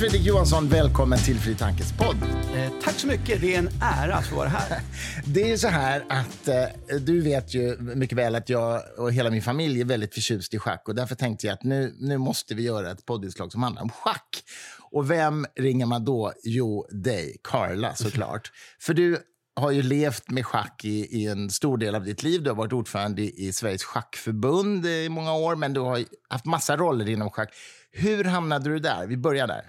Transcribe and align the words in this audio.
Fredrik 0.00 0.22
Johansson, 0.22 0.68
välkommen 0.68 1.18
till 1.18 1.38
Fri 1.38 1.54
Tankes 1.54 1.92
podd. 1.92 2.16
Eh, 2.54 2.72
tack 2.82 2.94
så 2.94 3.06
mycket. 3.06 3.40
Det 3.40 3.54
är 3.54 3.58
en 3.58 3.68
ära 3.82 4.14
att 4.14 4.26
få 4.26 4.36
vara 4.36 4.48
här. 4.48 4.80
Det 5.26 5.52
är 5.52 5.56
så 5.56 5.68
här 5.68 6.04
att 6.08 6.48
eh, 6.48 6.96
du 7.00 7.20
vet 7.20 7.54
ju 7.54 7.76
mycket 7.80 8.18
väl 8.18 8.34
att 8.34 8.48
jag 8.48 8.82
och 8.98 9.12
hela 9.12 9.30
min 9.30 9.42
familj 9.42 9.80
är 9.80 9.84
väldigt 9.84 10.14
förtjust 10.14 10.54
i 10.54 10.58
schack 10.58 10.88
och 10.88 10.94
därför 10.94 11.14
tänkte 11.14 11.46
jag 11.46 11.54
att 11.54 11.64
nu, 11.64 11.94
nu 11.98 12.18
måste 12.18 12.54
vi 12.54 12.62
göra 12.62 12.90
ett 12.90 13.06
poddinslag 13.06 13.52
som 13.52 13.62
handlar 13.62 13.82
om 13.82 13.90
schack. 13.90 14.42
Och 14.90 15.10
vem 15.10 15.46
ringer 15.56 15.86
man 15.86 16.04
då? 16.04 16.32
Jo, 16.42 16.86
dig, 16.90 17.36
Carla 17.44 17.94
såklart. 17.94 18.52
För 18.80 18.94
du 18.94 19.18
har 19.56 19.70
ju 19.70 19.82
levt 19.82 20.30
med 20.30 20.46
schack 20.46 20.84
i, 20.84 21.22
i, 21.22 21.26
en 21.26 21.50
stor 21.50 21.78
del 21.78 21.94
av 21.94 22.04
ditt 22.04 22.22
liv. 22.22 22.42
Du 22.42 22.50
har 22.50 22.56
varit 22.56 22.72
ordförande 22.72 23.22
i, 23.22 23.48
i 23.48 23.52
Sveriges 23.52 23.84
schackförbund 23.84 24.86
i 24.86 25.08
många 25.08 25.34
år, 25.34 25.56
men 25.56 25.72
du 25.72 25.80
har 25.80 26.04
haft 26.28 26.44
massa 26.44 26.76
roller 26.76 27.08
inom 27.08 27.30
schack. 27.30 27.54
Hur 27.92 28.24
hamnade 28.24 28.70
du 28.70 28.78
där? 28.78 29.06
Vi 29.06 29.16
börjar 29.16 29.46
där. 29.46 29.64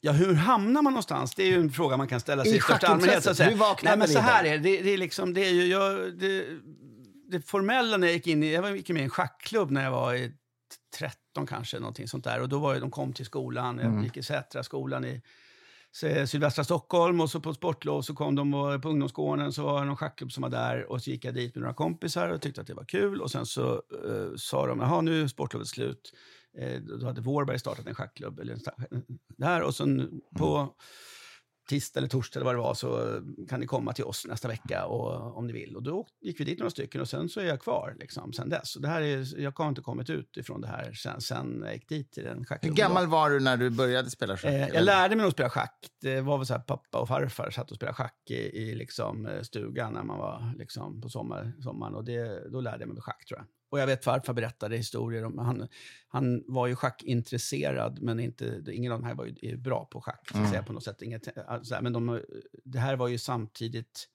Ja, 0.00 0.12
hur 0.12 0.34
hamnar 0.34 0.82
man 0.82 0.92
någonstans? 0.92 1.34
Det 1.34 1.42
är 1.42 1.46
ju 1.46 1.60
en 1.60 1.70
fråga 1.70 1.96
man 1.96 2.08
kan 2.08 2.20
ställa 2.20 2.44
sig 2.44 2.52
I 2.52 2.56
i 2.56 2.60
största 2.60 2.86
allmänhet. 2.86 3.24
Så 3.24 3.30
att 3.30 3.36
säga. 3.36 3.50
Hur 3.50 3.84
Nej, 3.84 3.98
men 3.98 4.08
så 4.08 4.18
här 4.18 4.44
är 4.44 4.58
det. 4.58 4.82
Det, 4.82 4.92
är 4.92 4.98
liksom, 4.98 5.34
det 5.34 5.46
är 5.46 5.50
ju, 5.52 5.66
jag, 5.66 6.18
det, 6.18 6.46
det 7.30 7.40
formella 7.40 7.96
när 7.96 8.06
jag 8.06 8.14
gick 8.14 8.26
in 8.26 8.42
i, 8.42 8.52
jag 8.52 8.76
gick 8.76 8.88
med 8.88 9.00
i 9.00 9.04
en 9.04 9.10
schackklubb 9.10 9.70
när 9.70 9.84
jag 9.84 9.90
var 9.90 10.14
i 10.14 10.32
13 10.98 11.46
kanske, 11.46 11.78
någonting 11.78 12.08
sånt 12.08 12.24
där. 12.24 12.40
Och 12.40 12.48
då 12.48 12.58
var 12.58 12.74
det, 12.74 12.80
de 12.80 12.90
kom 12.90 13.12
till 13.12 13.26
skolan, 13.26 13.78
jag 13.78 13.86
Mm. 13.86 14.04
gick 14.04 14.16
i 14.16 14.22
Sätra 14.22 14.62
skolan 14.62 15.04
i 15.04 15.22
sydvästra 16.26 16.64
Stockholm 16.64 17.20
och 17.20 17.30
så 17.30 17.40
på 17.40 17.54
sportlov 17.54 18.02
så 18.02 18.14
kom 18.14 18.34
de 18.34 18.54
och 18.54 18.82
på 18.82 18.88
ungdomsgården 18.88 19.52
så 19.52 19.62
var 19.62 19.80
det 19.80 19.86
någon 19.86 19.96
schackklubb 19.96 20.32
som 20.32 20.42
var 20.42 20.50
där 20.50 20.92
och 20.92 21.02
så 21.02 21.10
gick 21.10 21.24
jag 21.24 21.34
dit 21.34 21.54
med 21.54 21.62
några 21.62 21.74
kompisar 21.74 22.28
och 22.28 22.42
tyckte 22.42 22.60
att 22.60 22.66
det 22.66 22.74
var 22.74 22.84
kul 22.84 23.20
och 23.20 23.30
sen 23.30 23.46
så 23.46 23.72
eh, 23.74 24.36
sa 24.36 24.66
de, 24.66 24.80
jaha 24.80 25.00
nu 25.00 25.22
är 25.22 25.26
sportlovet 25.28 25.68
slut. 25.68 26.12
Eh, 26.58 26.80
då 26.80 27.06
hade 27.06 27.20
Vårberg 27.20 27.58
startat 27.58 27.86
en 27.86 27.94
schackklubb 27.94 28.38
eller 28.38 28.58
där 29.36 29.62
och 29.62 29.74
sen 29.74 30.20
på 30.38 30.74
tisdag 31.68 31.98
eller 32.00 32.08
torsdag 32.08 32.38
eller 32.40 32.44
vad 32.44 32.54
det 32.54 32.58
var 32.58 32.74
så 32.74 33.20
kan 33.48 33.60
ni 33.60 33.66
komma 33.66 33.92
till 33.92 34.04
oss 34.04 34.26
nästa 34.28 34.48
vecka 34.48 34.86
och, 34.86 35.36
om 35.36 35.46
ni 35.46 35.52
vill. 35.52 35.76
Och 35.76 35.82
då 35.82 36.06
gick 36.20 36.40
vi 36.40 36.44
dit 36.44 36.58
några 36.58 36.70
stycken 36.70 37.00
och 37.00 37.08
sen 37.08 37.28
så 37.28 37.40
är 37.40 37.44
jag 37.44 37.60
kvar 37.60 37.96
liksom, 37.98 38.32
sen 38.32 38.48
dess. 38.48 38.74
Det 38.74 38.88
här 38.88 39.02
är, 39.02 39.40
jag 39.40 39.58
har 39.58 39.68
inte 39.68 39.80
kommit 39.80 40.10
ut 40.10 40.36
ifrån 40.36 40.60
det 40.60 40.68
här 40.68 40.92
sen, 40.92 41.20
sen 41.20 41.62
jag 41.64 41.74
gick 41.74 41.88
dit 41.88 42.12
till 42.12 42.24
den 42.24 42.38
Hur 42.38 42.44
schackklubben. 42.44 42.76
gammal 42.76 43.06
var 43.06 43.30
du 43.30 43.40
när 43.40 43.56
du 43.56 43.70
började 43.70 44.10
spela 44.10 44.36
schack? 44.36 44.52
Eh, 44.52 44.68
jag 44.68 44.84
lärde 44.84 45.16
mig 45.16 45.26
att 45.26 45.32
spela 45.32 45.50
schack. 45.50 45.88
Det 46.00 46.20
var 46.20 46.38
väl 46.38 46.46
så 46.46 46.54
här 46.54 46.60
pappa 46.60 46.98
och 47.00 47.08
farfar 47.08 47.50
satt 47.50 47.70
och 47.70 47.76
spelade 47.76 47.94
schack 47.94 48.30
i, 48.30 48.34
i 48.34 48.74
liksom 48.74 49.26
eh, 49.26 49.42
stugan 49.42 49.92
när 49.92 50.02
man 50.02 50.18
var 50.18 50.54
liksom 50.58 51.00
på 51.00 51.08
sommar, 51.08 51.52
sommaren. 51.62 51.94
Och 51.94 52.04
det, 52.04 52.50
då 52.52 52.60
lärde 52.60 52.82
jag 52.82 52.88
mig 52.88 53.02
schack 53.02 53.24
tror 53.24 53.40
jag. 53.40 53.46
Och 53.70 53.80
jag 53.80 53.86
vet 53.86 54.04
farfar 54.04 54.32
berättade 54.32 54.76
historier 54.76 55.24
om, 55.24 55.38
han, 55.38 55.68
han 56.08 56.44
var 56.48 56.66
ju 56.66 56.76
schackintresserad 56.76 58.02
men 58.02 58.20
inte, 58.20 58.62
ingen 58.72 58.92
av 58.92 59.00
de 59.00 59.06
här 59.06 59.14
var 59.14 59.26
ju 59.42 59.56
bra 59.56 59.84
på 59.84 60.00
schack. 60.00 60.28
Så 60.32 60.36
Mm. 60.38 60.50
säga, 60.50 60.62
på 60.62 60.72
något 60.72 60.84
sätt. 60.84 61.02
Inget, 61.02 61.38
alltså, 61.48 61.78
men 61.82 61.92
de, 61.92 62.20
det 62.64 62.78
här 62.78 62.96
var 62.96 63.08
ju 63.08 63.18
samtidigt, 63.18 64.06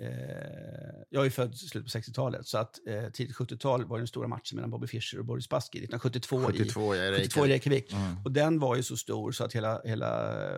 eh, 0.00 0.06
jag 1.10 1.26
är 1.26 1.30
född 1.30 1.54
i 1.54 1.56
slutet 1.56 1.92
på 1.92 1.98
60-talet, 1.98 2.46
så 2.46 2.58
att 2.58 2.86
eh, 2.86 3.08
tidigt 3.10 3.36
70-tal 3.36 3.84
var 3.84 3.98
den 3.98 4.06
stora 4.06 4.28
matchen 4.28 4.56
mellan 4.56 4.70
Bobby 4.70 4.86
Fischer 4.86 5.18
och 5.18 5.24
Boris 5.24 5.44
Spassky 5.44 5.78
1972 5.78 6.40
i 6.40 6.44
72, 6.44 6.94
jag 6.96 7.06
är 7.06 7.12
72 7.16 7.46
i 7.46 7.48
Reykjavik. 7.48 7.92
Mm. 7.92 8.16
Och 8.24 8.32
den 8.32 8.58
var 8.58 8.76
ju 8.76 8.82
så 8.82 8.96
stor 8.96 9.32
så 9.32 9.44
att 9.44 9.52
hela, 9.52 9.80
hela 9.84 10.08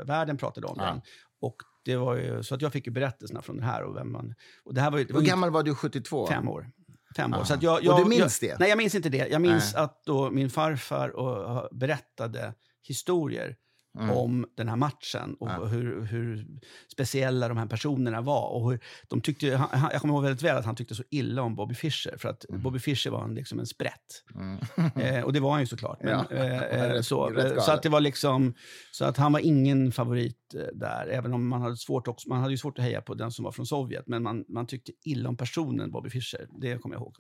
världen 0.05 0.37
pratade 0.37 0.67
om 0.67 0.77
Ja. 0.79 0.85
den. 0.85 1.01
Och 1.41 1.57
det 1.85 1.97
var 1.97 2.17
ju, 2.17 2.43
så 2.43 2.55
att 2.55 2.63
jag 2.63 2.73
fick 2.73 2.87
ju 2.87 2.93
berättelserna 2.93 3.43
från 3.43 3.57
det 3.57 3.63
här. 3.65 3.83
Och 3.83 3.97
vem 3.97 4.13
man, 4.13 4.35
och 4.65 4.75
det 4.75 4.81
här 4.81 4.91
var 4.91 4.99
ju, 4.99 5.05
det 5.05 5.13
var 5.13 5.21
Hur 5.21 5.29
gammal 5.29 5.51
var 5.51 5.63
du 5.63 5.75
72? 5.75 6.27
fem 6.27 6.49
år. 6.49 6.71
Fem 7.17 7.33
år. 7.33 7.37
Aha. 7.37 7.45
Så 7.45 7.55
att 7.55 7.63
jag, 7.63 7.75
Och 7.75 7.85
jag, 7.85 7.99
du 7.99 8.05
minns 8.05 8.43
jag, 8.43 8.51
det? 8.51 8.59
Nej, 8.59 8.69
jag 8.69 8.79
minns 8.79 8.95
inte 8.95 9.09
det. 9.09 9.29
Jag 9.29 9.43
minns 9.43 9.75
Nej. 9.75 9.83
att 9.83 10.05
då 10.05 10.31
min 10.31 10.51
farfar 10.51 11.09
och, 11.09 11.69
berättade 11.73 12.55
historier 12.83 13.57
Mm. 13.99 14.11
om 14.11 14.47
den 14.57 14.69
här 14.69 14.77
matchen 14.77 15.37
och 15.41 15.49
Ja. 15.49 15.65
hur, 15.65 16.01
hur 16.05 16.47
speciella 16.93 17.49
de 17.49 17.57
här 17.57 17.67
personerna 17.67 18.21
var. 18.21 18.49
Och 18.49 18.71
hur 18.71 18.81
de 19.09 19.21
tyckte, 19.21 19.57
han, 19.57 19.89
jag 19.93 20.01
kommer 20.01 20.15
ihåg 20.15 20.23
väldigt 20.23 20.43
väl 20.43 20.57
att 20.57 20.65
han 20.65 20.77
tyckte 20.77 20.95
så 20.95 21.03
illa 21.11 21.43
om 21.43 21.55
Bobby 21.57 21.75
Fischer. 21.75 22.15
För 22.19 22.29
att 22.29 22.45
Bobby 22.49 22.79
Fischer 22.79 23.11
var 23.11 23.25
en, 23.25 23.35
liksom 23.35 23.59
en 23.59 23.67
sprätt. 23.67 24.23
Mm. 24.35 24.59
Eh, 24.97 25.25
och 25.25 25.33
det 25.33 25.41
var 25.41 25.51
han 25.51 25.61
ju 25.61 25.67
såklart. 25.67 26.03
Men, 26.03 26.13
Ja, 26.31 26.37
eh, 26.37 26.63
eh, 26.63 26.93
rätt- 26.93 27.07
så, 27.07 27.27
rätt 27.31 27.57
eh, 27.57 27.63
så 27.63 27.73
att 27.73 27.83
det 27.83 27.89
var 27.89 28.01
liksom, 28.01 28.55
så 28.93 29.05
att 29.05 29.17
han 29.17 29.33
var 29.33 29.41
ingen 29.41 29.93
favorit 29.93 30.55
eh, 30.55 30.61
där. 30.75 31.07
Även 31.07 31.35
om 31.35 31.49
man 31.49 31.63
hade 31.63 31.77
svårt 31.77 32.09
också, 32.09 32.29
man 32.29 32.41
hade 32.41 32.51
ju 32.53 32.59
svårt 32.59 32.79
att 32.79 32.85
heja 32.85 33.01
på 33.03 33.15
den 33.15 33.31
som 33.33 33.45
var 33.45 33.53
från 33.53 33.67
Sovjet. 33.67 34.05
Men 34.07 34.23
man, 34.23 34.45
man 34.49 34.67
tyckte 34.67 34.93
illa 35.05 35.29
om 35.29 35.37
personen 35.37 35.91
Bobby 35.91 36.11
Fischer. 36.11 36.47
Det 36.61 36.79
kommer 36.79 36.95
jag 36.97 37.03
ihåg. 37.03 37.17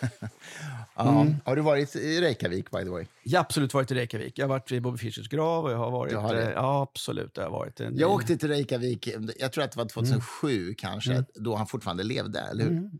Ja. 0.94 1.20
Mm. 1.20 1.36
Har 1.44 1.56
du 1.56 1.62
varit 1.62 1.96
i 1.96 2.20
Reykjavik, 2.20 2.70
by 2.70 2.78
the 2.78 2.90
way? 2.90 3.06
Jag 3.22 3.38
har 3.38 3.44
absolut 3.44 3.74
varit 3.74 3.90
i 3.90 3.94
Reykjavik. 3.94 4.38
Jag 4.38 4.44
har 4.44 4.48
varit 4.48 4.70
vid 4.70 4.82
Bobby 4.82 4.98
Fischers 4.98 5.28
grav 5.28 5.64
och 5.64 5.72
jag 5.72 5.76
har 5.76 5.90
varit... 5.90 6.12
Har 6.12 6.34
eh, 6.34 6.50
Ja, 6.50 6.82
absolut. 6.82 7.36
Jag 7.36 7.44
har 7.44 7.50
varit. 7.50 7.80
En, 7.80 7.98
Jag 7.98 8.10
åkte 8.10 8.36
till 8.36 8.48
Reykjavik, 8.48 9.08
jag 9.38 9.52
tror 9.52 9.64
att 9.64 9.72
det 9.72 9.78
var 9.78 9.88
2007 9.88 10.74
kanske, 10.74 11.24
då 11.34 11.56
han 11.56 11.66
fortfarande 11.66 12.02
levde, 12.02 12.40
eller 12.40 12.64
hur? 12.64 12.72
Mm. 12.72 12.90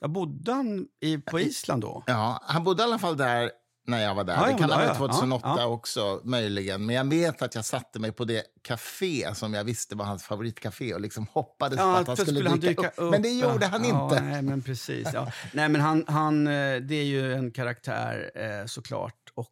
Jag 0.00 0.10
bodde 0.10 0.52
han 0.52 0.86
i, 1.00 1.18
på 1.18 1.40
Island 1.40 1.82
då? 1.82 2.02
Ja, 2.06 2.40
han 2.42 2.64
bodde 2.64 2.82
i 2.82 2.84
alla 2.84 2.98
fall 2.98 3.16
där 3.16 3.50
när 3.86 4.02
jag 4.02 4.14
var 4.14 4.24
där. 4.24 4.34
Ja, 4.34 4.46
det 4.46 4.58
kan 4.58 4.70
ha 4.70 4.76
varit 4.76 4.88
ja. 4.88 4.94
2008 4.94 5.48
Ja, 5.48 5.60
ja. 5.60 5.66
också, 5.66 6.20
möjligen. 6.24 6.86
Men 6.86 6.96
jag 6.96 7.04
vet 7.04 7.42
att 7.42 7.54
jag 7.54 7.64
satte 7.64 7.98
mig 7.98 8.12
på 8.12 8.24
det 8.24 8.42
café 8.62 9.34
som 9.34 9.54
jag 9.54 9.64
visste 9.64 9.96
var 9.96 10.04
hans 10.04 10.24
favoritcafé 10.24 10.94
och 10.94 11.00
liksom 11.00 11.26
hoppades 11.32 11.78
på 11.78 11.84
att 11.84 12.06
han 12.06 12.16
för 12.16 12.24
skulle, 12.24 12.48
han 12.48 12.60
dyka, 12.60 12.88
upp. 12.88 13.10
Men 13.10 13.22
det 13.22 13.28
gjorde 13.28 13.66
han 13.66 13.84
inte. 13.84 14.20
Nej, 14.20 14.42
men 14.42 14.62
precis. 14.62 15.08
Nej, 15.52 15.68
men 15.68 15.80
han, 15.80 16.04
han, 16.08 16.46
eh, 16.46 16.76
det 16.76 16.94
är 16.94 17.04
ju 17.04 17.34
en 17.34 17.50
karaktär 17.50 18.30
eh, 18.34 18.66
såklart. 18.66 19.32
Och, 19.34 19.48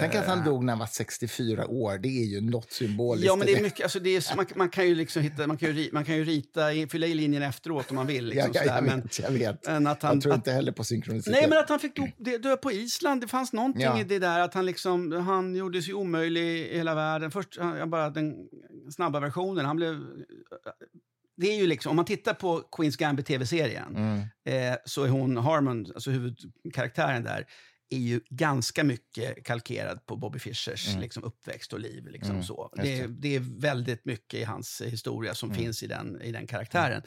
Tänk 0.00 0.14
att 0.14 0.26
han 0.26 0.44
dog 0.44 0.64
när 0.64 0.72
han 0.72 0.78
var 0.78 0.86
64 0.86 1.66
år. 1.66 1.98
Det 1.98 2.08
är 2.08 2.24
ju 2.24 2.40
något 2.40 2.72
symboliskt. 2.72 3.26
Ja, 3.26 3.36
men 3.36 3.46
det 3.46 3.52
är 3.54 3.62
mycket, 3.62 3.82
alltså 3.82 4.00
det 4.00 4.16
är, 4.16 4.36
man, 4.36 4.46
man 4.54 4.68
kan 4.68 4.86
ju 4.88 4.94
liksom 4.94 5.22
hitta, 5.22 5.46
man 5.46 5.56
kan 5.56 5.76
ju, 5.76 5.88
man 5.92 6.04
kan 6.04 6.16
ju 6.16 6.24
rita, 6.24 6.60
fylla 6.90 7.06
i 7.06 7.14
linjen 7.14 7.42
efteråt 7.42 7.90
om 7.90 7.96
man 7.96 8.06
vill. 8.06 8.28
Ja, 8.28 8.34
Liksom, 8.34 8.50
ja, 8.54 8.60
sådär, 8.62 8.74
jag 8.74 8.84
men, 8.84 9.00
vet. 9.00 9.18
Jag, 9.18 9.30
vet. 9.30 9.66
men 9.66 9.86
att 9.86 10.02
han, 10.02 10.14
jag 10.14 10.22
tror 10.22 10.32
att, 10.32 10.36
inte 10.36 10.52
heller 10.52 10.72
på 10.72 10.84
synkronicitet. 10.84 11.32
Nej, 11.40 11.48
men 11.48 11.58
att 11.58 11.68
han 11.68 11.78
fick 11.80 11.96
dö, 12.18 12.38
dö 12.38 12.56
på 12.56 12.72
Island. 12.72 13.20
Det 13.20 13.28
fanns 13.28 13.52
någonting 13.52 13.82
Ja. 13.82 14.00
i 14.00 14.04
det 14.04 14.18
där 14.18 14.40
att 14.40 14.54
han 14.54 14.66
liksom, 14.66 15.12
han 15.12 15.54
gjorde 15.54 15.82
sig 15.82 15.94
omöjlig 15.94 16.42
i 16.42 16.76
hela 16.76 16.94
världen. 16.94 17.30
Först 17.30 17.58
han, 17.60 17.90
bara 17.90 18.10
den 18.10 18.34
snabba 18.94 19.20
versionen, 19.20 19.64
han 19.64 19.76
blev... 19.76 20.00
Det 21.36 21.46
är 21.46 21.56
ju 21.56 21.66
liksom, 21.66 21.90
om 21.90 21.96
man 21.96 22.04
tittar 22.04 22.34
på 22.34 22.60
Queens 22.76 22.96
Gambit 22.96 23.26
tv-serien 23.26 23.96
Mm. 23.96 24.18
eh, 24.72 24.76
så 24.84 25.04
är 25.04 25.08
hon, 25.08 25.36
Harmon, 25.36 25.86
alltså 25.94 26.10
huvudkaraktären 26.10 27.22
där, 27.24 27.46
är 27.92 27.98
ju 27.98 28.20
ganska 28.28 28.84
mycket 28.84 29.44
kalkerad 29.44 30.06
på 30.06 30.16
Bobby 30.16 30.38
Fischers 30.38 30.88
Mm. 30.88 31.00
liksom, 31.00 31.24
uppväxt 31.24 31.72
och 31.72 31.80
liv. 31.80 32.06
Liksom, 32.08 32.30
Mm, 32.34 32.44
så. 32.44 32.72
Det, 32.76 32.82
det. 32.82 33.06
det 33.06 33.36
är 33.36 33.40
väldigt 33.60 34.04
mycket 34.04 34.40
i 34.40 34.44
hans 34.44 34.80
historia 34.84 35.34
som 35.34 35.50
Mm. 35.50 35.62
finns 35.62 35.82
i 35.82 35.86
den, 35.86 36.22
i 36.22 36.32
den 36.32 36.46
karaktären. 36.46 37.02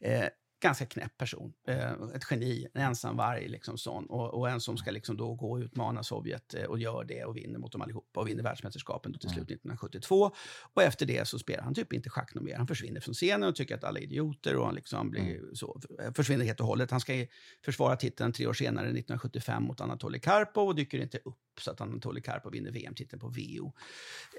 Eh, 0.00 0.24
ganska 0.62 0.86
knäpp 0.86 1.18
person. 1.18 1.52
Eh, 1.68 1.92
ett 2.14 2.22
geni, 2.30 2.66
en 2.74 2.82
ensamvarg 2.82 3.48
liksom 3.48 3.78
sån. 3.78 4.06
Och, 4.06 4.34
och 4.34 4.50
en 4.50 4.60
som 4.60 4.76
ska 4.76 4.90
liksom 4.90 5.16
då 5.16 5.34
gå 5.34 5.50
och 5.50 5.58
utmana 5.58 6.02
Sovjet 6.02 6.54
eh, 6.54 6.64
och 6.64 6.78
gör 6.78 7.04
det 7.04 7.24
och 7.24 7.36
vinner 7.36 7.58
mot 7.58 7.72
dem 7.72 7.82
allihopa 7.82 8.20
och 8.20 8.28
vinner 8.28 8.42
världsmästerskapen 8.42 9.12
till 9.12 9.30
slut 9.30 9.50
1972. 9.50 10.30
Och 10.74 10.82
efter 10.82 11.06
det 11.06 11.28
så 11.28 11.38
spelar 11.38 11.62
han 11.62 11.74
typ 11.74 11.92
inte 11.92 12.10
schack 12.10 12.34
något 12.34 12.44
mer. 12.44 12.56
Han 12.56 12.66
försvinner 12.66 13.00
från 13.00 13.14
scenen 13.14 13.48
och 13.48 13.54
tycker 13.56 13.74
att 13.74 13.84
alla 13.84 13.98
är 13.98 14.02
idioter 14.02 14.56
och 14.56 14.66
han 14.66 14.74
liksom 14.74 15.10
blir 15.10 15.54
så, 15.54 15.80
försvinner 16.14 16.44
helt 16.44 16.60
och 16.60 16.66
hållet. 16.66 16.90
Han 16.90 17.00
ska 17.00 17.26
försvara 17.64 17.96
titeln 17.96 18.32
tre 18.32 18.46
år 18.46 18.52
senare, 18.52 18.84
1975, 18.84 19.62
mot 19.62 19.80
Anatoly 19.80 20.18
Karpov 20.18 20.68
och 20.68 20.74
dyker 20.74 21.02
inte 21.02 21.18
upp 21.18 21.38
så 21.60 21.70
att 21.70 21.80
Anatoly 21.80 22.20
Karpov 22.20 22.52
vinner 22.52 22.70
VM-titeln 22.70 23.20
på 23.20 23.28
VO. 23.28 23.72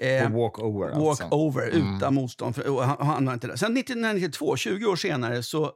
Eh, 0.00 0.32
walkover 0.32 0.88
walk 0.88 1.20
alltså. 1.20 1.28
over 1.36 1.70
Mm. 1.74 1.96
utan 1.96 2.14
motstånd. 2.14 2.54
För, 2.54 2.82
han, 2.82 3.06
han 3.06 3.26
var 3.26 3.34
inte 3.34 3.46
där. 3.46 3.56
Sen 3.56 3.76
1992, 3.76 4.56
20 4.56 4.86
år 4.86 4.96
senare, 4.96 5.42
så 5.42 5.64
Mm. 5.64 5.72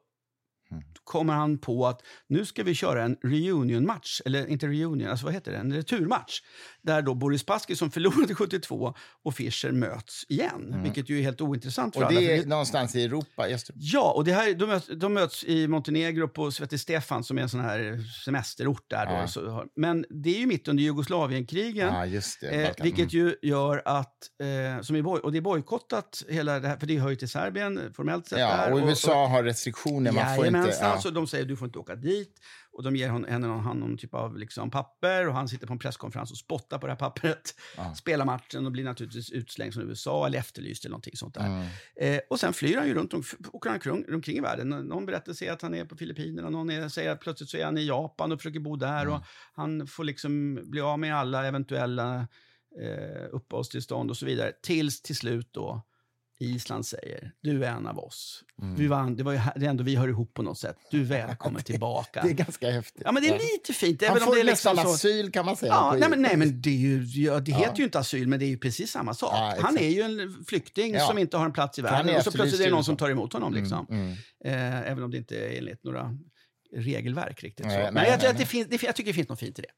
Kommer 1.04 1.32
han 1.34 1.58
på 1.58 1.86
att 1.86 2.00
nu 2.28 2.44
ska 2.44 2.62
vi 2.62 2.74
köra 2.74 3.04
en 3.04 3.16
reunion-match. 3.22 4.20
Eller 4.24 4.46
inte 4.46 4.66
reunion, 4.66 5.08
alltså 5.10 5.24
vad 5.26 5.34
heter 5.34 5.52
det? 5.52 5.58
En 5.58 5.72
returmatch. 5.72 6.40
Där 6.82 7.02
då 7.02 7.14
Boris 7.14 7.40
Spassky 7.40 7.76
som 7.76 7.90
förlorade 7.90 8.34
72 8.34 8.94
och 9.24 9.34
Fischer 9.34 9.70
möts 9.72 10.24
igen. 10.28 10.80
Vilket 10.82 11.08
ju 11.08 11.18
är 11.18 11.22
helt 11.22 11.40
ointressant 11.40 11.94
för 11.94 12.00
Mm. 12.02 12.06
Och 12.06 12.12
alla. 12.12 12.20
det 12.30 12.36
för 12.38 12.44
är 12.44 12.48
någonstans 12.48 12.96
i 12.96 13.04
Europa, 13.04 13.48
i 13.48 13.54
Östeuropa. 13.54 13.80
Ja, 13.82 14.12
och 14.16 14.24
det 14.24 14.32
här, 14.32 14.54
de, 14.54 14.66
möts, 14.66 14.88
de 14.96 15.14
möts 15.14 15.44
i 15.44 15.68
Montenegro 15.68 16.28
på 16.28 16.50
Sveti 16.50 16.78
Stefan 16.78 17.24
som 17.24 17.38
är 17.38 17.42
en 17.42 17.48
sån 17.48 17.60
här 17.60 17.98
semesterort 18.24 18.84
där. 18.90 19.06
Då, 19.06 19.12
Ja. 19.12 19.26
så, 19.28 19.50
har- 19.50 19.66
men 19.76 20.04
det 20.10 20.34
är 20.36 20.40
ju 20.40 20.46
mitt 20.46 20.68
under 20.68 20.82
Jugoslavienkrigen. 20.82 21.94
Ja, 21.94 22.06
just 22.06 22.40
det. 22.40 22.48
Eh, 22.66 22.70
vilket 22.82 23.12
ju 23.12 23.34
gör 23.42 23.82
att, 23.84 24.14
eh, 24.42 24.82
som 24.82 24.96
är 24.96 25.02
boj- 25.02 25.20
och 25.20 25.32
det 25.32 25.38
är 25.38 25.42
bojkottat 25.42 26.22
hela 26.28 26.60
det 26.60 26.68
här, 26.68 26.76
för 26.76 26.86
det 26.86 26.98
hör 26.98 27.10
ju 27.10 27.16
till 27.16 27.28
Serbien 27.28 27.80
formellt 27.96 28.26
sett. 28.28 28.38
Ja, 28.38 28.56
där, 28.56 28.72
och 28.72 28.78
USA 28.88 29.26
har 29.26 29.42
restriktioner. 29.42 30.12
Man 30.12 30.36
får 30.36 30.46
inte... 30.46 30.57
Jajamensan, 30.66 30.90
Ja. 30.90 31.00
så 31.00 31.10
de 31.10 31.26
säger 31.26 31.44
du 31.44 31.56
får 31.56 31.66
inte 31.66 31.78
åka 31.78 31.94
dit. 31.94 32.40
Och 32.72 32.82
de 32.82 32.96
ger 32.96 33.08
hon, 33.08 33.24
henne 33.24 33.46
någon, 33.46 33.60
han 33.60 33.76
någon 33.76 33.98
typ 33.98 34.14
av 34.14 34.38
liksom, 34.38 34.70
papper 34.70 35.28
och 35.28 35.34
han 35.34 35.48
sitter 35.48 35.66
på 35.66 35.72
en 35.72 35.78
presskonferens 35.78 36.30
och 36.30 36.36
spottar 36.36 36.78
på 36.78 36.86
det 36.86 36.92
här 36.92 36.98
pappret. 36.98 37.54
Ja. 37.76 37.94
Spelar 37.94 38.24
matchen 38.24 38.66
och 38.66 38.72
blir 38.72 38.84
naturligtvis 38.84 39.30
utslängd 39.30 39.74
från 39.74 39.88
USA 39.88 40.26
eller 40.26 40.38
efterlyst 40.38 40.84
eller 40.84 40.90
någonting 40.90 41.16
sånt 41.16 41.34
där. 41.34 41.46
Mm. 41.46 41.66
Eh, 42.00 42.20
och 42.30 42.40
sen 42.40 42.52
flyr 42.52 42.76
han 42.76 42.86
ju 42.88 42.94
runt, 42.94 43.14
åker 43.52 43.70
han 43.70 43.80
kring, 43.80 44.14
omkring 44.14 44.36
i 44.36 44.40
världen. 44.40 44.68
Någon 44.68 45.06
berättelse 45.06 45.44
är 45.44 45.52
att 45.52 45.62
han 45.62 45.74
är 45.74 45.84
på 45.84 45.96
Filippinerna, 45.96 46.50
någon 46.50 46.70
är, 46.70 46.88
säger 46.88 47.10
att 47.10 47.20
plötsligt 47.20 47.50
så 47.50 47.56
är 47.56 47.64
han 47.64 47.78
i 47.78 47.86
Japan 47.86 48.32
och 48.32 48.38
försöker 48.38 48.60
bo 48.60 48.76
där. 48.76 49.02
Mm. 49.02 49.14
Och 49.14 49.22
han 49.52 49.86
får 49.86 50.04
liksom 50.04 50.60
bli 50.70 50.80
av 50.80 50.98
med 50.98 51.16
alla 51.16 51.46
eventuella 51.46 52.28
eh, 52.82 53.28
uppehållstillstånd 53.32 54.10
och 54.10 54.16
så 54.16 54.26
vidare. 54.26 54.52
Tills 54.62 55.02
till 55.02 55.16
slut 55.16 55.48
då 55.52 55.82
Island 56.40 56.86
säger, 56.86 57.32
du 57.42 57.64
är 57.64 57.70
en 57.70 57.86
av 57.86 57.98
oss. 57.98 58.44
Mm. 58.62 58.74
Vi 58.74 58.86
vann, 58.86 59.16
det, 59.16 59.22
var 59.22 59.32
ju, 59.32 59.40
det 59.56 59.66
ändå 59.66 59.84
vi 59.84 59.96
hör 59.96 60.08
ihop 60.08 60.34
på 60.34 60.42
något 60.42 60.58
sätt. 60.58 60.76
Du 60.90 61.00
är 61.00 61.04
välkommen 61.04 61.62
tillbaka. 61.64 62.22
Det 62.22 62.28
är 62.28 62.34
ganska 62.34 62.70
häftigt. 62.70 63.02
Ja, 63.04 63.12
men 63.12 63.22
det 63.22 63.28
är 63.28 63.38
lite 63.38 63.72
fint. 63.72 64.04
Han 64.08 64.20
får 64.20 64.34
det 64.34 64.40
är 64.40 64.44
liksom 64.44 64.76
nästan 64.76 64.92
så... 64.92 64.94
asyl 65.08 65.32
kan 65.32 65.46
man 65.46 65.56
säga. 65.56 65.72
Ja, 65.72 65.96
nej, 65.98 66.08
men, 66.10 66.22
nej, 66.22 66.36
men 66.36 66.62
det, 66.62 66.70
är 66.70 66.74
ju, 66.74 67.02
ja, 67.24 67.40
det 67.40 67.50
Ja. 67.50 67.58
heter 67.58 67.78
ju 67.78 67.84
inte 67.84 67.98
asyl, 67.98 68.28
men 68.28 68.38
det 68.38 68.44
är 68.44 68.48
ju 68.48 68.58
precis 68.58 68.90
samma 68.90 69.14
sak. 69.14 69.30
Ja, 69.32 69.56
han 69.60 69.78
är 69.78 69.88
ju 69.88 70.02
en 70.02 70.44
flykting 70.48 71.00
som 71.00 71.18
inte 71.18 71.36
har 71.36 71.44
en 71.44 71.52
plats 71.52 71.78
i 71.78 71.82
världen. 71.82 72.08
är 72.08 72.18
Och 72.18 72.24
så 72.24 72.30
plötsligt 72.32 72.60
är 72.60 72.64
det 72.64 72.70
någon 72.70 72.84
som 72.84 72.96
tar 72.96 73.10
emot 73.10 73.32
honom. 73.32 73.54
Liksom. 73.54 73.86
Mm, 73.90 74.02
mm. 74.04 74.14
Eh, 74.44 74.90
även 74.90 75.04
om 75.04 75.10
det 75.10 75.16
inte 75.16 75.36
är 75.36 75.58
enligt 75.58 75.84
några 75.84 76.16
regelverk 76.76 77.42
riktigt. 77.42 77.66
Nej, 77.66 77.74
så. 77.76 77.82
nej, 77.82 77.92
Men 77.92 78.04
jag, 78.04 78.22
nej, 78.22 78.34
det 78.38 78.46
finns, 78.46 78.68
det, 78.68 78.82
jag 78.82 78.96
tycker 78.96 79.10
det 79.10 79.14
finns 79.14 79.28
något 79.28 79.40
fint 79.40 79.58
i 79.58 79.62
det. 79.62 79.68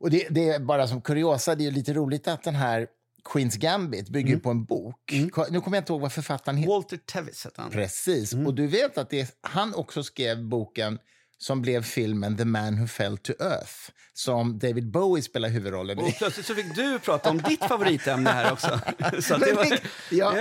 Och 0.00 0.10
det, 0.10 0.26
det 0.30 0.48
är 0.48 0.60
bara 0.60 0.88
som 0.88 1.00
kuriosa, 1.00 1.54
det 1.54 1.66
är 1.66 1.70
lite 1.70 1.92
roligt 1.92 2.28
att 2.28 2.42
den 2.42 2.54
här 2.54 2.86
Queens 3.24 3.56
Gambit 3.56 4.08
bygger 4.08 4.28
Mm. 4.28 4.40
på 4.40 4.50
en 4.50 4.64
bok. 4.64 5.12
Ko- 5.32 5.44
Nu 5.50 5.60
kommer 5.60 5.76
jag 5.76 5.82
inte 5.82 5.92
ihåg 5.92 6.00
vad 6.00 6.12
författaren 6.12 6.56
heter. 6.58 6.72
Walter 6.72 6.96
Tevis 6.96 7.46
heter 7.46 7.62
han. 7.62 7.70
Precis. 7.70 8.32
Mm. 8.32 8.46
Och 8.46 8.54
du 8.54 8.66
vet 8.66 8.98
att 8.98 9.10
det 9.10 9.20
är, 9.20 9.28
han 9.40 9.74
också 9.74 10.02
skrev 10.02 10.44
boken 10.44 10.98
som 11.40 11.62
blev 11.62 11.82
filmen 11.82 12.36
The 12.36 12.44
Man 12.44 12.80
Who 12.80 12.86
Fell 12.86 13.18
to 13.18 13.32
Earth, 13.40 13.72
som 14.14 14.58
David 14.58 14.90
Bowie 14.90 15.22
spelar 15.22 15.48
huvudrollen 15.48 15.98
Och 15.98 16.08
i. 16.08 16.12
plötsligt 16.12 16.46
så 16.46 16.54
fick 16.54 16.74
du 16.74 16.98
prata 16.98 17.30
om 17.30 17.38
ditt 17.38 17.64
favoritämne 17.64 18.30
här 18.30 18.52
också. 18.52 18.80
Men 19.30 19.40
det 19.40 19.52
var, 19.52 19.64
det- 19.70 19.80
ja. 20.10 20.34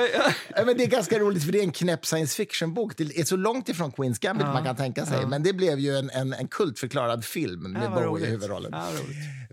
Ja, 0.56 0.65
men 0.65 0.77
det 0.77 0.83
är 0.83 0.88
ganska 0.88 1.19
roligt, 1.19 1.44
för 1.45 1.51
det 1.51 1.59
är 1.59 1.63
en 1.63 1.71
knäpp 1.71 2.06
science 2.06 2.35
fiction-bok. 2.35 2.97
Det 2.97 3.03
är 3.19 3.23
så 3.23 3.35
långt 3.35 3.69
ifrån 3.69 3.91
Queens 3.91 4.19
Gambit 4.19 4.45
Ja, 4.47 4.53
man 4.53 4.63
kan 4.63 4.75
tänka 4.75 5.06
sig. 5.06 5.25
Men 5.27 5.44
det 5.44 5.53
blev 5.53 5.80
ju 5.80 5.97
en, 5.97 6.09
en, 6.09 6.33
en 6.33 6.47
kultförklarad 6.47 7.25
film 7.25 7.71
med 7.71 7.81
Bowie 7.91 8.01
i 8.01 8.06
roligt. 8.07 8.30
huvudrollen. 8.30 8.75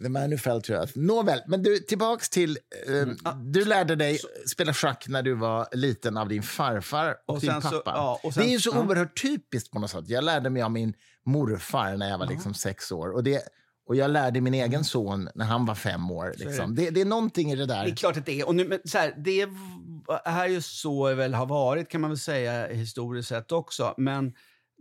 The 0.04 0.08
Man 0.08 0.30
Who 0.30 0.36
Fell 0.38 0.62
to 0.62 0.72
Earth. 0.72 0.92
Nåväl, 0.98 1.40
men 1.46 1.62
du, 1.62 1.78
tillbaks 1.78 2.30
till... 2.30 2.58
Eh, 2.88 2.94
Mm. 2.94 3.16
Du 3.52 3.64
lärde 3.64 3.96
dig 3.96 4.18
spela 4.46 4.74
schack 4.74 5.04
när 5.08 5.22
du 5.22 5.34
var 5.34 5.68
liten 5.72 6.16
av 6.16 6.28
din 6.28 6.42
farfar 6.42 7.16
och, 7.26 7.34
Och 7.34 7.40
din 7.40 7.50
sen 7.50 7.62
så- 7.62 7.70
pappa. 7.70 7.90
ja, 7.96 8.20
och 8.22 8.34
sen- 8.34 8.42
det 8.42 8.48
är 8.48 8.52
ju 8.52 8.60
så 8.60 8.70
ja. 8.74 8.80
oerhört 8.84 9.22
typiskt 9.22 9.70
på 9.70 9.78
något 9.78 9.90
sätt. 9.90 10.04
Jag 10.08 10.24
lärde 10.24 10.50
mig 10.50 10.62
av 10.62 10.70
min 10.70 10.94
morfar 11.26 11.96
när 11.96 12.10
jag 12.10 12.18
var 12.18 12.26
liksom 12.26 12.54
sex 12.54 12.92
år. 12.92 13.08
Och, 13.14 13.24
det, 13.24 13.42
och 13.88 13.96
jag 13.96 14.10
lärde 14.10 14.40
min 14.40 14.54
egen 14.54 14.84
son 14.84 15.28
när 15.34 15.44
han 15.44 15.66
var 15.66 15.74
fem 15.74 16.10
år. 16.10 16.34
Liksom. 16.36 16.74
Det, 16.74 16.90
det 16.90 17.00
är 17.00 17.04
någonting 17.04 17.52
i 17.52 17.56
det 17.56 17.66
där. 17.66 17.84
Det 17.84 17.90
är 17.90 17.96
klart 17.96 18.16
att 18.16 18.26
det 18.26 18.40
är. 18.40 18.46
Och 18.48 18.54
nu, 18.54 18.68
men 18.68 18.78
så 18.84 18.98
här, 18.98 19.14
det 19.24 19.40
är 20.24 20.46
ju 20.46 20.60
så 20.62 21.08
det 21.08 21.14
väl 21.14 21.34
har 21.34 21.46
varit 21.46 21.88
kan 21.88 22.00
man 22.00 22.10
väl 22.10 22.18
säga 22.18 22.66
historiskt 22.66 23.28
sett 23.28 23.52
också. 23.52 23.94
Men 23.96 24.32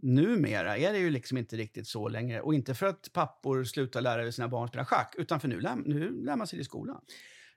numera 0.04 0.78
är 0.78 0.94
det 0.94 1.00
ju 1.00 1.10
liksom 1.10 1.38
inte 1.38 1.56
riktigt 1.56 1.88
så 1.88 2.08
längre. 2.10 2.42
Och 2.42 2.54
inte 2.54 2.74
för 2.76 2.86
att 2.86 3.10
pappor 3.14 3.64
slutar 3.64 4.02
lära 4.02 4.32
sina 4.32 4.48
barn 4.48 4.68
spela 4.68 4.86
schack, 4.86 5.16
utan 5.18 5.40
för 5.40 5.48
nu 5.48 5.60
lär, 5.60 5.76
nu 5.76 6.26
lär 6.26 6.36
man 6.36 6.48
sig 6.48 6.58
det 6.58 6.62
i 6.62 6.66
skolan. 6.66 7.02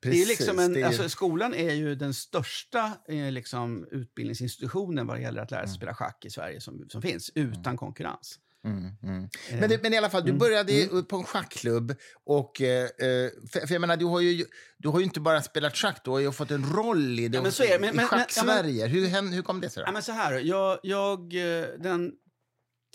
det 0.03 0.09
är 0.09 0.13
Precis, 0.13 0.29
liksom 0.29 0.59
en, 0.59 0.73
det 0.73 0.81
är 0.81 0.87
alltså, 0.87 1.09
skolan 1.09 1.55
är 1.55 1.73
ju 1.75 1.95
den 1.95 2.15
största 2.15 2.93
eh, 3.09 3.31
liksom, 3.33 3.87
utbildningsinstitutionen 3.91 5.07
vad 5.07 5.17
det 5.17 5.21
gäller 5.23 5.43
att 5.43 5.51
lära 5.51 5.61
sig 5.61 5.69
Mm. 5.69 5.77
spela 5.77 5.95
schack 5.95 6.25
i 6.25 6.31
Sverige 6.31 6.61
som, 6.61 6.85
som 6.89 7.03
finns, 7.03 7.31
utan 7.35 7.77
konkurrens. 7.77 8.39
Mm, 8.65 8.79
mm. 9.03 9.25
Eh, 9.51 9.61
Men, 9.61 9.69
det, 9.71 9.83
men 9.83 9.95
i 9.95 9.97
alla 9.97 10.11
fall, 10.11 10.23
du 10.23 10.29
Mm. 10.29 10.39
började 10.39 10.73
ju 10.73 11.03
på 11.03 11.17
en 11.17 11.25
schackklubb. 11.25 11.95
Och, 12.25 12.61
eh, 12.61 12.83
eh, 12.85 13.31
för, 13.53 13.67
för 13.67 13.75
jag 13.75 13.81
menar, 13.81 13.97
du 13.97 14.05
har, 14.05 14.21
ju, 14.21 14.45
du 14.79 14.89
har 14.89 14.99
ju 14.99 15.05
inte 15.05 15.21
bara 15.21 15.43
spelat 15.43 15.77
schack, 15.77 16.01
du 16.05 16.11
har 16.11 16.19
ju 16.19 16.33
fått 16.33 16.51
en 16.51 16.65
roll 16.77 17.19
i, 17.21 17.29
det, 17.29 17.37
Ja, 17.37 17.43
men 17.43 17.53
så 17.53 17.63
är 17.63 17.69
det. 17.69 17.79
Men- 17.79 17.89
i 17.91 17.97
men- 17.97 18.03
ja, 18.11 18.19
Schack-Sverige. 18.19 18.87
Hur, 18.87 19.33
hur 19.35 19.43
kom 19.43 19.61
det 19.61 19.71
sig? 19.71 19.81
Ja, 19.81 19.87
Då? 19.87 19.93
men 19.93 20.03
så 20.03 20.13
här, 20.13 20.33
jag, 20.39 20.79
jag, 20.83 21.19
eh, 21.35 21.67
den 21.79 22.13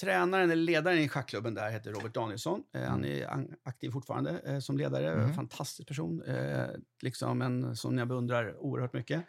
tränaren 0.01 0.51
eller 0.51 0.63
ledaren 0.63 0.97
i 0.99 1.09
schackklubben 1.09 1.53
där 1.53 1.69
heter 1.69 1.91
Robert 1.93 2.13
Danielsson. 2.13 2.63
Eh, 2.75 2.81
Han 2.83 3.05
är 3.05 3.27
an- 3.27 3.53
aktiv 3.63 3.91
fortfarande 3.91 4.39
eh, 4.45 4.59
som 4.59 4.77
ledare. 4.77 5.11
Mm. 5.11 5.33
Fantastisk 5.33 5.87
person. 5.87 6.21
Eh, 6.23 6.65
liksom 7.01 7.41
en 7.41 7.75
som 7.75 7.97
jag 7.97 8.07
beundrar 8.07 8.57
oerhört 8.57 8.93
mycket. 8.93 9.23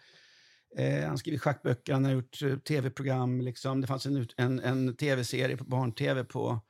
Eh, 0.77 1.01
han 1.01 1.11
har 1.11 1.17
skrivit 1.17 1.41
schackböcker, 1.43 1.93
han 1.93 2.05
har 2.05 2.13
gjort 2.13 2.43
eh, 2.43 2.57
tv-program. 2.59 3.41
Liksom. 3.41 3.81
Det 3.81 3.87
fanns 3.87 4.07
en, 4.07 4.27
en, 4.37 4.61
en 4.61 4.97
tv-serie 4.97 5.57
på 5.57 5.65
barn-tv 5.65 6.25
på 6.25 6.61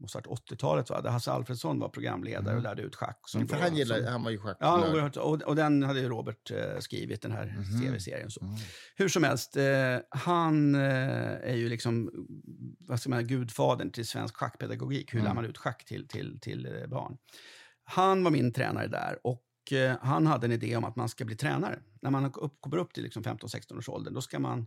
måste 0.00 0.18
ha 0.18 0.22
varit 0.30 0.40
80-talet, 0.50 0.90
va? 0.90 1.00
där 1.00 1.10
Hasse 1.10 1.30
Alfredsson 1.32 1.78
var 1.78 1.88
programledare 1.88 2.56
och 2.56 2.62
lärde 2.62 2.82
ut 2.82 2.96
schack. 2.96 3.20
som 3.26 3.38
Mm, 3.38 3.48
för 3.48 3.56
då- 3.56 3.62
han, 3.62 3.76
gillar, 3.76 3.96
som- 3.96 4.06
han 4.06 4.22
var 4.24 4.30
ju 4.30 4.38
schack. 4.38 4.56
Ja, 4.60 4.90
oerhört. 4.92 5.16
Och, 5.16 5.42
och 5.42 5.56
den 5.56 5.82
hade 5.82 6.00
ju 6.00 6.08
Robert 6.08 6.50
eh, 6.50 6.78
skrivit, 6.80 7.22
den 7.22 7.32
här 7.32 7.46
Mhm. 7.46 7.80
tv-serien. 7.82 8.30
Så. 8.30 8.40
Mm. 8.40 8.54
Hur 8.96 9.08
som 9.08 9.24
helst, 9.24 9.56
eh, 9.56 9.64
han 10.10 10.74
eh, 10.74 10.80
är 11.50 11.54
ju 11.56 11.68
liksom 11.68 12.10
vad 12.78 13.00
ska 13.00 13.10
man 13.10 13.26
gudfadern 13.26 13.90
till 13.90 14.06
svensk 14.06 14.36
schackpedagogik. 14.36 15.14
Hur 15.14 15.18
Mm. 15.20 15.28
lär 15.28 15.34
man 15.34 15.44
ut 15.44 15.58
schack 15.58 15.84
till, 15.84 16.08
till, 16.08 16.38
till 16.40 16.66
eh, 16.66 16.86
barn? 16.86 17.16
Han 17.84 18.24
var 18.24 18.30
min 18.30 18.52
tränare 18.52 18.86
där 18.86 19.18
och 19.24 19.72
eh, 19.72 19.96
han 20.02 20.26
hade 20.26 20.46
en 20.46 20.52
idé 20.52 20.76
om 20.76 20.84
att 20.84 20.96
man 20.96 21.08
ska 21.08 21.24
bli 21.24 21.36
tränare. 21.36 21.78
När 22.02 22.10
man 22.10 22.24
upp, 22.34 22.60
kommer 22.60 22.76
upp 22.76 22.92
till 22.94 23.02
liksom 23.02 23.22
15-16 23.22 23.78
års 23.78 23.88
ålder, 23.88 24.10
då 24.10 24.20
ska 24.20 24.38
man 24.38 24.66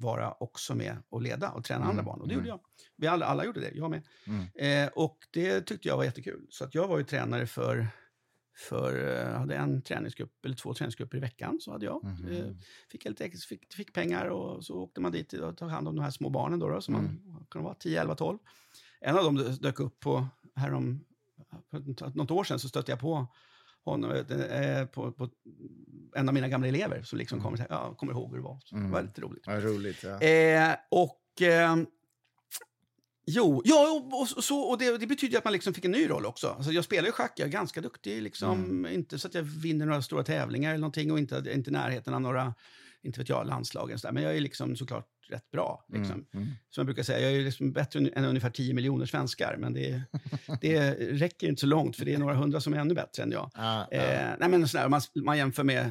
vara 0.00 0.32
också 0.32 0.74
med 0.74 0.96
och 1.08 1.22
leda 1.22 1.50
och 1.50 1.64
träna 1.64 1.80
Mm, 1.80 1.90
andra 1.90 2.02
barn. 2.02 2.20
Och 2.20 2.28
det 2.28 2.34
mm. 2.34 2.46
gjorde 2.46 2.48
jag. 2.48 2.60
Vi 2.96 3.06
alla, 3.06 3.26
alla 3.26 3.44
gjorde 3.44 3.60
det, 3.60 3.70
jag 3.74 3.90
med. 3.90 4.02
Mm. 4.26 4.86
Eh, 4.86 4.92
och 4.94 5.18
det 5.30 5.60
tyckte 5.60 5.88
jag 5.88 5.96
var 5.96 6.04
jättekul. 6.04 6.46
Så 6.50 6.64
att 6.64 6.74
jag 6.74 6.88
var 6.88 6.98
ju 6.98 7.04
tränare 7.04 7.46
för, 7.46 7.86
för 8.56 9.18
eh, 9.18 9.38
hade 9.38 9.54
en 9.54 9.82
träningsgrupp, 9.82 10.44
eller 10.44 10.56
två 10.56 10.74
träningsgrupper 10.74 11.16
i 11.16 11.20
veckan. 11.20 11.58
Så 11.60 11.72
hade 11.72 11.84
jag. 11.86 12.04
Mhm. 12.04 12.28
Eh, 12.28 12.44
fick, 12.90 13.06
jag 13.06 13.10
lite, 13.10 13.38
fick, 13.48 13.74
fick 13.74 13.92
pengar 13.92 14.26
och 14.26 14.64
så 14.64 14.74
åkte 14.74 15.00
man 15.00 15.12
dit 15.12 15.32
och 15.32 15.56
tog 15.56 15.70
hand 15.70 15.88
om 15.88 15.96
de 15.96 16.02
här 16.02 16.10
små 16.10 16.30
barnen 16.30 16.58
då, 16.58 16.68
då 16.68 16.80
som 16.80 16.94
Mm. 16.94 17.20
man 17.24 17.46
kan 17.50 17.62
vara 17.64 17.74
10, 17.74 18.00
11, 18.00 18.14
12. 18.14 18.38
En 19.00 19.18
av 19.18 19.24
dem 19.24 19.36
dök 19.60 19.80
upp 19.80 20.00
på, 20.00 20.26
härom, 20.54 21.04
för 21.70 22.16
något 22.16 22.30
år 22.30 22.44
sedan 22.44 22.58
så 22.58 22.68
stötte 22.68 22.92
jag 22.92 23.00
på 23.00 23.26
honom, 23.84 24.10
eh, 24.10 24.86
på, 24.86 25.12
på 25.12 25.28
en 26.14 26.28
av 26.28 26.34
mina 26.34 26.48
gamla 26.48 26.68
elever 26.68 27.02
som 27.02 27.18
liksom 27.18 27.40
kommer, 27.40 27.66
ja, 27.70 27.94
kommer 27.94 28.12
ihåg 28.12 28.30
hur 28.30 28.36
det 28.36 28.42
var. 28.42 28.58
Så 28.64 28.74
Det 28.76 28.80
var 28.82 28.88
Mm. 28.88 29.04
lite 29.06 29.20
roligt. 29.20 29.46
Vad 29.46 29.62
roligt. 29.64 30.02
Ja. 30.02 30.20
Eh, 30.20 30.76
och... 30.90 31.42
Eh, 31.42 31.76
jo, 33.26 33.62
ja, 33.64 33.90
och, 34.12 34.20
och, 34.20 34.44
så, 34.44 34.60
och 34.60 34.78
det, 34.78 34.98
det 34.98 35.06
betyder 35.06 35.38
att 35.38 35.44
man 35.44 35.52
liksom 35.52 35.74
fick 35.74 35.84
en 35.84 35.90
ny 35.90 36.08
roll 36.10 36.26
också. 36.26 36.48
Alltså 36.48 36.72
jag 36.72 36.84
spelar 36.84 37.06
ju 37.06 37.12
schack, 37.12 37.32
jag 37.36 37.48
är 37.48 37.52
ganska 37.52 37.80
duktig. 37.80 38.22
Liksom, 38.22 38.64
Mm. 38.64 38.92
Inte 38.92 39.18
så 39.18 39.28
att 39.28 39.34
jag 39.34 39.42
vinner 39.42 39.86
några 39.86 40.02
stora 40.02 40.22
tävlingar 40.24 40.70
eller 40.70 40.80
någonting 40.80 41.12
och 41.12 41.18
inte, 41.18 41.44
inte 41.54 41.70
i 41.70 41.72
närheten 41.72 42.14
av 42.14 42.20
några, 42.20 42.54
inte 43.02 43.20
vet 43.20 43.28
jag, 43.28 43.46
landslag. 43.46 43.92
Men 44.12 44.22
jag 44.22 44.36
är 44.36 44.40
liksom 44.40 44.76
såklart 44.76 45.08
rätt 45.30 45.50
bra. 45.50 45.84
Liksom. 45.88 46.12
Mm. 46.14 46.26
Mm. 46.34 46.46
Som 46.70 46.80
jag 46.80 46.86
brukar 46.86 47.02
säga, 47.02 47.20
jag 47.30 47.40
är 47.40 47.44
liksom 47.44 47.72
bättre 47.72 47.98
än- 48.00 48.24
ungefär 48.24 48.50
10 48.50 48.74
miljoner 48.74 49.06
svenskar. 49.06 49.56
Men 49.58 49.72
det, 49.74 50.02
det 50.60 50.90
räcker 50.94 51.48
inte 51.48 51.60
så 51.60 51.66
långt, 51.66 51.96
för 51.96 52.04
det 52.04 52.14
är 52.14 52.18
några 52.18 52.34
hundra 52.34 52.60
som 52.60 52.74
är 52.74 52.78
ännu 52.78 52.94
bättre 52.94 53.22
än 53.22 53.30
jag. 53.32 53.50
Ja, 53.54 53.88
ja. 53.90 53.96
Eh, 53.96 54.30
nej 54.40 54.48
men 54.48 54.68
sådär, 54.68 54.84
om 54.84 54.90
man, 54.90 55.00
man 55.24 55.38
jämför 55.38 55.64
med 55.64 55.80
eh, 55.80 55.90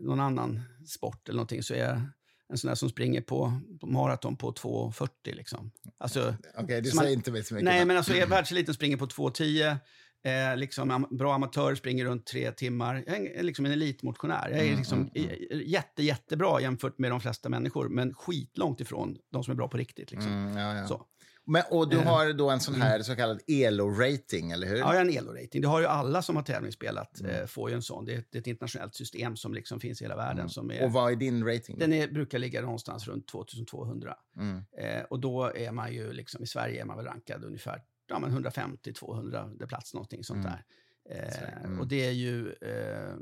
någon 0.00 0.20
annan 0.20 0.60
sport 0.86 1.28
eller 1.28 1.36
någonting 1.36 1.62
så 1.62 1.74
är 1.74 1.78
jag 1.78 2.00
en 2.48 2.58
sån 2.58 2.68
där 2.68 2.74
som 2.74 2.88
springer 2.88 3.20
på, 3.20 3.60
på 3.80 3.86
maraton 3.86 4.36
på 4.36 4.52
2.40 4.52 5.08
liksom. 5.24 5.70
Alltså, 5.98 6.34
Okej, 6.58 6.80
du 6.82 6.90
så 6.90 6.96
man- 6.96 7.04
säger 7.04 7.16
inte 7.16 7.32
mig 7.32 7.44
så 7.44 7.54
mycket. 7.54 7.64
nej 7.64 7.84
men 7.84 7.96
alltså 7.96 8.14
är 8.14 8.26
världseliten 8.30 8.74
springer 8.74 8.96
på 8.96 9.06
2.10, 9.06 9.76
eh, 10.24 10.56
liksom 10.56 11.06
bra 11.10 11.34
amatör 11.34 11.74
springer 11.74 12.04
runt 12.04 12.26
tre 12.26 12.52
timmar. 12.52 13.04
Jag 13.06 13.16
är 13.26 13.42
liksom 13.42 13.66
en 13.66 13.72
elitmotionär. 13.72 14.48
Jag 14.50 14.58
är 14.60 14.64
Mm, 14.64 14.78
liksom 14.78 14.98
mm, 14.98 15.10
i- 15.14 15.62
jätte, 15.66 16.02
jättebra 16.02 16.60
jämfört 16.60 16.98
med 16.98 17.10
de 17.10 17.20
flesta 17.20 17.48
människor, 17.48 17.88
men 17.88 18.14
skitlångt 18.14 18.80
ifrån 18.80 19.16
de 19.32 19.44
som 19.44 19.52
är 19.52 19.56
bra 19.56 19.68
på 19.68 19.76
riktigt. 19.76 20.10
Liksom. 20.10 20.32
Mm, 20.32 20.56
ja, 20.56 20.76
ja. 20.76 20.86
Så. 20.86 21.06
Men, 21.46 21.62
och 21.70 21.88
du 21.88 21.96
Eh, 21.98 22.02
har 22.04 22.32
då 22.32 22.50
en 22.50 22.60
sån 22.60 22.74
här 22.74 23.02
så 23.02 23.16
kallad 23.16 23.40
ELO-rating, 23.46 24.52
eller 24.52 24.66
hur? 24.66 24.76
Ja, 24.76 24.80
jag 24.80 24.86
har 24.86 25.00
en 25.00 25.10
ELO-rating. 25.10 25.60
Det 25.62 25.68
har 25.68 25.80
ju 25.80 25.86
alla 25.86 26.22
som 26.22 26.36
har 26.36 26.42
tävlingsspelat, 26.42 27.20
Mm. 27.20 27.30
eh, 27.40 27.46
får 27.46 27.70
ju 27.70 27.76
en 27.76 27.82
sån. 27.82 28.04
Det 28.04 28.14
är, 28.14 28.24
det 28.30 28.38
är 28.38 28.40
ett 28.40 28.46
internationellt 28.46 28.94
system 28.94 29.36
som 29.36 29.54
liksom 29.54 29.80
finns 29.80 30.00
i 30.00 30.04
hela 30.04 30.16
världen. 30.16 30.38
Mm. 30.38 30.48
Som 30.48 30.70
är, 30.70 30.84
Och 30.84 30.92
vad 30.92 31.12
är 31.12 31.16
din 31.16 31.46
rating? 31.46 31.78
Den 31.78 31.92
är, 31.92 32.08
brukar 32.08 32.38
ligga 32.38 32.60
någonstans 32.60 33.08
runt 33.08 33.28
2200. 33.28 34.14
Mm. 34.36 34.56
Eh, 34.78 35.02
och 35.10 35.20
då 35.20 35.52
är 35.56 35.72
man 35.72 35.92
ju, 35.92 36.12
liksom, 36.12 36.42
i 36.42 36.46
Sverige 36.46 36.80
är 36.80 36.84
man 36.84 36.96
väl 36.96 37.06
rankad 37.06 37.44
ungefär 37.44 37.82
ja, 38.06 38.18
men 38.18 38.30
150-200 38.44 39.66
plats, 39.66 39.94
någonting 39.94 40.24
sånt 40.24 40.44
Mm. 40.46 40.52
där. 40.52 40.64
Eh, 41.10 41.64
Mm. 41.64 41.80
Och 41.80 41.88
det 41.88 42.06
är 42.06 42.10
ju, 42.12 42.52
eh, 42.52 43.14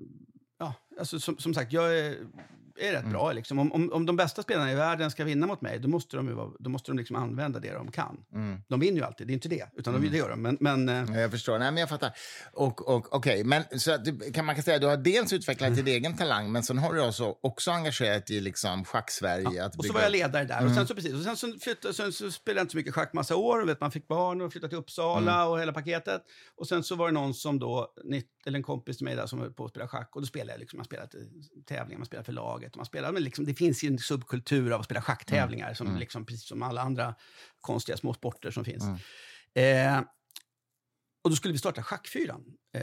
ja, 0.59 0.75
alltså 0.99 1.21
som, 1.21 1.39
som 1.39 1.55
sagt, 1.55 1.73
jag 1.73 1.99
är, 1.99 2.17
är 2.89 2.93
rätt 2.93 3.01
Mm. 3.01 3.13
bra. 3.13 3.33
Liksom. 3.33 3.59
Om, 3.59 3.73
om, 3.73 3.93
om 3.93 4.07
de 4.07 4.17
bästa 4.17 4.43
spelarna 4.43 4.73
i 4.73 4.75
världen 4.75 5.11
ska 5.11 5.25
vinna 5.25 5.47
mot 5.47 5.61
mig, 5.61 5.79
då 5.79 5.89
måste 5.89 6.17
de, 6.17 6.35
vara, 6.35 6.51
då 6.59 6.71
måste 6.71 6.91
de 6.91 6.99
liksom 6.99 7.17
använda 7.17 7.61
det 7.61 7.73
de 7.73 7.91
kan. 7.91 8.17
Mm. 8.35 8.61
De 8.69 8.81
vinner 8.81 8.99
ju 8.99 9.05
alltid, 9.05 9.27
det 9.27 9.33
är 9.33 9.35
inte 9.35 9.49
det, 9.49 9.67
utan 9.77 9.93
de, 9.95 9.99
Mm. 9.99 10.11
det 10.13 10.19
gör 10.19 10.31
de. 10.31 10.43
Men, 10.43 10.57
men 10.61 10.89
eh, 10.89 11.15
Ja, 11.15 11.21
Jag 11.21 11.31
förstår. 11.31 11.59
Nej, 11.59 11.71
men 11.71 11.81
jag 11.81 11.89
fattar. 11.89 12.13
Och, 12.53 12.89
och, 12.89 13.15
okej, 13.15 13.45
men 13.45 13.65
så 13.77 13.93
att 13.95 14.05
du, 14.05 14.33
kan 14.33 14.45
man 14.45 14.55
kan 14.55 14.65
säga 14.65 14.75
att 14.77 14.81
du 14.83 14.87
har 14.89 14.97
dels 14.97 15.33
utvecklat 15.33 15.69
Mm. 15.71 15.85
din 15.85 15.95
egen 15.95 16.17
talang, 16.17 16.53
men 16.53 16.63
sen 16.63 16.79
har 16.79 16.95
du 16.95 17.07
också, 17.09 17.35
också 17.41 17.71
engagerat 17.71 18.31
i 18.31 18.41
liksom 18.41 18.85
schack-Sverige. 18.85 19.65
att 19.65 19.77
Och 19.77 19.85
så 19.85 19.93
var 19.93 20.01
jag 20.01 20.13
ledare 20.13 20.45
där. 20.45 20.65
Och 20.67 20.71
sen 20.73 20.87
så, 20.87 20.95
precis, 20.95 21.15
och 21.15 21.21
sen 21.23 21.37
så, 21.37 21.59
flyttade, 21.61 21.95
sen 21.95 22.13
så 22.13 22.31
spelade 22.31 22.59
jag 22.61 22.65
inte 22.65 22.73
så 22.73 22.77
mycket 22.79 22.95
schack 22.95 23.13
massa 23.13 23.37
år. 23.37 23.63
Och 23.63 23.69
vet, 23.69 23.81
man 23.81 23.91
fick 23.91 24.09
barn 24.09 24.41
och 24.41 24.53
flyttade 24.53 24.69
till 24.69 24.79
Uppsala 24.79 25.47
och 25.49 25.61
hela 25.61 25.73
paketet. 25.73 26.23
Och 26.57 26.69
sen 26.69 26.83
så 26.83 26.95
var 26.97 27.07
det 27.07 27.13
någon 27.13 27.35
som 27.35 27.59
då, 27.59 27.93
eller 28.47 28.57
en 28.57 28.63
kompis 28.63 28.97
till 28.97 29.05
mig 29.05 29.17
där 29.17 29.27
som 29.27 29.39
höll 29.41 29.53
på 29.53 29.65
att 29.65 29.71
spela 29.71 29.89
schack. 29.89 30.11
Och 30.17 30.21
då 30.23 30.27
spelade 30.27 30.53
jag 30.53 30.61
liksom, 30.61 30.77
man 30.79 30.85
spelade 30.85 31.09
tävlingar, 31.69 31.99
man 31.99 32.07
spelade 32.07 32.25
för 32.25 32.33
laget. 32.33 32.70
Och 32.71 32.77
man 32.77 32.87
spelade, 32.87 33.13
men 33.13 33.23
liksom, 33.23 33.45
det 33.45 33.55
finns 33.55 33.85
ju 33.85 33.89
en 33.89 33.99
subkultur 33.99 34.73
av 34.73 34.81
att 34.81 34.87
spela 34.87 35.03
schacktävlingar, 35.03 35.75
som 35.75 35.97
liksom, 35.97 36.27
precis 36.27 36.49
som 36.49 36.63
alla 36.63 36.83
andra 36.83 37.15
konstiga 37.61 37.97
små 37.97 38.15
sporter 38.15 38.51
som 38.51 38.65
finns. 38.65 38.85
Mm. 39.55 39.99
Eh, 39.99 40.05
och 41.25 41.31
då 41.31 41.37
skulle 41.37 41.53
vi 41.53 41.59
starta 41.59 41.83
Schackfyran. 41.83 42.45
Eh, 42.75 42.83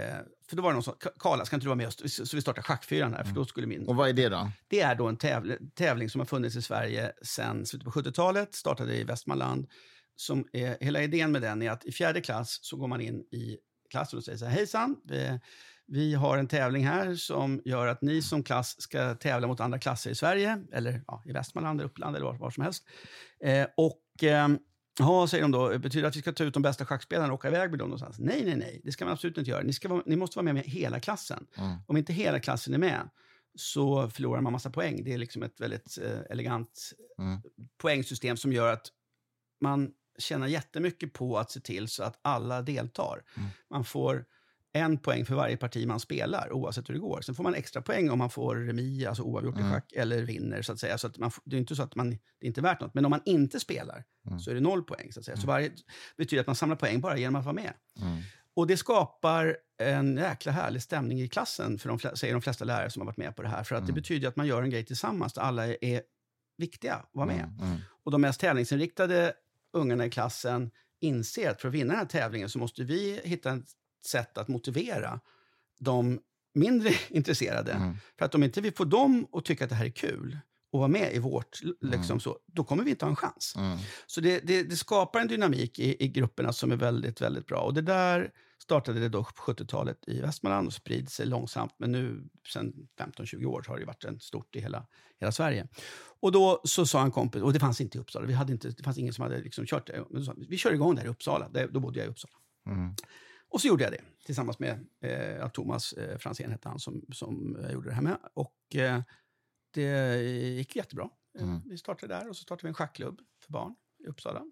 för 0.50 0.56
då 0.56 0.62
var 0.62 0.70
det 0.70 0.74
någon 0.74 0.84
som 0.84 0.96
Karla, 1.20 1.46
ska 1.46 1.56
inte 1.56 1.66
du 1.66 1.68
vara 1.68 1.76
med 1.76 1.88
oss? 1.88 2.30
Så 2.30 2.36
vi 2.36 2.42
startar 2.42 2.62
Schackfyran 2.62 3.14
här, 3.14 3.24
för 3.24 3.34
då 3.34 3.46
skulle 3.46 3.68
min... 3.68 3.88
Och 3.88 3.96
vad 3.96 4.10
är 4.10 4.14
det 4.14 4.30
då? 4.30 4.52
Det 4.68 4.80
är 4.80 4.96
då 4.96 5.08
en 5.08 5.18
tävling, 5.18 5.58
tävling 5.76 6.10
som 6.10 6.22
har 6.22 6.26
funnits 6.26 6.56
i 6.56 6.62
Sverige 6.62 7.12
sedan 7.22 7.66
slutet 7.66 7.86
på 7.86 7.92
70-talet, 7.92 8.56
startade 8.56 8.96
i 8.96 9.04
Västmanland. 9.04 9.68
Som 10.16 10.48
är, 10.54 10.78
hela 10.82 11.04
idén 11.04 11.32
med 11.32 11.42
den 11.42 11.62
är 11.62 11.72
att 11.72 11.86
i 11.86 11.92
fjärde 11.92 12.22
klass 12.22 12.60
så 12.62 12.78
går 12.78 12.88
man 12.88 13.02
in 13.02 13.16
i 13.16 13.58
klassen 13.92 14.18
och 14.18 14.24
säger 14.24 14.38
så 14.38 14.46
här, 14.46 14.52
hejsan, 14.52 14.96
vi, 15.04 15.40
vi 15.88 16.14
har 16.14 16.38
en 16.38 16.48
tävling 16.48 16.88
här 16.88 17.16
som 17.16 17.62
gör 17.66 17.88
att 17.88 18.02
ni 18.02 18.22
som 18.22 18.44
klass 18.44 18.82
ska 18.82 19.16
tävla 19.16 19.48
mot 19.48 19.60
andra 19.60 19.80
klasser 19.80 20.10
i 20.10 20.16
Sverige, 20.16 20.64
eller 20.72 21.04
ja, 21.08 21.24
i 21.26 21.32
Västmanland, 21.32 21.82
Uppland 21.82 22.16
eller 22.16 22.26
var, 22.26 22.38
var 22.38 22.50
som 22.50 22.64
helst. 22.64 22.86
Eh, 23.44 23.68
och 23.78 24.24
eh, 24.24 24.48
Ja, 25.00 25.28
säger 25.28 25.42
de 25.42 25.52
då. 25.52 25.80
Betyder 25.80 26.02
det 26.02 26.08
att 26.08 26.16
vi 26.16 26.22
ska 26.22 26.32
ta 26.32 26.44
ut 26.44 26.54
de 26.54 26.64
bästa 26.64 26.86
schackspelarna 26.86 27.28
och 27.34 27.40
åka 27.40 27.48
iväg 27.48 27.70
med 27.70 27.80
dem 27.80 27.90
någonstans? 27.90 28.20
Nej, 28.20 28.46
nej, 28.46 28.56
nej. 28.56 28.82
Det 28.84 28.92
ska 28.92 29.06
man 29.06 29.12
absolut 29.14 29.38
inte 29.38 29.50
göra. 29.52 29.64
Ni, 29.64 29.74
ska 29.74 29.90
vara, 29.90 30.04
ni 30.06 30.16
måste 30.16 30.38
vara 30.38 30.44
med 30.44 30.54
med 30.54 30.64
hela 30.64 31.00
klassen. 31.00 31.48
Mm. 31.58 31.78
Om 31.88 31.98
inte 31.98 32.14
hela 32.14 32.40
klassen 32.40 32.74
är 32.74 32.78
med 32.78 33.10
så 33.56 34.10
förlorar 34.10 34.42
man 34.42 34.52
massa 34.54 34.70
poäng. 34.70 35.04
Det 35.04 35.14
är 35.14 35.18
liksom 35.18 35.44
ett 35.44 35.62
väldigt 35.62 35.98
eh, 36.04 36.20
elegant 36.30 36.92
Mm. 37.20 37.42
poängsystem 37.82 38.38
som 38.38 38.54
gör 38.54 38.74
att 38.74 38.88
man 39.62 39.92
tjänar 40.20 40.48
jättemycket 40.48 41.14
på 41.14 41.38
att 41.38 41.52
se 41.52 41.60
till 41.60 41.88
så 41.88 42.04
att 42.04 42.20
alla 42.22 42.62
deltar. 42.62 43.24
Mm. 43.38 43.50
Man 43.70 43.86
får 43.86 44.26
en 44.78 44.98
poäng 44.98 45.26
för 45.26 45.36
varje 45.36 45.58
parti 45.58 45.88
man 45.88 46.00
spelar, 46.00 46.54
oavsett 46.54 46.90
hur 46.90 46.94
det 46.94 47.00
går. 47.00 47.22
Sen 47.22 47.36
får 47.36 47.44
man 47.44 47.56
extra 47.56 47.82
poäng 47.82 48.10
om 48.10 48.20
man 48.20 48.30
får 48.30 48.56
remi, 48.56 49.06
alltså 49.06 49.24
oavgjort 49.24 49.56
Mm. 49.56 49.68
i 49.68 49.72
schack, 49.74 49.92
eller 49.94 50.22
vinner. 50.22 50.62
så 50.62 50.72
att 50.72 50.80
säga. 50.80 50.98
Så 50.98 51.08
att 51.08 51.18
man, 51.18 51.32
det 51.44 51.56
är 51.56 51.60
inte 51.60 51.76
så 51.76 51.84
att 51.84 51.96
man, 51.96 52.10
det 52.10 52.18
är 52.42 52.48
inte 52.48 52.62
värt 52.62 52.82
något. 52.82 52.94
Men 52.94 53.06
om 53.06 53.10
man 53.10 53.22
inte 53.26 53.60
spelar 53.60 54.04
Mm. 54.28 54.40
så 54.40 54.50
är 54.52 54.56
det 54.56 54.62
noll 54.62 54.84
poäng. 54.84 55.14
Så 55.14 55.20
att 55.20 55.26
säga. 55.26 55.38
Så 55.38 55.48
varje 55.48 55.72
betyder 56.18 56.42
att 56.42 56.48
man 56.48 56.56
samlar 56.56 56.76
poäng 56.76 57.02
bara 57.02 57.18
genom 57.18 57.36
att 57.36 57.46
vara 57.46 57.56
med. 57.56 57.74
Mm. 58.02 58.18
Och 58.54 58.68
det 58.68 58.78
skapar 58.78 59.58
en 59.78 60.18
jäkla 60.18 60.52
härlig 60.52 60.84
stämning 60.84 61.22
i 61.22 61.28
klassen, 61.28 61.80
för 61.80 61.90
de, 61.90 62.00
säger 62.18 62.34
de 62.34 62.42
flesta 62.42 62.66
lärare 62.66 62.90
som 62.90 63.02
har 63.02 63.06
varit 63.06 63.18
med 63.18 63.36
på 63.36 63.42
det 63.42 63.48
här. 63.50 63.64
För 63.64 63.76
att 63.76 63.82
det 63.82 63.92
Mm. 63.92 63.96
betyder 63.96 64.28
att 64.28 64.36
man 64.36 64.48
gör 64.48 64.62
en 64.64 64.70
grej 64.70 64.86
tillsammans 64.86 65.34
där 65.34 65.42
alla 65.42 65.68
är, 65.68 65.78
är 65.84 66.02
viktiga 66.58 66.94
att 66.94 67.10
vara 67.12 67.26
med. 67.26 67.44
Mm. 67.44 67.60
Mm. 67.70 67.78
Och 68.04 68.12
de 68.12 68.22
mest 68.22 68.40
tävlingsinriktade 68.40 69.34
ungarna 69.74 70.06
i 70.06 70.10
klassen 70.10 70.72
inser 71.00 71.50
att 71.52 71.62
för 71.62 71.68
att 71.68 71.74
vinna 71.74 71.88
den 71.94 71.98
här 72.00 72.06
tävlingen 72.06 72.50
så 72.50 72.60
måste 72.60 72.84
vi 72.84 73.22
hitta 73.24 73.52
ett 73.54 73.66
sätt 74.06 74.38
att 74.38 74.48
motivera 74.48 75.20
de 75.80 76.20
mindre 76.54 76.90
intresserade. 77.10 77.72
Mm. 77.72 77.96
För 78.18 78.26
att 78.26 78.36
om 78.36 78.44
inte 78.44 78.62
vi 78.62 78.72
får 78.72 78.86
dem 78.86 79.28
att 79.32 79.46
tycka 79.46 79.64
att 79.64 79.70
det 79.70 79.76
här 79.76 79.86
är 79.86 79.90
kul 79.90 80.38
och 80.72 80.80
vara 80.80 80.88
med 80.90 81.14
i 81.14 81.20
vårt, 81.20 81.60
liksom 81.82 82.14
Mm. 82.14 82.20
så, 82.20 82.40
då 82.46 82.64
kommer 82.64 82.84
vi 82.84 82.90
inte 82.90 83.06
ha 83.06 83.10
en 83.10 83.16
chans. 83.16 83.54
Mm. 83.58 83.78
Så 84.08 84.22
det, 84.22 84.40
det, 84.40 84.64
det 84.64 84.76
skapar 84.76 85.20
en 85.20 85.28
dynamik 85.28 85.80
i, 85.80 86.04
i 86.06 86.08
grupperna 86.08 86.54
som 86.54 86.72
är 86.72 86.76
väldigt, 86.76 87.22
väldigt 87.22 87.46
bra. 87.46 87.60
Och 87.60 87.74
det 87.74 87.82
där 87.82 88.32
startade 88.64 89.00
det 89.00 89.10
då 89.10 89.24
på 89.24 89.52
70-talet 89.52 89.98
i 90.08 90.22
Västmanland 90.22 90.68
och 90.68 90.74
sprider 90.74 91.10
sig 91.10 91.26
långsamt. 91.26 91.74
Men 91.78 91.92
nu, 91.92 92.30
sen 92.54 92.74
15-20 93.00 93.46
år, 93.46 93.66
har 93.68 93.80
det 93.80 93.86
varit 93.86 94.04
en 94.04 94.20
stort 94.20 94.56
i 94.56 94.60
hela, 94.60 94.86
hela 95.20 95.32
Sverige. 95.32 95.68
Och 96.20 96.32
då 96.32 96.62
så 96.64 96.86
sa 96.86 97.04
en 97.04 97.12
kompis, 97.12 97.42
och 97.42 97.54
det 97.54 97.60
fanns 97.60 97.82
inte 97.82 97.98
i 97.98 98.02
Uppsala, 98.02 98.26
vi 98.26 98.34
hade 98.34 98.52
inte, 98.52 98.70
det 98.70 98.84
fanns 98.84 98.98
ingen 98.98 99.14
som 99.14 99.24
hade 99.24 99.42
liksom 99.42 99.66
kört 99.66 99.88
det. 99.88 100.04
Men 100.10 100.26
sa, 100.26 100.34
vi, 100.50 100.58
kör 100.58 100.74
igång 100.74 100.96
där 100.96 101.06
i 101.06 101.08
Uppsala, 101.08 101.50
där, 101.50 101.68
då 101.68 101.80
bodde 101.80 102.00
jag 102.00 102.08
i 102.08 102.10
Uppsala. 102.10 102.34
Mm. 102.68 102.96
Och 103.50 103.62
så 103.62 103.68
gjorde 103.68 103.84
jag 103.84 103.94
det 103.94 104.02
tillsammans 104.26 104.60
med 104.60 104.88
eh, 105.02 105.50
Thomas 105.50 105.94
eh, 105.94 106.18
Franzén, 106.18 106.52
hette 106.52 106.70
han, 106.70 106.80
som, 106.80 107.06
som 107.14 107.58
jag 107.62 107.72
gjorde 107.74 107.90
det 107.90 107.96
här 107.96 108.02
med. 108.02 108.18
Och 108.34 108.76
eh, 108.76 109.02
det 109.74 110.22
gick 110.58 110.76
jättebra. 110.76 111.04
Eh, 111.04 111.44
Mm. 111.44 111.62
Vi 111.66 111.78
startade 111.78 112.14
där 112.14 112.30
och 112.30 112.36
så 112.36 112.44
startade 112.44 112.68
vi 112.68 112.70
en 112.70 112.74
schackklubb 112.74 113.22
för 113.46 113.52
barn 113.54 113.76
i 114.04 114.08
Uppsala. 114.08 114.44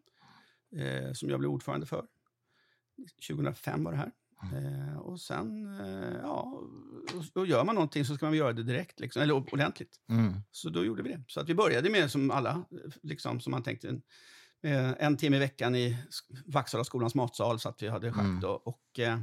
Eh, 0.76 1.14
som 1.14 1.30
jag 1.30 1.40
blev 1.40 1.52
ordförande 1.52 1.86
för. 1.86 2.06
2005 3.28 3.84
var 3.84 3.92
det 3.92 3.98
här. 3.98 4.12
Eh, 4.54 4.98
och 4.98 5.22
sen, 5.22 5.80
eh, 5.80 6.20
ja, 6.22 6.42
och, 7.14 7.38
och 7.42 7.48
gör 7.48 7.64
man 7.64 7.76
någonting 7.76 8.06
så 8.06 8.16
ska 8.16 8.26
man 8.26 8.36
göra 8.36 8.54
det 8.54 8.64
direkt, 8.64 9.00
liksom, 9.00 9.22
eller 9.22 9.34
ordentligt. 9.54 10.00
Mm. 10.10 10.34
Så 10.52 10.70
då 10.70 10.86
gjorde 10.86 11.04
vi 11.04 11.10
det. 11.10 11.24
Så 11.28 11.40
att 11.40 11.50
vi 11.50 11.56
började 11.56 11.90
med 11.90 12.12
som 12.12 12.32
alla, 12.32 12.66
liksom 13.04 13.40
som 13.40 13.52
man 13.52 13.64
tänkte, 13.64 13.90
en, 13.90 13.96
eh, 13.96 14.02
en 14.74 15.18
timme 15.18 15.38
i 15.38 15.40
veckan 15.40 15.76
i 15.76 15.98
skolans 16.84 17.16
matsal 17.16 17.60
så 17.60 17.70
att 17.70 17.84
vi 17.84 17.88
hade 17.88 18.12
schack 18.12 18.26
Mm. 18.26 18.40
då. 18.40 18.50
Och 18.50 19.00
eh, 19.00 19.20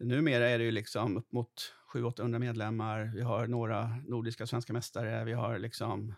numera 0.00 0.48
är 0.48 0.58
det 0.58 0.64
ju 0.64 0.70
liksom 0.70 1.16
upp 1.16 1.32
mot 1.32 1.72
700-800 1.94 2.38
medlemmar. 2.38 3.12
Vi 3.14 3.20
har 3.22 3.46
några 3.46 3.96
nordiska 4.06 4.46
svenska 4.46 4.72
mästare. 4.72 5.24
Vi 5.24 5.32
har 5.32 5.58
liksom 5.58 6.14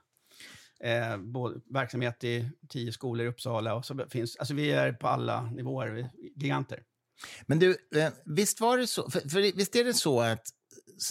eh, 0.81 1.17
både, 1.17 1.61
verksamhet 1.71 2.25
i 2.25 2.51
tio 2.69 2.93
skolor 2.93 3.27
i 3.27 3.29
Uppsala. 3.29 3.75
Och 3.75 3.85
så 3.85 4.07
finns, 4.11 4.37
alltså 4.37 4.55
vi 4.55 4.71
är 4.71 4.93
på 4.93 5.09
alla 5.09 5.43
nivåer, 5.51 5.89
vi 5.89 6.01
är 6.01 6.11
giganter. 6.37 6.83
Men 7.47 7.59
du, 7.59 7.77
eh, 7.97 8.13
visst 8.25 8.61
var 8.61 8.79
det 8.79 8.87
så, 8.87 9.11
för, 9.11 9.21
för 9.29 9.57
visst 9.57 9.77
är 9.77 9.85
det 9.85 9.95
så 9.95 10.21
att 10.21 10.47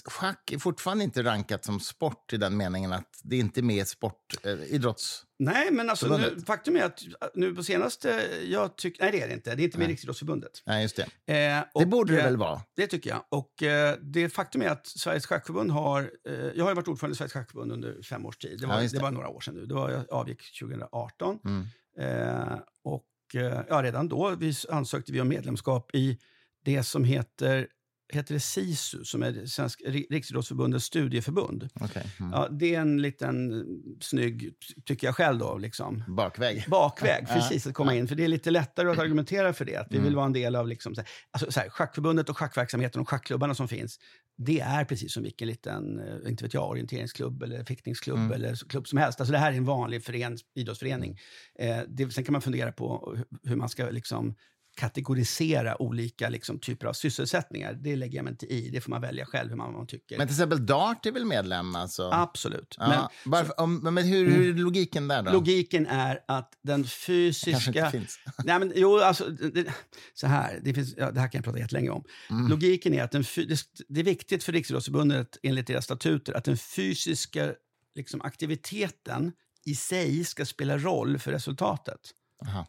schack 0.06 0.52
är 0.52 0.58
fortfarande 0.58 1.04
inte 1.04 1.24
rankat 1.24 1.66
som 1.66 1.80
sport 1.80 2.34
i 2.34 2.38
den 2.38 2.58
meningen 2.58 2.94
att 2.94 3.20
det 3.24 3.38
inte 3.38 3.60
är 3.60 3.64
med 3.64 3.76
i 3.76 3.86
sport, 3.86 4.36
eh, 4.44 4.54
idrotts... 4.54 5.22
Nej, 5.40 5.72
men 5.72 5.90
alltså, 5.90 6.18
nu, 6.18 6.42
faktum 6.48 6.76
är 6.76 6.84
att 6.84 7.04
äh, 7.04 7.28
nu 7.36 7.56
på 7.56 7.64
senaste, 7.64 8.22
jag 8.46 8.76
tycker, 8.76 9.04
nej 9.04 9.12
det 9.12 9.22
är 9.22 9.28
det 9.28 9.34
inte, 9.34 9.56
det 9.56 9.62
är 9.62 9.66
inte 9.66 9.78
med 9.78 9.88
Nej. 9.88 9.94
Riksidrottsförbundet. 9.94 10.64
Nej, 10.66 10.82
just 10.84 10.96
det. 10.96 11.02
Eh, 11.04 11.08
Det 11.28 11.66
och, 11.74 11.88
borde 11.88 12.14
det 12.14 12.20
eh, 12.20 12.26
väl 12.26 12.38
vara? 12.38 12.62
Det 12.76 12.88
tycker 12.88 13.10
jag. 13.10 13.26
Och 13.30 13.64
eh, 13.64 13.98
det 14.02 14.30
faktum 14.30 14.62
är 14.62 14.70
att 14.70 14.88
Sveriges 14.88 15.26
schackförbund 15.26 15.72
har... 15.72 16.12
Eh, 16.30 16.34
jag 16.34 16.64
har 16.64 16.72
ju 16.72 16.76
varit 16.76 16.88
ordförande 16.88 17.14
i 17.14 17.18
Sveriges 17.18 17.34
schackförbund 17.34 17.72
under 17.72 18.02
fem 18.02 18.26
års 18.26 18.38
tid. 18.38 18.60
Det 18.60 18.68
var, 18.68 18.76
Ja, 18.76 18.82
det. 18.82 18.88
det. 18.88 19.00
var 19.00 19.12
några 19.12 19.30
år 19.30 19.40
sedan 19.42 19.54
nu. 19.54 19.66
Det 19.66 19.74
var, 19.74 19.92
jag 19.92 20.10
avgick 20.12 20.60
2018. 20.60 21.40
Mm. 21.46 21.66
Eh, 22.00 22.58
och 22.84 23.06
eh, 23.36 23.62
ja, 23.70 23.84
redan 23.84 24.08
då 24.08 24.36
vi 24.36 24.54
ansökte 24.70 25.12
vi 25.12 25.22
om 25.22 25.28
medlemskap 25.28 25.96
i 25.96 26.18
det 26.66 26.84
som 26.84 27.04
heter, 27.04 27.68
heter 28.14 28.34
det 28.34 28.40
SISU, 28.40 29.04
som 29.04 29.24
är 29.24 29.32
Ri- 29.32 30.06
Riksidrottsförbundets 30.10 30.86
studieförbund. 30.86 31.70
Okej. 31.82 32.04
Mm. 32.20 32.32
Ja, 32.32 32.48
det 32.52 32.76
är 32.76 32.82
en 32.82 33.02
liten 33.02 33.66
snygg, 34.02 34.54
tycker 34.86 35.08
jag 35.08 35.16
själv 35.16 35.40
då, 35.40 35.58
liksom. 35.58 36.04
Bakväg. 36.08 36.66
Bakväg, 36.68 37.26
Ja, 37.30 37.34
precis, 37.34 37.68
att 37.68 37.74
komma 37.74 37.96
in. 37.96 38.08
För 38.08 38.16
det 38.16 38.24
är 38.24 38.28
lite 38.28 38.52
lättare 38.52 38.90
att 38.90 39.00
argumentera 39.00 39.54
för 39.54 39.66
det. 39.66 39.76
Att 39.76 39.88
vi 39.92 39.96
Mm. 39.96 40.06
vill 40.06 40.16
vara 40.16 40.26
en 40.26 40.34
del 40.34 40.56
av 40.56 40.68
liksom, 40.68 40.96
alltså, 41.32 41.52
så 41.52 41.60
här, 41.60 41.70
schackförbundet 41.70 42.30
och 42.30 42.38
schackverksamheten 42.38 43.02
och 43.02 43.10
schackklubbarna 43.10 43.56
som 43.56 43.68
finns. 43.68 44.00
Det 44.38 44.60
är 44.60 44.86
precis 44.86 45.14
som 45.14 45.24
vilken 45.24 45.48
liten, 45.48 46.00
eh, 46.00 46.30
inte 46.30 46.44
vet 46.44 46.54
jag, 46.54 46.70
orienteringsklubb 46.70 47.44
eller 47.44 47.64
fäktningsklubb 47.64 48.18
Mm. 48.18 48.32
eller 48.32 48.56
klubb 48.70 48.88
som 48.88 48.98
helst. 48.98 49.20
Alltså 49.22 49.32
det 49.32 49.38
här 49.38 49.52
är 49.52 49.58
en 49.58 49.66
vanlig 49.66 50.04
fören, 50.04 50.38
idrottsförening. 50.56 51.20
Eh, 51.60 51.78
det, 51.88 52.12
sen 52.14 52.24
kan 52.24 52.34
man 52.34 52.42
fundera 52.42 52.72
på 52.72 53.18
hur 53.44 53.56
man 53.56 53.70
ska 53.70 53.90
liksom 53.90 54.36
kategorisera 54.76 55.82
olika 55.82 56.30
liksom, 56.30 56.60
typer 56.60 56.88
av 56.88 56.94
sysselsättningar. 56.94 57.74
Det 57.74 57.96
lägger 57.96 58.16
jag 58.18 58.24
mig 58.24 58.32
inte 58.32 58.46
i. 58.46 58.70
Det 58.70 58.82
får 58.82 58.90
man 58.90 59.02
välja 59.02 59.26
själv 59.26 59.50
hur 59.50 59.58
man, 59.58 59.74
man 59.74 59.88
tycker. 59.88 60.18
Men 60.18 60.28
till 60.28 60.34
exempel 60.34 60.66
Dart 60.66 61.06
är 61.06 61.12
väl 61.12 61.26
medlem? 61.26 61.76
Alltså. 61.76 62.10
Absolut. 62.14 62.76
Ja, 62.80 62.88
Men 62.88 63.32
varför, 63.32 63.60
om, 63.60 63.78
men 63.78 63.98
hur, 63.98 64.32
hur 64.32 64.50
är 64.50 64.54
logiken 64.54 65.08
där 65.08 65.24
då? 65.24 65.32
logiken 65.32 65.88
är 65.88 66.20
att 66.28 66.54
den 66.62 66.84
kanske 66.84 67.14
inte 67.14 67.40
fysiska... 67.40 67.92
finns. 67.92 68.20
Nej, 68.44 68.60
men, 68.60 68.72
jo, 68.76 69.00
alltså, 69.00 69.30
det, 69.30 69.74
så 70.14 70.28
här, 70.28 70.60
det, 70.64 70.74
finns, 70.74 70.94
ja, 70.98 71.12
det 71.12 71.20
här 71.20 71.28
kan 71.28 71.40
jag 71.40 71.46
prata 71.46 71.60
jättelänge 71.60 71.90
om. 71.90 72.04
Mm. 72.30 72.48
Logiken 72.48 72.94
är 72.94 73.04
att 73.04 73.12
den, 73.12 73.24
det, 73.36 73.60
det 73.88 74.00
är 74.00 74.04
viktigt 74.04 74.44
för 74.44 74.52
Riksidrottsförbundet, 74.52 75.38
enligt 75.44 75.68
deras 75.68 75.86
statuter, 75.86 76.34
att 76.34 76.44
den 76.44 76.58
fysiska 76.58 77.54
liksom, 77.96 78.22
aktiviteten 78.22 79.32
i 79.66 79.76
sig 79.76 80.24
ska 80.24 80.46
spela 80.46 80.78
roll 80.78 81.20
för 81.20 81.32
resultatet. 81.32 82.00
Aha. 82.48 82.68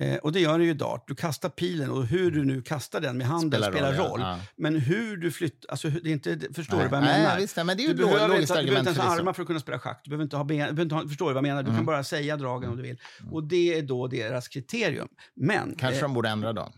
Mm. 0.00 0.12
Eh, 0.14 0.18
och 0.18 0.32
det 0.32 0.40
gör 0.40 0.58
det 0.58 0.64
ju 0.64 0.74
dart. 0.74 1.04
Du 1.08 1.14
kastar 1.14 1.48
pilen 1.48 1.90
och 1.90 2.06
hur 2.06 2.30
du 2.30 2.44
nu 2.44 2.62
kastar 2.62 3.00
den 3.00 3.18
med 3.18 3.26
handen 3.26 3.62
spelar, 3.62 3.92
roll. 3.92 4.20
ja. 4.20 4.38
Ja. 4.38 4.40
Men 4.56 4.76
hur 4.76 5.16
du 5.16 5.30
flyttar... 5.30 5.70
Alltså, 5.70 5.88
det 5.90 6.08
är 6.08 6.12
inte, 6.12 6.38
förstår 6.54 6.76
Nej, 6.76 6.84
du 6.86 6.90
vad 6.90 6.98
jag 7.00 7.04
nej, 7.06 7.22
menar? 7.22 7.38
visst, 7.40 7.56
nej, 7.56 7.64
men 7.64 7.76
det 7.76 7.82
är 7.82 7.88
ju 7.88 7.94
Du 7.94 8.04
behöver, 8.04 8.40
inte, 8.40 8.54
du 8.60 8.66
behöver 8.66 8.78
inte 8.78 8.90
ens 8.90 8.98
ha 8.98 9.18
armar 9.18 9.32
för 9.32 9.42
att 9.42 9.46
kunna 9.46 9.60
spela 9.60 9.78
schack. 9.78 10.00
Du 10.04 10.10
behöver 10.10 10.24
inte 10.24 10.36
ha 10.36 10.44
ben. 10.44 10.56
Du 10.58 10.62
behöver 10.64 10.82
inte 10.82 10.94
ha, 10.94 11.08
förstår 11.08 11.26
du 11.28 11.34
vad 11.34 11.36
jag 11.36 11.48
menar? 11.48 11.62
Du 11.62 11.68
Mm. 11.68 11.78
kan 11.78 11.86
bara 11.86 12.04
säga 12.04 12.36
dragen 12.36 12.70
om 12.70 12.76
du 12.76 12.82
vill. 12.82 13.00
Och 13.30 13.44
det 13.44 13.78
är 13.78 13.82
då 13.82 14.06
deras 14.06 14.48
kriterium. 14.48 15.08
Men 15.34 15.74
Kanske 15.78 15.96
eh, 15.98 16.02
de 16.02 16.14
borde 16.14 16.28
ändra 16.28 16.52
då? 16.52 16.72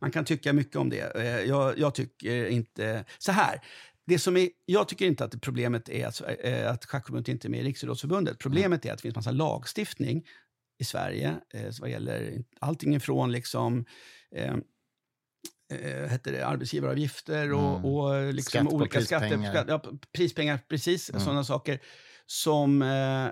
man 0.00 0.10
kan 0.10 0.24
tycka 0.24 0.52
mycket 0.52 0.76
om 0.76 0.90
det. 0.90 1.16
Eh, 1.16 1.24
Jag, 1.48 1.78
jag 1.78 1.94
tycker 1.94 2.46
inte... 2.46 3.04
Så 3.18 3.32
här. 3.32 3.60
Det 4.06 4.18
som 4.18 4.36
är, 4.36 4.48
jag 4.66 4.88
tycker 4.88 5.06
inte 5.06 5.24
att 5.24 5.40
problemet 5.40 5.88
är 5.88 6.06
att, 6.06 6.22
eh, 6.44 6.70
att 6.70 6.84
Schackförbundet 6.84 7.28
inte 7.28 7.48
är 7.48 7.50
med 7.50 7.60
i 7.60 7.62
Riksidrottsförbundet. 7.62 8.38
Problemet 8.38 8.86
är 8.86 8.92
att 8.92 8.98
det 8.98 9.02
finns 9.02 9.14
massa 9.16 9.30
lagstiftning 9.30 10.24
i 10.78 10.84
Sverige 10.84 11.36
eh, 11.54 11.72
vad 11.80 11.90
gäller 11.90 12.44
allting 12.60 12.94
ifrån 12.94 13.32
liksom, 13.32 13.84
eh, 14.36 14.54
eh, 15.72 16.10
heter 16.10 16.32
det, 16.32 16.46
arbetsgivaravgifter 16.46 17.52
och, 17.52 17.78
Mm. 17.78 17.84
och 17.84 18.34
liksom 18.34 18.66
Skatt 18.66 18.72
olika 18.74 19.00
skatter. 19.00 19.28
prispengar. 19.28 19.52
Skatt, 19.52 19.66
ja, 19.68 19.92
prispengar, 20.16 20.58
precis. 20.68 21.10
Mm. 21.10 21.20
Sådana 21.20 21.44
saker 21.44 21.78
som 22.26 22.82
eh, 22.82 23.28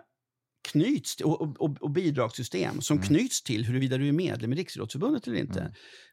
knyts 0.66 1.20
och, 1.20 1.60
och, 1.62 1.76
och 1.82 1.90
bidragssystem 1.90 2.80
som 2.80 2.96
Mm. 2.96 3.08
knyts 3.08 3.42
till 3.42 3.64
huruvida 3.64 3.98
du 3.98 4.08
är 4.08 4.12
medlem 4.12 4.52
i 4.52 4.56
Riksidrottsförbundet 4.56 5.26
eller 5.26 5.36
inte. 5.38 5.60
Mm. 5.60 5.72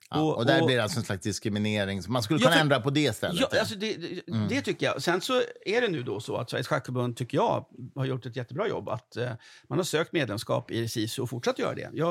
Ja, 0.10 0.34
och, 0.36 0.46
där 0.46 0.66
blir 0.66 0.76
det 0.76 0.84
alltså 0.84 1.00
en 1.00 1.06
slags 1.06 1.24
diskriminering. 1.24 2.02
Man 2.08 2.24
skulle 2.24 2.40
Ja, 2.40 2.44
kunna 2.44 2.54
för- 2.56 2.62
ändra 2.62 2.80
på 2.80 2.90
det 2.90 3.00
istället. 3.02 3.42
Ja, 3.52 3.60
alltså 3.60 3.76
det, 3.76 3.94
det, 3.98 4.22
Mm. 4.34 4.48
det 4.50 4.62
tycker 4.62 4.86
jag. 4.86 5.02
Sen 5.02 5.22
så 5.22 5.34
är 5.66 5.82
det 5.82 5.88
nu 5.88 6.04
då 6.04 6.20
så 6.20 6.36
att 6.36 6.50
Sveriges 6.50 6.68
Schackförbund, 6.68 7.18
tycker 7.18 7.38
jag, 7.38 7.66
har 7.96 8.06
gjort 8.06 8.26
ett 8.26 8.36
jättebra 8.36 8.68
jobb. 8.68 8.90
Att 8.90 9.18
eh, 9.18 9.32
man 9.70 9.78
har 9.80 9.84
sökt 9.84 10.14
medlemskap 10.14 10.72
i 10.72 10.88
SISU 10.88 11.22
och 11.22 11.30
fortsatt 11.30 11.60
göra 11.60 11.76
det. 11.76 11.90
Jag 11.94 12.10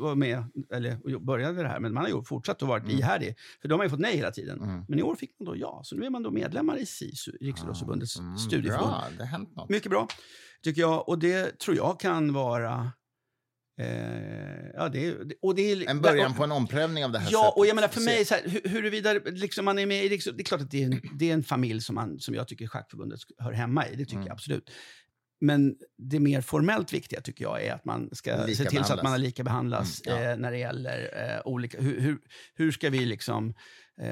var 0.00 0.14
med, 0.14 0.44
eller 0.72 1.18
började 1.18 1.62
det 1.62 1.68
här, 1.68 1.80
men 1.80 1.92
man 1.94 2.02
har 2.02 2.10
ju 2.10 2.24
fortsatt 2.24 2.62
att 2.62 2.68
vara 2.68 2.80
Mm. 2.80 2.90
ihärdig. 2.98 3.36
För 3.62 3.68
de 3.68 3.74
har 3.78 3.84
ju 3.84 3.90
fått 3.90 4.00
nej 4.00 4.16
hela 4.16 4.30
tiden. 4.30 4.62
Mm. 4.62 4.84
Men 4.88 4.98
i 4.98 5.02
år 5.02 5.14
fick 5.14 5.30
man 5.40 5.46
då 5.46 5.56
ja. 5.56 5.80
Så 5.84 5.96
nu 5.96 6.06
är 6.06 6.10
man 6.10 6.22
då 6.22 6.30
medlemmar 6.30 6.76
i 6.78 6.86
SISU, 6.86 7.32
Riksidrottsförbundets 7.40 8.18
Mm, 8.18 8.38
studieförbund. 8.38 8.90
Bra, 8.90 9.04
det 9.16 9.22
har 9.22 9.26
hänt 9.26 9.56
något. 9.56 9.68
Mycket 9.68 9.90
bra, 9.90 10.08
tycker 10.62 10.80
jag. 10.80 11.08
Och 11.08 11.18
det 11.18 11.58
tror 11.58 11.76
jag 11.76 12.00
kan 12.00 12.32
vara... 12.32 12.92
Eh, 13.80 14.66
ja, 14.74 14.88
det, 14.88 15.16
och 15.42 15.54
det 15.54 15.72
är, 15.72 15.90
En 15.90 16.00
början 16.00 16.34
på 16.34 16.44
en 16.44 16.52
omprövning 16.52 17.04
av 17.04 17.12
det 17.12 17.18
här 17.18 17.28
Ja, 17.32 17.42
sättet. 17.42 17.56
och 17.58 17.66
jag 17.66 17.74
menar 17.74 17.88
för 17.88 18.00
mig, 18.00 18.24
så 18.24 18.34
här, 18.34 18.42
hu- 18.42 18.68
huruvida 18.68 19.12
liksom 19.12 19.64
man 19.64 19.78
är 19.78 19.86
med 19.86 20.04
i 20.04 20.08
Riks- 20.08 20.32
Det 20.36 20.42
är 20.42 20.44
klart 20.44 20.60
att 20.60 20.70
det 20.70 20.82
är 20.82 20.86
en, 20.86 21.00
det 21.18 21.30
är 21.30 21.34
en 21.34 21.42
familj 21.44 21.80
som, 21.80 21.94
man, 21.94 22.18
som 22.18 22.34
jag 22.34 22.48
tycker 22.48 22.66
Schackförbundet 22.66 23.20
hör 23.38 23.52
hemma 23.52 23.86
i. 23.88 23.90
Det 23.90 24.04
tycker 24.04 24.14
Mm. 24.16 24.26
jag 24.26 24.32
absolut. 24.34 24.70
Men 25.40 25.76
det 25.98 26.20
mer 26.20 26.40
formellt 26.40 26.92
viktiga 26.92 27.20
tycker 27.20 27.44
jag 27.44 27.64
är 27.64 27.72
att 27.72 27.84
man 27.84 28.08
ska 28.12 28.44
Lika 28.46 28.64
se 28.64 28.70
till 28.70 28.84
så 28.84 28.92
att 28.94 29.02
man 29.02 29.20
lika 29.20 29.44
behandlas 29.44 30.02
Mm, 30.06 30.22
ja. 30.22 30.30
eh, 30.30 30.36
när 30.36 30.50
det 30.52 30.58
gäller 30.58 31.10
eh, 31.36 31.40
olika... 31.46 31.80
Hur, 31.80 32.00
hur, 32.00 32.18
hur 32.54 32.72
ska 32.72 32.90
vi 32.90 32.98
liksom 33.06 33.54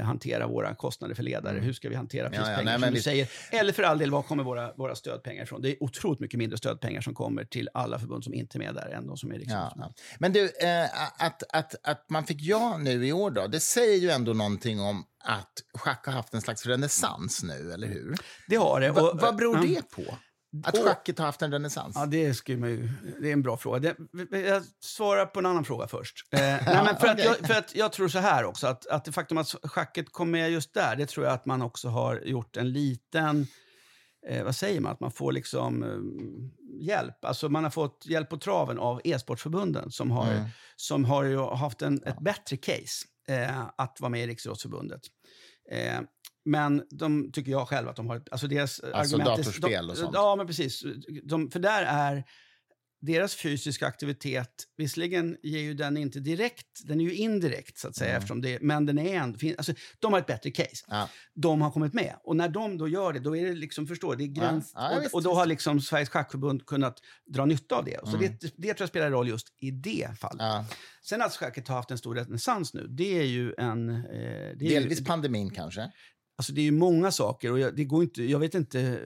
hantera 0.02 0.46
våra 0.46 0.74
kostnader 0.74 1.14
för 1.14 1.22
ledare? 1.22 1.52
Mm. 1.52 1.64
Hur 1.64 1.72
ska 1.72 1.88
vi 1.88 1.94
hantera 1.94 2.22
Ja, 2.26 2.30
ja, 2.32 2.38
prispengar 2.38 2.64
nej, 2.64 2.74
som 2.74 2.80
men 2.80 2.90
du 2.90 2.94
visst. 2.94 3.04
säger? 3.04 3.28
Eller 3.50 3.72
för 3.72 3.82
all 3.82 3.98
del, 3.98 4.10
var 4.10 4.22
kommer 4.22 4.44
våra, 4.44 4.72
våra 4.74 4.94
stödpengar 4.94 5.42
ifrån? 5.42 5.62
Det 5.62 5.70
är 5.70 5.82
otroligt 5.82 6.20
mycket 6.20 6.38
mindre 6.38 6.58
stödpengar 6.58 7.00
som 7.00 7.14
kommer 7.14 7.44
till 7.44 7.68
alla 7.74 7.98
förbund 7.98 8.24
som 8.24 8.34
inte 8.34 8.56
är 8.56 8.60
med 8.60 8.74
där 8.74 8.88
än 8.88 9.06
de 9.06 9.16
som 9.16 9.32
är 9.32 9.38
i 9.38 9.44
Ja, 9.48 9.72
ja. 9.76 9.92
Men 10.18 10.32
du, 10.32 10.44
eh, 10.44 10.84
att, 11.24 11.42
att, 11.52 11.74
att 11.82 12.10
man 12.10 12.24
fick 12.26 12.40
ja 12.40 12.78
nu 12.78 13.06
i 13.06 13.12
år, 13.12 13.30
då, 13.30 13.46
det 13.46 13.60
säger 13.60 13.98
ju 13.98 14.10
ändå 14.10 14.32
någonting 14.32 14.80
om 14.80 15.04
att 15.24 15.52
schack 15.74 16.06
har 16.06 16.12
haft 16.12 16.34
en 16.34 16.40
slags 16.42 16.66
renässans 16.66 17.42
nu, 17.42 17.72
eller 17.72 17.88
hur? 17.88 18.14
Det 18.48 18.56
har 18.56 18.80
det. 18.80 18.90
Va, 18.92 19.02
och- 19.10 19.20
vad 19.20 19.36
beror 19.36 19.56
ja. 19.56 19.62
det 19.62 19.90
på? 19.90 20.18
Att 20.64 20.78
Och- 20.78 20.84
schacket 20.84 21.18
har 21.18 21.26
haft 21.26 21.42
en 21.42 21.52
renässans? 21.52 21.96
Ja, 21.96 22.06
det, 22.06 22.34
skulle 22.34 22.58
man 22.58 22.70
ju, 22.70 22.88
det 23.20 23.28
är 23.28 23.32
en 23.32 23.42
bra 23.42 23.56
fråga. 23.56 23.94
Det, 24.30 24.38
jag 24.40 24.62
svarar 24.80 25.26
på 25.26 25.38
en 25.38 25.46
annan 25.46 25.64
fråga 25.64 25.88
först. 25.88 26.16
Eh, 26.32 26.40
nej, 26.40 26.60
men 26.66 26.96
för, 26.96 27.06
att 27.06 27.14
okej. 27.14 27.24
jag, 27.24 27.46
för 27.46 27.54
att 27.54 27.74
jag 27.74 27.92
tror 27.92 28.08
så 28.08 28.18
här 28.18 28.44
också, 28.44 28.66
att, 28.66 28.86
att 28.86 29.04
det 29.04 29.12
faktum 29.12 29.38
att 29.38 29.48
schacket 29.62 30.12
kom 30.12 30.30
med 30.30 30.50
just 30.50 30.74
där, 30.74 30.96
det 30.96 31.06
tror 31.06 31.26
jag 31.26 31.34
att 31.34 31.46
man 31.46 31.62
också 31.62 31.88
har 31.88 32.20
gjort 32.24 32.56
en 32.56 32.72
liten... 32.72 33.46
Eh, 34.28 34.44
vad 34.44 34.56
säger 34.56 34.80
man? 34.80 34.92
Att 34.92 35.00
man 35.00 35.10
får 35.12 35.32
liksom 35.32 35.82
eh, 35.82 36.86
hjälp. 36.86 37.24
Alltså 37.24 37.48
man 37.48 37.64
har 37.64 37.70
fått 37.70 38.06
hjälp 38.06 38.30
på 38.30 38.36
traven 38.36 38.78
av 38.78 39.00
e-sportförbunden 39.04 39.90
som 39.90 40.10
har, 40.10 40.32
Mm. 40.32 40.44
som 40.76 41.04
har 41.04 41.24
ju 41.24 41.38
haft 41.38 41.82
en, 41.82 42.02
ett 42.04 42.20
bättre 42.20 42.56
case 42.56 43.06
eh, 43.28 43.60
att 43.78 44.00
vara 44.00 44.10
med 44.10 44.24
i 44.24 44.26
Riksidrottsförbundet. 44.26 45.00
Men 46.44 46.82
de 46.90 47.32
tycker 47.32 47.50
jag 47.50 47.68
själv 47.68 47.88
att 47.88 47.96
de 47.96 48.08
har... 48.08 48.22
Alltså 48.30 48.46
deras 48.46 48.80
Alltså 48.80 49.16
argument 49.16 49.38
är- 49.38 49.42
datorspel 49.42 49.86
de, 49.86 49.90
och 49.92 49.98
sånt. 49.98 50.10
Ja, 50.14 50.36
men 50.36 50.46
precis. 50.46 50.84
De, 51.22 51.50
för 51.50 51.58
där 51.60 51.82
är 51.82 52.24
deras 53.00 53.34
fysiska 53.34 53.86
aktivitet, 53.86 54.50
visserligen 54.76 55.36
ger 55.42 55.60
ju 55.60 55.74
den 55.74 55.96
inte 55.96 56.20
direkt, 56.20 56.66
den 56.84 57.00
är 57.00 57.04
ju 57.04 57.14
indirekt 57.14 57.78
så 57.78 57.88
att 57.88 57.96
säga, 57.96 58.10
Mm. 58.10 58.18
eftersom 58.18 58.40
det, 58.42 58.58
men 58.62 58.86
den 58.86 58.98
är 58.98 59.14
ändå, 59.14 59.38
alltså, 59.58 59.72
de 59.98 60.12
har 60.12 60.20
ett 60.20 60.26
bättre 60.26 60.50
case. 60.50 60.84
Ja. 60.88 61.08
De 61.34 61.60
har 61.60 61.70
kommit 61.70 61.92
med. 61.94 62.14
Och 62.24 62.36
när 62.36 62.48
de 62.48 62.78
då 62.78 62.88
gör 62.88 63.12
det, 63.12 63.18
då 63.20 63.36
är 63.36 63.44
det 63.46 63.52
liksom, 63.54 63.86
förstår 63.86 64.16
det 64.16 64.24
är 64.24 64.26
gräns, 64.26 64.72
Ja, 64.74 64.92
ja, 64.92 64.98
och, 65.08 65.14
och 65.14 65.22
då 65.22 65.34
har 65.34 65.46
liksom 65.46 65.80
Sveriges 65.80 66.08
Schackförbund 66.08 66.66
kunnat 66.66 66.98
dra 67.26 67.44
nytta 67.46 67.74
av 67.76 67.84
det. 67.84 68.00
Så 68.04 68.16
Mm. 68.16 68.20
det, 68.40 68.52
det 68.56 68.68
tror 68.74 68.82
jag 68.82 68.88
spelar 68.88 69.10
roll 69.10 69.28
just 69.28 69.46
i 69.60 69.70
det 69.70 70.08
fallet. 70.20 70.66
Sen 71.02 71.22
att 71.22 71.32
schacket 71.36 71.68
har 71.68 71.76
haft 71.76 71.90
en 71.90 71.98
stor 71.98 72.14
renässans 72.14 72.74
nu, 72.74 72.86
det 72.90 73.18
är 73.18 73.24
ju 73.24 73.54
en... 73.58 73.88
Eh, 73.90 74.00
det 74.04 74.16
är 74.20 74.54
Delvis 74.56 75.00
ju, 75.00 75.04
pandemin 75.04 75.50
kanske? 75.50 75.90
Alltså 76.36 76.52
det 76.52 76.60
är 76.60 76.64
ju 76.64 76.72
många 76.72 77.10
saker 77.10 77.52
och 77.52 77.58
jag, 77.58 77.76
det 77.76 77.84
går 77.84 78.02
inte, 78.02 78.22
jag 78.24 78.38
vet 78.38 78.54
inte 78.54 79.00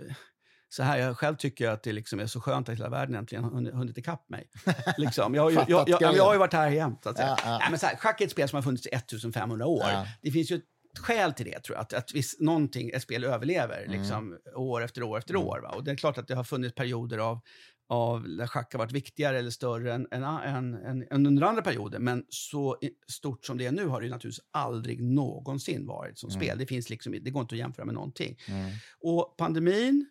så 0.68 0.82
här, 0.82 0.98
jag 0.98 1.16
själv 1.16 1.36
tycker 1.36 1.68
att 1.68 1.82
det 1.82 1.92
liksom 1.92 2.20
är 2.20 2.26
så 2.26 2.40
skönt 2.40 2.68
att 2.68 2.74
hela 2.74 2.88
världen 2.88 3.14
äntligen 3.14 3.44
har 3.44 3.50
hunnit, 3.72 3.98
ikapp 3.98 4.28
mig. 4.28 4.50
Liksom. 4.98 5.34
Jag, 5.34 5.42
har 5.42 5.50
ju, 5.50 5.56
jag, 5.56 5.66
jag, 5.68 5.88
jag, 5.88 6.00
grejen. 6.00 6.20
har 6.24 6.32
ju 6.32 6.38
varit 6.38 6.52
här 6.52 6.70
jämt. 6.70 7.00
Så 7.02 7.08
att 7.08 7.16
säga. 7.16 7.28
Ja, 7.28 7.36
ja. 7.44 7.58
Nej, 7.58 7.66
men 7.70 7.78
så 7.78 7.86
här, 7.86 7.96
schack 7.96 8.20
är 8.20 8.24
ett 8.24 8.30
spel 8.30 8.48
som 8.48 8.56
har 8.56 8.62
funnits 8.62 8.86
i 8.86 8.90
1500 8.90 9.66
år. 9.66 9.82
Ja. 9.82 10.06
Det 10.22 10.30
finns 10.30 10.50
ju 10.50 10.56
ett 10.56 10.64
skäl 10.98 11.32
till 11.32 11.46
det, 11.46 11.60
tror 11.60 11.76
jag. 11.76 11.82
Att, 11.82 11.92
att 11.92 12.14
visst, 12.14 12.40
någonting, 12.40 12.90
ett 12.90 13.02
spel 13.02 13.24
överlever 13.24 13.84
Mm. 13.84 14.00
liksom, 14.00 14.38
år 14.54 14.84
efter 14.84 15.02
år 15.02 15.18
efter 15.18 15.36
år. 15.36 15.60
Va? 15.62 15.68
Och 15.68 15.84
det 15.84 15.90
är 15.90 15.96
klart 15.96 16.18
att 16.18 16.28
det 16.28 16.34
har 16.34 16.44
funnits 16.44 16.74
perioder 16.74 17.18
av, 17.18 17.40
av 17.88 18.28
där 18.28 18.46
schack 18.46 18.72
har 18.72 18.78
varit 18.78 18.92
viktigare 18.92 19.38
eller 19.38 19.50
större 19.50 19.94
än, 19.94 20.06
än, 20.10 20.24
än, 20.24 21.06
än, 21.10 21.26
under 21.26 21.42
andra 21.42 21.62
perioder. 21.62 21.98
Men 21.98 22.24
så 22.28 22.76
stort 23.12 23.44
som 23.44 23.58
det 23.58 23.66
är 23.66 23.72
nu 23.72 23.86
har 23.86 24.00
det 24.00 24.06
ju 24.06 24.10
naturligtvis 24.10 24.44
aldrig 24.50 25.02
någonsin 25.02 25.86
varit 25.86 26.18
som 26.18 26.30
Mm. 26.30 26.40
spel. 26.40 26.58
Det, 26.58 26.66
finns 26.66 26.90
liksom, 26.90 27.12
det 27.12 27.30
går 27.30 27.42
inte 27.42 27.54
att 27.54 27.58
jämföra 27.58 27.86
med 27.86 27.94
någonting. 27.94 28.38
Mm. 28.48 28.70
Och 29.00 29.34
pandemin, 29.38 30.06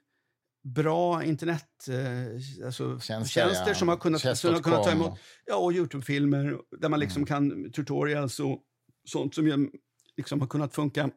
bra 0.64 1.24
internet, 1.24 1.88
eh, 1.90 2.66
alltså 2.66 3.00
ja. 3.10 3.74
som 3.74 3.88
har 3.88 3.98
kunnat, 3.98 4.38
som 4.38 4.54
har 4.54 4.62
kunnat 4.62 4.84
ta 4.84 4.92
emot, 4.92 5.20
ja, 5.46 5.56
och 5.56 5.74
Youtube-filmer 5.74 6.58
där 6.80 6.90
man 6.90 7.00
liksom 7.00 7.20
Mm. 7.24 7.28
kan, 7.28 7.72
tutorials 7.72 8.40
och 8.40 8.64
sånt 9.10 9.36
som 9.36 9.72
liksom 10.18 10.42
har 10.42 10.48
kunnat 10.48 10.76
funka. 10.76 11.10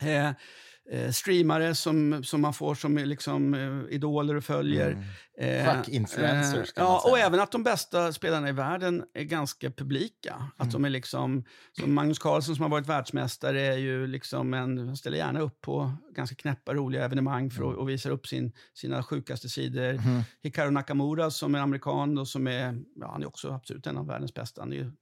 Eh, 0.00 0.30
eh, 0.92 1.10
streamare 1.10 1.74
som, 1.74 2.24
som 2.24 2.40
man 2.40 2.54
får 2.54 2.74
som 2.74 2.98
liksom 2.98 3.54
eh, 3.54 3.94
idoler 3.94 4.34
och 4.34 4.44
följer. 4.44 4.90
Mm. 4.90 5.04
Eh, 5.38 5.64
Schack-influencers, 5.66 6.72
kan 6.72 6.84
man 6.84 6.92
Ja, 6.92 7.10
och 7.10 7.18
även 7.18 7.40
att 7.40 7.52
de 7.52 7.62
bästa 7.62 8.12
spelarna 8.12 8.48
i 8.48 8.52
världen 8.52 9.04
är 9.14 9.22
ganska 9.22 9.70
publika. 9.70 10.50
Att 10.56 10.62
Mm. 10.62 10.72
de 10.72 10.84
är 10.84 10.90
liksom, 10.90 11.44
som 11.72 11.94
Magnus 11.94 12.18
Carlsen 12.18 12.54
som 12.54 12.62
har 12.62 12.70
varit 12.70 12.86
världsmästare 12.86 13.60
är 13.60 13.76
ju 13.76 14.06
liksom 14.06 14.54
en, 14.54 14.78
han 14.78 14.96
ställer 14.96 15.18
gärna 15.18 15.40
upp 15.40 15.60
på 15.60 15.92
ganska 16.14 16.36
knäppa, 16.36 16.74
roliga 16.74 17.04
evenemang 17.04 17.50
för 17.50 17.70
att, 17.70 17.76
och 17.76 17.88
visar 17.88 18.10
upp 18.10 18.26
sin, 18.26 18.52
sina 18.74 19.02
sjukaste 19.02 19.48
sidor. 19.48 19.92
Mhm. 19.92 20.22
Hikaru 20.42 20.70
Nakamura 20.70 21.30
som 21.30 21.54
är 21.54 21.58
amerikan 21.58 22.18
och 22.18 22.28
som 22.28 22.46
är, 22.46 22.82
ja, 22.94 23.10
han 23.12 23.22
är 23.22 23.26
också 23.26 23.52
absolut 23.52 23.86
en 23.86 23.96
av 23.96 24.06
världens 24.06 24.34
bästa. 24.34 24.62
Han 24.62 24.72
är 24.72 24.76
ju 24.76 24.92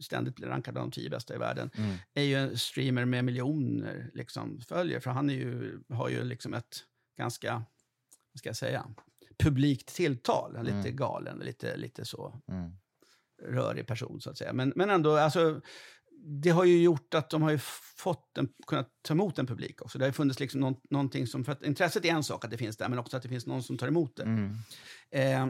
ständigt 0.00 0.40
rankad 0.40 0.74
bland 0.74 0.92
de 0.92 0.94
tio 0.94 1.10
bästa 1.10 1.34
i 1.34 1.38
världen. 1.38 1.70
Mm. 1.76 1.96
Är 2.14 2.22
ju 2.22 2.34
en 2.34 2.58
streamer 2.58 3.04
med 3.04 3.24
miljoner 3.24 4.10
liksom, 4.14 4.60
följare. 4.60 5.00
För 5.00 5.10
han 5.10 5.28
ju, 5.28 5.78
har 5.88 6.08
ju 6.08 6.24
liksom 6.24 6.54
ett 6.54 6.76
ganska, 7.18 7.52
vad 8.32 8.38
ska 8.38 8.48
jag 8.48 8.56
säga, 8.56 8.86
publikt 9.38 9.94
tilltal. 9.94 10.56
En 10.56 10.64
lite 10.64 10.76
Mm. 10.76 10.96
galen, 10.96 11.38
lite, 11.38 11.76
lite 11.76 12.04
så 12.04 12.40
Mm. 12.48 12.70
rörig 13.42 13.86
person 13.86 14.20
så 14.20 14.30
att 14.30 14.38
säga. 14.38 14.52
Men, 14.52 14.72
men 14.76 14.90
ändå, 14.90 15.16
alltså, 15.16 15.60
det 16.42 16.50
har 16.50 16.64
ju 16.64 16.82
gjort 16.82 17.14
att 17.14 17.30
de 17.30 17.42
har 17.42 17.50
ju 17.50 17.58
fått 17.96 18.38
en, 18.38 18.48
kunnat 18.66 18.88
ta 19.02 19.14
emot 19.14 19.38
en 19.38 19.46
publik 19.46 19.82
också. 19.82 19.98
Det 19.98 20.04
har 20.04 20.12
funnits 20.12 20.40
liksom 20.40 20.60
någon, 20.60 20.76
någonting 20.90 21.26
som, 21.26 21.44
för 21.44 21.52
att 21.52 21.62
intresset 21.64 22.04
är 22.04 22.08
en 22.08 22.24
sak 22.24 22.44
att 22.44 22.50
det 22.50 22.56
finns 22.58 22.76
där, 22.76 22.88
men 22.88 22.98
också 22.98 23.16
att 23.16 23.22
det 23.22 23.28
finns 23.28 23.46
någon 23.46 23.62
som 23.62 23.78
tar 23.78 23.88
emot 23.88 24.16
det. 24.16 24.22
Mm. 24.22 24.56
Eh, 25.10 25.48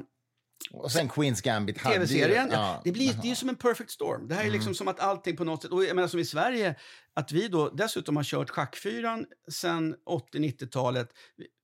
Och 0.70 0.92
sen 0.92 1.08
Queens 1.08 1.40
Gambit 1.40 1.78
hade 1.78 1.94
Tv-serien, 1.94 2.48
ja, 2.52 2.56
ja, 2.56 2.80
det, 2.84 2.92
blir, 2.92 3.18
det 3.22 3.30
är 3.30 3.34
som 3.34 3.48
en 3.48 3.56
perfect 3.56 3.90
storm. 3.90 4.28
Det 4.28 4.34
här 4.34 4.44
är 4.44 4.50
liksom 4.50 4.74
som 4.74 4.88
att 4.88 5.00
allting 5.00 5.36
på 5.36 5.44
något 5.44 5.62
sätt, 5.62 5.70
och 5.70 5.84
jag 5.84 5.96
menar 5.96 6.08
som 6.08 6.20
i 6.20 6.24
Sverige, 6.24 6.74
att 7.14 7.32
vi 7.32 7.48
då 7.48 7.70
dessutom 7.70 8.16
har 8.16 8.24
kört 8.24 8.50
schackfyran 8.50 9.26
sedan 9.50 9.94
80-90-talet, 10.32 11.08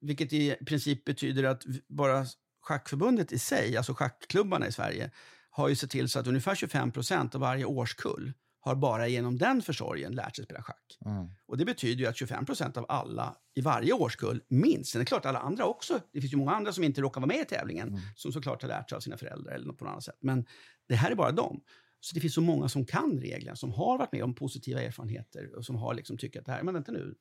vilket 0.01 0.33
i 0.33 0.57
princip 0.67 1.05
betyder 1.05 1.45
att 1.45 1.63
bara 1.89 2.27
schackförbundet 2.63 3.33
i 3.33 3.39
sig, 3.39 3.77
alltså 3.77 3.95
schackklubbarna 3.95 4.67
i 4.67 4.73
Sverige, 4.73 5.11
har 5.51 5.69
ju 5.69 5.77
sett 5.77 5.91
till 5.91 6.09
så 6.09 6.19
att 6.19 6.27
ungefär 6.27 6.55
25 6.55 6.93
procent 6.93 7.35
av 7.35 7.41
varje 7.41 7.65
årskull 7.65 8.33
har 8.65 8.75
bara 8.75 9.09
genom 9.09 9.39
den 9.39 9.63
försorgen 9.63 10.15
lärt 10.15 10.37
sig 10.37 10.45
spela 10.45 10.63
schack. 10.63 10.99
Mm. 11.05 11.27
Och 11.47 11.59
det 11.59 11.65
betyder 11.65 12.03
ju 12.03 12.07
att 12.07 12.17
25 12.17 12.47
procent 12.47 12.77
av 12.77 12.87
alla 12.89 13.37
i 13.55 13.61
varje 13.61 13.93
årskull, 13.93 14.43
minst, 14.49 14.93
sen 14.93 15.01
är 15.01 15.05
det 15.05 15.09
klart 15.09 15.27
alla 15.27 15.39
andra 15.39 15.65
också, 15.65 16.01
det 16.13 16.21
finns 16.21 16.33
ju 16.33 16.37
många 16.37 16.53
andra 16.53 16.73
som 16.73 16.85
inte 16.85 17.01
råkar 17.01 17.21
vara 17.21 17.29
med 17.29 17.41
i 17.41 17.45
tävlingen, 17.45 17.89
Mm. 17.89 18.01
som 18.17 18.33
såklart 18.33 18.63
har 18.63 18.69
lärt 18.69 18.89
sig 18.91 18.97
av 18.97 19.01
sina 19.01 19.17
föräldrar 19.17 19.53
eller 19.53 19.67
något 19.67 19.79
på 19.79 19.85
något 19.85 19.93
annat 19.93 20.05
sätt. 20.05 20.19
Men 20.21 20.47
det 20.89 20.95
här 20.95 21.11
är 21.11 21.15
bara 21.15 21.33
dem. 21.33 21.61
Så 22.01 22.15
det 22.15 22.21
finns 22.21 22.35
så 22.35 22.41
många 22.41 22.69
som 22.69 22.87
kan 22.87 23.21
reglerna, 23.21 23.57
som 23.57 23.73
har 23.73 23.99
varit 23.99 24.13
med 24.13 24.25
om 24.25 24.35
positiva 24.35 24.83
erfarenheter 24.83 25.55
och 25.57 25.65
som 25.65 25.77
har 25.77 25.95
liksom 25.95 26.19
tyckt 26.19 26.37
att 26.37 26.47
det 26.47 26.53
här, 26.53 26.63
men 26.63 26.75
vänta 26.75 26.93
nu, 26.93 27.15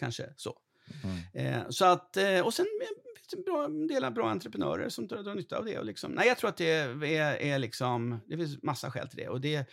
kanske 0.00 0.32
så. 0.36 0.58
Mm. 1.04 1.18
Eh, 1.62 1.68
så 1.68 1.84
att, 1.84 2.16
eh, 2.16 2.40
och 2.40 2.54
sen 2.54 2.66
eh, 2.82 2.88
finns 3.16 3.44
det 3.44 3.64
en 3.64 3.86
del 3.86 4.12
bra 4.12 4.30
entreprenörer 4.30 4.88
som 4.88 5.06
drar, 5.06 5.22
drar 5.22 5.34
nytta 5.34 5.58
av 5.58 5.64
det. 5.64 5.78
Och 5.78 5.84
liksom, 5.86 6.12
nej, 6.12 6.28
jag 6.28 6.38
tror 6.38 6.50
att 6.50 6.56
det 6.56 6.70
är, 6.70 7.04
är 7.42 7.58
liksom, 7.58 8.20
det 8.26 8.36
finns 8.36 8.62
massa 8.62 8.90
skäl 8.90 9.08
till 9.08 9.18
det. 9.18 9.28
Och 9.28 9.40
det 9.40 9.68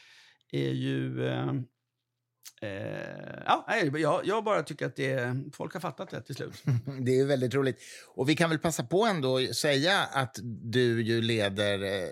är 0.51 0.69
ju... 0.69 1.27
Eh, 1.27 1.49
eh, 2.61 3.43
ja, 3.45 3.65
jag, 3.93 4.25
jag 4.25 4.43
bara 4.43 4.63
tycker 4.63 4.85
att 4.85 4.95
det, 4.95 5.35
folk 5.53 5.73
har 5.73 5.81
fattat 5.81 6.09
det 6.09 6.21
till 6.21 6.35
slut. 6.35 6.63
Det 7.01 7.11
är 7.11 7.15
ju 7.15 7.25
väldigt 7.25 7.53
roligt. 7.53 7.79
Och 8.07 8.29
vi 8.29 8.35
kan 8.35 8.49
väl 8.49 8.59
passa 8.59 8.83
på 8.83 9.05
ändå 9.05 9.37
att 9.37 9.55
säga 9.55 9.99
att 10.03 10.39
du 10.43 11.03
ju 11.03 11.21
leder 11.21 11.83
eh, 11.83 12.09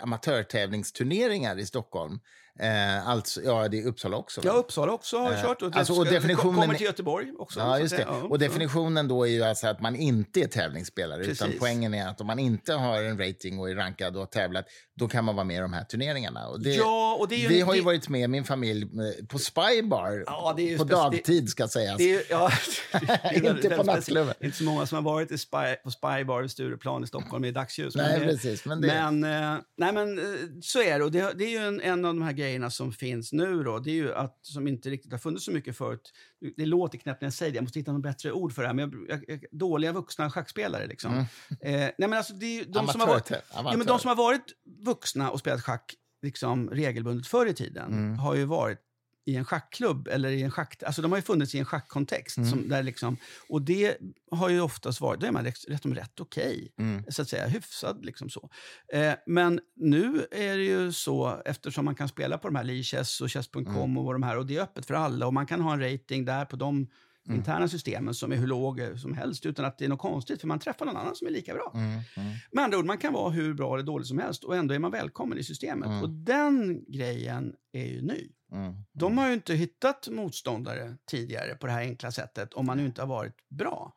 amatörtävlingsturneringar 0.00 1.58
i 1.58 1.66
Stockholm. 1.66 2.20
Eh, 2.58 3.08
alltså, 3.08 3.42
ja, 3.42 3.68
det 3.68 3.78
är 3.80 3.86
Uppsala 3.86 4.16
också. 4.16 4.40
Ja, 4.44 4.52
Uppsala 4.52 4.92
också 4.92 5.18
har 5.18 5.32
jag 5.32 5.42
kört. 5.42 5.62
Och, 5.62 5.76
alltså, 5.76 5.92
och 5.92 6.04
definitionen 6.06 6.54
kommer 6.60 6.74
till 6.74 6.86
Göteborg 6.86 7.32
också. 7.38 7.60
så 7.60 7.66
Ja, 7.66 7.78
just 7.78 7.96
det. 7.96 8.02
Ja, 8.02 8.22
och 8.22 8.38
definitionen 8.38 9.08
då 9.08 9.24
är 9.26 9.30
ju 9.30 9.42
alltså 9.42 9.66
att 9.66 9.80
man 9.80 9.96
inte 9.96 10.40
är 10.40 10.46
tävlingsspelare. 10.48 11.22
Utan 11.22 11.34
Precis. 11.46 11.60
poängen 11.60 11.94
är 11.94 12.08
att 12.08 12.20
om 12.20 12.26
man 12.26 12.38
inte 12.38 12.72
har 12.72 13.02
en 13.02 13.18
rating 13.18 13.58
och 13.58 13.70
är 13.70 13.74
rankad 13.74 14.14
och 14.16 14.20
har 14.22 14.26
tävlat, 14.26 14.64
då 14.96 15.08
kan 15.08 15.24
man 15.24 15.34
vara 15.36 15.44
med 15.44 15.56
i 15.56 15.60
de 15.60 15.72
här 15.72 15.84
turneringarna. 15.84 16.46
Och 16.48 16.60
det, 16.60 16.74
Ja, 16.74 17.16
och 17.20 17.28
det 17.28 17.34
är 17.34 17.38
ju- 17.38 17.48
vi 17.48 17.60
har 17.60 17.74
ju 17.74 17.80
varit 17.80 18.08
med, 18.08 18.30
min 18.30 18.44
familj, 18.44 18.82
eh, 18.82 19.26
på 19.26 19.38
Spybar. 19.38 20.22
Ja, 20.26 20.54
det 20.56 20.62
är 20.62 20.70
ju 20.70 20.78
på 20.78 20.84
dagtid 20.84 21.48
ska 21.48 21.68
sägas. 21.68 21.96
Det 21.98 22.04
är, 22.04 22.08
ju- 22.18 22.24
ja, 22.30 22.50
det 23.00 23.36
är 23.46 23.56
Inte 23.56 23.70
på 23.70 23.82
nattklubben. 23.82 24.34
Inte 24.40 24.56
så 24.56 24.64
många 24.64 24.86
som 24.86 24.96
har 25.04 25.12
varit 25.12 25.30
i 25.32 25.38
spy, 25.38 25.74
på 25.84 25.90
Spybar 25.90 26.42
i 26.44 26.48
Stureplan 26.48 27.04
i 27.04 27.06
Stockholm 27.06 27.44
i 27.44 27.52
dagsljus. 27.52 27.96
Nej, 27.96 28.20
det- 28.20 28.26
precis. 28.26 28.64
Men 28.64 28.80
det, 28.80 28.86
Men, 28.86 29.24
eh, 29.24 29.58
nej, 29.78 29.92
men 29.92 30.18
eh, 30.18 30.24
så 30.62 30.82
är 30.82 30.98
det. 30.98 31.04
Och 31.04 31.12
det, 31.12 31.32
det 31.38 31.44
är 31.44 31.50
ju 31.50 31.58
en, 31.68 31.80
en 31.80 32.04
av 32.04 32.14
de 32.14 32.22
här 32.22 32.32
grejerna 32.32 32.45
som 32.70 32.92
finns 32.92 33.32
nu. 33.32 33.62
Då. 33.62 33.78
Det 33.78 33.90
är 33.90 33.94
ju 33.94 34.14
att, 34.14 34.38
som 34.42 34.68
inte 34.68 34.90
riktigt 34.90 35.12
har 35.12 35.18
funnits 35.18 35.44
så 35.44 35.50
mycket 35.52 35.76
förut. 35.76 36.12
Det 36.56 36.66
låter 36.66 36.98
knäppt 36.98 37.20
när 37.20 37.26
jag 37.26 37.34
säger 37.34 37.52
det. 37.52 37.56
Jag 37.56 37.62
måste 37.62 37.78
hitta 37.78 37.92
något 37.92 38.02
bättre 38.02 38.32
ord 38.32 38.52
för 38.52 38.62
det 38.62 38.68
här. 38.68 38.74
Men 38.74 39.06
jag, 39.08 39.24
jag, 39.28 39.44
dåliga 39.50 39.92
vuxna 39.92 40.30
schackspelare. 40.30 40.86
Liksom. 40.86 41.12
Mm. 41.12 41.24
Eh, 41.60 41.90
nej, 41.98 42.08
men 42.08 42.12
alltså, 42.12 42.34
det 42.34 42.46
är 42.46 42.58
ju 42.58 42.64
de, 42.64 42.88
som 42.88 43.00
har 43.00 43.08
varit, 43.08 43.30
ja, 43.54 43.62
men 43.76 43.86
de 43.86 43.98
som 43.98 44.08
har 44.08 44.16
varit 44.16 44.44
vuxna 44.84 45.30
och 45.30 45.40
spelat 45.40 45.62
schack 45.62 45.94
liksom, 46.22 46.70
regelbundet 46.70 47.26
förr 47.26 47.46
i 47.46 47.54
tiden 47.54 47.92
Mm. 47.92 48.18
har 48.18 48.34
ju 48.34 48.44
varit 48.44 48.80
i 49.26 49.36
en 49.36 49.44
schackklubb 49.44 50.08
eller 50.08 50.28
i 50.28 50.42
en 50.42 50.50
schack... 50.50 50.82
Alltså 50.82 51.02
de 51.02 51.12
har 51.12 51.18
ju 51.18 51.22
funnits 51.22 51.54
i 51.54 51.58
en 51.58 51.64
schackkontext. 51.64 52.36
Mm. 52.36 52.50
Som, 52.50 52.68
där 52.68 52.82
liksom, 52.82 53.16
och 53.48 53.62
det 53.62 53.96
har 54.30 54.48
ju 54.48 54.60
oftast 54.60 55.00
varit... 55.00 55.20
Då 55.20 55.26
är 55.26 55.32
man 55.32 55.44
rätt, 55.44 55.64
rätt 55.68 55.84
om 55.84 55.94
rätt 55.94 56.20
okej. 56.20 56.72
Mm. 56.78 57.04
Så 57.08 57.22
att 57.22 57.28
säga, 57.28 57.46
hyfsad 57.46 58.04
liksom 58.04 58.30
så. 58.30 58.50
Eh, 58.92 59.14
men 59.26 59.60
nu 59.76 60.26
är 60.30 60.56
det 60.56 60.64
ju 60.64 60.92
så, 60.92 61.42
eftersom 61.44 61.84
man 61.84 61.94
kan 61.94 62.08
spela 62.08 62.38
på 62.38 62.48
de 62.48 62.56
här 62.56 62.64
Lichess 62.64 63.20
och 63.20 63.32
Chess.com 63.32 63.66
Mm. 63.66 63.98
och 63.98 64.12
de 64.12 64.22
här, 64.22 64.38
och 64.38 64.46
det 64.46 64.56
är 64.56 64.62
öppet 64.62 64.86
för 64.86 64.94
alla 64.94 65.26
och 65.26 65.34
man 65.34 65.46
kan 65.46 65.60
ha 65.60 65.72
en 65.72 65.80
rating 65.92 66.24
där 66.24 66.44
på 66.44 66.56
de 66.56 66.86
Mm. 67.26 67.38
interna 67.38 67.68
systemen 67.68 68.14
som 68.14 68.32
är 68.32 68.36
hur 68.36 68.46
låg 68.46 68.80
som 68.96 69.14
helst 69.14 69.46
utan 69.46 69.64
att 69.64 69.78
det 69.78 69.84
är 69.84 69.88
något 69.88 70.00
konstigt 70.00 70.40
för 70.40 70.48
man 70.48 70.58
träffar 70.58 70.86
någon 70.86 70.96
annan 70.96 71.16
som 71.16 71.26
är 71.26 71.30
lika 71.30 71.54
bra. 71.54 71.72
Mm, 71.74 71.90
mm. 71.90 72.32
Med 72.52 72.64
andra 72.64 72.78
ord, 72.78 72.84
man 72.84 72.98
kan 72.98 73.12
vara 73.12 73.30
hur 73.30 73.54
bra 73.54 73.74
eller 73.74 73.84
dålig 73.84 74.06
som 74.06 74.18
helst 74.18 74.44
och 74.44 74.56
ändå 74.56 74.74
är 74.74 74.78
man 74.78 74.90
välkommen 74.90 75.38
i 75.38 75.44
systemet. 75.44 75.86
Mm. 75.86 76.02
Och 76.02 76.10
den 76.10 76.84
grejen 76.88 77.54
är 77.72 77.86
ju 77.86 78.02
ny. 78.02 78.28
Mm. 78.52 78.74
De 78.92 79.18
har 79.18 79.28
ju 79.28 79.34
inte 79.34 79.54
hittat 79.54 80.08
motståndare 80.08 80.96
tidigare 81.10 81.54
på 81.54 81.66
det 81.66 81.72
här 81.72 81.80
enkla 81.80 82.10
sättet 82.10 82.54
om 82.54 82.66
man 82.66 82.80
inte 82.80 83.02
har 83.02 83.08
varit 83.08 83.48
bra. 83.48 83.96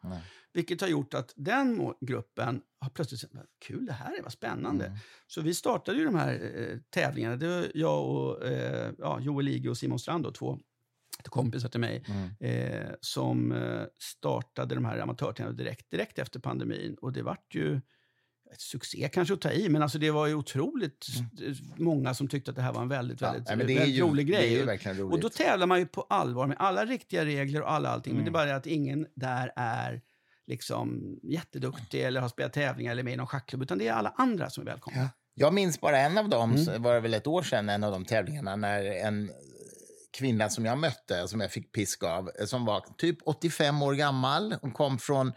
Vilket 0.53 0.81
har 0.81 0.87
gjort 0.87 1.13
att 1.13 1.33
den 1.35 1.93
gruppen 2.01 2.61
har 2.81 2.89
plötsligt 2.89 3.21
sagt, 3.21 3.35
"Vad 3.35 3.45
kul 3.65 3.85
det 3.85 3.93
här 3.93 4.17
är, 4.17 4.23
vad 4.23 4.31
spännande. 4.31 4.85
Mm. 4.85 4.97
Så 5.27 5.41
vi 5.41 5.53
startade 5.53 5.97
ju 5.97 6.05
de 6.05 6.15
här 6.15 6.51
eh, 6.55 6.77
tävlingarna. 6.89 7.35
Det 7.35 7.47
var 7.47 7.67
jag 7.73 8.05
och 8.05 8.45
eh, 8.45 8.91
ja, 8.97 9.19
Joel 9.19 9.47
Ige 9.47 9.69
och 9.69 9.77
Simon 9.77 9.99
Strand, 9.99 10.23
då, 10.23 10.31
två 10.31 10.59
kompisar 11.27 11.69
till 11.69 11.79
mig, 11.79 12.03
Mm. 12.07 12.29
eh, 12.39 12.87
som 13.01 13.51
eh, 13.51 13.81
startade 13.97 14.75
de 14.75 14.85
här 14.85 14.99
amatörtävlingarna 14.99 15.57
direkt, 15.63 15.91
direkt 15.91 16.19
efter 16.19 16.39
pandemin. 16.39 16.95
Och 17.01 17.13
det 17.13 17.21
vart 17.21 17.55
ju 17.55 17.81
ett 18.53 18.61
succé 18.61 19.09
kanske 19.13 19.33
att 19.33 19.41
ta 19.41 19.51
i, 19.51 19.69
men 19.69 19.81
alltså 19.81 19.97
det 19.99 20.11
var 20.11 20.27
ju 20.27 20.35
otroligt 20.35 21.07
eh, 21.45 21.53
många 21.77 22.13
som 22.13 22.27
tyckte 22.27 22.51
att 22.51 22.55
det 22.55 22.61
här 22.63 22.73
var 22.73 22.81
en 22.81 22.87
väldigt, 22.89 23.21
Mm. 23.21 23.35
Ja, 23.47 23.55
väldigt, 23.55 23.69
är 23.69 23.79
väldigt 23.79 23.95
ju, 23.97 24.01
rolig 24.01 24.27
grej. 24.27 24.59
Är. 24.59 25.03
Och 25.13 25.19
då 25.19 25.29
tävlar 25.29 25.67
man 25.67 25.79
ju 25.79 25.85
på 25.85 26.01
allvar 26.01 26.47
med 26.47 26.57
alla 26.59 26.85
riktiga 26.85 27.25
regler 27.25 27.61
och 27.61 27.71
alla 27.71 27.89
allting. 27.89 28.13
Men 28.13 28.23
det 28.23 28.27
är 28.27 28.29
Mm. 28.29 28.33
bara 28.33 28.45
det 28.45 28.55
att 28.55 28.67
ingen 28.67 29.07
där 29.15 29.51
är 29.55 30.01
liksom 30.47 31.19
jätteduktig 31.23 32.01
eller 32.03 32.21
har 32.21 32.29
spelat 32.29 32.53
tävlingar 32.53 32.91
eller 32.91 33.03
med 33.03 33.13
i 33.13 33.17
någon 33.17 33.27
schackklubb. 33.27 33.61
Utan 33.61 33.77
det 33.77 33.87
är 33.87 33.93
alla 33.93 34.13
andra 34.17 34.49
som 34.49 34.61
är 34.61 34.65
välkomna. 34.71 34.99
Ja. 35.01 35.09
Jag 35.33 35.53
minns 35.53 35.81
bara 35.81 35.97
en 35.97 36.17
av 36.17 36.29
dem, 36.29 36.55
Mm. 36.55 36.81
var 36.81 36.93
det 36.93 36.99
väl 36.99 37.13
ett 37.13 37.27
år 37.27 37.41
sedan, 37.43 37.69
en 37.69 37.83
av 37.83 37.91
de 37.91 38.05
tävlingarna 38.05 38.55
när 38.55 38.83
en 38.83 39.31
kvinna 40.17 40.49
som 40.49 40.65
jag 40.65 40.77
mötte, 40.77 41.27
som 41.27 41.41
jag 41.41 41.51
fick 41.51 41.71
pisk 41.71 42.03
av, 42.03 42.29
som 42.45 42.65
var 42.65 42.83
typ 42.97 43.17
85 43.25 43.81
år 43.81 43.93
gammal. 43.93 44.55
Hon 44.61 44.71
kom 44.71 44.99
från 44.99 45.33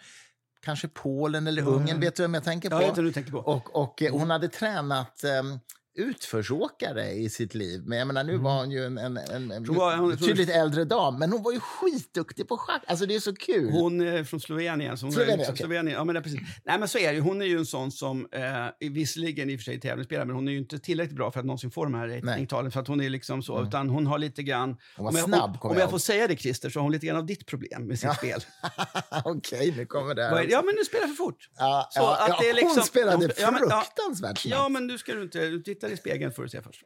kanske 0.62 0.88
Polen 0.88 1.46
eller 1.46 1.62
Ja, 1.62 1.68
Ungern, 1.68 1.88
ja. 1.88 1.96
vet 2.00 2.16
du 2.16 2.22
vem 2.22 2.34
jag 2.34 2.44
tänker 2.44 2.70
på? 2.70 2.76
Ja, 2.76 2.80
jag 2.80 2.88
vet 2.88 2.96
du 2.96 3.12
tänker 3.12 3.32
på. 3.32 3.38
Och, 3.38 3.82
och 3.82 4.02
eh, 4.02 4.12
hon 4.12 4.30
hade 4.30 4.48
tränat 4.48 5.24
um, 5.40 5.60
utförsåkare 5.94 7.10
i 7.12 7.28
sitt 7.30 7.54
liv. 7.54 7.82
Men 7.86 7.98
jag 7.98 8.06
menar, 8.06 8.24
nu 8.24 8.32
Mm. 8.32 8.44
var 8.44 8.58
hon 8.58 8.70
ju 8.70 8.84
en, 8.86 8.98
en, 8.98 9.16
en, 9.16 9.50
en 9.50 9.62
betydligt 10.10 10.48
äldre 10.50 10.84
dam, 10.84 11.18
men 11.18 11.32
hon 11.32 11.42
var 11.42 11.52
ju 11.52 11.60
skitduktig 11.60 12.48
på 12.48 12.56
schack. 12.56 12.82
Alltså 12.86 13.06
det 13.06 13.14
är 13.14 13.20
så 13.20 13.34
kul. 13.34 13.70
Hon 13.72 14.00
är 14.00 14.24
från 14.24 14.40
Slovenien. 14.40 14.98
Så 14.98 15.06
hon 15.06 15.12
Slovenien, 15.12 15.34
är, 15.34 15.38
liksom- 15.38 15.52
okej. 15.54 15.64
Slovenien 15.66 15.96
ja, 15.98 16.04
men 16.04 16.14
det 16.14 16.18
är 16.20 16.22
precis. 16.22 16.40
Nej, 16.64 16.78
men 16.78 16.88
så 16.88 16.98
är 16.98 17.08
det 17.08 17.14
ju. 17.14 17.20
Hon 17.20 17.42
är 17.42 17.46
ju 17.46 17.58
en 17.58 17.66
sån 17.66 17.92
som, 17.92 18.28
eh, 18.32 18.90
visserligen 18.90 19.50
i 19.50 19.56
och 19.56 19.60
för 19.60 19.64
sig 19.64 19.80
tävlingsspelare, 19.80 20.26
men 20.26 20.34
hon 20.36 20.48
är 20.48 20.52
ju 20.52 20.58
inte 20.58 20.78
tillräckligt 20.78 21.16
bra 21.16 21.30
för 21.30 21.40
att 21.40 21.46
någonsin 21.46 21.70
få 21.70 21.84
de 21.84 21.94
här 21.94 22.08
ratingtalen. 22.08 22.70
För 22.70 22.80
att 22.80 22.88
hon 22.88 23.00
är 23.00 23.10
liksom 23.10 23.42
så, 23.42 23.62
utan 23.62 23.88
hon 23.88 24.06
har 24.06 24.18
lite 24.18 24.42
grann... 24.42 24.76
Hon 24.96 25.04
var 25.04 25.10
om 25.10 25.16
jag, 25.16 25.24
snabb, 25.24 25.58
om, 25.60 25.70
om 25.70 25.76
jag 25.76 25.82
jag 25.82 25.90
får 25.90 25.98
säga 25.98 26.26
det, 26.28 26.36
Christer, 26.36 26.70
så 26.70 26.78
har 26.78 26.82
hon 26.82 26.92
lite 26.92 27.06
grann 27.06 27.16
av 27.16 27.26
ditt 27.26 27.46
problem 27.46 27.86
med 27.86 27.98
sitt 27.98 28.04
Ja. 28.08 28.14
spel. 28.14 28.40
Okej, 29.24 29.74
nu 29.76 29.86
kommer 29.86 30.14
det 30.14 30.22
här. 30.24 30.46
Ja, 30.50 30.62
men 30.62 30.74
du 30.74 30.84
spelar 30.84 31.06
för 31.06 31.14
fort. 31.14 31.48
Ja, 31.58 31.88
Så 31.90 32.00
ja, 32.00 32.26
att 32.30 32.38
det 32.40 32.48
är 32.50 32.54
liksom- 32.54 32.76
hon 32.76 32.84
spelade 32.84 33.16
hon 33.16 33.28
fruktansvärt 33.28 34.38
snabbt. 34.38 34.44
Ja, 34.44 34.68
men 34.68 34.86
nu 34.86 34.98
ska 34.98 35.12
du 35.14 35.22
inte... 35.22 35.38
Tittar 35.82 35.94
i 35.94 35.96
spegeln 35.96 36.32
får 36.32 36.42
du 36.42 36.48
se 36.48 36.62
först. 36.62 36.84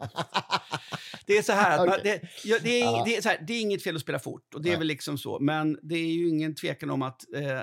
Det 1.26 1.38
är 1.38 1.42
så 1.42 1.52
här, 1.52 1.78
att 1.78 1.86
man, 1.88 1.98
det, 2.04 2.20
ja, 2.44 2.56
det, 2.62 2.80
är, 2.80 3.04
det, 3.04 3.16
är 3.16 3.22
så 3.22 3.28
här, 3.28 3.44
det 3.46 3.52
är 3.52 3.60
inget 3.60 3.82
fel 3.82 3.96
att 3.96 4.02
spela 4.02 4.18
fort, 4.18 4.54
och 4.54 4.62
det 4.62 4.72
är 4.72 4.78
väl 4.78 4.86
liksom 4.86 5.18
så. 5.18 5.38
Men 5.40 5.78
det 5.82 5.94
är 5.94 6.06
ju 6.06 6.28
ingen 6.28 6.54
tvekan 6.54 6.90
om 6.90 7.02
att 7.02 7.24
eh, 7.34 7.60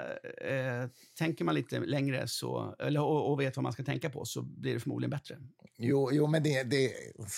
eh, 0.51 0.87
tänker 1.17 1.45
man 1.45 1.55
lite 1.55 1.79
längre 1.79 2.27
så, 2.27 2.75
eller, 2.79 3.01
och, 3.01 3.31
och 3.31 3.41
vet 3.41 3.57
vad 3.57 3.63
man 3.63 3.73
ska 3.73 3.83
tänka 3.83 4.09
på 4.09 4.25
så 4.25 4.41
blir 4.41 4.73
det 4.73 4.79
förmodligen 4.79 5.09
bättre. 5.09 5.37
Jo, 5.77 6.09
jo 6.11 6.27
men 6.27 6.43
det, 6.43 6.63
det, 6.63 6.93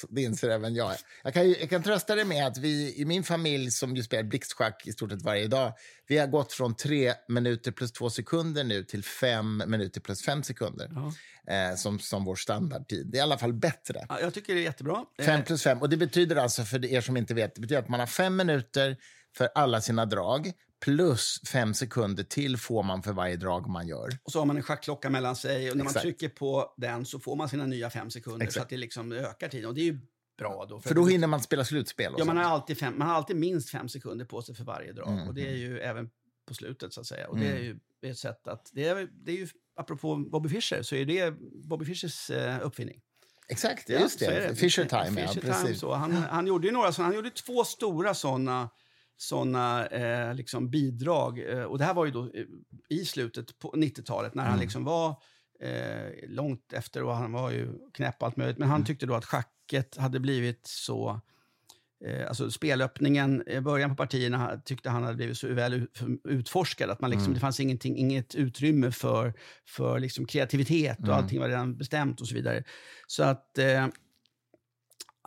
det 0.10 0.22
inser 0.22 0.50
även 0.50 0.76
jag. 0.76 0.92
Jag 1.24 1.34
kan, 1.34 1.50
jag 1.50 1.70
kan 1.70 1.84
trösta 1.84 2.16
dig 2.16 2.26
med 2.26 2.48
att 2.48 2.58
vi 2.58 2.94
i 2.98 3.06
min 3.06 3.24
familj, 3.24 3.72
som 3.72 3.96
ju 3.96 4.04
spelar 4.04 4.24
blixtschack 4.24 4.88
i 4.88 4.92
stort 4.92 5.12
sett 5.12 5.22
varje 5.22 5.48
dag, 5.48 5.74
vi 6.08 6.18
har 6.18 6.28
gått 6.28 6.54
från 6.54 6.76
tre 6.76 7.14
minuter 7.28 7.72
plus 7.72 7.92
två 7.92 8.10
sekunder 8.10 8.64
nu 8.64 8.84
till 8.84 9.04
fem 9.04 9.64
minuter 9.68 10.02
plus 10.02 10.22
fem 10.22 10.44
sekunder 10.44 10.92
Ja. 10.96 11.14
eh, 11.54 11.76
som, 11.76 12.00
som 12.00 12.26
vår 12.26 12.36
standardtid. 12.36 13.08
Det 13.12 13.18
är 13.18 13.20
i 13.20 13.24
alla 13.24 13.38
fall 13.38 13.54
bättre. 13.54 14.06
Ja, 14.10 14.20
jag 14.22 14.34
tycker 14.34 14.54
det 14.56 14.60
är 14.60 14.64
jättebra. 14.64 15.06
Eh, 15.20 15.26
Fem 15.26 15.44
plus 15.44 15.64
fem. 15.64 15.82
Och 15.82 15.90
det 15.90 15.98
betyder 15.98 16.36
alltså, 16.36 16.64
för 16.64 16.86
er 16.86 17.02
som 17.02 17.18
inte 17.18 17.34
vet, 17.34 17.56
det 17.56 17.62
betyder 17.62 17.82
att 17.82 17.90
man 17.90 18.00
har 18.00 18.08
fem 18.08 18.36
minuter 18.36 18.98
för 19.38 19.50
alla 19.56 19.82
sina 19.82 20.06
drag 20.06 20.52
plus 20.86 21.42
fem 21.52 21.74
sekunder 21.74 22.24
till 22.24 22.58
får 22.58 22.84
man 22.84 23.04
för 23.04 23.14
varje 23.14 23.36
drag 23.36 23.70
man 23.70 23.88
gör. 23.88 24.10
och 24.24 24.32
så 24.32 24.40
har 24.40 24.46
man 24.46 24.58
en 24.58 24.64
schackklocka 24.64 25.10
mellan 25.10 25.36
sig 25.36 25.72
och 25.72 25.78
när 25.78 25.84
Exakt. 25.86 25.96
man 25.96 26.02
trycker 26.02 26.30
på 26.30 26.74
den 26.78 27.06
så 27.06 27.20
får 27.20 27.36
man 27.36 27.50
sina 27.50 27.66
nya 27.66 27.90
fem 27.90 28.12
sekunder 28.12 28.40
så 28.46 28.50
Exakt. 28.50 28.64
att 28.64 28.70
det 28.70 28.78
liksom 28.78 29.12
ökar 29.12 29.48
tiden. 29.48 29.66
Och 29.70 29.76
det 29.76 29.82
är 29.82 29.86
ju 29.86 30.00
bra 30.38 30.66
då. 30.70 30.80
För 30.82 30.96
då 30.96 31.06
hinner 31.06 31.28
man 31.28 31.42
spela 31.42 31.66
slutspel. 31.66 32.14
Ja, 32.18 32.26
man 32.26 32.38
har, 32.38 32.44
alltid 32.44 32.78
fem, 32.78 32.94
man 32.98 33.08
har 33.08 33.16
alltid 33.16 33.36
minst 33.36 33.70
fem 33.70 33.90
sekunder 33.90 34.26
på 34.26 34.42
sig 34.42 34.56
för 34.56 34.64
varje 34.64 34.94
drag. 34.94 35.14
Mm, 35.14 35.28
Och 35.28 35.34
det 35.34 35.48
är 35.48 35.56
ju 35.56 35.80
även 35.80 36.10
på 36.48 36.54
slutet, 36.54 36.94
så 36.94 37.02
att 37.02 37.08
säga. 37.08 37.28
Och 37.28 37.38
det 37.38 37.46
Mm. 37.48 37.58
är 37.58 37.62
ju 37.62 37.80
ett 38.12 38.18
sätt 38.18 38.48
att... 38.48 38.70
Det 38.74 38.88
är, 38.88 39.08
det 39.12 39.32
är 39.32 39.36
ju, 39.38 39.48
apropå 39.76 40.16
Bobby 40.16 40.50
Fischer, 40.50 40.82
så 40.82 40.96
är 40.96 41.06
det 41.06 41.32
Bobby 41.68 41.86
Fischers 41.86 42.30
eh, 42.30 42.60
uppfinning. 42.66 43.02
Exakt, 43.48 43.90
Ja, 43.90 44.00
just 44.00 44.22
är 44.22 44.42
det. 44.42 44.56
Fisher 44.56 44.86
time, 44.86 45.22
ja. 45.22 45.28
Fisher 45.28 45.42
time, 45.42 45.54
Precis. 45.54 45.80
så. 45.80 45.94
Han, 45.94 46.12
han 46.12 46.48
gjorde 46.48 46.68
ju 46.68 46.74
några 46.74 46.92
såna, 46.92 47.06
han 47.08 47.16
gjorde 47.16 47.30
två 47.30 47.64
stora 47.64 48.14
såna 48.14 48.70
såna 49.18 49.88
eh, 49.88 50.34
liksom 50.36 50.70
bidrag. 50.70 51.40
Eh, 51.52 51.64
och 51.64 51.78
det 51.78 51.86
här 51.86 51.94
var 51.94 52.06
ju 52.06 52.12
då 52.12 52.24
eh, 52.24 52.46
i 52.90 53.06
slutet 53.06 53.60
på 53.60 53.72
90-talet 53.72 54.36
när 54.36 54.44
han 54.44 54.52
Mm. 54.54 54.62
liksom 54.62 54.84
var 54.84 55.10
eh, 55.62 56.12
långt 56.28 56.74
efter 56.74 57.04
och 57.04 57.16
han 57.16 57.32
var 57.32 57.52
ju 57.52 57.70
knäpp 57.94 58.24
allt 58.24 58.38
möjligt. 58.38 58.58
Men 58.58 58.68
han 58.70 58.76
Mm. 58.76 58.86
tyckte 58.86 59.06
då 59.06 59.14
att 59.16 59.26
schacket 59.72 59.98
hade 59.98 60.20
blivit 60.20 60.68
så... 60.68 61.22
Eh, 62.06 62.28
alltså 62.28 62.52
spelöppningen, 62.52 63.44
i 63.50 63.60
början 63.62 63.90
på 63.90 63.96
partierna 63.96 64.62
tyckte 64.66 64.90
han 64.90 65.04
hade 65.04 65.16
blivit 65.16 65.38
så 65.38 65.54
väl 65.54 65.88
utforskad 66.24 66.90
att 66.90 67.02
man 67.02 67.10
liksom, 67.10 67.26
Mm. 67.26 67.34
det 67.34 67.40
fanns 67.40 67.60
ingenting, 67.60 67.98
inget 67.98 68.36
utrymme 68.36 68.92
för, 68.92 69.34
för 69.68 70.00
liksom 70.00 70.26
kreativitet 70.26 70.98
och 71.00 71.04
Mm. 71.06 71.18
allting 71.18 71.40
var 71.40 71.48
redan 71.50 71.78
bestämt 71.78 72.22
och 72.22 72.28
så 72.28 72.36
vidare. 72.36 72.64
Så 73.08 73.24
att 73.24 73.58
eh, 73.58 73.88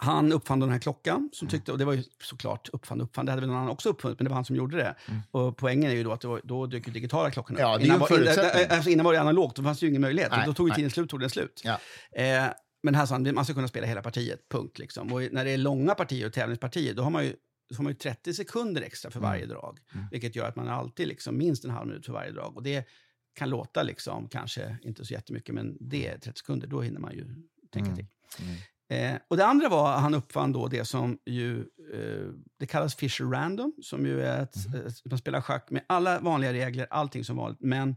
han 0.00 0.32
uppfann 0.32 0.60
den 0.60 0.70
här 0.70 0.78
klockan, 0.78 1.16
Mm. 1.16 1.30
som 1.32 1.48
tyckte, 1.48 1.72
och 1.72 1.78
det 1.78 1.84
var 1.84 1.92
ju 1.92 2.02
såklart 2.22 2.68
uppfann, 2.72 3.00
uppfann, 3.00 3.26
det 3.26 3.32
hade 3.32 3.40
väl 3.40 3.48
någon 3.48 3.58
annan 3.58 3.70
också 3.70 3.88
uppfunnit, 3.88 4.18
men 4.18 4.24
det 4.24 4.28
var 4.28 4.34
han 4.34 4.44
som 4.44 4.56
gjorde 4.56 4.76
det. 4.76 4.94
Mm. 5.08 5.20
Och 5.30 5.56
poängen 5.56 5.90
är 5.90 5.94
ju 5.94 6.04
då 6.04 6.12
att 6.12 6.24
var, 6.24 6.40
då 6.44 6.66
dök 6.66 6.86
ju 6.86 6.92
digitala 6.92 7.30
klockan 7.30 7.56
upp. 7.56 7.60
Ja, 7.60 7.80
innan, 7.80 7.98
var, 7.98 8.20
innan, 8.22 8.66
alltså 8.70 8.90
innan 8.90 9.04
var 9.06 9.12
det 9.12 9.20
analogt, 9.20 9.56
då 9.56 9.62
fanns 9.62 9.80
det 9.80 9.86
ju 9.86 9.90
ingen 9.90 10.02
möjlighet. 10.02 10.30
Nej, 10.30 10.46
då 10.46 10.54
tog 10.54 10.68
ju 10.68 10.74
tiden 10.74 10.90
slut, 10.90 11.10
tog 11.10 11.20
den 11.20 11.30
slut. 11.30 11.62
Ja. 11.64 11.78
Eh, 12.22 12.44
men 12.82 12.94
här 12.94 13.06
sa 13.06 13.14
han, 13.14 13.34
man 13.34 13.44
ska 13.44 13.54
kunna 13.54 13.68
spela 13.68 13.86
hela 13.86 14.02
partiet, 14.02 14.48
punkt. 14.48 14.78
Liksom. 14.78 15.12
Och 15.12 15.22
när 15.32 15.44
det 15.44 15.50
är 15.50 15.58
långa 15.58 15.94
partier 15.94 16.26
och 16.26 16.32
tävlingspartier, 16.32 16.94
då 16.94 17.02
har 17.02 17.10
man 17.10 17.24
ju 17.24 17.34
får 17.76 17.82
man 17.82 17.92
ju 17.92 17.96
30 17.98 18.34
sekunder 18.34 18.82
extra 18.82 19.10
för 19.10 19.18
Mm. 19.18 19.30
varje 19.30 19.46
drag. 19.46 19.78
Mm. 19.94 20.06
Vilket 20.10 20.36
gör 20.36 20.48
att 20.48 20.56
man 20.56 20.68
alltid 20.68 21.08
liksom 21.08 21.38
minst 21.38 21.64
en 21.64 21.70
halv 21.70 21.86
minut 21.88 22.06
för 22.06 22.12
varje 22.12 22.30
drag. 22.30 22.56
Och 22.56 22.62
det 22.62 22.88
kan 23.34 23.50
låta 23.50 23.82
liksom, 23.82 24.28
kanske 24.28 24.76
inte 24.82 25.04
så 25.04 25.12
jättemycket, 25.12 25.54
men 25.54 25.76
det 25.80 26.06
är 26.08 26.18
30 26.18 26.38
sekunder, 26.38 26.66
då 26.66 26.80
hinner 26.80 27.00
man 27.00 27.12
ju 27.14 27.24
tänka 27.72 27.90
Mm. 27.90 27.96
till. 27.96 28.06
Mm. 28.40 29.14
Eh, 29.14 29.20
och 29.28 29.36
det 29.36 29.44
andra 29.46 29.68
var, 29.68 29.96
han 29.96 30.14
uppfann 30.14 30.52
då 30.52 30.68
det 30.68 30.84
som 30.84 31.18
ju, 31.26 31.58
eh, 31.94 32.26
det 32.58 32.66
kallas 32.66 32.94
Fisher 32.94 33.24
Random, 33.24 33.72
som 33.82 34.06
ju 34.06 34.22
är 34.22 34.42
ett, 34.42 34.56
Mm. 34.66 34.90
man 35.04 35.18
spelar 35.18 35.40
schack 35.40 35.70
med 35.70 35.84
alla 35.86 36.20
vanliga 36.20 36.52
regler, 36.52 36.86
allting 36.90 37.24
som 37.24 37.36
vanligt, 37.36 37.60
men 37.60 37.96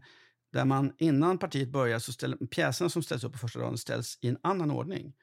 där 0.52 0.64
man 0.64 0.92
innan 0.98 1.38
partiet 1.38 1.68
börjar 1.68 1.98
så 1.98 2.12
ställer, 2.12 2.36
pjäserna 2.36 2.90
som 2.90 3.02
ställs 3.02 3.24
upp 3.24 3.32
på 3.32 3.38
första 3.38 3.58
raden 3.58 3.78
ställs 3.78 4.18
i 4.20 4.28
en 4.28 4.38
annan 4.42 4.70
ordning. 4.70 5.14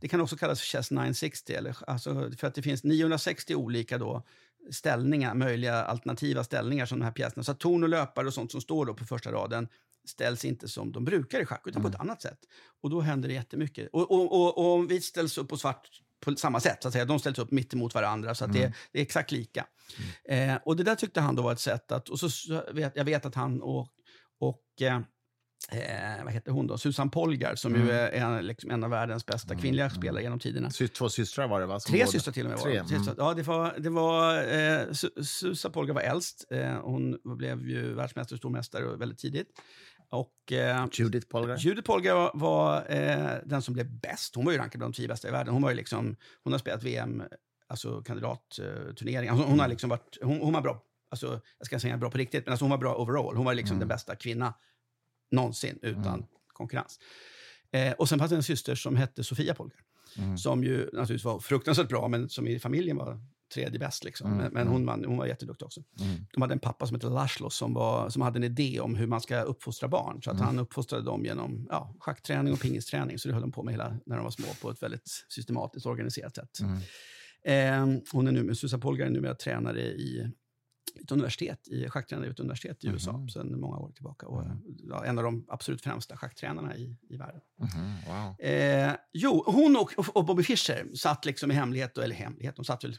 Det 0.00 0.08
kan 0.08 0.20
också 0.20 0.36
kallas 0.36 0.60
för 0.60 0.66
chess 0.66 0.90
960, 0.90 1.52
eller, 1.54 1.76
alltså, 1.86 2.30
för 2.38 2.46
att 2.46 2.54
det 2.54 2.62
finns 2.62 2.84
960 2.84 3.54
olika 3.54 3.98
då, 3.98 4.26
ställningar, 4.70 5.34
möjliga 5.34 5.84
alternativa 5.84 6.44
ställningar 6.44 6.86
som 6.86 6.98
de 6.98 7.04
här 7.04 7.12
pjäserna. 7.12 7.44
Så 7.44 7.54
torn 7.54 7.82
och 7.82 7.88
löpare 7.88 8.26
och 8.26 8.34
sånt 8.34 8.52
som 8.52 8.60
står 8.60 8.86
då 8.86 8.94
på 8.94 9.04
första 9.04 9.32
raden 9.32 9.68
ställs 10.04 10.44
inte 10.44 10.68
som 10.68 10.92
de 10.92 11.04
brukar 11.04 11.40
i 11.40 11.46
schack, 11.46 11.66
utan 11.66 11.82
på 11.82 11.88
ett 11.88 12.00
annat 12.00 12.22
sätt. 12.22 12.38
Och 12.80 12.90
då 12.90 13.00
händer 13.00 13.28
det 13.28 13.34
jättemycket. 13.34 13.88
Och, 13.92 14.10
och, 14.10 14.32
och, 14.32 14.58
och 14.58 14.74
om 14.74 14.86
vit 14.86 15.04
ställs 15.04 15.38
upp 15.38 15.48
på 15.48 15.56
svart 15.56 15.88
på 16.20 16.36
samma 16.36 16.60
sätt, 16.60 16.78
så 16.82 16.88
att 16.88 16.92
säga. 16.92 17.04
de 17.04 17.18
ställs 17.18 17.38
upp 17.38 17.50
mitt 17.50 17.74
emot 17.74 17.94
varandra, 17.94 18.34
så 18.34 18.44
att 18.44 18.52
det, 18.52 18.72
det, 18.92 18.98
är 18.98 19.02
exakt 19.02 19.32
lika. 19.32 19.66
Eh, 20.24 20.54
och 20.64 20.76
det 20.76 20.82
där 20.82 20.94
tyckte 20.94 21.20
han 21.20 21.36
då 21.36 21.42
var 21.42 21.52
ett 21.52 21.60
sätt 21.60 21.92
att, 21.92 22.08
och 22.08 22.20
så, 22.20 22.30
så 22.30 22.62
vet, 22.72 22.96
jag 22.96 23.04
vet 23.04 23.26
att 23.26 23.34
han 23.34 23.62
och, 23.62 23.88
och 24.42 24.82
eh, 24.82 25.00
Eh, 25.72 26.24
vad 26.24 26.32
heter 26.32 26.52
hon 26.52 26.66
då? 26.66 26.78
Susan 26.78 27.10
Polgar, 27.10 27.54
som 27.54 27.74
ju 27.74 27.90
är 27.90 28.10
en, 28.12 28.46
liksom, 28.46 28.70
en 28.70 28.84
av 28.84 28.90
världens 28.90 29.26
bästa 29.26 29.54
kvinnliga 29.56 29.90
spelare 29.90 30.22
genom 30.22 30.38
tiderna. 30.38 30.70
Sy- 30.70 30.88
Två 30.88 31.08
systrar 31.08 31.48
var 31.48 31.60
det, 31.60 31.66
va? 31.66 31.80
som 31.80 31.90
Tre 31.92 32.00
båda- 32.00 32.10
systrar 32.12 32.32
till 32.32 32.44
och 32.44 32.50
med 32.50 32.58
var 32.58 32.64
Tre, 32.64 32.82
det. 32.88 32.94
Mm. 32.94 33.14
Ja, 33.18 33.34
det 33.34 33.42
var, 33.42 33.74
det 33.78 33.90
var 33.90 34.36
eh, 34.36 34.86
Su- 34.88 35.22
Susan 35.22 35.72
Polgar 35.72 35.94
var 35.94 36.00
äldst. 36.02 36.46
Eh, 36.50 36.72
hon 36.82 37.18
blev 37.36 37.68
ju 37.68 37.94
världsmästare 37.94 38.34
och 38.34 38.38
stormästare 38.38 38.96
väldigt 38.96 39.18
tidigt. 39.18 39.46
Och 40.10 40.52
eh, 40.52 40.86
Judith 40.92 41.28
Polgar. 41.28 41.56
Judith 41.56 41.86
Polgar 41.86 42.14
var, 42.14 42.30
var 42.34 42.76
eh, 42.90 43.30
den 43.44 43.62
som 43.62 43.74
blev 43.74 44.00
bäst. 44.00 44.34
Hon 44.36 44.44
var 44.44 44.52
ju 44.52 44.58
rankad 44.58 44.78
bland 44.78 44.94
de 44.94 44.96
tio 44.96 45.08
bästa 45.08 45.28
i 45.28 45.30
världen. 45.30 45.52
Hon, 45.54 45.62
var 45.62 45.70
ju 45.70 45.76
liksom, 45.76 46.16
hon 46.44 46.52
har 46.52 46.58
spelat 46.58 46.82
VM, 46.82 47.22
alltså 47.68 48.02
kandidatturnering. 48.02 49.28
Alltså, 49.28 49.46
hon 49.46 49.60
har 49.60 49.68
liksom 49.68 49.90
varit, 49.90 50.18
hon, 50.22 50.40
hon 50.40 50.52
var 50.52 50.60
bra, 50.60 50.82
alltså, 51.12 51.40
jag 51.58 51.66
ska 51.66 51.80
säga 51.80 51.96
bra 51.96 52.10
på 52.10 52.18
riktigt, 52.18 52.46
men 52.46 52.52
alltså, 52.52 52.64
hon 52.64 52.70
var 52.70 52.78
bra 52.78 52.94
overall. 52.94 53.36
Hon 53.36 53.44
var 53.44 53.54
liksom 53.54 53.78
den 53.78 53.88
bästa 53.88 54.16
kvinna 54.16 54.54
någonsin 55.30 55.78
utan 55.82 56.26
konkurrens. 56.46 56.98
Eh, 57.72 57.92
och 57.92 58.08
sen 58.08 58.18
fanns 58.18 58.30
det 58.30 58.36
en 58.36 58.42
syster 58.42 58.74
som 58.74 58.96
hette 58.96 59.24
Sofia 59.24 59.54
Polgar. 59.54 59.80
Som 60.36 60.64
ju 60.64 60.78
naturligtvis 60.78 61.24
var 61.24 61.40
fruktansvärt 61.40 61.88
bra, 61.88 62.08
men 62.08 62.28
som 62.28 62.46
i 62.46 62.58
familjen 62.58 62.96
var 62.96 63.20
tredje 63.54 63.78
bäst. 63.78 64.04
Liksom. 64.04 64.36
Men, 64.36 64.52
men 64.52 64.68
hon, 64.68 64.84
man, 64.84 65.04
hon 65.04 65.16
var 65.16 65.26
jätteduktig 65.26 65.66
också. 65.66 65.82
De 66.32 66.42
hade 66.42 66.54
en 66.54 66.58
pappa 66.58 66.86
som 66.86 66.94
hette 66.94 67.06
Laszlo 67.06 67.50
som, 67.50 67.74
var, 67.74 68.10
som 68.10 68.22
hade 68.22 68.38
en 68.38 68.44
idé 68.44 68.80
om 68.80 68.96
hur 68.96 69.06
man 69.06 69.20
ska 69.20 69.40
uppfostra 69.40 69.88
barn. 69.88 70.22
Så 70.22 70.30
att 70.30 70.40
han 70.40 70.58
uppfostrade 70.58 71.04
dem 71.04 71.24
genom 71.24 71.66
ja, 71.70 71.94
schackträning 72.00 72.52
och 72.52 72.60
pingisträning. 72.60 73.18
Så 73.18 73.28
det 73.28 73.34
höll 73.34 73.42
de 73.42 73.52
på 73.52 73.62
med 73.62 73.74
hela 73.74 73.96
när 74.06 74.16
de 74.16 74.24
var 74.24 74.30
små 74.30 74.46
på 74.62 74.70
ett 74.70 74.82
väldigt 74.82 75.08
systematiskt 75.28 75.86
organiserat 75.86 76.36
sätt. 76.36 76.60
Eh, 77.44 77.86
hon 78.12 78.26
är 78.26 78.32
nu, 78.32 78.42
med 78.42 78.56
Susan 78.58 78.80
Polgar 78.80 79.06
är 79.06 79.10
numera 79.10 79.34
tränare 79.34 79.80
i 79.80 80.30
ett 81.02 81.12
universitet, 81.12 81.68
i 81.68 81.88
schacktränare 81.88 82.26
vid 82.26 82.32
ett 82.32 82.40
universitet 82.40 82.84
i 82.84 82.88
USA 82.88 83.26
sedan 83.32 83.60
många 83.60 83.76
år 83.76 83.92
tillbaka. 83.92 84.26
Och, 84.26 84.44
ja, 84.88 85.04
en 85.04 85.18
av 85.18 85.24
de 85.24 85.46
absolut 85.48 85.82
främsta 85.82 86.16
schacktränarna 86.16 86.76
i, 86.76 86.96
i 87.08 87.16
världen. 87.16 87.40
Mhm, 87.56 87.96
wow. 88.06 88.40
Eh, 88.40 88.92
jo, 89.12 89.44
hon 89.46 89.76
och, 89.76 90.16
och 90.16 90.24
Bobby 90.24 90.42
Fischer 90.42 90.94
satt 90.94 91.24
liksom 91.24 91.50
i 91.50 91.54
hemlighet, 91.54 91.98
eller 91.98 92.14
hemlighet, 92.14 92.56
de 92.56 92.64
satt 92.64 92.84
väl 92.84 92.96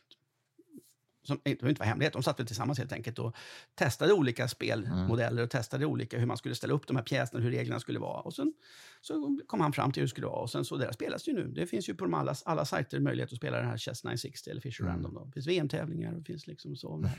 som, 1.23 1.39
det 1.43 1.51
inte 1.51 1.79
vara 1.79 1.89
hemlighet, 1.89 2.13
de 2.13 2.23
satt 2.23 2.39
väl 2.39 2.47
tillsammans 2.47 2.77
helt 2.79 2.91
enkelt 2.91 3.19
och 3.19 3.36
testade 3.75 4.13
olika 4.13 4.47
spelmodeller 4.47 5.43
och 5.43 5.49
testade 5.49 5.86
olika 5.86 6.17
hur 6.17 6.25
man 6.25 6.38
skulle 6.38 6.55
ställa 6.55 6.73
upp 6.73 6.88
de 6.88 6.95
här 6.95 7.03
pjäserna, 7.03 7.43
hur 7.43 7.51
reglerna 7.51 7.79
skulle 7.79 7.99
vara. 7.99 8.21
Och 8.21 8.33
sen 8.33 8.53
så 9.01 9.39
kom 9.47 9.62
han 9.62 9.73
fram 9.73 9.91
till 9.91 10.01
hur 10.01 10.05
det 10.05 10.09
skulle 10.09 10.27
vara 10.27 10.39
och 10.39 10.49
sen 10.49 10.65
så 10.65 10.77
där 10.77 10.91
spelas 10.91 11.23
det 11.23 11.31
ju 11.31 11.38
nu. 11.38 11.47
Det 11.47 11.67
finns 11.67 11.89
ju 11.89 11.95
på 11.95 12.05
de 12.05 12.13
alla, 12.13 12.36
alla 12.45 12.65
sajter 12.65 12.99
möjlighet 12.99 13.31
att 13.31 13.38
spela 13.38 13.57
den 13.57 13.65
här 13.65 13.77
Chess 13.77 14.03
960 14.03 14.49
eller 14.49 14.62
Fisher 14.62 14.86
Random. 14.86 15.13
Då. 15.13 15.25
Det 15.25 15.31
finns 15.31 15.47
VM-tävlingar 15.47 16.12
och 16.12 16.17
det 16.17 16.25
finns 16.25 16.47
liksom 16.47 16.75
så. 16.75 17.09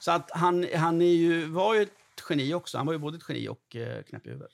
Så 0.00 0.10
att 0.10 0.30
han, 0.30 0.66
han 0.74 1.02
är 1.02 1.14
ju, 1.14 1.44
var 1.44 1.74
ju 1.74 1.82
ett 1.82 1.90
geni 2.30 2.54
också. 2.54 2.76
Han 2.78 2.86
var 2.86 2.92
ju 2.92 2.98
både 2.98 3.16
ett 3.16 3.24
geni 3.28 3.48
och 3.48 3.76
eh, 3.76 4.02
knäpp 4.02 4.26
i 4.26 4.30
huvudet. 4.30 4.52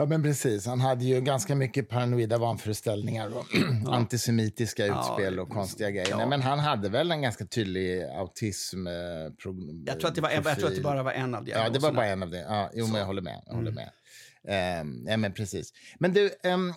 Ja, 0.00 0.06
men 0.06 0.22
precis. 0.22 0.66
Han 0.66 0.80
hade 0.80 1.04
ju 1.04 1.20
ganska 1.20 1.54
mycket 1.54 1.88
paranoida 1.88 2.38
vanföreställningar 2.38 3.36
och 3.36 3.46
antisemitiska 3.94 4.86
utspel 4.86 5.40
och 5.40 5.48
konstiga 5.48 5.90
grejer. 5.90 6.10
ja. 6.10 6.16
Nej, 6.16 6.26
men 6.28 6.42
han 6.42 6.58
hade 6.58 6.88
väl 6.88 7.10
en 7.10 7.22
ganska 7.22 7.46
tydlig 7.46 8.02
autism... 8.02 8.86
Eh, 8.86 8.92
Jag 8.92 9.38
tror, 9.38 10.08
att 10.08 10.14
det 10.14 10.20
var, 10.20 10.30
jag 10.30 10.58
tror 10.58 10.68
att 10.68 10.74
det 10.74 10.80
bara 10.80 11.02
var 11.02 11.12
en 11.12 11.34
av 11.34 11.48
Ja, 11.48 11.68
det 11.68 11.78
var 11.78 11.92
bara 11.92 12.06
en 12.06 12.22
av 12.22 12.30
det. 12.30 12.38
Ja, 12.38 12.70
jo, 12.74 12.86
men 12.86 12.96
jag 12.98 13.06
håller 13.06 13.22
med. 13.22 13.42
Jag 13.46 13.54
håller 13.54 13.72
med. 13.72 13.90
Ehm, 14.48 15.06
ja, 15.08 15.16
men 15.16 15.32
precis. 15.32 15.72
Men 15.98 16.12
du, 16.12 16.30
ehm, 16.42 16.74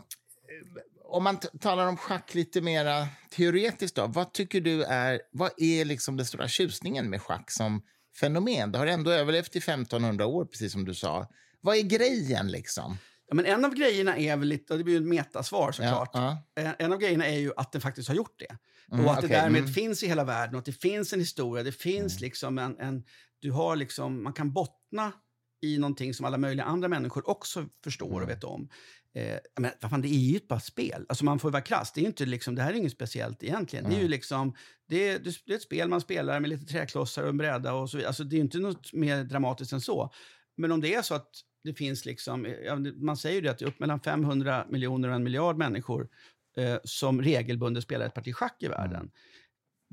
om 1.06 1.24
man 1.24 1.38
talar 1.38 1.88
om 1.88 1.98
schack 1.98 2.34
lite 2.36 2.62
mer 2.62 3.08
teoretiskt 3.36 3.96
då. 3.96 4.08
Vad 4.08 4.34
tycker 4.34 4.62
du 4.62 4.84
är, 4.84 5.22
vad 5.32 5.52
är 5.58 5.86
liksom 5.86 6.18
den 6.18 6.26
stora 6.26 6.48
tjusningen 6.48 7.10
med 7.10 7.22
schack 7.22 7.52
som 7.52 7.82
fenomen? 8.20 8.72
Det 8.72 8.78
har 8.78 8.88
ändå 8.88 9.12
överlevt 9.12 9.56
i 9.56 9.60
1500 9.60 10.26
år, 10.26 10.46
precis 10.46 10.72
som 10.72 10.86
du 10.86 10.94
sa. 10.94 11.28
Vad 11.62 11.78
är 11.78 11.82
grejen 11.82 12.48
liksom? 12.52 12.98
Ja, 13.32 13.36
men 13.36 13.46
en 13.46 13.66
av 13.66 13.74
grejerna 13.76 14.18
är 14.18 14.38
väl 14.38 14.48
lite, 14.48 14.74
och 14.74 14.78
det 14.78 14.84
blir 14.84 14.94
ju 14.94 15.00
ett 15.00 15.08
metasvar 15.08 15.72
såklart. 15.72 16.10
Ja, 16.14 16.44
Eh, 16.56 16.72
En 16.80 16.94
av 16.94 17.00
grejerna 17.00 17.26
är 17.28 17.38
ju 17.38 17.52
att 17.58 17.72
den 17.72 17.82
faktiskt 17.82 18.08
har 18.08 18.16
gjort 18.16 18.40
det. 18.40 18.58
Mm, 18.94 19.06
och 19.06 19.12
att 19.12 19.22
det 19.22 19.28
okej, 19.28 19.38
därmed 19.42 19.60
mm. 19.62 19.74
finns 19.74 20.04
i 20.04 20.08
hela 20.08 20.24
världen 20.24 20.56
och 20.56 20.60
att 20.60 20.66
det 20.66 20.82
finns 20.82 21.14
en 21.14 21.20
historia. 21.20 21.64
Det 21.64 21.72
finns 21.72 22.14
Mm. 22.14 22.22
liksom 22.22 22.58
en, 22.58 22.80
en... 22.80 23.04
Du 23.40 23.52
har 23.52 23.76
liksom... 23.76 24.24
Man 24.24 24.34
kan 24.34 24.54
bottna 24.54 25.14
i 25.62 25.78
någonting 25.78 26.14
som 26.14 26.26
alla 26.26 26.38
möjliga 26.38 26.66
andra 26.66 26.88
människor 26.88 27.30
också 27.30 27.66
förstår 27.84 28.08
Mm. 28.12 28.24
och 28.24 28.30
vet 28.30 28.44
om. 28.44 28.70
Eh, 29.16 29.38
men 29.60 29.72
vad 29.82 29.92
fan, 29.92 30.02
det 30.02 30.08
är 30.08 30.32
ju 30.32 30.36
ett 30.38 30.48
bara 30.48 30.60
spel. 30.60 31.06
Alltså 31.10 31.26
man 31.26 31.40
får 31.40 31.50
ju 31.50 31.52
vara 31.52 31.62
krass. 31.64 31.92
Det, 31.94 32.00
är 32.00 32.02
ju 32.02 32.08
inte 32.08 32.26
liksom, 32.26 32.56
det 32.56 32.62
här 32.62 32.72
är 32.72 32.78
inget 32.78 32.92
speciellt 32.92 33.44
egentligen. 33.44 33.86
Det 33.86 33.92
är 33.92 33.96
ju 33.96 34.00
Mm. 34.00 34.12
liksom... 34.12 34.56
Det 34.88 35.10
är, 35.10 35.20
det 35.20 35.52
är 35.52 35.56
ett 35.56 35.62
spel 35.62 35.90
man 35.90 36.02
spelar 36.02 36.40
med 36.40 36.50
lite 36.50 36.66
träklossar 36.66 37.24
och 37.24 37.30
en 37.30 37.38
bräda 37.38 37.74
och 37.74 37.90
så 37.90 37.98
vidare. 37.98 38.08
Alltså 38.08 38.24
det 38.24 38.36
är 38.36 38.40
inte 38.40 38.58
något 38.60 38.94
mer 38.94 39.24
dramatiskt 39.24 39.74
än 39.74 39.82
så. 39.82 40.14
Men 40.58 40.72
om 40.72 40.82
det 40.82 40.94
är 40.96 41.02
så 41.02 41.16
att 41.16 41.30
det 41.64 41.74
finns 41.74 42.06
liksom... 42.06 42.44
det- 42.44 42.94
Man 42.96 43.18
säger 43.18 43.36
ju 43.36 43.42
det 43.42 43.50
att 43.52 43.58
det 43.60 43.66
är 43.66 43.70
upp 43.70 43.80
mellan 43.80 44.00
500 44.00 44.66
miljoner 44.70 45.10
och 45.10 45.16
en 45.16 45.24
miljard 45.24 45.58
människor 45.58 46.10
eh, 46.58 46.76
som 46.84 47.22
regelbundet 47.22 47.84
spelar 47.84 48.06
ett 48.06 48.14
parti 48.14 48.36
schack 48.36 48.64
i 48.64 48.68
världen. 48.68 49.12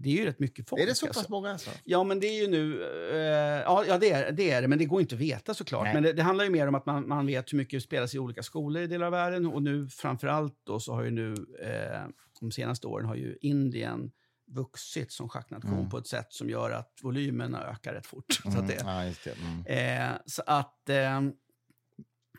Det 0.00 0.09
är 0.09 0.12
ju 0.14 0.24
rätt 0.24 0.38
mycket 0.38 0.68
folk. 0.68 0.78
Mm. 0.81 0.87
Är 0.87 0.90
det 0.90 0.94
så 0.94 1.07
alltså. 1.07 1.20
pass 1.20 1.28
många? 1.28 1.50
Alltså? 1.52 1.70
Ja, 1.85 2.04
men 2.04 2.20
det 2.20 2.26
är 2.26 2.42
ju 2.42 2.48
nu... 2.48 2.83
eh, 3.12 3.62
ja, 3.88 3.98
det, 4.00 4.11
är, 4.11 4.33
det 4.33 4.50
är 4.50 4.62
det, 4.62 4.68
men 4.68 4.78
det 4.78 4.85
går 4.85 5.00
inte 5.00 5.14
att 5.14 5.20
veta 5.20 5.54
såklart. 5.54 5.85
Nej. 5.85 5.94
Men 5.94 6.02
det, 6.02 6.12
det 6.12 6.22
handlar 6.22 6.44
ju 6.44 6.50
mer 6.50 6.66
om 6.66 6.74
att 6.74 6.87
man, 6.87 7.09
man 7.09 7.26
vet 7.26 7.52
hur 7.52 7.59
mycket 7.59 7.83
spelas 7.83 8.14
i 8.14 8.18
olika 8.18 8.42
skolor 8.42 8.83
i 8.83 8.87
delar 8.87 9.07
av 9.07 9.12
världen. 9.12 9.46
Och 9.46 9.62
nu 9.62 9.88
framför 9.88 10.26
allt 10.28 10.54
då 10.66 10.81
så 10.81 10.94
har 10.94 11.04
ju 11.04 11.11
nu, 11.11 11.35
eh, 11.62 12.02
de 12.40 12.50
senaste 12.50 12.87
åren 12.87 13.07
har 13.07 13.14
ju 13.14 13.37
Indien 13.40 14.11
vuxit 14.50 15.12
som 15.12 15.28
schacknation 15.28 15.72
Mm. 15.78 15.90
på 15.90 15.98
ett 15.98 16.07
sätt 16.07 16.26
som 16.33 16.50
gör 16.50 16.70
att 16.70 16.92
volymerna 17.02 17.64
ökar 17.70 17.94
rätt 17.94 18.07
fort. 18.07 18.33
Så 18.42 18.59
att 18.59 18.68
det, 18.68 18.74
Ja, 18.85 19.12
det. 19.24 19.35
Mm. 19.70 20.11
eh, 20.12 20.18
så 20.26 20.42
att... 20.46 20.88
Eh, 20.88 21.20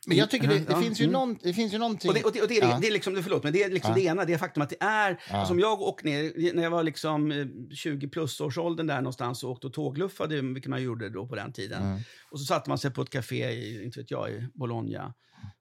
Men 0.09 0.17
jag 0.17 0.29
tycker 0.29 0.47
det, 0.47 0.59
det, 0.59 0.65
Ja, 0.71 0.81
finns 0.81 0.99
ju 1.01 1.03
mm. 1.03 1.13
någon, 1.13 1.37
det 1.43 1.53
finns 1.53 1.73
ju 1.73 1.77
någonting... 1.77 2.09
och 2.09 2.15
det, 2.15 2.23
och 2.23 2.31
det, 2.31 2.41
och 2.41 2.47
det, 2.47 2.57
är, 2.57 2.69
Ja. 2.69 2.77
det 2.81 2.87
är 2.87 2.91
liksom, 2.91 3.23
förlåt, 3.23 3.43
men 3.43 3.53
det 3.53 3.63
är 3.63 3.69
liksom 3.69 3.89
Ja. 3.91 3.95
det 3.95 4.01
ena, 4.01 4.25
det 4.25 4.33
är 4.33 4.37
faktum 4.37 4.63
att 4.63 4.69
det 4.69 4.83
är, 4.83 5.19
Ja. 5.29 5.37
alltså 5.37 5.53
om 5.53 5.59
jag 5.59 5.81
åkte 5.81 6.05
ner, 6.07 6.53
när 6.53 6.63
jag 6.63 6.71
var 6.71 6.83
liksom 6.83 7.31
eh, 7.31 7.45
20 7.75 8.07
plus 8.07 8.41
årsåldern 8.41 8.87
där 8.87 9.01
någonstans 9.01 9.43
och 9.43 9.51
åkte 9.51 9.67
och 9.67 9.73
tågluffade, 9.73 10.41
vilket 10.41 10.69
man 10.69 10.83
gjorde 10.83 11.09
då 11.09 11.27
på 11.27 11.35
den 11.35 11.53
tiden. 11.53 11.83
Mm. 11.83 11.99
Och 12.31 12.39
så 12.39 12.45
satte 12.45 12.69
man 12.69 12.77
sig 12.77 12.91
på 12.91 13.01
ett 13.01 13.09
café 13.09 13.51
i, 13.51 13.83
inte 13.83 13.99
vet 13.99 14.11
jag, 14.11 14.31
i 14.31 14.47
Bologna. 14.53 15.13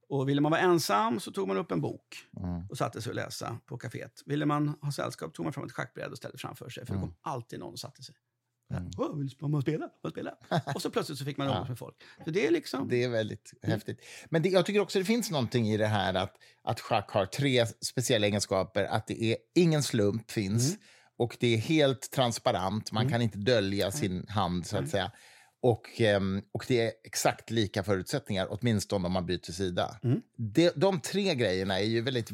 Och 0.08 0.28
ville 0.28 0.40
man 0.40 0.52
vara 0.52 0.60
ensam 0.60 1.20
så 1.20 1.32
tog 1.32 1.48
man 1.48 1.56
upp 1.56 1.70
en 1.72 1.80
bok 1.80 2.16
Mm. 2.36 2.66
och 2.70 2.78
satte 2.78 3.02
sig 3.02 3.10
och 3.10 3.16
läsa 3.16 3.58
på 3.66 3.78
kaféet. 3.78 4.22
Ville 4.26 4.46
man 4.46 4.68
ha 4.68 4.92
sällskap 4.92 5.34
tog 5.34 5.44
man 5.46 5.52
fram 5.52 5.64
ett 5.64 5.72
schackbräde 5.72 6.10
och 6.10 6.16
ställde 6.16 6.38
framför 6.38 6.70
sig, 6.70 6.86
för 6.86 6.94
det 6.94 7.00
kom 7.00 7.14
alltid 7.20 7.58
någon 7.58 7.72
och 7.72 7.78
satte 7.78 8.02
sig. 8.02 8.14
Mm. 8.70 8.90
Oh, 8.96 9.18
vill 9.18 9.30
man 9.40 9.62
spela? 9.62 9.88
Man 10.02 10.12
spela? 10.12 10.34
och 10.74 10.82
så 10.82 10.90
plötsligt 10.90 11.18
så 11.18 11.24
fick 11.24 11.36
man 11.36 11.46
Ja. 11.46 11.64
med 11.68 11.78
folk. 11.78 11.96
Så 12.24 12.30
det 12.30 12.46
är 12.46 12.50
liksom... 12.50 12.88
Det 12.88 13.04
är 13.04 13.08
väldigt 13.08 13.52
häftigt. 13.62 14.00
Men 14.28 14.42
det, 14.42 14.48
jag 14.48 14.66
tycker 14.66 14.80
också 14.80 14.98
det 14.98 15.04
finns 15.04 15.30
någonting 15.30 15.68
i 15.68 15.76
det 15.76 15.86
här 15.86 16.14
att, 16.14 16.36
att 16.62 16.80
schack 16.80 17.10
har 17.10 17.26
tre 17.26 17.66
speciella 17.66 18.26
egenskaper. 18.26 18.84
Att 18.84 19.06
det 19.06 19.22
är 19.22 19.36
ingen 19.54 19.82
slump 19.82 20.30
finns 20.30 20.68
Mm. 20.68 20.80
och 21.18 21.36
det 21.40 21.54
är 21.54 21.58
helt 21.58 22.10
transparent. 22.10 22.92
Man 22.92 23.08
kan 23.08 23.22
inte 23.22 23.38
dölja 23.38 23.90
sin 23.90 24.26
hand 24.28 24.66
så 24.66 24.76
att 24.76 24.88
säga. 24.88 25.12
Och, 25.62 26.00
ehm, 26.00 26.42
och 26.52 26.64
det 26.68 26.80
är 26.80 26.92
exakt 27.04 27.50
lika 27.50 27.82
förutsättningar, 27.84 28.46
åtminstone 28.50 29.06
om 29.06 29.12
man 29.12 29.26
byter 29.26 29.52
sida. 29.52 29.98
Mm. 30.02 30.20
De, 30.36 30.70
de 30.76 31.00
tre 31.00 31.34
grejerna 31.34 31.80
är 31.80 31.84
ju 31.84 32.00
väldigt 32.00 32.30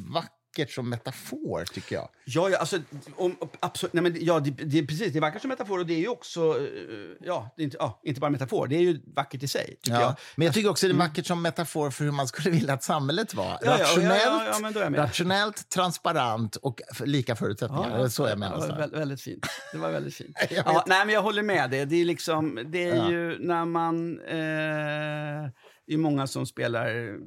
vackert 0.54 0.70
som 0.70 0.88
metafor, 0.90 1.64
tycker 1.64 1.96
jag. 1.96 2.08
Ja, 2.24 2.50
ja, 2.50 2.58
alltså, 2.58 2.78
om, 3.16 3.36
absolut, 3.60 3.92
nej, 3.92 4.02
men, 4.02 4.16
ja 4.20 4.40
det, 4.40 4.50
det 4.50 4.78
är 4.78 4.86
precis. 4.86 5.12
Det 5.12 5.18
är 5.18 5.20
vackert 5.20 5.40
som 5.40 5.48
metafor 5.48 5.78
och 5.78 5.86
det 5.86 5.94
är 5.94 5.98
ju 5.98 6.08
också, 6.08 6.40
eh, 6.40 6.66
ja, 7.20 7.54
det 7.56 7.62
är 7.62 7.64
inte, 7.64 7.76
ja, 7.80 8.00
inte 8.04 8.20
bara 8.20 8.30
metafor, 8.30 8.66
det 8.66 8.76
är 8.76 8.80
ju 8.80 9.00
vackert 9.14 9.42
i 9.42 9.48
sig. 9.48 9.76
Tycker 9.82 10.00
jag. 10.00 10.02
Ja. 10.02 10.16
Men 10.36 10.46
jag 10.46 10.54
tycker 10.54 10.70
också 10.70 10.86
det 10.88 10.92
är 10.92 10.96
vackert 10.98 11.26
som 11.26 11.42
metafor 11.42 11.90
för 11.90 12.04
hur 12.04 12.10
man 12.12 12.28
skulle 12.28 12.50
vilja 12.50 12.74
att 12.74 12.82
samhället 12.82 13.34
var. 13.34 13.44
Mm. 13.46 13.58
Ja, 13.62 13.70
ja, 13.70 13.78
ja, 13.78 13.84
rationellt, 13.84 14.22
ja, 14.62 14.70
ja, 14.74 14.80
jag 14.84 14.98
rationellt, 14.98 15.68
transparent 15.68 16.56
och 16.56 16.80
lika 17.04 17.36
förutsättningar. 17.36 17.98
det 17.98 18.04
är 18.04 18.08
så 18.08 18.28
jag 18.28 18.38
menar. 18.38 18.56
Ja, 18.56 18.62
snarare. 18.64 18.80
väldigt, 18.80 19.00
väldigt 19.00 19.20
fint. 19.20 19.46
Det 19.72 19.78
var 19.78 19.90
väldigt 19.90 20.14
fint. 20.14 20.36
Jag 20.50 20.66
ja, 20.66 20.84
nej, 20.86 21.06
men 21.06 21.14
jag 21.14 21.22
håller 21.22 21.42
med 21.42 21.70
dig. 21.70 21.86
Det 21.86 21.96
är, 21.96 22.04
liksom, 22.04 22.60
det 22.66 22.88
är 22.88 22.96
Ja. 22.96 23.10
ju 23.10 23.38
när 23.38 23.64
man... 23.64 24.20
Eh, 24.20 25.50
det 25.86 25.94
är 25.94 25.98
många 25.98 26.26
som 26.26 26.46
spelar 26.46 27.18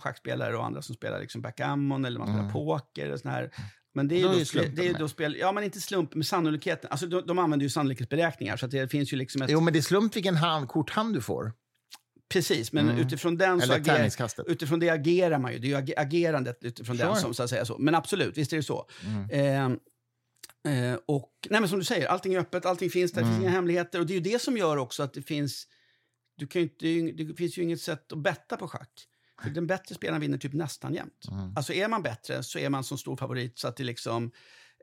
schackspelare 0.00 0.56
och 0.56 0.64
andra 0.66 0.82
som 0.82 0.94
spelar 0.94 1.20
liksom 1.20 1.42
backgammon 1.42 2.04
eller 2.04 2.18
man 2.18 2.28
spelar 2.28 2.50
poker. 2.50 3.10
Och 3.12 3.20
sån 3.20 3.30
här. 3.30 3.50
Men 3.94 4.08
det 4.08 4.14
är 4.14 4.20
Mm. 4.20 4.32
Då 4.32 4.40
är 4.40 4.44
slumpen 4.44 4.74
det 4.74 4.88
är 4.88 4.94
då 4.98 5.08
spel, 5.08 5.36
ja 5.40 5.52
men 5.52 5.64
inte 5.64 5.80
slump, 5.80 6.14
men 6.14 6.24
sannolikheten. 6.24 6.90
Alltså 6.90 7.06
de, 7.06 7.26
de 7.26 7.38
använder 7.38 7.64
ju 7.64 7.70
sannolikhetsberäkningar 7.70 8.56
så 8.56 8.66
det 8.66 8.88
finns 8.88 9.12
ju 9.12 9.16
liksom 9.16 9.42
ett... 9.42 9.50
Jo, 9.50 9.60
men 9.60 9.72
det 9.72 9.78
är 9.78 9.82
slump 9.82 10.16
vilken 10.16 10.36
hand, 10.36 10.68
korthand 10.68 11.14
du 11.14 11.20
får. 11.20 11.52
Precis, 12.32 12.72
men 12.72 12.88
Mm. 12.88 13.00
utifrån 13.00 13.36
den 13.36 13.60
så 13.60 13.72
agerar, 13.72 14.50
utifrån 14.50 14.80
det 14.80 14.90
agerar 14.90 15.38
man 15.38 15.52
ju. 15.52 15.58
Det 15.58 15.66
är 15.66 15.68
ju 15.68 15.76
ag- 15.76 15.94
agerandet 15.96 16.58
utifrån 16.64 16.96
den 16.96 17.06
Sure. 17.08 17.20
som 17.20 17.34
så 17.34 17.42
att 17.42 17.50
säga 17.50 17.64
så. 17.64 17.78
Men 17.78 17.94
absolut, 17.94 18.38
visst 18.38 18.52
är 18.52 18.56
det 18.56 18.62
så. 18.62 18.86
Mm. 19.06 19.76
Eh, 20.64 20.84
eh, 20.92 20.98
och, 21.06 21.32
nej 21.50 21.60
men 21.60 21.68
som 21.68 21.78
du 21.78 21.84
säger, 21.84 22.06
allting 22.06 22.34
är 22.34 22.38
öppet, 22.38 22.66
allting 22.66 22.90
finns 22.90 23.12
där, 23.12 23.20
det 23.20 23.26
Mm. 23.26 23.36
finns 23.36 23.44
inga 23.46 23.54
hemligheter. 23.54 24.00
Och 24.00 24.06
det 24.06 24.12
är 24.12 24.14
ju 24.14 24.20
det 24.20 24.42
som 24.42 24.56
gör 24.56 24.76
också 24.76 25.02
att 25.02 25.14
det 25.14 25.22
finns... 25.22 25.66
Du 26.40 26.46
kan 26.46 26.62
inte, 26.62 26.86
det 27.24 27.34
finns 27.34 27.58
ju 27.58 27.62
inget 27.62 27.80
sätt 27.80 28.12
att 28.12 28.18
betta 28.18 28.56
på 28.56 28.68
schack. 28.68 29.06
För 29.42 29.50
den 29.50 29.66
bättre 29.66 29.94
spelaren 29.94 30.20
vinner 30.20 30.38
typ 30.38 30.52
nästan 30.52 30.94
jämt. 30.94 31.24
Mm. 31.30 31.56
Alltså 31.56 31.72
är 31.72 31.88
man 31.88 32.02
bättre 32.02 32.42
så 32.42 32.58
är 32.58 32.68
man 32.68 32.84
som 32.84 32.98
stor 32.98 33.16
favorit. 33.16 33.58
Så 33.58 33.68
att 33.68 33.76
det 33.76 33.84
liksom, 33.84 34.30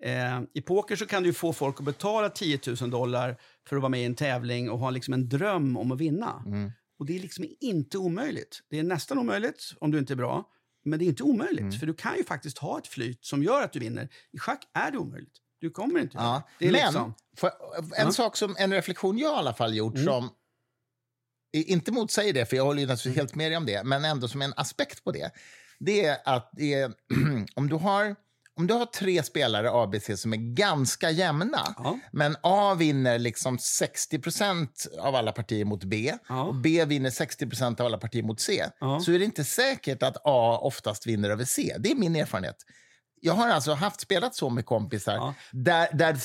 eh, 0.02 0.42
I 0.54 0.62
poker 0.62 0.96
så 0.96 1.06
kan 1.06 1.24
du 1.24 1.34
få 1.34 1.54
folk 1.54 1.80
att 1.80 1.86
betala 1.86 2.30
10 2.30 2.60
000 2.82 2.90
dollar 2.90 3.38
för 3.68 3.76
att 3.76 3.82
vara 3.82 3.90
med 3.90 4.02
i 4.02 4.06
en 4.06 4.16
tävling 4.16 4.70
och 4.70 4.80
ha 4.80 4.90
liksom 4.90 5.14
en 5.14 5.30
dröm 5.30 5.78
om 5.78 5.92
att 5.92 5.98
vinna. 6.00 6.44
Mm. 6.46 6.72
Och 7.00 7.06
det 7.06 7.16
är 7.16 7.20
liksom 7.20 7.46
inte 7.60 7.98
omöjligt. 7.98 8.60
Det 8.70 8.80
är 8.80 8.84
nästan 8.84 9.18
omöjligt 9.18 9.72
om 9.80 9.92
du 9.92 10.00
inte 10.00 10.14
är 10.14 10.18
bra. 10.18 10.44
Men 10.86 11.00
det 11.00 11.06
är 11.06 11.08
inte 11.08 11.24
omöjligt, 11.24 11.60
Mm. 11.60 11.72
för 11.72 11.88
du 11.88 11.94
kan 11.94 12.18
ju 12.18 12.24
faktiskt 12.24 12.58
ha 12.58 12.78
ett 12.80 12.88
flyt 12.88 13.26
som 13.26 13.44
gör 13.44 13.62
att 13.64 13.74
du 13.74 13.80
vinner. 13.80 14.10
I 14.32 14.40
schack 14.40 14.64
är 14.74 14.92
det 14.92 14.98
omöjligt. 14.98 15.34
Du 15.60 15.70
kommer 15.70 16.00
inte. 16.00 16.18
Ja. 16.18 16.44
Det 16.60 16.68
är 16.68 16.72
Men 16.72 16.82
liksom, 16.82 17.14
för, 17.38 17.48
en 17.80 18.06
Ja. 18.06 18.12
sak 18.12 18.38
som 18.38 18.56
en 18.60 18.74
reflektion 18.74 19.18
jag 19.18 19.34
i 19.34 19.36
alla 19.36 19.54
fall 19.54 19.76
gjort 19.76 19.94
Mm. 19.96 20.06
som 20.06 20.30
inte 21.54 21.92
motsäger 21.92 22.34
det, 22.34 22.46
för 22.46 22.56
jag 22.58 22.64
håller 22.66 22.80
ju 22.82 22.88
naturligtvis 22.88 23.16
Mm. 23.18 23.26
helt 23.26 23.36
med 23.36 23.52
dig 23.52 23.58
om 23.58 23.66
det, 23.66 23.84
men 23.84 24.06
ändå 24.06 24.28
som 24.28 24.42
en 24.42 24.54
aspekt 24.56 25.04
på 25.04 25.12
det. 25.12 25.32
Det 25.80 26.06
är 26.06 26.18
att 26.26 26.50
det 26.54 26.74
är, 26.74 26.92
om, 27.56 27.70
du 27.70 27.76
har, 27.76 28.16
om 28.56 28.68
du 28.68 28.74
har 28.74 28.86
tre 28.86 29.24
spelare 29.24 29.70
A, 29.72 29.88
B, 29.92 30.00
C 30.00 30.18
som 30.18 30.34
är 30.34 30.38
ganska 30.56 31.12
jämna, 31.12 31.74
ja, 31.78 32.00
men 32.12 32.36
A 32.44 32.74
vinner 32.76 33.20
liksom 33.20 33.58
60% 33.58 34.98
av 35.00 35.16
alla 35.16 35.32
partier 35.32 35.66
mot 35.66 35.84
B 35.84 36.12
och 36.14 36.20
ja, 36.30 36.52
B 36.64 36.86
vinner 36.86 37.10
60% 37.10 37.80
av 37.82 37.86
alla 37.86 37.98
partier 37.98 38.24
mot 38.24 38.40
C, 38.40 38.64
Ja. 38.80 39.00
så 39.00 39.12
är 39.12 39.20
det 39.20 39.26
inte 39.26 39.44
säkert 39.44 40.04
att 40.04 40.18
A 40.24 40.60
oftast 40.62 41.08
vinner 41.08 41.30
över 41.30 41.46
C. 41.46 41.76
Det 41.80 41.92
är 41.92 41.96
min 41.96 42.16
erfarenhet. 42.16 42.56
Jag 43.22 43.34
har 43.34 43.48
alltså 43.50 43.74
haft 43.74 44.02
spelat 44.02 44.36
så 44.36 44.50
med 44.50 44.66
kompisar 44.66 45.14
Ja. 45.16 45.34
där, 45.52 45.88
där 45.94 46.18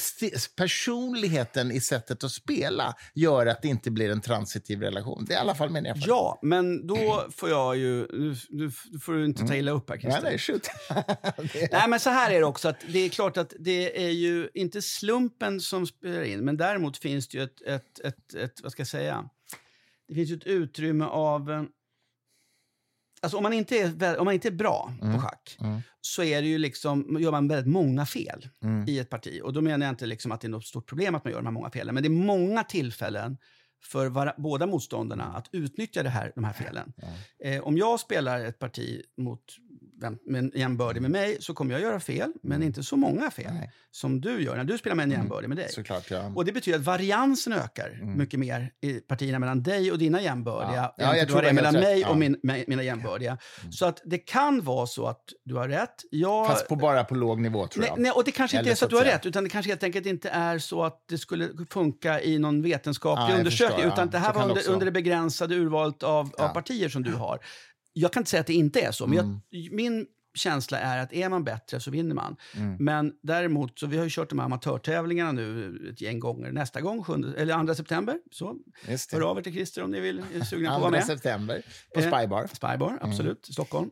personligheten 0.57 1.73
i 1.73 1.81
sättet 1.81 2.25
att 2.25 2.31
spela 2.33 2.95
gör 3.15 3.47
att 3.47 3.63
det 3.63 3.69
inte 3.69 3.91
blir 3.91 4.11
en 4.11 4.21
transitiv 4.21 4.81
relation. 4.81 5.25
Det 5.25 5.33
är 5.35 5.37
i 5.37 5.41
alla 5.41 5.55
fall 5.55 5.71
min 5.71 5.87
erfarenhet. 5.87 6.09
ja, 6.09 6.39
men 6.43 6.87
då 6.87 7.27
får 7.37 7.49
jag 7.51 7.77
ju... 7.77 8.07
Nu, 8.51 8.71
får 9.01 9.13
du 9.13 9.25
inte 9.25 9.47
ta 9.47 9.55
illa 9.55 9.71
upp 9.73 9.91
här, 9.91 10.21
Nej, 10.23 10.39
Christer. 10.39 10.73
nej. 10.95 11.05
Det- 11.53 11.73
Nej, 11.73 11.89
men 11.89 12.01
så 12.01 12.11
här 12.11 12.31
är 12.31 12.41
det 12.41 12.47
också. 12.47 12.69
Att 12.69 12.81
det 12.89 12.99
är 12.99 13.09
klart 13.09 13.37
att 13.37 13.53
det 13.59 14.05
är 14.07 14.11
ju 14.11 14.49
inte 14.55 14.83
slumpen 14.83 15.61
som 15.61 15.87
spelar 15.87 16.23
in, 16.23 16.45
men 16.45 16.57
däremot 16.57 16.97
finns 16.97 17.29
det 17.29 17.39
ju 17.39 17.45
ett, 17.45 17.63
ett, 17.67 17.99
ett, 18.05 18.35
ett 18.35 18.61
vad 18.63 18.73
ska 18.73 18.81
jag 18.81 18.89
säga, 18.89 19.25
det 20.09 20.15
finns 20.15 20.31
ju 20.31 20.37
ett 20.37 20.45
utrymme 20.47 21.05
av... 21.05 21.67
Alltså 23.23 23.37
om 23.37 23.43
man 23.43 23.53
inte 23.53 23.77
är, 23.79 24.19
om 24.19 24.25
man 24.25 24.35
inte 24.35 24.49
är 24.49 24.53
bra 24.53 24.95
Mm. 25.03 25.15
på 25.15 25.21
schack 25.23 25.57
Mm. 25.61 25.81
så 26.01 26.23
är 26.23 26.43
det 26.43 26.49
ju 26.49 26.59
liksom, 26.59 27.17
gör 27.21 27.31
man 27.31 27.49
väldigt 27.49 27.73
många 27.73 28.07
fel 28.07 28.49
Mm. 28.65 28.89
i 28.89 28.99
ett 28.99 29.11
parti. 29.11 29.41
Och 29.45 29.53
då 29.53 29.61
menar 29.61 29.87
jag 29.87 29.93
inte 29.93 30.07
liksom 30.07 30.33
att 30.33 30.41
det 30.41 30.47
är 30.47 30.51
något 30.51 30.67
stort 30.67 30.89
problem 30.89 31.15
att 31.15 31.25
man 31.25 31.31
gör 31.33 31.39
de 31.39 31.47
här 31.47 31.53
många 31.53 31.71
felen, 31.71 31.95
men 31.95 32.03
det 32.03 32.07
är 32.07 32.11
många 32.11 32.65
tillfällen 32.65 33.39
för 33.85 34.07
vara, 34.07 34.35
båda 34.39 34.67
motståndarna 34.67 35.25
att 35.25 35.49
utnyttja 35.53 36.03
det 36.03 36.09
här, 36.11 36.33
de 36.35 36.45
här 36.45 36.53
felen. 36.53 36.93
Eh, 37.45 37.63
om 37.63 37.77
jag 37.79 38.01
spelar 38.01 38.45
ett 38.45 38.59
parti 38.59 39.03
mot 39.17 39.43
en 40.37 40.53
jämbördig 40.55 41.03
med 41.03 41.11
mig 41.11 41.37
så 41.41 41.55
kommer 41.55 41.73
jag 41.73 41.81
göra 41.83 42.01
fel, 42.01 42.33
men 42.43 42.63
inte 42.63 42.83
så 42.83 42.97
många 42.97 43.31
fel 43.31 43.45
Mm. 43.47 43.57
Nej. 43.59 43.71
som 43.91 44.21
du 44.21 44.43
gör 44.43 44.57
när 44.57 44.65
du 44.65 44.79
spelar 44.79 44.97
med 44.97 45.05
en 45.05 45.11
jämbördig 45.11 45.49
med 45.49 45.57
dig. 45.57 45.69
Såklart, 45.69 46.11
ja. 46.11 46.33
Och 46.37 46.45
Det 46.45 46.53
betyder 46.53 46.79
att 46.79 46.85
variansen 46.85 47.53
ökar 47.53 47.99
Mm. 48.03 48.19
mycket 48.19 48.41
mer 48.41 48.71
i 48.81 48.93
partierna 48.93 49.39
mellan 49.39 49.63
dig 49.63 49.93
och 49.93 49.99
dina 49.99 50.21
jämbördiga 50.23 50.93
Ja. 50.97 51.17
Ja, 51.17 51.27
tror 51.27 51.43
det 51.43 51.53
mellan 51.53 51.75
mig 51.75 52.01
rätt. 52.01 52.07
och 52.09 52.13
Ja. 52.15 52.19
min, 52.19 52.37
mina 52.67 52.83
jämbördiga. 52.83 53.39
Så 53.71 53.87
att 53.87 54.03
det 54.05 54.19
kan 54.19 54.65
vara 54.65 54.87
så 54.87 55.07
att 55.07 55.25
du 55.45 55.55
har 55.55 55.69
rätt. 55.69 55.95
Jag, 56.11 56.47
Fast 56.47 56.69
på, 56.69 56.77
bara 56.77 57.05
på 57.05 57.15
låg 57.15 57.41
nivå, 57.41 57.67
tror 57.67 57.87
jag. 57.87 57.99
nej, 57.99 58.11
och 58.13 58.25
det 58.25 58.31
kanske 58.31 58.57
inte 58.57 58.61
Eller 58.63 58.73
är 58.73 58.77
så 58.77 58.85
att 58.85 58.91
du 58.91 58.97
har 58.97 59.05
rätt, 59.05 59.27
utan 59.27 59.45
det 59.45 59.51
kanske 59.51 59.71
helt 59.71 59.83
enkelt 59.83 60.07
inte 60.07 60.29
är 60.29 60.59
så 60.59 60.85
att 60.85 61.05
det 61.09 61.19
skulle 61.19 61.49
funka 61.71 62.21
i 62.23 62.39
någon 62.39 62.63
vetenskaplig 62.63 63.35
Ja, 63.35 63.39
undersökning, 63.39 63.77
förstår, 63.77 63.93
utan 63.93 64.07
ja. 64.07 64.13
det 64.13 64.19
här 64.19 64.33
Så 64.33 64.39
var 64.39 64.49
under, 64.49 64.69
under 64.71 64.87
det 64.87 64.93
begränsade 64.93 65.55
urvalet 65.55 66.03
av, 66.03 66.19
av 66.27 66.33
Ja. 66.39 66.49
partier 66.49 66.89
som 66.89 67.03
du 67.03 67.13
har. 67.15 67.39
Jag 67.93 68.13
kan 68.13 68.21
inte 68.21 68.31
säga 68.31 68.41
att 68.41 68.47
det 68.47 68.55
inte 68.55 68.81
är 68.81 68.91
så, 68.93 69.07
men 69.07 69.19
Mm. 69.19 69.41
jag, 69.51 69.73
min 69.73 70.07
känsla 70.35 70.79
är 70.79 70.99
att 70.99 71.13
är 71.13 71.29
man 71.29 71.45
bättre 71.45 71.81
så 71.81 71.91
vinner 71.91 72.15
man. 72.15 72.37
Mm. 72.57 72.77
Men 72.85 73.13
däremot, 73.23 73.79
så 73.79 73.87
vi 73.87 73.97
har 73.97 74.05
ju 74.05 74.11
kört 74.11 74.29
de 74.29 74.39
här 74.39 74.47
amatörtävlingarna 74.47 75.33
nu 75.33 75.89
ett 75.93 76.01
gäng 76.01 76.21
gånger. 76.21 76.53
Nästa 76.53 76.81
gång, 76.81 77.05
7, 77.05 77.35
eller 77.37 77.67
2 77.67 77.75
september, 77.75 78.19
så 78.31 78.57
hör 79.13 79.21
av 79.21 79.39
er 79.39 79.43
till 79.43 79.53
Christer 79.53 79.83
om 79.83 79.91
ni 79.91 80.01
vill, 80.01 80.23
är 80.35 80.41
sugna 80.41 80.69
på 80.69 80.75
att 80.75 80.81
vara 80.81 80.91
2 80.91 80.97
med. 80.97 81.07
september 81.07 81.63
på 81.95 82.01
Eh, 82.01 82.07
Spybar. 82.13 82.47
Spybar, 82.47 82.99
absolut, 83.01 83.47
Stockholm. 83.47 83.91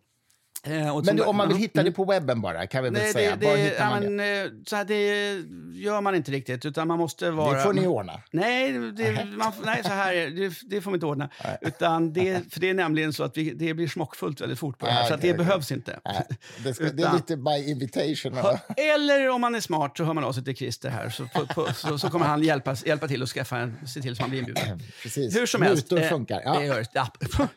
Eh, 0.62 0.96
och 0.96 1.05
Men 1.07 1.16
du, 1.16 1.23
om 1.23 1.37
man 1.37 1.49
vill 1.49 1.57
ja, 1.57 1.61
hitta 1.61 1.81
mm. 1.81 1.92
det 1.92 1.96
på 1.96 2.05
webben 2.05 2.40
bara, 2.40 2.66
kan 2.66 2.83
vi 2.85 2.90
väl 2.90 3.03
Nej, 3.03 3.12
säga. 3.12 3.37
det, 3.37 3.46
det, 3.46 3.57
hittar 3.57 3.90
man 3.90 4.03
det? 4.03 4.11
men, 4.11 4.44
eh, 4.46 4.51
så 4.66 4.77
här, 4.77 4.85
det 4.85 5.33
gör 5.81 6.01
man 6.01 6.14
inte 6.14 6.31
riktigt, 6.33 6.64
utan 6.66 6.88
man 6.88 6.99
måste 6.99 7.31
vara... 7.31 7.57
Det 7.57 7.62
får 7.62 7.73
ni 7.73 7.87
ordna. 7.87 8.20
Nej, 8.31 8.73
det, 8.73 9.25
man, 9.25 9.53
nej, 9.64 9.83
så 9.83 9.88
här 9.88 10.12
är 10.14 10.31
det, 10.31 10.53
det, 10.66 10.81
får 10.81 10.90
man 10.90 10.96
inte 10.96 11.07
ordna. 11.07 11.31
Utan 11.61 12.12
det, 12.12 12.53
för 12.53 12.61
det 12.61 12.70
är 12.70 12.75
nämligen 12.75 13.12
så 13.12 13.23
att 13.25 13.37
vi, 13.37 13.51
det 13.51 13.75
blir 13.75 13.88
smockfullt 13.88 14.40
väldigt 14.40 14.59
fort 14.59 14.79
på 14.79 14.87
det 14.87 14.92
här, 14.92 15.03
Ah, 15.05 15.09
så 15.09 15.14
okej, 15.14 15.29
det 15.29 15.35
okej. 15.35 15.44
behövs 15.46 15.73
inte. 15.73 16.01
Nej, 16.05 16.27
det, 16.64 16.75
ska, 16.75 16.85
det 16.85 16.90
är 16.90 16.94
Utan- 16.94 17.16
lite 17.16 17.37
by 17.37 17.70
invitation. 17.70 18.38
och- 18.38 18.79
Eller 18.81 19.29
om 19.29 19.40
man 19.40 19.55
är 19.55 19.61
smart 19.61 19.96
så 19.96 20.05
hör 20.05 20.14
man 20.14 20.25
av 20.25 20.33
sig 20.33 20.44
till 20.44 20.57
Christer 20.57 20.90
här, 20.90 21.11
så, 21.11 21.27
på, 21.27 21.46
på, 21.46 21.73
så, 21.75 21.99
så 21.99 22.11
kommer 22.11 22.27
han 22.27 22.42
hjälpa, 22.42 22.77
hjälpa 22.87 23.09
till 23.09 23.23
att 23.23 23.29
skaffa 23.29 23.59
en, 23.59 23.87
se 23.87 24.01
till 24.03 24.16
så 24.16 24.23
man 24.23 24.31
blir 24.31 24.38
inbjuden. 24.40 24.83
Precis. 25.03 25.37
Hur 25.37 25.46
som 25.46 25.62
helst. 25.62 25.90
Mutor 25.90 26.05
eh, 26.05 26.09
funkar. 26.09 26.42
Ja. 26.44 26.59
Det 26.59 26.64
gör. 26.66 26.87
Ja. 26.92 27.09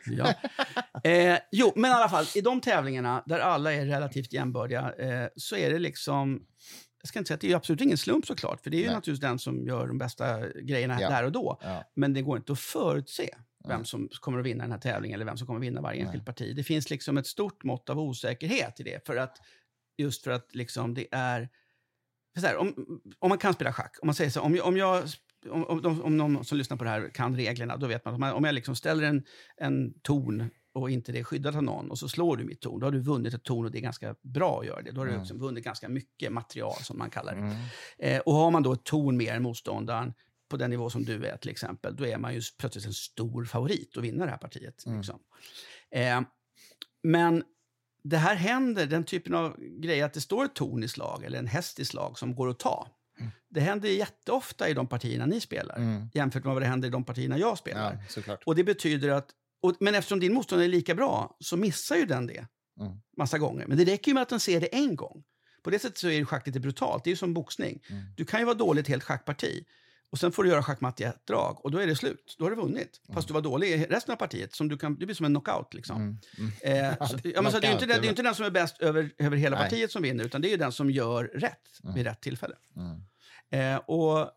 ja. 1.02 1.10
Eh, 1.10 1.38
jo, 1.52 1.72
men 1.76 1.90
i 1.90 1.94
alla 1.94 2.08
fall, 2.08 2.26
i 2.34 2.40
de 2.40 2.60
tävlingarna 2.60 2.93
där 3.02 3.38
alla 3.38 3.72
är 3.72 3.86
relativt 3.86 4.32
jämbördiga 4.32 4.92
eh, 4.98 5.28
så 5.36 5.56
är 5.56 5.70
det 5.70 5.78
liksom... 5.78 6.46
Jag 7.00 7.08
ska 7.08 7.18
inte 7.18 7.28
säga 7.28 7.34
att 7.34 7.40
det 7.40 7.52
är 7.52 7.56
absolut 7.56 7.80
ingen 7.80 7.98
slump 7.98 8.26
såklart, 8.26 8.60
för 8.60 8.70
det 8.70 8.76
är 8.76 8.78
ju 8.78 8.86
Nej. 8.86 8.94
naturligtvis 8.94 9.28
den 9.28 9.38
som 9.38 9.66
gör 9.66 9.86
de 9.86 9.98
bästa 9.98 10.50
grejerna 10.50 10.98
Ja. 11.00 11.08
där 11.08 11.24
och 11.24 11.32
då. 11.32 11.58
Ja. 11.62 11.84
Men 11.94 12.14
det 12.14 12.22
går 12.22 12.36
inte 12.36 12.52
att 12.52 12.58
förutse 12.60 13.34
vem 13.68 13.84
som 13.84 14.08
kommer 14.20 14.38
att 14.38 14.46
vinna 14.46 14.64
den 14.64 14.72
här 14.72 14.78
tävlingen 14.78 15.14
eller 15.14 15.24
vem 15.24 15.36
som 15.36 15.46
kommer 15.46 15.60
att 15.60 15.66
vinna 15.66 15.80
varje 15.80 16.02
enskilt 16.02 16.26
parti. 16.26 16.56
Det 16.56 16.64
finns 16.64 16.90
liksom 16.90 17.18
ett 17.18 17.26
stort 17.26 17.64
mått 17.64 17.90
av 17.90 18.00
osäkerhet 18.00 18.80
i 18.80 18.82
det, 18.82 19.06
för 19.06 19.16
att, 19.16 19.38
just 19.98 20.24
för 20.24 20.30
att 20.30 20.54
liksom 20.54 20.94
det 20.94 21.06
är... 21.10 21.48
här, 22.42 22.56
om, 22.56 23.00
om 23.18 23.28
man 23.28 23.38
kan 23.38 23.54
spela 23.54 23.72
schack, 23.72 23.96
om 24.02 24.06
man 24.06 24.14
säger 24.14 24.30
så, 24.30 24.40
om 24.40 24.56
jag, 24.56 24.66
om 24.66 24.76
jag 24.76 25.04
om, 25.50 25.64
om, 25.84 26.02
om 26.02 26.16
någon 26.16 26.44
som 26.44 26.58
lyssnar 26.58 26.76
på 26.76 26.84
det 26.84 26.90
här 26.90 27.10
kan 27.14 27.36
reglerna, 27.36 27.76
då 27.76 27.86
vet 27.86 28.04
man 28.04 28.14
att 28.14 28.18
om 28.20 28.26
jag, 28.26 28.36
om 28.36 28.44
jag 28.44 28.54
liksom 28.54 28.76
ställer 28.76 29.02
en, 29.02 29.24
en 29.56 29.94
ton 30.02 30.50
och 30.74 30.90
inte 30.90 31.12
det 31.12 31.18
är 31.18 31.24
skyddat 31.24 31.54
av 31.56 31.62
någon 31.62 31.90
och 31.90 31.98
så 31.98 32.08
slår 32.08 32.36
du 32.36 32.44
mitt 32.44 32.60
torn, 32.60 32.80
då 32.80 32.86
har 32.86 32.90
du 32.92 33.00
vunnit 33.00 33.34
ett 33.34 33.42
torn 33.44 33.64
och 33.66 33.70
det 33.72 33.78
är 33.78 33.82
ganska 33.82 34.14
bra 34.22 34.60
att 34.60 34.66
göra 34.66 34.82
det. 34.82 34.90
Då 34.90 35.00
har 35.00 35.06
du 35.06 35.10
Mm. 35.10 35.22
liksom 35.22 35.38
vunnit 35.38 35.64
ganska 35.64 35.88
mycket 35.88 36.32
material 36.32 36.76
som 36.82 36.98
man 36.98 37.10
kallar 37.10 37.34
det. 37.34 37.40
Mm. 37.40 37.56
Eh, 37.98 38.20
och 38.20 38.34
har 38.34 38.50
man 38.50 38.62
då 38.62 38.72
ett 38.72 38.84
torn 38.84 39.16
mer 39.16 39.34
än 39.34 39.42
motståndaren 39.42 40.14
på 40.48 40.56
den 40.56 40.70
nivå 40.70 40.90
som 40.90 41.04
du 41.04 41.26
är 41.26 41.36
till 41.36 41.50
exempel, 41.50 41.96
då 41.96 42.06
är 42.06 42.18
man 42.18 42.34
ju 42.34 42.40
plötsligt 42.58 42.86
en 42.86 42.92
stor 42.92 43.44
favorit 43.44 43.96
att 43.96 44.02
vinna 44.04 44.24
det 44.24 44.30
här 44.30 44.38
partiet. 44.38 44.86
Mm. 44.86 44.98
Liksom. 44.98 45.20
Eh, 45.90 46.20
men 47.02 47.44
det 48.02 48.16
här 48.16 48.34
händer, 48.34 48.86
den 48.86 49.04
typen 49.04 49.34
av 49.34 49.56
grejer, 49.60 50.04
att 50.04 50.12
det 50.12 50.20
står 50.20 50.44
ett 50.44 50.54
torn 50.54 50.82
i 50.84 50.88
slag 50.88 51.24
eller 51.24 51.38
en 51.38 51.46
häst 51.46 51.80
i 51.80 51.84
slag 51.84 52.18
som 52.18 52.34
går 52.34 52.48
att 52.48 52.58
ta. 52.58 52.88
Det 53.48 53.60
händer 53.60 53.88
jätteofta 53.88 54.68
i 54.68 54.74
de 54.74 54.86
partierna 54.86 55.26
ni 55.26 55.40
spelar, 55.40 55.76
Mm. 55.76 56.08
jämfört 56.14 56.44
med 56.44 56.52
vad 56.54 56.62
det 56.62 56.66
händer 56.66 56.88
i 56.88 56.90
de 56.90 57.04
partierna 57.04 57.38
jag 57.38 57.58
spelar. 57.58 57.92
Ja. 57.92 57.98
Och 58.46 58.54
det 58.54 58.64
betyder 58.64 59.08
att, 59.08 59.28
och, 59.64 59.76
men 59.80 59.94
eftersom 59.94 60.20
din 60.20 60.34
motståndare 60.34 60.66
är 60.66 60.70
lika 60.70 60.94
bra 60.94 61.36
så 61.40 61.56
missar 61.56 61.96
ju 61.96 62.06
den 62.06 62.26
det 62.26 62.46
Mm. 62.80 62.92
massa 63.16 63.38
gånger. 63.38 63.66
Men 63.66 63.78
det 63.78 63.84
räcker 63.84 64.08
ju 64.10 64.14
med 64.14 64.22
att 64.22 64.28
den 64.28 64.40
ser 64.40 64.60
det 64.60 64.66
en 64.66 64.96
gång. 64.96 65.24
På 65.62 65.70
det 65.70 65.78
sättet 65.78 65.98
så 65.98 66.08
är 66.08 66.24
schack 66.24 66.46
lite 66.46 66.60
brutalt. 66.60 67.04
Det 67.04 67.08
är 67.08 67.12
ju 67.12 67.16
som 67.16 67.34
boxning. 67.34 67.82
Mm. 67.90 68.02
Du 68.16 68.24
kan 68.24 68.40
ju 68.40 68.46
vara 68.46 68.54
dålig 68.54 68.80
ett 68.82 68.88
helt 68.88 69.04
schackparti 69.04 69.64
och 70.10 70.18
sen 70.18 70.32
får 70.32 70.44
du 70.44 70.50
göra 70.50 70.62
schackmatt 70.62 71.00
i 71.00 71.04
ett 71.04 71.26
drag 71.26 71.64
och 71.64 71.70
då 71.70 71.78
är 71.78 71.86
det 71.86 71.96
slut. 71.96 72.34
Då 72.38 72.44
har 72.44 72.50
du 72.50 72.56
vunnit. 72.56 73.00
Fast 73.14 73.28
du 73.28 73.34
var 73.34 73.40
dålig 73.40 73.68
i 73.70 73.84
resten 73.86 74.12
av 74.12 74.16
partiet. 74.16 74.54
Som 74.54 74.68
du 74.68 74.78
kan, 74.78 74.98
det 74.98 75.06
blir 75.06 75.16
som 75.16 75.26
en 75.26 75.32
knockout. 75.32 75.74
Liksom. 75.74 75.96
Mm. 75.96 76.18
Mm. 76.62 76.84
Eh, 77.00 77.06
så, 77.08 77.18
ja, 77.24 77.42
men 77.42 77.52
så 77.52 77.58
det 77.58 77.66
är 77.66 77.72
inte, 77.72 77.86
den- 77.86 77.88
det 77.88 77.94
är 77.94 78.02
ju 78.02 78.08
inte 78.08 78.22
den 78.22 78.34
som 78.34 78.44
är 78.46 78.50
bäst 78.50 78.80
över, 78.80 79.10
över 79.18 79.36
hela 79.36 79.56
Nej. 79.56 79.64
partiet 79.64 79.90
som 79.92 80.02
vinner, 80.02 80.24
utan 80.24 80.40
det 80.40 80.48
är 80.48 80.50
ju 80.50 80.56
den 80.56 80.72
som 80.72 80.90
gör 80.90 81.24
rätt 81.24 81.80
Mm. 81.82 81.94
vid 81.94 82.04
rätt 82.06 82.20
tillfälle. 82.20 82.54
Mm. 82.76 83.74
Eh, 83.74 83.76
och 83.80 84.30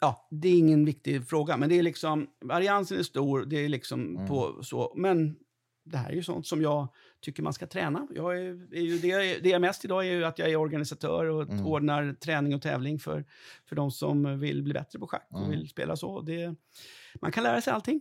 ja, 0.00 0.28
det 0.30 0.48
är 0.48 0.58
ingen 0.58 0.84
viktig 0.84 1.28
fråga, 1.28 1.56
men 1.56 1.68
det 1.68 1.78
är 1.78 1.82
liksom, 1.82 2.26
variansen 2.40 2.98
är 2.98 3.02
stor, 3.02 3.44
det 3.44 3.64
är 3.64 3.68
liksom 3.68 4.16
Mm. 4.16 4.28
på 4.28 4.62
så, 4.62 4.92
men 4.96 5.36
det 5.84 5.96
här 5.96 6.10
är 6.10 6.14
ju 6.14 6.22
sånt 6.22 6.46
som 6.46 6.62
jag 6.62 6.88
tycker 7.20 7.42
man 7.42 7.52
ska 7.52 7.66
träna. 7.66 8.06
Jag 8.14 8.38
är, 8.38 8.74
är 8.74 8.80
ju, 8.80 8.98
det, 8.98 9.38
det 9.42 9.48
jag 9.48 9.60
mest 9.60 9.84
idag 9.84 10.06
är 10.06 10.12
ju 10.12 10.24
att 10.24 10.38
jag 10.38 10.50
är 10.50 10.56
organisatör 10.56 11.24
och 11.26 11.42
Mm. 11.50 11.66
ordnar 11.66 12.12
träning 12.12 12.54
och 12.54 12.62
tävling 12.62 12.98
för, 12.98 13.24
för 13.68 13.76
de 13.76 13.90
som 13.90 14.40
vill 14.40 14.62
bli 14.62 14.72
bättre 14.72 14.98
på 14.98 15.06
schack 15.06 15.26
och 15.30 15.38
Mm. 15.38 15.50
vill 15.50 15.68
spela 15.68 15.96
så. 15.96 16.20
Det, 16.20 16.54
man 17.20 17.32
kan 17.32 17.42
lära 17.44 17.60
sig 17.60 17.72
allting. 17.72 18.00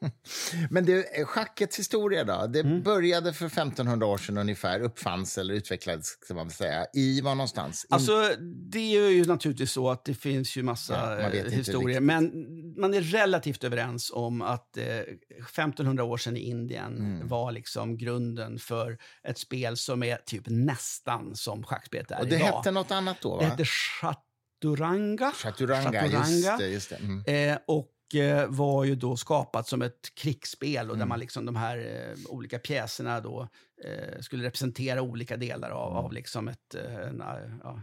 Men 0.70 0.84
det, 0.86 1.18
eh, 1.20 1.26
schackets 1.26 1.78
historia 1.78 2.24
då? 2.24 2.46
Det 2.46 2.60
Mm. 2.60 2.82
började 2.82 3.32
för 3.32 3.46
1500 3.46 4.06
år 4.06 4.18
sedan 4.18 4.38
ungefär, 4.38 4.80
uppfanns 4.80 5.38
eller 5.38 5.54
utvecklades 5.54 6.16
kan 6.28 6.36
man 6.36 6.50
säga. 6.50 6.86
I 6.94 7.20
var 7.20 7.34
någonstans? 7.34 7.84
In- 7.84 7.94
Alltså, 7.94 8.12
det 8.70 8.78
är 8.96 9.08
ju 9.10 9.24
naturligtvis 9.24 9.72
så 9.72 9.90
att 9.90 10.04
det 10.04 10.14
finns 10.14 10.56
ju 10.56 10.62
massa 10.62 11.20
Ja, 11.22 11.28
eh, 11.30 11.44
historier. 11.50 12.00
Men 12.00 12.32
man 12.80 12.94
är 12.94 13.00
relativt 13.00 13.64
överens 13.64 14.10
om 14.14 14.42
att 14.42 14.76
eh, 14.76 14.84
1500 15.46 16.04
år 16.04 16.16
sedan 16.16 16.36
i 16.36 16.40
Indien 16.40 16.96
Mm. 16.98 17.28
var 17.28 17.52
liksom 17.52 17.98
grunden 17.98 18.58
för 18.58 18.98
ett 19.24 19.38
spel 19.38 19.76
som 19.76 20.02
är 20.02 20.16
typ 20.16 20.42
nästan 20.46 21.36
som 21.36 21.62
schackspelet 21.64 22.10
är 22.10 22.20
och 22.20 22.26
det 22.26 22.36
idag. 22.36 22.46
hette 22.46 22.70
något 22.70 22.90
annat 22.90 23.16
då, 23.20 23.30
va? 23.36 23.38
det 23.38 23.44
hette 23.46 23.64
Chaturanga. 23.64 25.32
Chaturanga, 25.32 26.02
just 26.06 26.12
Chaturanga. 26.14 26.56
det. 26.58 26.66
Just 26.68 26.90
det. 26.90 26.96
Mm. 26.96 27.50
Eh, 27.52 27.58
och 27.66 27.88
var 28.48 28.84
ju 28.84 28.94
då 28.94 29.16
skapat 29.16 29.68
som 29.68 29.82
ett 29.82 30.14
krigsspel 30.14 30.90
och 30.90 30.96
där 30.96 31.02
Mm. 31.02 31.08
man 31.08 31.18
liksom 31.20 31.46
de 31.46 31.56
här 31.56 31.78
eh, 31.78 32.30
olika 32.34 32.58
pjäserna 32.58 33.20
då 33.20 33.48
eh, 33.84 34.20
skulle 34.20 34.44
representera 34.44 35.02
olika 35.02 35.36
delar 35.36 35.70
av, 35.70 35.92
Mm. 35.92 36.04
av 36.04 36.12
liksom 36.12 36.48
ett, 36.48 36.74
eh, 36.74 36.94
en, 37.08 37.20
eh, 37.20 37.26
ja, 37.62 37.80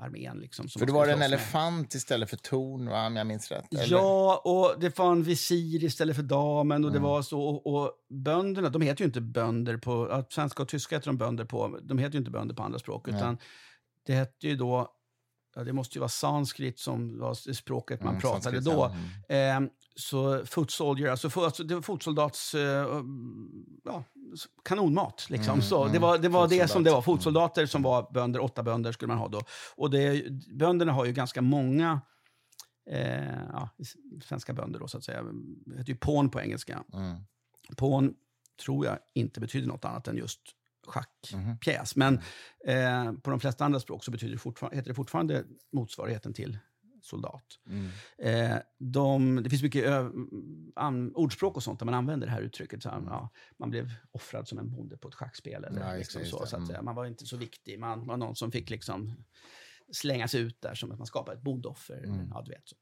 armén. 0.00 0.38
Liksom, 0.38 0.68
som 0.68 0.78
För 0.80 0.86
det 0.86 0.92
var 0.92 1.02
en 1.02 1.08
slåss 1.08 1.18
med. 1.18 1.26
elefant 1.26 1.94
istället 1.94 2.30
för 2.30 2.36
torn, 2.36 2.88
va? 2.88 3.06
om 3.06 3.16
jag 3.16 3.26
minns 3.26 3.50
rätt? 3.50 3.74
eller? 3.74 3.96
Ja, 3.96 4.42
och 4.44 4.80
det 4.80 4.98
var 4.98 5.12
en 5.12 5.22
visir 5.22 5.84
istället 5.84 6.16
för 6.16 6.22
damen 6.22 6.84
och 6.84 6.90
det 6.90 6.98
Mm. 6.98 7.10
var 7.10 7.22
så. 7.22 7.40
Och, 7.42 7.66
och 7.74 7.92
bönderna, 8.10 8.68
de 8.68 8.82
heter 8.82 9.00
ju 9.02 9.06
inte 9.06 9.20
bönder 9.20 9.76
på, 9.76 10.24
svenska 10.30 10.62
och 10.62 10.68
tyska 10.68 10.96
heter 10.96 11.06
de 11.06 11.18
bönder 11.18 11.44
på, 11.44 11.78
de 11.82 11.98
heter 11.98 12.12
ju 12.12 12.18
inte 12.18 12.30
bönder 12.30 12.54
på 12.54 12.62
andra 12.62 12.78
språk, 12.78 13.06
Nej. 13.06 13.16
utan 13.16 13.38
det 14.06 14.12
hette 14.14 14.48
ju 14.48 14.56
då, 14.56 14.88
det 15.64 15.72
måste 15.72 15.98
ju 15.98 16.00
vara 16.00 16.08
sanskrit 16.08 16.78
som 16.78 17.18
var 17.18 17.52
språket 17.52 18.00
man 18.02 18.08
Mm, 18.08 18.20
pratade 18.20 18.42
sanskrit, 18.42 18.64
då. 18.64 18.70
ja. 18.70 18.94
Mm. 19.28 19.64
Eh, 19.64 19.70
så 19.96 20.46
foot 20.46 20.70
soldier, 20.70 21.10
alltså, 21.10 21.28
fo- 21.28 21.44
alltså 21.44 21.64
det 21.64 21.74
var 21.74 21.82
fotsoldats 21.82 22.54
eh, 22.54 23.02
ja, 23.84 24.04
kanonmat. 24.64 25.26
Liksom. 25.30 25.52
Mm, 25.52 25.62
så, 25.62 25.84
det 25.84 25.90
mm. 25.90 26.02
var 26.02 26.18
det, 26.18 26.28
var 26.28 26.48
det 26.48 26.70
som 26.70 26.84
det 26.84 26.90
var. 26.90 26.96
Mm. 26.98 27.02
Fotsoldater 27.04 27.66
som 27.66 27.82
var 27.82 28.12
bönder, 28.12 28.40
åtta 28.40 28.62
bönder 28.62 28.92
skulle 28.92 29.08
man 29.08 29.18
ha 29.18 29.28
då. 29.28 29.40
Och 29.76 29.90
det, 29.90 30.24
bönderna 30.54 30.92
har 30.92 31.04
ju 31.04 31.12
ganska 31.12 31.42
många 31.42 32.00
eh, 32.90 33.42
ja, 33.52 33.68
svenska 34.24 34.52
bönder 34.52 34.80
då 34.80 34.88
så 34.88 34.98
att 34.98 35.04
säga. 35.04 35.22
Det 35.66 35.78
heter 35.78 35.92
ju 35.92 35.96
pån 35.96 36.30
på 36.30 36.40
engelska. 36.40 36.84
Mm. 36.94 37.16
Pån 37.76 38.14
tror 38.64 38.86
jag 38.86 38.98
inte 39.14 39.40
betyder 39.40 39.68
något 39.68 39.84
annat 39.84 40.08
än 40.08 40.16
just. 40.16 40.40
Schackpjäs. 40.88 41.96
Men 41.96 42.20
eh, 42.66 43.12
på 43.12 43.30
de 43.30 43.40
flesta 43.40 43.64
andra 43.64 43.80
språk 43.80 44.04
så 44.04 44.10
betyder 44.10 44.32
det 44.32 44.38
fortfarande, 44.38 44.76
heter 44.76 44.88
det 44.90 44.94
fortfarande 44.94 45.44
motsvarigheten 45.72 46.32
till 46.34 46.58
soldat. 47.02 47.44
Mm. 47.66 47.88
Eh, 48.18 48.56
de, 48.78 49.42
det 49.42 49.50
finns 49.50 49.62
mycket 49.62 49.84
ö, 49.84 50.10
an, 50.76 51.14
ordspråk 51.14 51.56
och 51.56 51.62
sånt 51.62 51.78
där 51.78 51.86
man 51.86 51.94
använder 51.94 52.26
det 52.26 52.32
här 52.32 52.40
uttrycket. 52.40 52.82
Så 52.82 52.88
här, 52.88 53.02
ja, 53.06 53.30
man 53.58 53.70
blev 53.70 53.92
offrad 54.10 54.48
som 54.48 54.58
en 54.58 54.70
bonde 54.70 54.96
på 54.96 55.08
ett 55.08 55.14
schackspel. 55.14 55.64
Eller, 55.64 55.80
Ja, 55.90 55.96
liksom 55.96 56.24
så, 56.24 56.46
så 56.46 56.56
att, 56.56 56.70
Mm. 56.70 56.84
man 56.84 56.94
var 56.94 57.06
inte 57.06 57.26
så 57.26 57.36
viktig. 57.36 57.78
Man 57.78 58.06
var 58.06 58.16
någon 58.16 58.36
som 58.36 58.50
fick 58.52 58.70
liksom 58.70 59.12
slängas 59.92 60.34
ut 60.34 60.60
där 60.60 60.74
som 60.74 60.92
att 60.92 60.98
man 60.98 61.06
skapade 61.06 61.36
ett 61.36 61.42
bondoffer. 61.44 62.04
Mm. 62.04 62.28
Ja, 62.34 62.42
du 62.46 62.50
vet 62.50 62.68
så. 62.68 62.76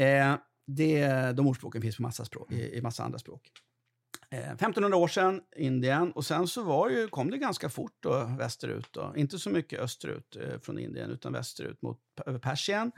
Eh, 0.00 0.36
det, 0.66 1.32
de 1.32 1.46
ordspråken 1.46 1.82
finns 1.82 1.96
på 1.96 2.02
massa, 2.02 2.24
språk, 2.24 2.50
Mm. 2.52 2.64
i, 2.64 2.76
i 2.76 2.82
massa 2.82 3.04
andra 3.04 3.18
språk. 3.18 3.50
Eh, 4.32 4.50
1500 4.52 4.96
år 4.96 5.08
sedan, 5.08 5.40
Indien. 5.56 6.12
Och 6.12 6.24
sen 6.26 6.48
så 6.48 6.62
var 6.62 6.90
ju, 6.90 7.08
kom 7.08 7.30
det 7.30 7.38
ganska 7.38 7.68
fort 7.68 7.96
då, 8.00 8.34
västerut. 8.38 8.88
Då. 8.92 9.12
Inte 9.16 9.38
så 9.38 9.50
mycket 9.50 9.80
österut 9.80 10.36
eh, 10.36 10.58
från 10.60 10.78
Indien, 10.78 11.10
utan 11.10 11.32
västerut 11.32 11.82
mot 11.82 11.98
över 12.26 12.38
Persien. 12.38 12.92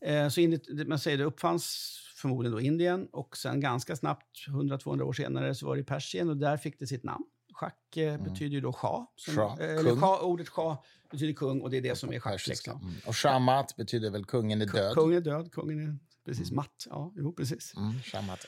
Mm. 0.00 0.24
Eh, 0.24 0.28
så 0.28 0.40
det- 0.74 0.88
man 0.88 0.98
säger 0.98 1.18
det 1.18 1.24
uppfanns 1.24 1.96
förmodligen 2.16 2.52
då 2.52 2.60
Indien 2.60 3.06
och 3.12 3.36
sen 3.36 3.60
ganska 3.60 3.96
snabbt, 3.96 4.46
100-200 4.48 5.02
år 5.02 5.12
senare, 5.12 5.54
så 5.54 5.66
var 5.66 5.76
det 5.76 5.80
i 5.82 5.84
Persien 5.84 6.28
och 6.30 6.36
där 6.36 6.56
fick 6.56 6.78
det 6.78 6.86
sitt 6.86 7.04
namn. 7.04 7.24
Schack 7.54 7.96
eh, 7.96 8.22
betyder 8.22 8.54
ju 8.54 8.60
då 8.60 8.72
shah. 8.72 9.04
Som, 9.16 9.34
Mm. 9.34 9.48
Shah, 9.48 9.60
eh, 9.60 9.76
eller 9.78 9.96
shah, 9.96 10.24
ordet 10.24 10.48
shah 10.48 10.78
betyder 11.10 11.32
kung 11.32 11.60
och 11.60 11.70
det 11.70 11.76
är 11.76 11.80
det 11.82 11.96
som 11.96 12.12
är 12.12 12.20
schack. 12.20 12.46
Liksom. 12.48 12.80
Mm. 12.82 12.94
Och 13.06 13.16
shamat 13.16 13.76
betyder 13.76 14.10
väl 14.10 14.24
kungen 14.24 14.62
är 14.62 14.66
död? 14.66 14.94
Kungen 14.94 15.16
är 15.16 15.20
död, 15.20 15.52
kungen 15.52 15.80
är 15.88 15.98
precis 16.24 16.50
matt. 16.52 16.86
Ja, 16.90 17.12
jo, 17.16 17.32
precis. 17.32 17.74
Mm, 17.76 18.00
shamat. 18.02 18.46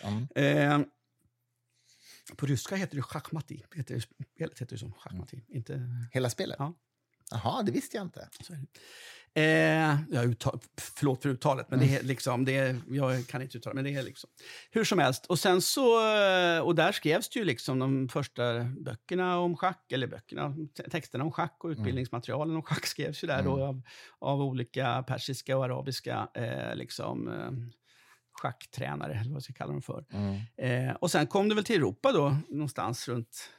Mm. 2.30 2.36
På 2.36 2.46
ryska 2.46 2.76
heter 2.76 2.96
det 2.96 3.02
schachmati. 3.02 3.64
Heter 3.74 3.94
det, 3.94 4.00
spelet 4.00 4.58
heter 4.60 4.74
det 4.74 4.78
som 4.80 4.92
schachmati. 4.92 5.44
Inte, 5.48 5.80
Hela 6.12 6.30
spelet? 6.30 6.56
Ja. 6.58 6.74
Jaha, 7.30 7.62
det 7.62 7.72
visste 7.72 7.96
jag 7.96 8.06
inte. 8.06 8.28
det. 8.48 8.66
Eh, 9.36 9.96
jag 10.10 10.24
uttal, 10.24 10.60
förlåt 10.76 11.22
för 11.22 11.28
uttalet, 11.28 11.70
men 11.70 11.78
det 11.78 11.84
Mm. 11.84 11.98
är 11.98 12.02
liksom, 12.02 12.44
det 12.44 12.56
är, 12.56 12.80
jag 12.88 13.26
kan 13.26 13.42
inte 13.42 13.58
uttala 13.58 13.74
men 13.74 13.84
det 13.84 13.94
är 13.94 14.02
liksom. 14.02 14.30
Hur 14.70 14.84
som 14.84 14.98
helst, 14.98 15.26
och 15.26 15.38
sen 15.38 15.62
så, 15.62 16.14
eh, 16.16 16.58
och 16.60 16.74
där 16.74 16.92
skrevs 16.92 17.28
det 17.28 17.38
ju 17.38 17.44
liksom 17.44 17.78
de 17.78 18.08
första 18.08 18.64
böckerna 18.64 19.38
om 19.38 19.56
schack, 19.56 19.92
eller 19.92 20.06
böckerna, 20.06 20.56
te- 20.76 20.90
texterna 20.90 21.24
om 21.24 21.32
schack 21.32 21.56
och 21.64 21.70
utbildningsmaterialen 21.70 22.56
om 22.56 22.62
schack 22.62 22.86
skrevs 22.86 23.24
ju 23.24 23.28
där 23.28 23.42
då 23.42 23.54
Mm. 23.56 23.68
av, 23.68 23.82
av 24.18 24.42
olika 24.42 25.02
persiska 25.02 25.56
och 25.56 25.64
arabiska 25.64 26.28
eh, 26.34 26.74
liksom, 26.76 27.28
eh, 27.28 27.50
schacktränare, 28.34 29.12
eller 29.12 29.30
vad 29.30 29.36
jag 29.36 29.42
ska 29.42 29.52
kalla 29.52 29.72
dem 29.72 29.82
för. 29.82 30.04
Mm. 30.10 30.40
Eh, 30.88 30.94
och 30.94 31.10
sen 31.10 31.26
kom 31.26 31.48
det 31.48 31.54
väl 31.54 31.64
till 31.64 31.76
Europa 31.76 32.12
då, 32.12 32.36
någonstans 32.48 33.08
runt 33.08 33.50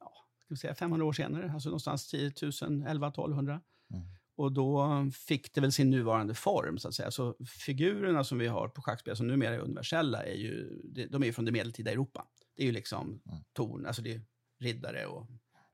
ja, 0.00 0.12
ska 0.44 0.56
säga 0.56 0.74
500 0.74 1.06
år 1.06 1.12
senare, 1.12 1.50
alltså 1.52 1.68
någonstans 1.68 2.08
10 2.08 2.32
000, 2.42 2.86
11 2.86 3.08
1200. 3.08 3.60
Mm. 3.90 4.02
Och 4.36 4.52
då 4.52 4.88
fick 5.14 5.54
det 5.54 5.60
väl 5.60 5.72
sin 5.72 5.90
nuvarande 5.90 6.34
form, 6.34 6.78
så 6.78 6.88
att 6.88 6.94
säga. 6.94 7.10
Så 7.10 7.36
figurerna 7.66 8.24
som 8.24 8.38
vi 8.38 8.46
har 8.46 8.68
på 8.68 8.82
schackspel, 8.82 9.16
som 9.16 9.26
numera 9.26 9.54
är 9.54 9.58
universella, 9.58 10.22
är 10.24 10.34
ju, 10.34 10.80
de 11.10 11.22
är 11.24 11.32
från 11.32 11.44
det 11.44 11.52
medeltida 11.52 11.90
Europa. 11.90 12.24
Det 12.56 12.62
är 12.62 12.66
ju 12.66 12.72
liksom 12.72 13.20
Mm. 13.26 13.38
torn, 13.52 13.86
alltså 13.86 14.02
det 14.02 14.12
är 14.12 14.20
riddare 14.60 15.06
och 15.06 15.26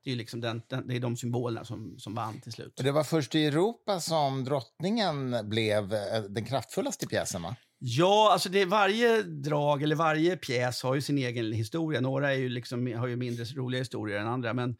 det 0.03 0.09
är 0.09 0.11
ju 0.11 0.17
liksom 0.17 0.41
den, 0.41 0.61
den, 0.67 0.87
det 0.87 0.95
är 0.95 0.99
de 0.99 1.17
symbolerna 1.17 1.65
som, 1.65 1.99
som 1.99 2.15
vann 2.15 2.41
till 2.41 2.51
slut. 2.51 2.77
Och 2.77 2.83
det 2.83 2.91
var 2.91 3.03
först 3.03 3.35
i 3.35 3.45
Europa 3.45 3.99
som 3.99 4.43
drottningen 4.43 5.49
blev 5.49 5.93
eh, 5.93 6.21
den 6.29 6.45
kraftfullaste 6.45 7.07
pjäsen, 7.07 7.41
va? 7.41 7.55
Ja, 7.81 8.29
alltså 8.33 8.49
det, 8.49 8.65
varje 8.65 9.21
drag 9.23 9.83
eller 9.83 9.95
varje 9.95 10.37
pjäs 10.37 10.83
har 10.83 10.95
ju 10.95 11.01
sin 11.01 11.17
egen 11.17 11.53
historia. 11.53 12.01
Några 12.01 12.33
är 12.33 12.37
ju 12.37 12.49
liksom, 12.49 12.93
har 12.93 13.07
ju 13.07 13.15
mindre 13.15 13.43
roliga 13.43 13.79
historier 13.81 14.19
än 14.19 14.27
andra, 14.27 14.53
men 14.53 14.77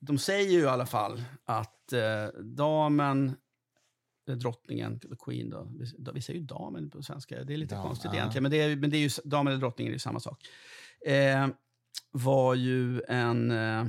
de 0.00 0.18
säger 0.18 0.50
ju 0.50 0.60
i 0.60 0.66
alla 0.66 0.86
fall 0.86 1.22
att 1.44 1.92
eh, 1.92 2.40
damen, 2.42 3.36
eh, 4.28 4.34
drottningen, 4.34 5.00
queen 5.24 5.50
då, 5.50 5.72
vi, 5.78 6.12
vi 6.14 6.22
säger 6.22 6.40
ju 6.40 6.46
damen 6.46 6.90
på 6.90 7.02
svenska, 7.02 7.44
det 7.44 7.52
är 7.52 7.56
lite 7.56 7.74
Dam, 7.74 7.86
konstigt 7.86 8.10
ja. 8.12 8.18
egentligen, 8.18 8.42
men 8.42 8.52
det 8.52 8.60
är, 8.60 8.76
men 8.76 8.90
det 8.90 8.96
är 8.96 9.00
ju, 9.00 9.10
damen 9.24 9.52
eller 9.52 9.60
drottningen 9.60 9.90
är 9.90 9.94
ju 9.94 9.98
samma 9.98 10.20
sak. 10.20 10.42
Eh, 11.06 11.48
var 12.10 12.54
ju 12.54 13.02
en 13.08 13.50
eh, 13.50 13.84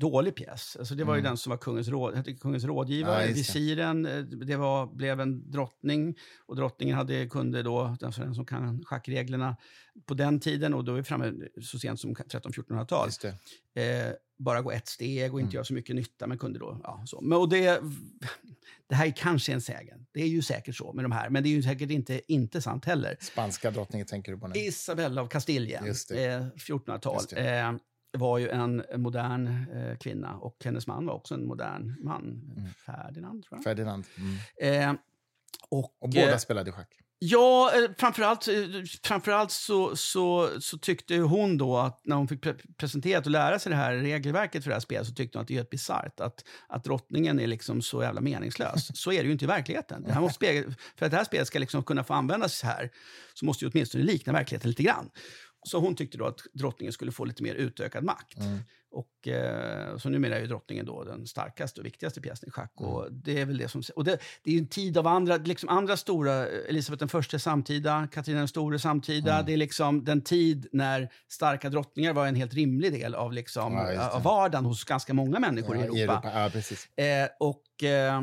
dålig 0.00 0.34
pjäs. 0.36 0.76
Alltså 0.78 0.94
det 0.94 1.04
var 1.04 1.14
ju 1.14 1.18
Mm. 1.20 1.30
den 1.30 1.36
som 1.36 1.50
var 1.50 1.56
kungens, 1.56 1.88
råd, 1.88 2.40
kungens 2.40 2.64
rådgivare, 2.64 3.26
Ja, 3.26 3.34
visiren, 3.34 4.06
eh, 4.06 4.18
det 4.22 4.56
var, 4.56 4.86
blev 4.86 5.20
en 5.20 5.50
drottning 5.50 6.14
och 6.46 6.56
drottningen 6.56 6.96
hade, 6.96 7.26
kunde 7.28 7.62
då, 7.62 7.96
den 8.00 8.12
som 8.34 8.46
kan 8.46 8.84
schackreglerna 8.84 9.56
på 10.06 10.14
den 10.14 10.40
tiden, 10.40 10.74
och 10.74 10.84
då 10.84 10.92
är 10.92 10.96
vi 10.96 11.02
framme 11.02 11.32
så 11.62 11.78
sent 11.78 12.00
som 12.00 12.14
13-1400-tal, 12.14 13.08
Just 13.08 13.24
det. 13.74 14.08
eh, 14.08 14.12
bara 14.38 14.60
gå 14.62 14.70
ett 14.70 14.88
steg 14.88 15.34
och 15.34 15.40
inte 15.40 15.48
Mm. 15.48 15.54
göra 15.54 15.64
så 15.64 15.74
mycket 15.74 15.96
nytta, 15.96 16.26
men 16.26 16.38
kunde 16.38 16.58
då, 16.58 16.80
ja, 16.84 17.02
så. 17.06 17.20
Men, 17.20 17.38
och 17.38 17.48
det, 17.48 17.80
det 18.88 18.94
här 18.94 19.06
är 19.06 19.10
kanske 19.16 19.52
en 19.52 19.60
sägen. 19.60 20.06
Det 20.12 20.22
är 20.22 20.26
ju 20.28 20.42
säkert 20.42 20.76
så 20.76 20.92
med 20.92 21.04
de 21.04 21.12
här, 21.12 21.30
men 21.30 21.42
det 21.42 21.48
är 21.48 21.50
ju 21.50 21.62
säkert 21.62 21.90
inte, 21.90 22.32
inte 22.32 22.62
sant 22.62 22.84
heller. 22.84 23.16
Spanska 23.20 23.70
drottningen 23.70 24.06
tänker 24.06 24.32
du 24.32 24.38
på 24.38 24.48
nu? 24.48 24.60
Isabella 24.60 25.22
av 25.22 25.26
Kastiljen, 25.28 25.84
eh, 25.86 25.92
1400-tal, 26.56 27.14
Just 27.14 27.32
eh, 27.32 27.72
var 28.12 28.38
ju 28.38 28.48
en 28.48 28.84
modern 28.96 29.66
eh, 29.74 29.96
kvinna 29.96 30.34
och 30.34 30.56
hennes 30.64 30.86
man 30.86 31.06
var 31.06 31.14
också 31.14 31.34
en 31.34 31.46
modern 31.46 31.96
man. 32.04 32.22
Mm. 32.56 32.70
Ferdinand, 32.86 33.44
tror 33.44 33.58
jag. 33.58 33.64
Ferdinand. 33.64 34.04
Mm. 34.16 34.90
Eh, 34.90 35.00
och, 35.68 35.96
Och 36.02 36.10
båda 36.10 36.32
eh, 36.32 36.38
spelade 36.38 36.72
schack. 36.72 37.02
Ja, 37.24 37.72
eh, 37.74 37.90
framförallt, 37.98 38.48
eh, 38.48 38.54
framförallt 39.02 39.50
så, 39.50 39.96
så, 39.96 40.50
så 40.60 40.78
tyckte 40.78 41.16
hon 41.16 41.58
då 41.58 41.78
att 41.78 42.00
när 42.04 42.16
hon 42.16 42.28
fick 42.28 42.42
pre 42.42 42.54
presenterat 42.76 43.26
och 43.26 43.30
lära 43.30 43.58
sig 43.58 43.70
det 43.70 43.76
här 43.76 43.94
regelverket 43.94 44.62
för 44.62 44.70
det 44.70 44.74
här 44.74 44.80
spelet 44.80 45.06
så 45.06 45.14
tyckte 45.14 45.38
hon 45.38 45.42
att 45.42 45.48
det 45.48 45.54
är 45.54 45.56
helt 45.56 45.70
bisarrt 45.70 46.20
att, 46.20 46.44
att 46.68 46.84
drottningen 46.84 47.40
är 47.40 47.46
liksom 47.46 47.82
så 47.82 48.02
jävla 48.02 48.20
meningslös. 48.20 49.00
Så 49.00 49.12
är 49.12 49.22
det 49.22 49.26
ju 49.26 49.32
inte 49.32 49.44
i 49.44 49.48
verkligheten. 49.48 50.02
Det 50.02 50.12
här 50.12 50.20
måste 50.20 50.64
för 50.96 51.06
att 51.06 51.12
det 51.12 51.16
här 51.16 51.24
spelet 51.24 51.46
ska 51.46 51.58
liksom 51.58 51.82
kunna 51.82 52.04
få 52.04 52.14
användas 52.14 52.62
här 52.62 52.90
så 53.34 53.44
måste 53.44 53.64
det 53.64 53.70
åtminstone 53.70 54.04
likna 54.04 54.32
verkligheten 54.32 54.70
lite 54.70 54.82
grann. 54.82 55.10
Så 55.64 55.78
hon 55.78 55.94
tyckte 55.94 56.18
då 56.18 56.26
att 56.26 56.40
drottningen 56.52 56.92
skulle 56.92 57.12
få 57.12 57.24
lite 57.24 57.42
mer 57.42 57.54
utökad 57.54 58.04
makt. 58.04 58.38
Mm. 58.38 58.58
Och, 58.90 59.28
eh, 59.28 59.96
så 59.96 60.08
numera 60.08 60.36
är 60.36 60.40
ju 60.40 60.46
drottningen 60.46 60.86
då 60.86 61.04
den 61.04 61.26
starkaste 61.26 61.80
och 61.80 61.86
viktigaste 61.86 62.20
pjäsen 62.20 62.48
i 62.48 62.52
schack. 62.52 62.72
Mm. 62.80 62.92
Och 62.92 63.12
det 63.12 63.40
är 63.40 63.46
väl 63.46 63.58
det 63.58 63.68
som... 63.68 63.82
Och 63.96 64.04
det, 64.04 64.18
det 64.42 64.50
är 64.50 64.54
ju 64.54 64.58
en 64.60 64.66
tid 64.66 64.98
av 64.98 65.06
andra, 65.06 65.36
liksom 65.36 65.68
andra 65.68 65.96
stora... 65.96 66.46
Elisabeth 66.46 66.98
den 66.98 67.08
första 67.08 67.38
samtida, 67.38 68.08
Katarina 68.12 68.38
den 68.38 68.48
store 68.48 68.78
samtida. 68.78 69.34
Mm. 69.34 69.46
Det 69.46 69.52
är 69.52 69.56
liksom 69.56 70.04
den 70.04 70.20
tid 70.20 70.66
när 70.72 71.12
starka 71.28 71.70
drottningar 71.70 72.12
var 72.12 72.26
en 72.26 72.34
helt 72.34 72.54
rimlig 72.54 72.92
del 72.92 73.14
av, 73.14 73.32
liksom, 73.32 73.72
Ja, 73.72 74.10
av 74.10 74.22
vardagen 74.22 74.64
hos 74.64 74.84
ganska 74.84 75.14
många 75.14 75.38
människor 75.38 75.76
Ja, 75.76 75.82
i 75.96 76.02
Europa. 76.02 76.30
Ja, 76.34 76.50
precis. 76.52 76.98
Eh, 76.98 77.28
och 77.40 77.84
eh, 77.84 78.22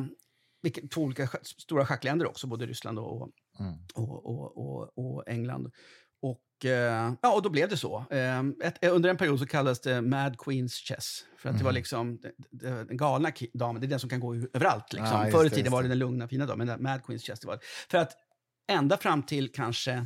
vilket, 0.62 0.92
två 0.92 1.02
olika 1.02 1.30
stora 1.44 1.86
schackländer 1.86 2.28
också, 2.28 2.48
både 2.48 2.66
Ryssland 2.66 3.00
och, 3.00 3.30
Mm. 3.60 3.74
och, 3.94 4.26
och, 4.26 4.58
och, 4.58 4.98
och 4.98 5.24
England. 5.28 5.72
Eh, 6.66 7.14
ja, 7.22 7.34
och 7.36 7.42
då 7.42 7.50
blev 7.50 7.70
det 7.70 7.78
så. 7.78 8.06
Eh, 8.12 8.40
ett, 8.64 8.84
under 8.86 9.10
en 9.10 9.18
period 9.18 9.40
så 9.40 9.46
kallades 9.46 9.80
det 9.82 10.02
Mad 10.02 10.38
Queens 10.40 10.74
Chess. 10.74 11.26
För 11.38 11.50
att 11.50 11.58
det 11.58 11.64
var 11.64 11.72
Mhm. 11.72 11.76
liksom 11.76 12.20
den 12.52 12.98
galna 12.98 13.32
damen, 13.54 13.82
det 13.82 13.88
är 13.88 13.90
den 13.90 14.00
som 14.00 14.10
kan 14.10 14.20
gå 14.20 14.36
överallt. 14.36 14.94
Liksom. 14.94 15.22
Just 15.24 15.38
Förr 15.38 15.46
i 15.46 15.50
tiden 15.50 15.72
var 15.72 15.84
det. 15.84 15.90
den 15.90 16.00
lugna, 16.00 16.28
fina 16.28 16.46
damen, 16.46 16.68
men 16.68 16.84
Mad 16.84 17.04
Queens 17.06 17.24
Chess, 17.24 17.40
det 17.40 17.48
var. 17.48 17.60
För 17.92 17.98
att 17.98 18.12
ända 18.72 18.98
fram 18.98 19.24
till 19.24 19.52
kanske 19.52 20.06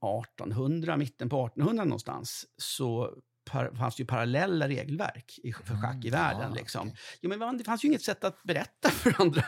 1800, 0.00 0.96
mitten 0.96 1.28
på 1.28 1.46
1800 1.46 1.84
någonstans, 1.84 2.46
så 2.56 3.14
par, 3.48 3.70
fanns 3.78 3.96
det 3.96 4.00
ju 4.00 4.06
parallella 4.06 4.68
regelverk 4.68 5.38
i, 5.42 5.52
för 5.52 5.74
schack 5.82 6.04
i 6.04 6.08
Mm, 6.08 6.20
världen. 6.20 6.50
ja, 6.50 6.54
liksom. 6.54 6.80
okej. 6.88 6.96
Jo, 7.20 7.30
men 7.38 7.58
det 7.58 7.64
fanns 7.64 7.84
ju 7.84 7.88
inget 7.88 8.02
sätt 8.02 8.24
att 8.24 8.42
berätta 8.42 8.88
för 8.90 9.14
andra 9.22 9.42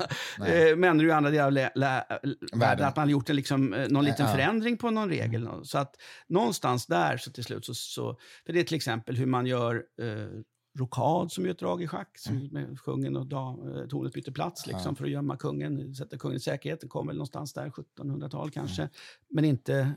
eh, 0.46 0.76
människor 0.76 1.08
i 1.08 1.12
andra 1.12 1.30
delar 1.30 1.46
av 1.46 1.52
lä- 1.52 1.72
lä- 1.74 2.04
världen 2.52 2.86
att 2.86 2.96
man 2.96 3.02
hade 3.02 3.12
gjort 3.12 3.30
en, 3.30 3.36
liksom, 3.36 3.74
eh, 3.74 3.88
någon 3.88 4.04
liten 4.04 4.26
Ja. 4.26 4.32
förändring 4.32 4.76
på 4.76 4.90
någon 4.90 5.08
regel. 5.08 5.48
Så 5.62 5.78
att 5.78 5.94
någonstans 6.28 6.86
där 6.86 7.16
så 7.16 7.30
till 7.30 7.44
slut 7.44 7.64
så, 7.64 7.74
så 7.74 8.16
för 8.46 8.52
det 8.52 8.60
är 8.60 8.64
till 8.64 8.76
exempel 8.76 9.16
hur 9.16 9.26
man 9.26 9.46
gör 9.46 9.74
eh, 10.02 10.40
rokad 10.78 11.32
som 11.32 11.44
är 11.46 11.48
ett 11.50 11.58
drag 11.58 11.82
i 11.82 11.86
schack, 11.86 12.18
som 12.18 12.48
med 12.52 12.78
kungen 12.80 13.16
och 13.16 13.26
dam, 13.26 13.76
eh, 13.76 13.86
tornet 13.86 14.12
byter 14.12 14.30
plats 14.32 14.66
liksom, 14.66 14.82
Ja. 14.88 14.94
för 14.94 15.04
att 15.04 15.10
gömma 15.10 15.36
kungen, 15.36 15.94
sätta 15.94 16.18
kungen 16.18 16.36
i 16.36 16.40
säkerhet. 16.40 16.80
Det 16.80 16.88
kom 16.88 17.06
väl 17.06 17.16
någonstans 17.16 17.52
där 17.52 17.70
1700-tal 17.70 18.50
kanske, 18.50 18.88
men 19.30 19.44
inte 19.44 19.92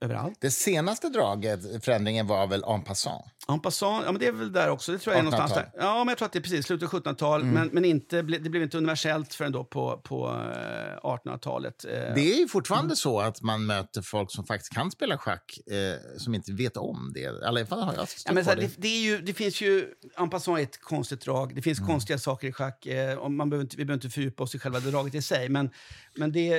överallt. 0.00 0.38
Det 0.40 0.50
senaste 0.50 1.08
draget, 1.08 1.84
förändringen, 1.84 2.26
var 2.26 2.46
väl 2.46 2.64
en 2.64 2.84
passant? 2.84 3.24
En 3.48 3.60
passant, 3.60 4.02
ja 4.06 4.12
men 4.12 4.20
det 4.20 4.26
är 4.26 4.32
väl 4.32 4.52
där 4.52 4.70
också. 4.70 4.92
Det 4.92 4.98
tror 4.98 5.14
jag 5.14 5.20
är 5.20 5.24
någonstans 5.24 5.52
1800-tal. 5.52 5.70
där. 5.80 5.86
Ja, 5.86 5.98
men 5.98 6.08
jag 6.08 6.18
tror 6.18 6.26
att 6.26 6.32
det 6.32 6.38
är 6.38 6.42
precis 6.42 6.66
slutet 6.66 6.94
av 6.94 7.00
1700-tal, 7.00 7.40
Mm. 7.42 7.54
men, 7.54 7.68
men 7.72 7.84
inte, 7.84 8.16
det 8.16 8.22
blev 8.22 8.62
inte 8.62 8.78
universellt 8.78 9.34
förrän 9.34 9.52
då 9.52 9.64
på, 9.64 10.00
på 10.04 10.26
eh, 10.28 11.06
1800-talet. 11.06 11.84
Eh, 11.84 11.90
Det 11.90 12.32
är 12.34 12.38
ju 12.38 12.48
fortfarande 12.48 12.96
så 12.96 13.20
att 13.20 13.42
man 13.42 13.66
möter 13.66 14.02
folk 14.02 14.32
som 14.32 14.46
faktiskt 14.46 14.72
kan 14.74 14.90
spela 14.90 15.18
schack 15.18 15.58
eh, 15.66 16.18
som 16.18 16.34
inte 16.34 16.52
vet 16.52 16.76
om 16.76 17.10
det. 17.14 17.20
I 17.20 17.44
alla 17.46 17.66
fall 17.66 17.80
har 17.82 17.94
jag 17.94 18.06
Ja, 18.26 18.32
men 18.32 18.44
här, 18.46 18.56
det. 18.56 18.70
det, 18.76 18.88
är 18.88 19.00
ju, 19.00 19.18
det 19.20 19.34
finns 19.34 19.60
ju, 19.60 19.86
en 20.18 20.30
passant 20.30 20.58
är 20.58 20.62
ett 20.62 20.80
konstigt 20.80 21.20
drag. 21.20 21.48
Det 21.48 21.52
Mm. 21.52 21.62
finns 21.62 21.78
konstiga 21.78 22.18
saker 22.18 22.48
i 22.48 22.52
schack. 22.52 22.86
Eh, 22.86 23.28
man 23.28 23.50
behöver 23.50 23.64
inte, 23.64 23.76
vi 23.76 23.84
behöver 23.84 24.04
inte 24.04 24.14
fördjupa 24.14 24.42
oss 24.42 24.54
i 24.54 24.58
själva 24.58 24.80
draget 24.80 25.14
i 25.14 25.22
sig, 25.22 25.48
men, 25.48 25.70
men 26.16 26.32
det, 26.32 26.52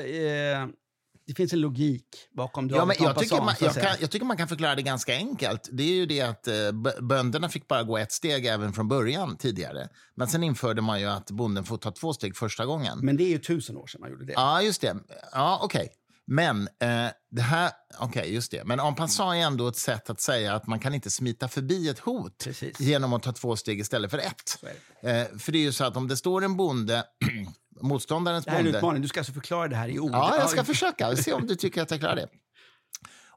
eh, 0.53 0.65
det 1.27 1.33
finns 1.33 1.53
en 1.53 1.61
logik 1.61 2.05
bakom 2.35 2.67
draget 2.67 2.81
Ja, 2.81 2.85
men 2.85 2.97
en 2.97 3.03
jag, 3.03 3.19
tycker 3.19 3.41
man, 3.41 3.55
jag, 3.61 3.73
kan, 3.73 3.95
jag 4.01 4.11
tycker 4.11 4.25
man 4.25 4.37
kan 4.37 4.47
förklara 4.47 4.75
det 4.75 4.81
ganska 4.81 5.15
enkelt. 5.15 5.69
Det 5.71 5.83
är 5.83 5.93
ju 5.93 6.05
det 6.05 6.21
att 6.21 6.47
eh, 6.47 6.53
bönderna 7.01 7.49
fick 7.49 7.67
bara 7.67 7.83
gå 7.83 7.97
ett 7.97 8.11
steg 8.11 8.45
även 8.45 8.73
från 8.73 8.87
början 8.87 9.37
tidigare. 9.37 9.89
Men 10.15 10.27
sen 10.27 10.43
införde 10.43 10.81
man 10.81 10.99
ju 10.99 11.05
att 11.05 11.31
bonden 11.31 11.63
får 11.63 11.77
ta 11.77 11.91
två 11.91 12.13
steg 12.13 12.35
första 12.37 12.65
gången. 12.65 12.99
Men 13.01 13.17
det 13.17 13.23
är 13.23 13.29
ju 13.29 13.39
tusen 13.39 13.77
år 13.77 13.87
sedan 13.87 14.01
man 14.01 14.09
gjorde 14.09 14.25
det. 14.25 14.33
Ja, 14.33 14.61
just 14.61 14.81
det. 14.81 14.95
Ja, 15.31 15.59
okej. 15.63 15.89
Men 16.27 16.61
eh, 16.61 17.11
det 17.31 17.41
här, 17.41 17.71
okej, 17.99 18.33
just 18.33 18.51
det. 18.51 18.63
Men 18.63 18.79
en 18.79 18.95
passant 18.95 19.35
är 19.35 19.39
ändå 19.39 19.67
ett 19.67 19.75
sätt 19.75 20.09
att 20.09 20.21
säga 20.21 20.55
att 20.55 20.67
man 20.67 20.79
kan 20.79 20.93
inte 20.93 21.09
smita 21.09 21.47
förbi 21.47 21.89
ett 21.89 21.99
hot 21.99 22.37
Precis. 22.43 22.79
genom 22.79 23.13
att 23.13 23.23
ta 23.23 23.31
två 23.31 23.55
steg 23.55 23.79
istället 23.79 24.11
för 24.11 24.17
ett. 24.17 24.63
Det. 25.01 25.09
Eh, 25.09 25.37
för 25.37 25.51
det 25.51 25.57
är 25.57 25.61
ju 25.63 25.71
så 25.71 25.83
att 25.83 25.97
om 25.97 26.07
det 26.07 26.17
står 26.17 26.43
en 26.43 26.57
bonde, 26.57 27.03
motståndarens 27.81 28.45
Det 28.45 28.51
här 28.51 28.57
är 28.57 28.59
en 28.59 28.65
bonde... 28.65 28.77
utmaning. 28.77 29.01
Du 29.01 29.07
ska 29.07 29.19
alltså 29.19 29.33
förklara 29.33 29.67
det 29.67 29.75
här 29.75 29.87
i 29.89 29.99
ord. 29.99 30.11
Ja, 30.13 30.35
jag 30.39 30.49
ska 30.49 30.63
försöka. 30.63 31.15
Se 31.15 31.33
om 31.33 31.47
du 31.47 31.55
tycker 31.55 31.81
att 31.81 31.91
jag 31.91 31.99
klarar 31.99 32.15
det. 32.15 32.27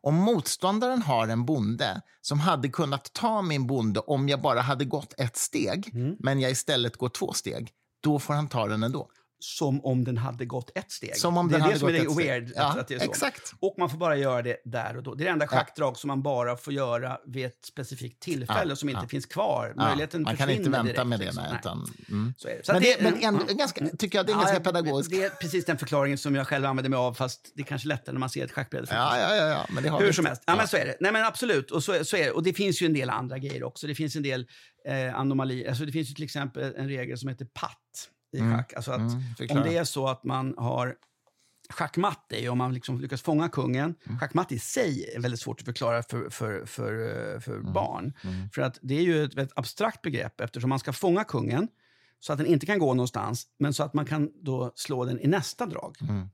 Om 0.02 0.14
motståndaren 0.14 1.02
har 1.02 1.28
en 1.28 1.44
bonde 1.44 2.00
som 2.20 2.40
hade 2.40 2.68
kunnat 2.68 3.12
ta 3.12 3.42
min 3.42 3.66
bonde 3.66 4.00
om 4.00 4.28
jag 4.28 4.40
bara 4.40 4.60
hade 4.60 4.84
gått 4.84 5.14
ett 5.20 5.36
steg, 5.36 5.90
Mm. 5.94 6.16
men 6.18 6.40
jag 6.40 6.50
istället 6.50 6.96
går 6.96 7.08
två 7.08 7.32
steg, 7.32 7.70
då 8.00 8.18
får 8.18 8.34
han 8.34 8.48
ta 8.48 8.66
den 8.68 8.82
ändå. 8.82 9.10
Som 9.42 9.84
om 9.84 10.04
den 10.04 10.16
hade 10.18 10.44
gått 10.44 10.70
ett 10.74 10.90
steg. 10.92 11.16
Som 11.16 11.36
om 11.36 11.48
det 11.48 11.54
den 11.54 11.60
är 11.60 11.64
hade 11.64 11.74
det 11.74 11.78
som 11.78 11.88
är 11.88 12.04
gått 12.04 12.14
steg. 12.14 12.26
weird. 12.26 12.52
Ja, 12.56 12.62
att, 12.70 12.78
att 12.78 12.88
det 12.88 12.94
är 12.94 12.98
så. 12.98 13.04
exakt. 13.04 13.52
Och 13.60 13.74
man 13.78 13.90
får 13.90 13.98
bara 13.98 14.16
göra 14.16 14.42
det 14.42 14.56
där 14.64 14.96
och 14.96 15.02
då. 15.02 15.14
Det 15.14 15.22
är 15.22 15.24
det 15.24 15.30
enda 15.30 15.46
schackdrag 15.48 15.96
som 15.96 16.08
man 16.08 16.22
bara 16.22 16.56
får 16.56 16.72
göra 16.72 17.18
vid 17.26 17.46
ett 17.46 17.64
specifikt 17.64 18.22
tillfälle 18.22 18.70
Ja, 18.70 18.76
som 18.76 18.88
inte 18.88 19.00
ja. 19.02 19.08
finns 19.08 19.26
kvar. 19.26 19.74
Ja, 19.76 19.84
Möjligheten 19.84 20.22
man 20.22 20.36
kan 20.36 20.50
inte 20.50 20.70
vänta 20.70 20.82
direkt, 20.82 21.06
med 21.06 21.20
det. 21.20 21.24
liksom. 21.24 21.44
Nej, 21.44 21.56
utan, 21.60 21.86
mm. 22.08 22.34
Så 22.36 22.48
är 22.48 22.56
det. 22.56 22.66
Så 22.66 22.72
Men, 22.72 22.82
det, 22.82 22.96
men 23.02 23.22
ändå, 23.22 23.44
ja. 23.48 23.54
ganska, 23.54 23.86
tycker 23.98 24.18
jag 24.18 24.26
det 24.26 24.32
är 24.32 24.36
ganska 24.36 24.54
Ja, 24.54 24.60
pedagogiskt. 24.60 25.10
Det 25.10 25.22
är 25.24 25.30
precis 25.30 25.64
den 25.64 25.78
förklaringen 25.78 26.18
som 26.18 26.34
jag 26.34 26.46
själv 26.46 26.64
använder 26.66 26.90
mig 26.90 26.96
av, 26.96 27.14
fast 27.14 27.52
det 27.54 27.62
är 27.62 27.66
kanske 27.66 27.88
lättare 27.88 28.12
när 28.12 28.20
man 28.20 28.30
ser 28.30 28.44
ett 28.44 28.52
schackbräde. 28.52 28.86
Ja, 28.90 29.18
ja, 29.18 29.34
ja, 29.36 29.46
ja, 29.46 29.66
men 29.70 29.82
det 29.82 29.88
har 29.88 30.00
Hur 30.00 30.12
som 30.12 30.26
helst. 30.26 30.42
Ja, 30.46 30.56
men 30.56 30.68
så 30.68 30.76
är 30.76 30.86
det. 30.86 30.96
Nej, 31.00 31.12
men 31.12 31.24
absolut. 31.24 31.70
Och, 31.70 31.84
så, 31.84 32.04
så 32.04 32.16
är 32.16 32.24
det. 32.24 32.30
och 32.30 32.42
det 32.42 32.52
finns 32.52 32.82
ju 32.82 32.86
en 32.86 32.92
del 32.94 33.10
andra 33.10 33.38
grejer 33.38 33.64
också. 33.64 33.86
Det 33.86 33.94
finns 33.94 34.16
en 34.16 34.22
del 34.22 34.46
eh, 34.88 35.14
anomalier. 35.20 35.68
Alltså, 35.68 35.84
det 35.84 35.92
finns 35.92 36.10
ju 36.10 36.14
till 36.14 36.24
exempel 36.24 36.74
en 36.76 36.88
regel 36.88 37.18
som 37.18 37.28
heter 37.28 37.44
patt 37.44 37.76
i 38.32 38.38
Mm. 38.38 38.56
schack. 38.56 38.72
Alltså 38.76 38.92
att 38.92 38.98
Mm, 39.00 39.22
om 39.50 39.62
det 39.62 39.76
är 39.76 39.84
så 39.84 40.08
att 40.08 40.24
man 40.24 40.54
har 40.58 40.94
Schackmatt 41.72 42.32
är 42.32 42.40
ju 42.40 42.48
om 42.48 42.58
man 42.58 42.74
liksom 42.74 43.00
lyckas 43.00 43.22
fånga 43.22 43.48
kungen. 43.48 43.94
Mm. 44.06 44.18
Schackmatt 44.18 44.52
i 44.52 44.58
sig 44.58 45.12
är 45.16 45.20
väldigt 45.20 45.40
svårt 45.40 45.60
att 45.60 45.64
förklara 45.64 46.02
för, 46.02 46.30
för, 46.30 46.64
för, 46.66 46.92
eh, 47.34 47.40
för 47.40 47.52
Mm. 47.56 47.72
barn. 47.72 48.12
För 48.54 48.62
att 48.62 48.78
det 48.82 48.94
är 48.98 49.02
ju 49.02 49.24
ett 49.24 49.34
väldigt 49.34 49.58
abstrakt 49.58 50.02
begrepp 50.02 50.40
eftersom 50.40 50.68
man 50.70 50.78
ska 50.78 50.92
fånga 50.92 51.24
kungen 51.24 51.68
så 52.20 52.32
att 52.32 52.38
den 52.38 52.46
inte 52.46 52.66
kan 52.66 52.78
gå 52.78 52.94
någonstans, 52.94 53.46
men 53.58 53.74
så 53.74 53.82
att 53.82 53.94
man 53.94 54.06
kan 54.06 54.30
då 54.42 54.72
slå 54.74 55.04
den 55.04 55.20
i 55.20 55.26
nästa 55.26 55.66
drag. 55.66 55.96
Mm. 56.00 56.28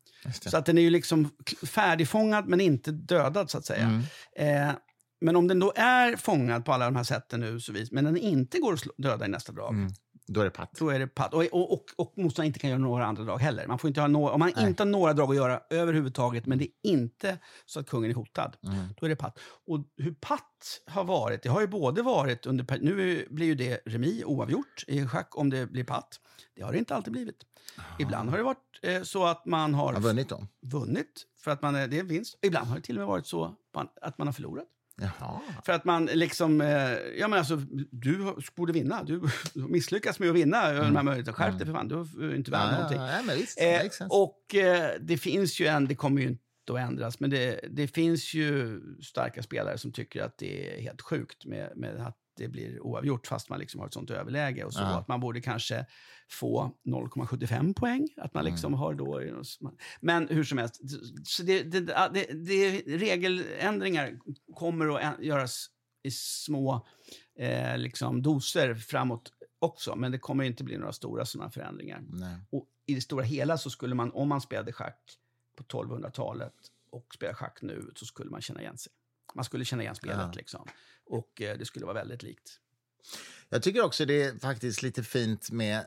Så 0.50 0.56
att 0.56 0.66
den 0.66 0.78
är 0.78 0.82
ju 0.82 0.90
liksom 0.90 1.28
färdigfångad 1.66 2.48
men 2.48 2.60
inte 2.60 2.92
dödad 2.92 3.50
så 3.50 3.58
att 3.58 3.64
säga. 3.64 4.02
Mm. 4.36 4.68
Eh, 4.68 4.74
men 5.20 5.36
om 5.36 5.48
den 5.48 5.58
då 5.60 5.72
är 5.76 6.16
fångad 6.16 6.64
på 6.64 6.72
alla 6.72 6.84
de 6.84 6.96
här 6.96 7.04
sätten 7.04 7.40
nu, 7.40 7.60
så 7.60 7.72
vis, 7.72 7.92
men 7.92 8.04
den 8.04 8.16
inte 8.16 8.58
går 8.58 8.72
att 8.72 8.82
döda 8.98 9.26
i 9.26 9.28
nästa 9.28 9.52
drag, 9.52 9.74
Mm. 9.74 9.92
Då 10.28 10.40
är 10.40 10.44
det 10.44 10.50
patt. 10.50 10.70
då 10.78 10.88
är 10.90 10.98
det 10.98 11.06
patt. 11.06 11.34
Och, 11.34 11.42
och, 11.44 11.72
och, 11.72 11.84
och 11.96 12.12
motståndaren 12.16 12.46
inte 12.46 12.58
kan 12.58 12.70
göra 12.70 12.78
några 12.80 13.06
andra 13.06 13.24
drag 13.24 13.38
heller. 13.38 13.66
Man 13.66 13.78
får 13.78 13.88
inte 13.88 14.00
ha 14.00 14.08
några, 14.08 14.32
om 14.32 14.38
man 14.40 14.52
Nej. 14.56 14.68
inte 14.68 14.82
har 14.82 14.88
några 14.88 15.12
drag 15.12 15.30
att 15.30 15.36
göra 15.36 15.60
överhuvudtaget, 15.70 16.46
men 16.46 16.58
det 16.58 16.64
är 16.64 16.90
inte 16.90 17.38
så 17.66 17.80
att 17.80 17.86
kungen 17.88 18.10
är 18.10 18.14
hotad, 18.14 18.56
Mm. 18.64 18.76
då 19.00 19.06
är 19.06 19.10
det 19.10 19.16
patt. 19.16 19.38
Och 19.66 19.78
hur 19.96 20.12
patt 20.12 20.80
har 20.86 21.04
varit, 21.04 21.42
det 21.42 21.48
har 21.48 21.60
ju 21.60 21.66
både 21.66 22.02
varit 22.02 22.46
under... 22.46 22.78
Nu 22.80 23.26
blir 23.30 23.46
ju 23.46 23.54
det 23.54 23.80
remi, 23.86 24.22
oavgjort, 24.26 24.84
i 24.86 25.06
schack 25.06 25.36
om 25.38 25.50
det 25.50 25.66
blir 25.66 25.84
patt. 25.84 26.20
Det 26.56 26.62
har 26.62 26.72
det 26.72 26.78
inte 26.78 26.94
alltid 26.94 27.12
blivit. 27.12 27.42
Ibland 27.98 28.30
har 28.30 28.36
det 28.36 28.42
varit 28.44 28.80
eh, 28.82 29.02
så 29.02 29.24
att 29.24 29.46
man 29.46 29.74
har 29.74 29.92
Har 29.92 30.00
vunnit 30.00 30.28
dem? 30.28 30.48
vunnit 30.62 31.26
för 31.38 31.50
att 31.50 31.62
man 31.62 31.74
det 31.74 31.80
är 31.80 31.92
en 32.00 32.06
vinst. 32.08 32.38
Ibland 32.42 32.66
har 32.68 32.76
det 32.76 32.82
till 32.82 32.96
och 32.96 33.00
med 33.00 33.06
varit 33.08 33.26
så 33.26 33.56
att 34.00 34.18
man 34.18 34.28
har 34.28 34.32
förlorat. 34.32 34.66
Jaha. 34.96 35.40
För 35.64 35.72
att 35.72 35.84
man 35.84 36.06
liksom, 36.06 36.60
eh, 36.60 36.68
ja 37.18 37.28
men 37.28 37.38
alltså, 37.38 37.56
du 37.90 38.34
borde 38.56 38.72
vinna. 38.72 39.04
Du 39.04 39.20
har 39.54 39.68
misslyckats 39.68 40.18
med 40.18 40.28
att 40.28 40.36
vinna 40.36 40.70
mm. 40.70 40.84
de 40.84 40.96
här 40.96 41.02
möjligheterna. 41.02 41.36
Skärp 41.36 41.58
dig 41.58 41.66
för 41.66 41.74
fan, 41.74 41.88
du 41.88 42.30
är 42.30 42.34
inte 42.34 42.50
värd 42.50 42.68
Ja, 42.72 42.72
någonting. 42.72 42.98
ja, 43.00 43.34
visst. 43.36 43.60
Eh, 43.60 44.06
och 44.08 44.54
eh, 44.54 44.90
det 45.00 45.18
finns 45.18 45.60
ju 45.60 45.66
en, 45.66 45.88
det 45.88 45.94
kommer 45.94 46.22
ju 46.22 46.28
inte 46.28 46.42
att 46.72 46.78
ändras, 46.78 47.20
men 47.20 47.30
det, 47.30 47.60
det 47.70 47.88
finns 47.88 48.34
ju 48.34 48.80
starka 49.02 49.42
spelare 49.42 49.78
som 49.78 49.92
tycker 49.92 50.22
att 50.22 50.38
det 50.38 50.78
är 50.78 50.82
helt 50.82 51.02
sjukt 51.02 51.44
med, 51.44 51.72
med 51.76 51.96
att 51.96 52.18
det 52.36 52.48
blir 52.48 52.80
oavgjort 52.80 53.26
fast 53.26 53.48
man 53.48 53.58
liksom 53.58 53.80
har 53.80 53.86
ett 53.86 53.94
sånt 53.94 54.10
överläge 54.10 54.64
och 54.64 54.72
så. 54.72 54.80
Ja. 54.80 54.98
Att 54.98 55.08
man 55.08 55.20
borde 55.20 55.40
kanske 55.40 55.86
få 56.30 56.70
0,75 56.84 57.74
poäng. 57.74 58.08
Att 58.16 58.34
man 58.34 58.44
liksom 58.44 58.72
Mm. 58.72 58.78
har 58.78 58.94
då... 58.94 59.22
Men 60.00 60.28
hur 60.28 60.44
som 60.44 60.58
helst, 60.58 60.80
så 61.24 61.42
det, 61.42 61.62
det, 61.62 61.80
det, 61.80 62.26
det, 62.32 62.80
regeländringar 62.86 64.18
kommer 64.54 64.98
att 64.98 65.22
göras 65.24 65.66
i 66.02 66.10
små 66.10 66.86
eh, 67.38 67.78
liksom 67.78 68.22
doser 68.22 68.74
framåt 68.74 69.32
också, 69.58 69.96
men 69.96 70.12
det 70.12 70.18
kommer 70.18 70.44
inte 70.44 70.64
bli 70.64 70.78
några 70.78 70.92
stora 70.92 71.24
sådana 71.26 71.50
förändringar. 71.50 72.04
Nej. 72.08 72.36
Och 72.50 72.66
i 72.86 72.94
det 72.94 73.00
stora 73.00 73.24
hela 73.24 73.58
så 73.58 73.70
skulle 73.70 73.94
man, 73.94 74.12
om 74.12 74.28
man 74.28 74.40
spelade 74.40 74.72
schack 74.72 75.18
på 75.56 75.64
1200-talet 75.64 76.54
och 76.90 77.14
spelar 77.14 77.34
schack 77.34 77.58
nu, 77.62 77.90
så 77.94 78.06
skulle 78.06 78.30
man 78.30 78.40
känna 78.40 78.60
igen 78.60 78.78
sig. 78.78 78.92
Man 79.36 79.44
skulle 79.44 79.64
känna 79.64 79.82
igen 79.82 79.94
spelet 79.94 80.16
Ja. 80.18 80.32
liksom. 80.34 80.68
Och 81.06 81.42
eh, 81.42 81.58
det 81.58 81.64
skulle 81.64 81.84
vara 81.86 81.94
väldigt 81.94 82.22
likt. 82.22 82.60
Jag 83.48 83.62
tycker 83.62 83.84
också 83.84 84.04
det 84.04 84.22
är 84.22 84.38
faktiskt 84.38 84.82
lite 84.82 85.02
fint 85.02 85.50
med... 85.50 85.86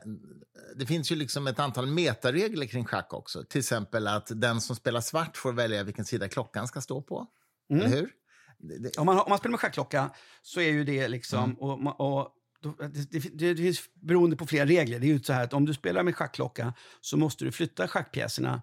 Det 0.76 0.86
finns 0.86 1.12
ju 1.12 1.16
liksom 1.16 1.46
ett 1.46 1.58
antal 1.58 1.86
metaregler 1.86 2.66
kring 2.66 2.84
schack 2.84 3.14
också. 3.14 3.44
Till 3.44 3.58
exempel 3.58 4.06
att 4.06 4.30
den 4.34 4.60
som 4.60 4.76
spelar 4.76 5.00
svart 5.00 5.36
får 5.36 5.52
välja 5.52 5.82
vilken 5.82 6.04
sida 6.04 6.28
klockan 6.28 6.68
ska 6.68 6.80
stå 6.80 7.02
på. 7.02 7.26
Mm. 7.70 7.86
Eller 7.86 7.96
hur? 7.96 8.10
Det, 8.58 8.98
Om 8.98 9.06
man, 9.06 9.18
om 9.18 9.24
man 9.28 9.38
spelar 9.38 9.50
med 9.50 9.60
schackklocka 9.60 10.10
så 10.42 10.60
är 10.60 10.70
ju 10.70 10.84
det 10.84 11.08
liksom... 11.08 11.44
Mm. 11.44 11.56
Och, 11.56 12.00
och, 12.00 12.36
det, 12.62 13.12
det, 13.12 13.54
det 13.54 13.62
finns 13.62 13.80
beroende 13.94 14.36
på 14.36 14.46
flera 14.46 14.66
regler. 14.66 14.98
Det 14.98 15.06
är 15.06 15.08
ju 15.08 15.22
så 15.22 15.32
här 15.32 15.44
att 15.44 15.52
om 15.52 15.64
du 15.64 15.74
spelar 15.74 16.02
med 16.02 16.16
schackklocka 16.16 16.74
så 17.00 17.16
måste 17.16 17.44
du 17.44 17.52
flytta 17.52 17.88
schackpjäserna 17.88 18.62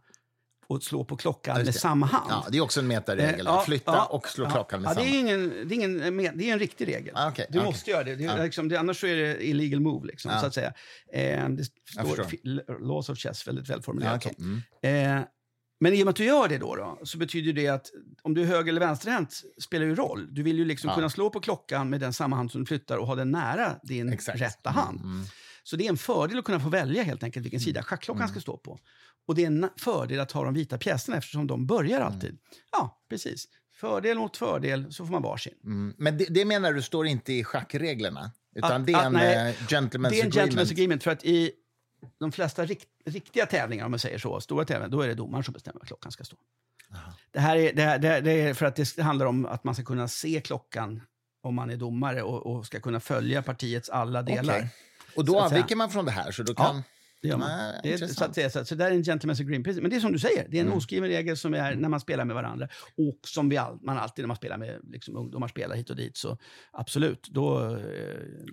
och 0.70 0.84
slå 0.84 1.04
på 1.06 1.18
klockan 1.18 1.58
Ja, 1.58 1.64
med 1.66 1.76
samma 1.76 2.06
hand. 2.06 2.26
ja, 2.30 2.46
det 2.52 2.58
är 2.58 2.62
också 2.62 2.80
en 2.80 2.88
metaregel. 2.88 3.34
Eh, 3.40 3.46
ja, 3.46 3.60
att 3.60 3.66
flytta 3.66 3.92
ja, 3.92 4.06
och 4.06 4.28
slå 4.28 4.50
klockan 4.50 4.82
med 4.82 4.92
samma. 4.94 5.06
Det 5.06 5.16
är, 5.16 5.20
ingen, 5.20 5.50
det, 5.50 5.76
är 5.76 5.78
ingen, 5.78 5.98
det 6.38 6.50
är 6.50 6.54
en 6.54 6.60
riktig 6.60 6.88
regel. 6.88 7.14
Ah, 7.18 7.30
okej, 7.30 7.46
du 7.50 7.60
okej. 7.60 7.72
måste 7.72 7.92
göra 7.92 8.04
det. 8.04 8.16
det, 8.16 8.24
är 8.24 8.38
Ja. 8.38 8.44
liksom, 8.44 8.70
det 8.70 8.80
annars 8.80 9.04
är 9.04 9.16
det 9.16 9.48
illegal 9.48 9.80
move, 9.80 10.08
liksom, 10.08 10.32
Ja. 10.32 10.40
så 10.40 10.46
att 10.46 10.54
säga. 10.54 10.74
Eh, 11.14 11.50
det 11.50 11.64
står 11.66 12.24
fi- 12.24 12.60
Laws 12.82 13.10
of 13.10 13.18
chess, 13.18 13.48
väldigt 13.48 13.70
välformulerat. 13.70 14.26
okej. 14.26 14.36
mm. 14.82 15.20
Eh, 15.20 15.26
men 15.80 15.94
i 15.94 16.02
och 16.02 16.06
med 16.06 16.10
att 16.10 16.16
du 16.16 16.26
gör 16.26 16.48
det 16.48 16.58
då, 16.58 16.76
då 16.76 17.00
så 17.04 17.18
betyder 17.18 17.54
det 17.54 17.68
att 17.68 17.86
om 18.22 18.34
du 18.34 18.42
är 18.42 18.46
höger 18.46 18.70
eller 18.70 18.80
vänsterhänt 18.80 19.42
spelar 19.62 19.86
ju 19.86 19.96
roll. 19.96 20.28
Du 20.34 20.44
vill 20.44 20.58
ju 20.58 20.66
liksom 20.66 20.90
kunna 20.96 21.10
slå 21.10 21.30
på 21.30 21.40
klockan 21.40 21.90
med 21.90 22.00
den 22.00 22.14
samma 22.14 22.36
hand 22.36 22.52
som 22.52 22.62
du 22.62 22.66
flyttar 22.68 22.98
och 22.98 23.08
ha 23.08 23.16
den 23.16 23.32
nära 23.32 23.76
din 23.84 24.14
Exakt. 24.14 24.42
rätta 24.42 24.70
hand. 24.70 25.00
Mm, 25.00 25.12
mm. 25.12 25.26
Så 25.64 25.76
det 25.76 25.86
är 25.86 25.90
en 25.90 25.98
fördel 25.98 26.40
att 26.40 26.46
kunna 26.46 26.60
få 26.60 26.70
välja 26.70 27.04
helt 27.04 27.24
enkelt 27.24 27.46
vilken 27.46 27.60
sida 27.62 27.84
schackklockan 27.84 28.28
ska 28.28 28.40
stå 28.40 28.58
på. 28.58 28.80
Och 29.28 29.36
det 29.36 29.44
är 29.44 29.48
en 29.48 29.70
fördel 29.78 30.20
att 30.20 30.32
ha 30.32 30.44
de 30.44 30.54
vita 30.54 30.78
pjäserna 30.78 31.18
eftersom 31.18 31.48
de 31.48 31.66
börjar 31.66 32.02
Mm. 32.02 32.14
alltid. 32.14 32.38
Ja, 32.72 33.02
precis. 33.10 33.46
fördel 33.74 34.18
mot 34.18 34.38
fördel 34.38 34.94
så 34.94 35.06
får 35.06 35.12
man 35.12 35.22
varsin. 35.22 35.54
Mm. 35.64 35.94
Men 35.98 36.18
det, 36.18 36.26
det 36.26 36.46
menar 36.46 36.74
du 36.74 36.82
står 36.82 37.08
inte 37.08 37.34
i 37.34 37.44
schackreglerna? 37.44 38.32
Utan 38.56 38.72
Att- 38.82 38.86
det 38.88 38.94
är 38.94 38.98
att- 38.98 39.06
en 39.06 39.14
nej, 39.14 39.36
eh, 39.50 39.54
gentleman's 39.68 40.10
Det 40.10 40.20
är 40.20 40.26
en 40.26 40.28
agreement? 40.28 40.36
gentleman's 40.36 40.72
agreement 40.72 41.04
för 41.04 41.12
att 41.12 41.24
i 41.26 41.52
de 42.20 42.32
flesta 42.32 42.66
rikt, 42.66 42.88
riktiga 43.06 43.46
tävlingar, 43.46 43.86
om 43.86 43.92
man 43.92 44.00
säger 44.00 44.18
så, 44.18 44.42
stora 44.42 44.66
tävlingar, 44.66 44.90
då 44.90 45.02
är 45.02 45.08
det 45.08 45.14
domaren 45.16 45.44
som 45.44 45.54
bestämmer 45.54 45.80
vad 45.80 45.88
klockan 45.88 46.12
ska 46.12 46.24
stå. 46.24 46.38
Det 47.32 47.40
här 47.40 47.58
är, 47.58 47.74
det, 47.74 47.82
här, 47.82 48.00
det, 48.22 48.32
är 48.32 48.54
för 48.54 48.66
att 48.66 48.76
det 48.76 49.02
handlar 49.02 49.26
om 49.26 49.46
att 49.46 49.64
man 49.64 49.74
ska 49.76 49.84
kunna 49.84 50.08
se 50.08 50.42
klockan 50.42 51.02
om 51.44 51.56
man 51.56 51.70
är 51.70 51.78
domare 51.78 52.22
och, 52.22 52.46
och 52.56 52.66
ska 52.66 52.80
kunna 52.80 53.00
följa 53.00 53.42
partiets 53.42 53.90
alla 53.90 54.22
delar. 54.22 54.56
Okej. 54.58 54.70
Och 55.16 55.26
då 55.26 55.40
avviker 55.40 55.76
man 55.76 55.90
från 55.90 56.06
det 56.06 56.12
här? 56.12 56.32
Så 56.32 56.44
då 56.44 56.54
kan... 56.56 56.84
Det 57.22 57.28
gör 57.28 57.38
man. 57.38 57.50
Nej, 57.50 57.80
det 57.84 57.94
är, 57.94 57.98
så, 58.08 58.24
att, 58.24 58.38
är- 58.38 58.50
så, 58.50 58.66
så 58.66 58.76
det 58.76 58.86
är 58.86 58.92
en 58.92 59.04
gentleman's 59.04 59.42
agreement. 59.42 59.82
Men 59.82 59.90
det 59.90 59.96
är 59.96 60.00
som 60.00 60.12
du 60.12 60.20
säger, 60.20 60.48
det 60.50 60.58
är 60.58 60.62
en 60.62 60.68
Mm. 60.68 60.78
oskriven 60.78 61.10
regel 61.10 61.38
som 61.38 61.54
är 61.54 61.76
när 61.76 61.90
man 61.90 62.00
spelar 62.00 62.26
med 62.26 62.36
varandra. 62.36 62.68
Och 62.98 63.20
som 63.28 63.50
vi 63.50 63.58
all, 63.58 63.80
man 63.82 63.98
alltid 63.98 64.24
när 64.24 64.28
man 64.28 64.38
spelar 64.38 64.58
med 64.58 64.80
liksom, 64.84 65.16
ungdomar 65.18 65.48
spelar 65.48 65.76
hit 65.76 65.90
och 65.90 65.96
dit, 65.96 66.18
så 66.18 66.38
absolut. 66.72 67.28
Då, 67.32 67.64
eh, 67.76 67.78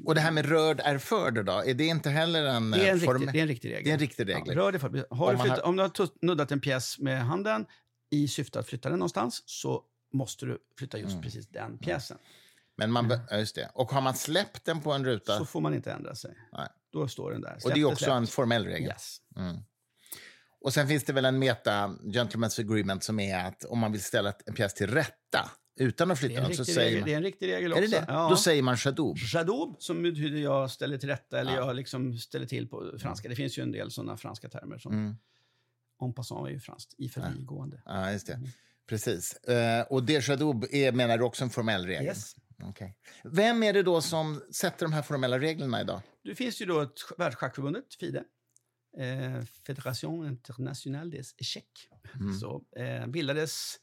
Och 0.04 0.14
det 0.14 0.20
här 0.20 0.30
med 0.30 0.46
rörd 0.48 0.80
är 0.84 0.98
förd 0.98 1.44
då? 1.44 1.52
Är 1.66 1.74
det 1.74 1.84
inte 1.86 2.10
heller 2.10 2.44
en, 2.44 2.70
det, 2.70 2.86
är 2.88 2.92
en 2.92 2.98
eh, 2.98 3.04
form... 3.04 3.18
riktig, 3.18 3.32
det 3.34 3.38
är 3.38 3.42
en 3.42 3.48
riktig 3.48 3.68
regel. 3.70 3.84
Det 3.84 3.90
är 3.90 3.94
en 3.94 3.98
riktig 4.00 4.28
regel. 4.28 4.42
Ja, 4.46 4.54
rör 4.54 4.72
det 4.72 4.78
för, 4.78 5.06
har 5.14 5.26
Om 5.30 5.36
du 5.36 5.42
flyttat, 5.42 5.58
har- 5.58 5.68
Om 5.68 5.76
du 5.76 5.82
har 5.82 6.24
nuddat 6.26 6.52
en 6.52 6.60
pjäs 6.60 6.98
med 6.98 7.24
handen 7.24 7.66
i 8.10 8.28
syfte 8.28 8.58
att 8.58 8.66
flytta 8.66 8.88
den 8.88 8.98
någonstans 8.98 9.42
så 9.46 9.82
måste 10.12 10.46
du 10.46 10.58
flytta 10.78 10.98
just 10.98 11.10
Mm. 11.12 11.22
precis 11.22 11.48
den 11.48 11.78
pjäsen. 11.78 12.16
Men 12.76 12.90
man, 12.92 13.20
ja, 13.30 13.36
just 13.38 13.54
det. 13.54 13.70
Och 13.74 13.90
har 13.92 14.00
man 14.00 14.14
släppt 14.14 14.64
den 14.64 14.80
på 14.80 14.92
en 14.92 15.04
ruta? 15.04 15.38
Så 15.38 15.44
får 15.44 15.60
man 15.60 15.74
inte 15.74 15.92
ändra 15.92 16.14
sig. 16.14 16.34
Nej. 16.52 16.68
Då 16.92 17.08
står 17.08 17.32
den 17.32 17.40
där. 17.40 17.54
och 17.54 17.62
Släpp 17.62 17.74
det 17.74 17.80
är 17.80 17.84
också 17.84 18.10
en 18.10 18.26
släppt. 18.26 18.34
formell 18.34 18.64
regel? 18.66 18.88
Yes. 18.88 19.16
Mm. 19.36 19.56
Och 20.60 20.74
sen 20.74 20.88
finns 20.88 21.04
det 21.04 21.12
väl 21.12 21.24
en 21.24 21.38
meta 21.38 21.86
gentleman's 22.02 22.60
agreement 22.60 23.04
som 23.04 23.20
är 23.20 23.44
att 23.44 23.64
om 23.64 23.78
man 23.78 23.92
vill 23.92 24.02
ställa 24.02 24.32
en 24.46 24.54
pjäs 24.54 24.74
till 24.74 24.86
rätta 24.90 25.50
utan 25.80 26.10
att 26.10 26.18
flytta 26.18 26.34
är, 26.34 26.38
en 26.42 26.48
den 26.48 26.56
så 26.56 26.64
säger 26.64 26.80
regel, 26.80 27.00
man... 27.00 27.06
det 27.08 27.12
är 27.12 27.16
en 27.16 27.22
riktig 27.22 27.48
regel 27.48 27.72
Är 27.72 27.76
också. 27.76 27.90
det 27.90 27.96
det? 28.00 28.04
Ja. 28.08 28.28
Då 28.30 28.36
säger 28.36 28.62
man 28.62 28.76
shadoub. 28.76 29.18
Shadoub, 29.18 29.76
som 29.78 30.02
betyder 30.02 30.38
jag 30.38 30.70
ställer 30.70 30.98
till 30.98 31.08
rätta 31.08 31.40
eller 31.40 31.52
Ja. 31.52 31.66
jag 31.66 31.76
liksom 31.76 32.18
ställer 32.18 32.46
till 32.46 32.68
på 32.68 32.92
franska. 32.98 33.28
Det 33.28 33.34
finns 33.36 33.58
ju 33.58 33.62
en 33.62 33.72
del 33.72 33.90
sådana 33.90 34.16
franska 34.16 34.48
termer 34.48 34.78
som 34.78 34.92
Mm. 34.92 35.16
en 36.02 36.12
passant 36.14 36.46
är 36.48 36.50
ju 36.52 36.60
franskt, 36.60 36.94
i 36.98 37.08
förbigående. 37.08 37.82
Ja, 37.84 38.12
just 38.12 38.28
Mm. 38.28 38.42
det. 38.42 38.50
Precis. 38.86 39.32
Eh, 39.36 39.82
och 39.82 40.02
det 40.04 40.20
shadoub 40.22 40.64
är, 40.70 40.92
menar 40.92 41.18
du, 41.18 41.24
också 41.24 41.44
en 41.44 41.50
formell 41.50 41.86
regel? 41.86 42.04
Yes. 42.04 42.36
Okej. 42.64 42.96
Vem 43.24 43.62
är 43.62 43.72
det 43.72 43.82
då 43.82 44.00
som 44.00 44.42
sätter 44.50 44.86
de 44.86 44.92
här 44.92 45.02
formella 45.02 45.38
reglerna 45.38 45.80
idag? 45.80 46.00
Det 46.24 46.34
finns 46.34 46.62
ju 46.62 46.66
då 46.66 46.80
ett 46.80 46.94
sch- 46.94 47.18
världsschackförbundet, 47.18 47.94
FIDE. 48.00 48.24
Eh, 48.98 49.44
Fédération 49.66 50.26
Internationale 50.26 51.10
des 51.16 51.34
Échecs. 51.38 51.88
Mm. 52.20 52.34
Så, 52.34 52.64
eh, 52.76 53.06
bildades 53.06 53.76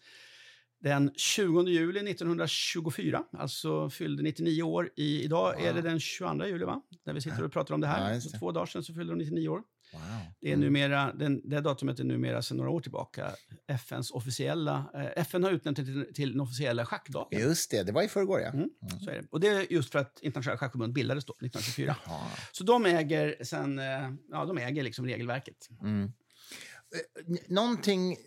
den 0.84 1.12
20 1.16 1.68
juli 1.68 2.00
1924, 2.12 3.24
alltså 3.34 3.90
fyllde 3.90 4.24
99 4.24 4.64
år. 4.64 4.90
I, 4.96 5.24
idag 5.24 5.62
är 5.66 5.74
det 5.74 5.82
den 5.82 6.00
22 6.00 6.46
juli, 6.48 6.66
va? 6.66 6.82
När 7.06 7.14
vi 7.14 7.22
sitter 7.22 7.44
och 7.44 7.52
pratar 7.52 7.74
om 7.76 7.82
det 7.82 7.88
Ja, 7.88 7.94
här. 7.94 8.14
just 8.14 8.32
Så 8.32 8.38
två 8.40 8.52
dagar 8.52 8.66
sedan 8.66 8.84
så 8.84 8.94
fyllde 8.94 9.14
de 9.14 9.18
99 9.18 9.48
år. 9.50 9.62
Wow. 9.94 10.02
Det, 10.42 10.52
är 10.52 10.58
numera, 10.58 11.14
den, 11.14 11.50
det 11.50 11.62
datumet 11.62 12.00
är 12.00 12.04
numera 12.04 12.42
sedan 12.42 12.58
några 12.58 12.70
år 12.70 12.82
tillbaka 12.82 13.32
FNs 13.68 14.12
officiella... 14.12 14.92
Eh, 14.94 15.22
FN 15.22 15.44
har 15.44 15.52
utnämnt 15.52 15.78
det 15.78 15.86
till, 15.86 16.14
till 16.14 16.32
den 16.32 16.42
officiella 16.42 16.86
schackdagen. 16.86 17.40
Just 17.40 17.72
det, 17.72 17.84
det 17.84 17.92
var 17.92 18.04
i 18.04 18.08
förrgår, 18.08 18.40
ja. 18.40 18.50
Mm. 18.50 18.70
Så 19.04 19.10
är 19.10 19.16
det. 19.16 19.28
Och 19.32 19.40
det 19.40 19.48
är 19.48 19.74
just 19.74 19.92
för 19.92 20.00
att 20.00 20.20
Internationella 20.22 20.58
schackförbundet 20.58 20.96
bildades 20.96 21.26
då, 21.26 21.34
1924. 21.34 21.96
Jaha. 22.06 22.28
Så 22.52 22.64
de 22.64 22.86
äger, 22.86 23.44
sen, 23.44 23.80
eh, 23.80 24.12
ja, 24.32 24.46
de 24.46 24.58
äger 24.58 24.84
liksom 24.84 25.06
regelverket. 25.06 25.70
Mm. 25.82 26.04
Eh, 26.04 27.38
Någonting 27.48 28.18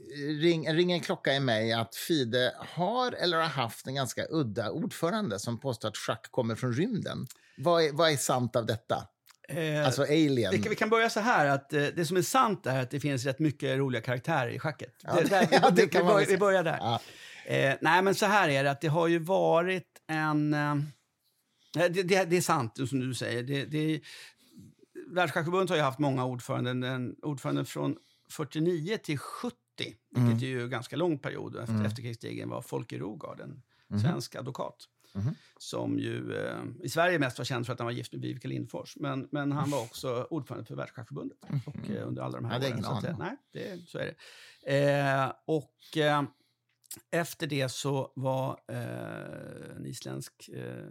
ring, 0.41 0.73
ringer 0.73 0.95
en 0.95 1.01
klocka 1.01 1.35
i 1.35 1.41
mig 1.41 1.73
att 1.73 1.95
Fide 1.95 2.53
har 2.59 3.13
eller 3.13 3.37
har 3.37 3.49
haft 3.49 3.87
en 3.87 3.95
ganska 3.95 4.27
udda 4.31 4.71
ordförande 4.71 5.39
som 5.39 5.61
påstår 5.61 5.89
att 5.89 5.97
schack 5.97 6.29
kommer 6.31 6.55
från 6.55 6.73
rymden. 6.73 7.27
Vad 7.57 7.85
är, 7.85 7.93
vad 7.93 8.11
är 8.11 8.17
sant 8.17 8.57
av 8.57 8.67
detta? 8.67 9.09
Eh, 9.49 9.87
Alltså 9.87 10.03
alien. 10.03 10.53
vi, 10.53 10.59
kan, 10.63 10.71
vi 10.71 10.77
kan 10.77 10.91
börja 10.91 11.11
så 11.11 11.21
här, 11.21 11.47
att 11.47 11.73
eh, 11.73 11.87
det 11.97 12.05
som 12.07 12.17
är 12.17 12.23
sant 12.23 12.67
är 12.67 12.83
att 12.83 12.91
det 12.91 13.01
finns 13.01 13.25
rätt 13.25 13.39
mycket 13.39 13.79
roliga 13.79 14.03
karaktärer 14.03 14.51
i 14.51 14.59
schacket. 14.59 14.95
Ja, 15.03 15.15
det, 15.15 15.29
där, 15.29 15.49
ja, 15.53 15.71
det 15.71 15.83
vi, 15.83 15.89
kan 15.89 16.07
vi, 16.07 16.13
börjar, 16.13 16.27
vi 16.27 16.37
börjar 16.39 16.63
där. 16.65 16.79
Ja. 16.81 17.01
Eh, 17.47 17.75
nej, 17.81 18.03
men 18.03 18.15
så 18.15 18.27
här 18.27 18.49
är 18.49 18.65
det, 18.65 18.71
att 18.71 18.81
det 18.81 18.89
har 18.89 19.09
ju 19.09 19.19
varit 19.19 19.89
en... 20.07 20.55
Eh, 20.55 20.75
det, 21.75 21.89
det, 21.89 22.25
det 22.25 22.37
är 22.37 22.41
sant, 22.41 22.89
som 22.89 23.01
du 23.01 23.15
säger. 23.15 23.43
Det, 23.43 23.65
det, 23.65 24.01
Världsschackförbundet 25.09 25.69
har 25.71 25.77
ju 25.77 25.83
haft 25.83 25.99
många 25.99 26.25
ordföranden. 26.25 26.81
Den, 26.81 27.17
ordföranden 27.23 27.67
från 27.67 27.97
49 28.31 28.97
till 29.03 29.19
70, 29.19 29.57
vilket 30.17 30.43
är 30.43 30.47
ju 30.47 30.63
en 30.63 30.71
ganska 30.71 30.97
lång 30.97 31.19
period 31.19 31.57
efter 31.57 31.73
Mm. 31.75 31.87
efterkrigstiden, 31.87 32.49
var 32.49 32.63
Folke 32.63 32.99
Rogard, 32.99 33.41
en 33.41 33.63
Mhm. 33.89 34.01
svensk 34.01 34.35
advokat. 34.35 34.77
Mhm. 35.15 35.35
Som 35.59 35.99
ju 35.99 36.37
eh, 36.37 36.63
i 36.83 36.89
Sverige 36.89 37.19
mest 37.19 37.39
var 37.39 37.45
känd 37.45 37.67
för 37.67 37.73
att 37.73 37.79
han 37.79 37.87
var 37.87 37.93
gift 37.93 38.13
med 38.13 38.21
Vivica 38.23 38.49
Lindfors. 38.49 38.97
Men, 38.97 39.29
men 39.33 39.53
han 39.53 39.71
var 39.71 39.83
också 39.83 40.27
ordförande 40.31 40.67
för 40.67 40.75
Världsschackförbundet 40.75 41.39
och, 41.67 41.91
eh, 41.91 42.09
under 42.09 42.23
alla 42.23 42.37
de 42.41 42.45
här 42.45 42.53
Ja, 42.55 42.59
det 42.59 42.67
är 42.67 42.73
åren. 42.73 42.83
Så, 42.83 43.07
att, 43.09 43.19
nej, 43.19 43.37
det, 43.53 43.89
så 43.89 43.99
är 43.99 44.07
det. 44.07 44.91
Eh, 44.91 45.33
och 45.45 45.97
eh, 45.97 46.23
efter 47.11 47.47
det 47.47 47.69
så 47.69 48.13
var 48.17 48.61
eh, 48.69 49.77
en 49.77 49.87
isländsk 49.87 50.49
eh, 50.49 50.87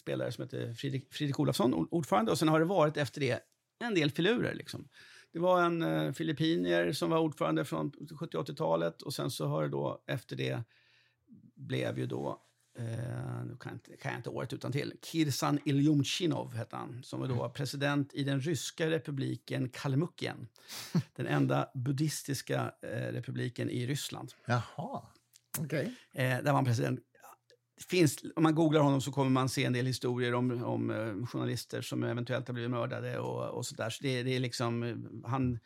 spelare 0.00 0.32
som 0.32 0.42
heter 0.44 0.72
Fredrik, 0.74 1.14
Fredrik 1.14 1.38
Olofsson 1.40 1.74
ord- 1.74 1.88
ordförande. 1.90 2.30
Och 2.32 2.38
sen 2.38 2.48
har 2.48 2.58
det 2.58 2.64
varit 2.64 2.96
efter 2.96 3.20
det 3.20 3.40
en 3.78 3.94
del 3.94 4.10
filurer. 4.10 4.54
Liksom. 4.54 4.88
Det 5.32 5.38
var 5.38 5.62
en 5.62 5.82
eh, 5.82 6.12
filippinier 6.12 6.92
som 6.92 7.10
var 7.10 7.18
ordförande 7.18 7.64
från 7.64 7.92
70-80-talet 7.92 9.02
och 9.02 9.14
sen 9.14 9.30
så 9.30 9.46
har 9.46 9.62
det 9.62 9.68
då 9.68 10.02
efter 10.06 10.36
det 10.36 10.62
blev 11.54 11.98
ju 11.98 12.06
då 12.06 12.40
Eh, 12.78 13.44
nu 13.46 13.56
kan, 13.60 13.70
jag 13.70 13.72
inte- 13.72 13.96
kan 13.96 14.12
jag 14.12 14.18
inte 14.18 14.30
året 14.30 14.52
utan 14.52 14.72
till. 14.72 14.92
Kirsan 15.02 15.58
Iljumchinov 15.64 16.54
hette 16.54 16.76
han, 16.76 17.02
som 17.02 17.20
var 17.20 17.28
då 17.28 17.34
var 17.34 17.48
president 17.48 18.14
i 18.14 18.24
den 18.24 18.40
ryska 18.40 18.90
republiken 18.90 19.68
Kalmukien. 19.68 20.48
den 21.16 21.26
enda 21.26 21.68
buddhistiska 21.74 22.72
eh, 22.82 23.12
republiken 23.12 23.70
i 23.70 23.86
Ryssland. 23.86 24.32
Jaha, 24.46 25.02
okej. 25.58 25.94
Eh, 26.12 26.22
där 26.28 26.42
var 26.44 26.52
han 26.52 26.64
president. 26.64 27.00
Finns, 27.88 28.24
om 28.36 28.42
man 28.42 28.54
googlar 28.54 28.80
honom 28.80 29.00
så 29.00 29.12
kommer 29.12 29.30
man 29.30 29.48
se 29.48 29.64
en 29.64 29.72
del 29.72 29.86
historier 29.86 30.34
om, 30.34 30.64
om 30.64 30.90
eh, 30.90 31.26
journalister 31.26 31.82
som 31.82 32.02
eventuellt 32.04 32.48
har 32.48 32.52
blivit 32.52 32.70
mördade 32.70 33.18
och, 33.18 33.48
och 33.58 33.66
sådär. 33.66 33.90
Så 33.90 34.02
det, 34.02 34.22
det 34.22 34.36
är 34.36 34.40
liksom, 34.40 34.82
eh, 34.82 34.96
han, 35.30 35.58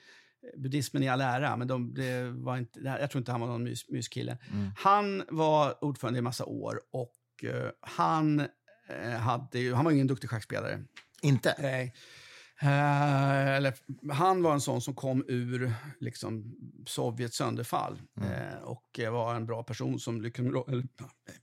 buddhismen 0.56 1.02
i 1.02 1.08
all 1.08 1.20
ära, 1.20 1.56
men 1.56 1.68
de, 1.68 1.94
det 1.94 2.30
var 2.30 2.56
inte, 2.56 2.80
jag 2.80 3.10
tror 3.10 3.20
inte 3.20 3.32
han 3.32 3.40
var 3.40 3.48
någon 3.48 3.64
mys, 3.64 3.88
myskille. 3.88 4.38
Mm. 4.52 4.70
Han 4.76 5.24
var 5.28 5.84
ordförande 5.84 6.18
i 6.18 6.22
massa 6.22 6.44
år 6.44 6.80
och 6.92 7.44
eh, 7.44 7.70
han, 7.80 8.40
eh, 8.88 9.10
hade 9.10 9.58
ju, 9.58 9.74
han 9.74 9.84
var 9.84 9.92
ingen 9.92 10.06
duktig 10.06 10.30
schackspelare. 10.30 10.84
Inte? 11.22 11.54
Nej. 11.58 11.94
Eh, 12.62 13.48
eller, 13.56 13.74
han 14.12 14.42
var 14.42 14.54
en 14.54 14.60
sån 14.60 14.80
som 14.80 14.94
kom 14.94 15.24
ur 15.28 15.72
liksom, 16.00 16.56
Sovjets 16.86 17.36
sönderfall 17.36 18.02
eh, 18.20 18.62
och 18.62 19.00
var 19.10 19.34
en 19.34 19.46
bra 19.46 19.62
person 19.62 20.00
som 20.00 20.20
lyckades... 20.20 20.52
Eller, 20.68 20.84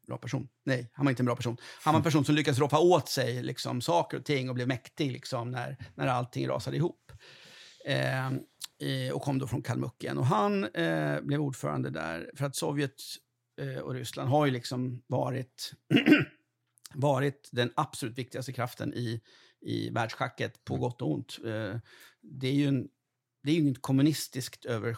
bra 0.07 0.17
person? 0.17 0.47
Nej, 0.65 0.91
han 0.93 1.05
var 1.05 1.09
inte 1.09 1.21
en 1.21 1.25
bra 1.25 1.35
person. 1.35 1.57
Han 1.83 1.93
var 1.93 1.99
en 1.99 2.03
person 2.11 2.25
som 2.25 2.35
lyckades 2.35 2.59
roffa 2.59 2.79
åt 2.79 3.09
sig 3.09 3.43
liksom, 3.43 3.81
saker 3.81 4.17
och 4.17 4.25
ting 4.25 4.49
och 4.49 4.55
blev 4.55 4.67
mäktig 4.67 5.11
liksom, 5.11 5.51
när, 5.51 5.77
när 5.95 6.07
allting 6.07 6.47
rasade 6.47 6.77
ihop. 6.77 7.11
Eh, 7.85 9.13
och 9.13 9.21
kom 9.21 9.39
då 9.39 9.47
från 9.47 9.61
Kalmukien. 9.61 10.17
Och 10.17 10.25
han 10.25 10.63
eh, 10.63 11.21
blev 11.21 11.41
ordförande 11.41 11.89
där 11.89 12.31
för 12.35 12.45
att 12.45 12.55
Sovjet 12.55 13.01
eh, 13.61 13.77
och 13.77 13.93
Ryssland 13.93 14.29
har 14.29 14.45
ju 14.45 14.51
liksom 14.51 15.03
varit, 15.07 15.73
varit 16.93 17.49
den 17.51 17.71
absolut 17.75 18.17
viktigaste 18.17 18.53
kraften 18.53 18.93
i, 18.93 19.21
i 19.61 19.89
världsschacket 19.89 20.63
på 20.63 20.77
gott 20.77 21.01
och 21.01 21.11
ont. 21.11 21.39
Eh, 21.45 21.79
det 22.21 22.47
är 22.47 22.53
ju 22.53 22.67
en, 22.67 22.87
det 23.43 23.51
är 23.51 23.55
inget 23.55 23.81
kommunistiskt 23.81 24.65
över 24.65 24.93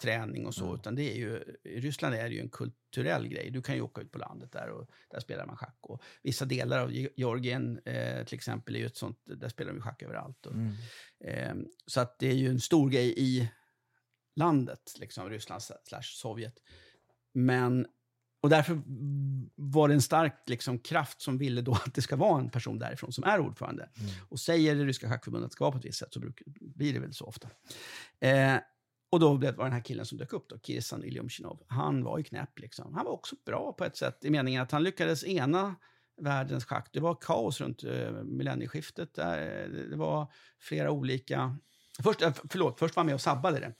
schackträning 0.00 0.46
och 0.46 0.54
så, 0.54 0.64
Mm. 0.64 0.74
utan 0.74 0.94
det 0.94 1.02
är 1.12 1.16
ju, 1.16 1.56
i 1.64 1.80
Ryssland 1.80 2.14
är 2.14 2.28
det 2.28 2.34
ju 2.34 2.40
en 2.40 2.48
kulturell 2.50 3.28
grej. 3.28 3.50
Du 3.50 3.62
kan 3.62 3.74
ju 3.74 3.80
åka 3.80 4.00
ut 4.00 4.12
på 4.12 4.18
landet 4.18 4.52
där 4.52 4.68
och 4.70 4.88
där 5.10 5.20
spelar 5.20 5.46
man 5.46 5.56
schack. 5.56 5.76
Och 5.80 6.02
vissa 6.22 6.44
delar 6.44 6.78
av 6.80 6.92
Ge- 6.92 7.10
Georgien 7.16 7.80
eh, 7.84 8.24
till 8.24 8.34
exempel 8.34 8.74
är 8.74 8.78
ju 8.80 8.86
ett 8.86 8.96
sånt, 8.96 9.18
där 9.24 9.48
spelar 9.48 9.70
de 9.72 9.76
ju 9.76 9.82
schack 9.82 10.02
överallt. 10.02 10.46
Och, 10.46 10.52
Mm. 10.54 10.74
Eh, 11.24 11.54
så 11.86 12.00
att 12.00 12.18
det 12.18 12.28
är 12.28 12.34
ju 12.34 12.48
en 12.48 12.60
stor 12.60 12.90
grej 12.90 13.14
i 13.16 13.48
landet, 14.36 14.80
liksom 15.00 15.28
Ryssland 15.30 15.62
slash 15.62 16.02
Sovjet. 16.02 16.54
Men, 17.34 17.86
och 18.42 18.50
därför 18.50 18.80
var 19.56 19.88
det 19.88 19.94
en 19.94 20.02
stark 20.02 20.42
liksom, 20.46 20.78
kraft 20.78 21.20
som 21.22 21.38
ville 21.38 21.60
då 21.62 21.72
att 21.86 21.94
det 21.94 22.02
ska 22.02 22.16
vara 22.16 22.40
en 22.40 22.50
person 22.50 22.78
därifrån 22.78 23.12
som 23.12 23.24
är 23.24 23.40
ordförande. 23.40 23.90
Mm. 24.00 24.10
Och 24.28 24.40
säger 24.40 24.74
det 24.74 24.84
ryska 24.84 25.08
schackförbundet 25.08 25.44
att 25.46 25.50
det 25.50 25.54
ska 25.54 25.64
vara 25.64 25.72
på 25.72 25.78
ett 25.78 25.84
visst 25.84 25.98
sätt 25.98 26.12
så 26.14 26.20
brukar, 26.20 26.44
blir 26.60 26.92
det 26.92 27.00
väl 27.00 27.14
så 27.14 27.24
ofta. 27.26 27.48
Eh, 28.20 28.56
och 29.10 29.20
då 29.20 29.36
blev 29.36 29.52
det 29.52 29.58
var 29.58 29.64
den 29.64 29.72
här 29.72 29.80
killen 29.80 30.06
som 30.06 30.18
dök 30.18 30.32
upp, 30.32 30.48
då, 30.48 30.58
Kirsan 30.58 31.04
Iljumchinov. 31.04 31.62
Han 31.66 32.04
var 32.04 32.18
ju 32.18 32.24
knäpp. 32.24 32.58
Liksom. 32.58 32.94
Han 32.94 33.04
var 33.04 33.12
också 33.12 33.36
bra 33.46 33.72
på 33.72 33.84
ett 33.84 33.96
sätt 33.96 34.24
i 34.24 34.30
meningen 34.30 34.62
att 34.62 34.72
han 34.72 34.82
lyckades 34.82 35.24
ena 35.24 35.74
världens 36.20 36.64
schack. 36.64 36.88
Det 36.92 37.00
var 37.00 37.14
kaos 37.14 37.60
runt 37.60 37.84
eh, 37.84 38.12
millennieskiftet. 38.24 39.14
Där. 39.14 39.68
Det 39.90 39.96
var 39.96 40.32
flera 40.60 40.90
olika... 40.90 41.56
Först, 42.02 42.22
eh, 42.22 42.32
förlåt, 42.50 42.78
först 42.78 42.96
var 42.96 43.00
han 43.00 43.06
med 43.06 43.14
och 43.14 43.20
sabbade 43.20 43.60
det 43.60 43.74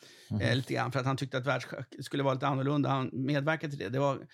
eh, 0.44 0.56
lite 0.56 0.74
grann 0.74 0.92
för 0.92 1.00
att 1.00 1.06
han 1.06 1.16
tyckte 1.16 1.38
att 1.38 1.46
världsschack 1.46 1.94
skulle 2.00 2.22
vara 2.22 2.34
lite 2.34 2.46
annorlunda. 2.46 2.88
Han 2.88 3.10
medverkade 3.12 3.70
till 3.70 3.78
det. 3.78 3.88
Det 3.88 3.98
var 3.98 4.26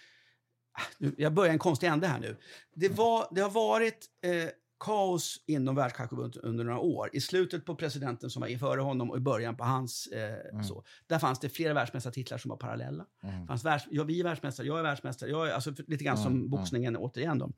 Nu- 0.99 1.15
Jag 1.19 1.35
börjar 1.35 1.53
en 1.53 1.59
konstig 1.59 1.87
ände 1.87 2.07
här 2.07 2.19
nu. 2.21 2.37
Det, 2.75 2.89
var, 2.89 3.29
det 3.31 3.41
har 3.41 3.51
varit 3.51 4.07
eh, 4.23 4.49
kaos 4.81 5.45
inom 5.47 5.75
Världsschackförbundet 5.75 6.37
under 6.37 6.65
några 6.65 6.79
år. 6.79 7.11
I 7.13 7.21
slutet 7.21 7.65
på 7.65 7.75
presidenten 7.75 8.31
som 8.31 8.41
var 8.41 8.59
före 8.59 8.81
honom 8.81 9.11
och 9.11 9.17
i 9.17 9.21
början 9.21 9.57
på 9.57 9.65
hans. 9.65 10.07
Eh, 10.07 10.61
så. 10.61 10.85
Där 11.07 11.19
fanns 11.19 11.41
det 11.41 11.49
flera 11.49 11.75
världsmästartitlar 11.75 12.39
som 12.39 12.49
var 12.49 12.57
parallella. 12.57 13.05
Mm. 13.23 13.47
Fanns 13.47 13.65
världs, 13.65 13.87
ja, 13.91 14.05
vi 14.05 14.21
är 14.21 14.25
världsmästare, 14.25 14.67
jag 14.67 14.79
är 14.79 14.83
världsmästare. 14.83 15.31
Jag 15.31 15.49
är, 15.49 15.53
alltså, 15.53 15.75
lite 15.87 16.05
grann 16.05 16.17
som 16.17 16.33
Mm, 16.33 16.51
boxningen 16.51 16.97
återigen. 16.97 17.39
Då. 17.39 17.53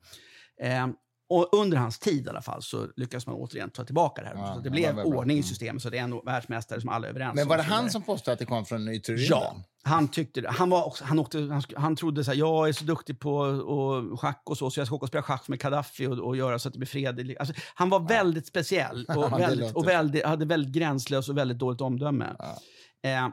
Eh, 0.61 0.87
och 1.29 1.49
under 1.51 1.77
hans 1.77 1.99
tid 1.99 2.25
i 2.25 2.29
alla 2.29 2.41
fall 2.41 2.61
så 2.61 2.87
lyckades 2.95 3.27
man 3.27 3.35
återigen 3.35 3.69
ta 3.69 3.83
tillbaka 3.83 4.21
det 4.21 4.27
här. 4.27 4.35
Ja, 4.35 4.53
så 4.55 4.59
det 4.59 4.69
blev 4.69 4.99
ordning 4.99 5.37
i 5.37 5.39
Mm. 5.39 5.47
systemet 5.49 5.81
så 5.81 5.89
det 5.89 5.97
är 5.97 6.03
en 6.03 6.21
världsmästare 6.25 6.81
som 6.81 6.89
alla 6.89 7.07
är 7.07 7.09
överens 7.11 7.35
Men 7.35 7.47
var 7.47 7.57
det 7.57 7.63
han 7.63 7.89
som 7.89 8.01
påstod 8.01 8.31
att 8.33 8.39
det 8.39 8.45
kom 8.45 8.65
från 8.65 8.87
yttre 8.89 9.13
rymden? 9.13 9.27
Ja, 9.29 9.63
han 9.83 10.07
tyckte 10.07 10.41
det. 10.41 10.49
Han, 10.49 10.69
var 10.69 10.83
också, 10.87 11.05
han, 11.05 11.19
åkte, 11.19 11.37
han, 11.39 11.63
han 11.75 11.95
trodde 11.95 12.23
så 12.23 12.31
här, 12.31 12.37
jag 12.37 12.69
är 12.69 12.73
så 12.73 12.85
duktig 12.85 13.19
på 13.19 13.35
och 13.37 14.19
schack 14.19 14.41
och 14.45 14.57
så, 14.57 14.71
så 14.71 14.79
jag 14.79 14.87
ska 14.87 14.95
åka 14.95 15.03
och 15.03 15.09
spela 15.09 15.23
schack 15.23 15.47
med 15.47 15.59
Gaddafi 15.59 16.07
och, 16.07 16.19
och 16.19 16.37
göra 16.37 16.59
så 16.59 16.67
att 16.67 16.73
det 16.73 16.79
blir 16.79 16.87
fred. 16.87 17.35
Alltså, 17.39 17.53
han 17.75 17.89
var 17.89 17.99
väldigt 17.99 18.47
speciell 18.47 19.05
Ja, 19.07 19.17
och, 19.17 19.31
det 19.31 19.37
väldigt, 19.37 19.75
och 19.75 19.87
väldigt, 19.87 20.25
hade 20.25 20.45
väldigt 20.45 20.73
gränslös 20.73 21.29
och 21.29 21.37
väldigt 21.37 21.59
dåligt 21.59 21.81
omdöme. 21.81 22.35
Ja. 22.39 23.09
Eh, 23.09 23.29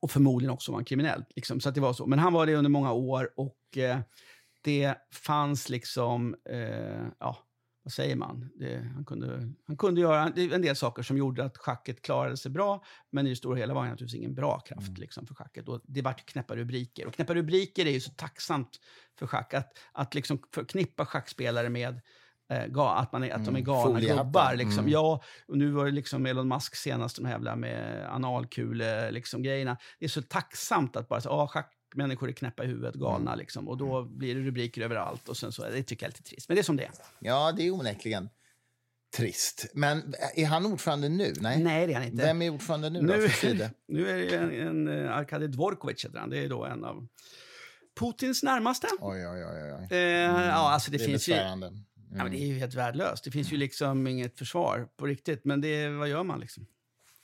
och 0.00 0.10
förmodligen 0.10 0.50
också 0.54 0.72
var 0.72 0.78
han 0.78 0.84
kriminell. 0.84 1.24
Liksom, 1.36 1.60
så 1.60 1.68
att 1.68 1.74
det 1.74 1.80
var 1.80 1.92
så. 1.92 2.06
Men 2.06 2.18
han 2.18 2.32
var 2.32 2.46
det 2.46 2.54
under 2.54 2.70
många 2.70 2.92
år 2.92 3.30
och 3.36 3.78
eh, 3.78 3.98
det 4.64 4.94
fanns 5.12 5.68
liksom, 5.68 6.36
eh, 6.50 7.06
ja, 7.20 7.38
vad 7.82 7.92
säger 7.92 8.16
man? 8.16 8.50
Det, 8.54 8.90
han, 8.94 9.04
kunde, 9.04 9.52
han 9.66 9.76
kunde 9.76 10.00
göra 10.00 10.32
en 10.36 10.62
del 10.62 10.76
saker 10.76 11.02
som 11.02 11.16
gjorde 11.18 11.44
att 11.44 11.56
schacket 11.58 12.02
klarade 12.02 12.36
sig 12.36 12.50
bra, 12.50 12.84
men 13.10 13.26
i 13.26 13.30
det 13.30 13.36
stora 13.36 13.56
hela 13.58 13.74
var 13.74 13.80
han 13.80 13.90
naturligtvis 13.90 14.18
ingen 14.18 14.34
bra 14.34 14.60
kraft 14.60 14.88
Mm. 14.88 15.00
liksom, 15.00 15.26
för 15.26 15.34
schacket. 15.34 15.68
Och 15.68 15.80
det 15.84 16.02
vart 16.02 16.26
knäppa 16.26 16.56
rubriker. 16.56 17.06
Och 17.06 17.14
knäppa 17.14 17.34
rubriker 17.34 17.86
är 17.86 17.90
ju 17.90 18.00
så 18.00 18.10
tacksamt 18.10 18.80
för 19.18 19.26
schack, 19.26 19.54
att, 19.54 19.78
att 19.92 20.14
liksom 20.14 20.38
förknippa 20.54 21.06
schackspelare 21.06 21.68
med 21.68 22.00
eh, 22.50 22.66
ga, 22.66 22.90
att, 22.94 23.12
man 23.12 23.24
är, 23.24 23.30
att 23.30 23.44
de 23.44 23.54
är 23.54 23.60
Mm, 23.60 23.64
galna 23.64 23.82
foliehattar. 23.94 24.24
gubbar. 24.24 24.54
Liksom. 24.56 24.78
Mm. 24.78 24.90
Ja, 24.92 25.22
och 25.48 25.58
nu 25.58 25.70
var 25.70 25.84
det 25.84 25.90
liksom 25.90 26.26
Elon 26.26 26.48
Musk 26.48 26.76
senast 26.76 27.16
de 27.16 27.28
jävla 27.28 27.56
med 27.56 28.06
analkule 28.14 29.10
liksom, 29.10 29.42
grejerna. 29.42 29.76
Det 29.98 30.04
är 30.04 30.08
så 30.08 30.22
tacksamt 30.22 30.96
att 30.96 31.08
bara 31.08 31.20
säga, 31.20 31.32
ah, 31.32 31.48
schackmänniskor 31.94 32.28
är 32.28 32.32
knäppa 32.32 32.64
i 32.64 32.66
huvudet, 32.66 32.94
galna 32.94 33.30
Mm. 33.30 33.38
liksom. 33.38 33.68
Och 33.68 33.76
då 33.76 34.02
blir 34.04 34.34
det 34.34 34.40
rubriker 34.40 34.82
överallt 34.82 35.28
och 35.28 35.36
sen 35.36 35.52
så, 35.52 35.62
det 35.62 35.82
tycker 35.82 36.06
jag 36.06 36.08
är 36.08 36.12
lite 36.12 36.22
trist. 36.22 36.48
Men 36.48 36.54
det 36.56 36.60
är 36.60 36.62
som 36.64 36.76
det 36.76 36.84
är. 36.84 36.90
ja, 37.18 37.52
det 37.52 37.66
är 37.66 37.70
onekligen 37.70 38.28
trist. 39.16 39.66
Men 39.74 40.14
är 40.36 40.46
han 40.46 40.66
ordförande 40.66 41.08
nu? 41.08 41.32
Nej. 41.40 41.62
Nej, 41.62 41.86
det 41.86 41.92
är 41.92 41.98
han 41.98 42.06
inte. 42.08 42.22
Vem 42.22 42.42
är 42.42 42.50
ordförande 42.50 42.90
nu, 42.90 43.00
då? 43.00 43.06
nu, 43.06 43.28
Fide? 43.28 43.70
nu 43.88 44.08
är 44.08 44.16
det 44.16 44.36
en, 44.36 44.88
en 44.88 45.04
eh, 45.04 45.16
Arkadij 45.16 45.48
Dvorkovic 45.48 46.04
heter 46.04 46.18
han. 46.18 46.30
Det 46.30 46.38
är 46.38 46.48
då 46.48 46.64
en 46.64 46.84
av 46.84 47.06
Putins 48.00 48.42
närmaste. 48.42 48.86
Oj, 49.00 49.28
oj, 49.28 49.44
oj. 49.44 49.72
oj. 49.72 49.96
Eh, 49.96 49.98
ja, 49.98 50.72
alltså 50.72 50.90
det, 50.90 50.98
det 50.98 51.04
finns 51.04 51.28
ju... 51.28 51.34
Mm. 51.34 51.60
Ja, 52.16 52.22
men 52.22 52.32
det 52.32 52.38
är 52.38 52.46
ju 52.46 52.58
helt 52.58 52.74
värdelöst. 52.74 53.24
Det 53.24 53.30
finns 53.30 53.52
ju 53.52 53.56
liksom 53.56 54.06
inget 54.06 54.38
försvar 54.38 54.88
på 54.96 55.06
riktigt. 55.06 55.44
Men 55.44 55.60
det, 55.60 55.88
vad 55.88 56.08
gör 56.08 56.22
man 56.22 56.40
liksom? 56.40 56.66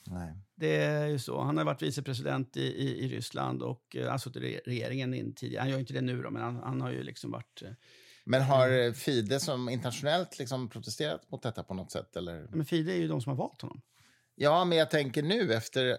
Nej. 0.07 0.35
Det 0.57 0.77
är 0.77 1.07
ju 1.07 1.19
så. 1.19 1.41
Han 1.43 1.57
har 1.57 1.65
varit 1.65 1.83
vicepresident 1.83 2.57
i, 2.57 2.61
i, 2.63 3.05
i 3.05 3.09
Ryssland 3.09 3.63
och 3.63 3.97
eh, 3.97 4.13
alltså 4.13 4.31
re- 4.31 4.61
regeringen 4.67 5.15
in 5.15 5.35
tidigare. 5.35 5.61
Han 5.63 5.71
gör 5.71 5.79
inte 5.79 5.93
det 5.93 6.01
nu 6.01 6.23
då, 6.23 6.31
men 6.31 6.43
han, 6.43 6.57
han 6.57 6.81
har 6.81 6.91
ju 6.91 7.03
liksom 7.03 7.31
varit... 7.31 7.63
eh, 7.63 7.71
Men 8.25 8.43
har 8.43 8.93
Fide 8.93 9.41
som 9.41 9.69
internationellt 9.69 10.39
liksom 10.39 10.69
protesterat 10.69 11.31
mot 11.31 11.43
detta 11.43 11.63
på 11.63 11.75
något 11.75 11.93
sätt? 11.93 12.17
Eller? 12.17 12.47
Men 12.51 12.67
Fide 12.67 12.89
är 12.93 12.97
ju 12.97 13.09
de 13.09 13.21
som 13.21 13.31
har 13.31 13.37
valt 13.37 13.61
honom. 13.63 13.81
Ja, 14.35 14.65
men 14.65 14.79
jag 14.79 14.91
tänker 14.91 15.23
nu 15.23 15.53
efter 15.55 15.99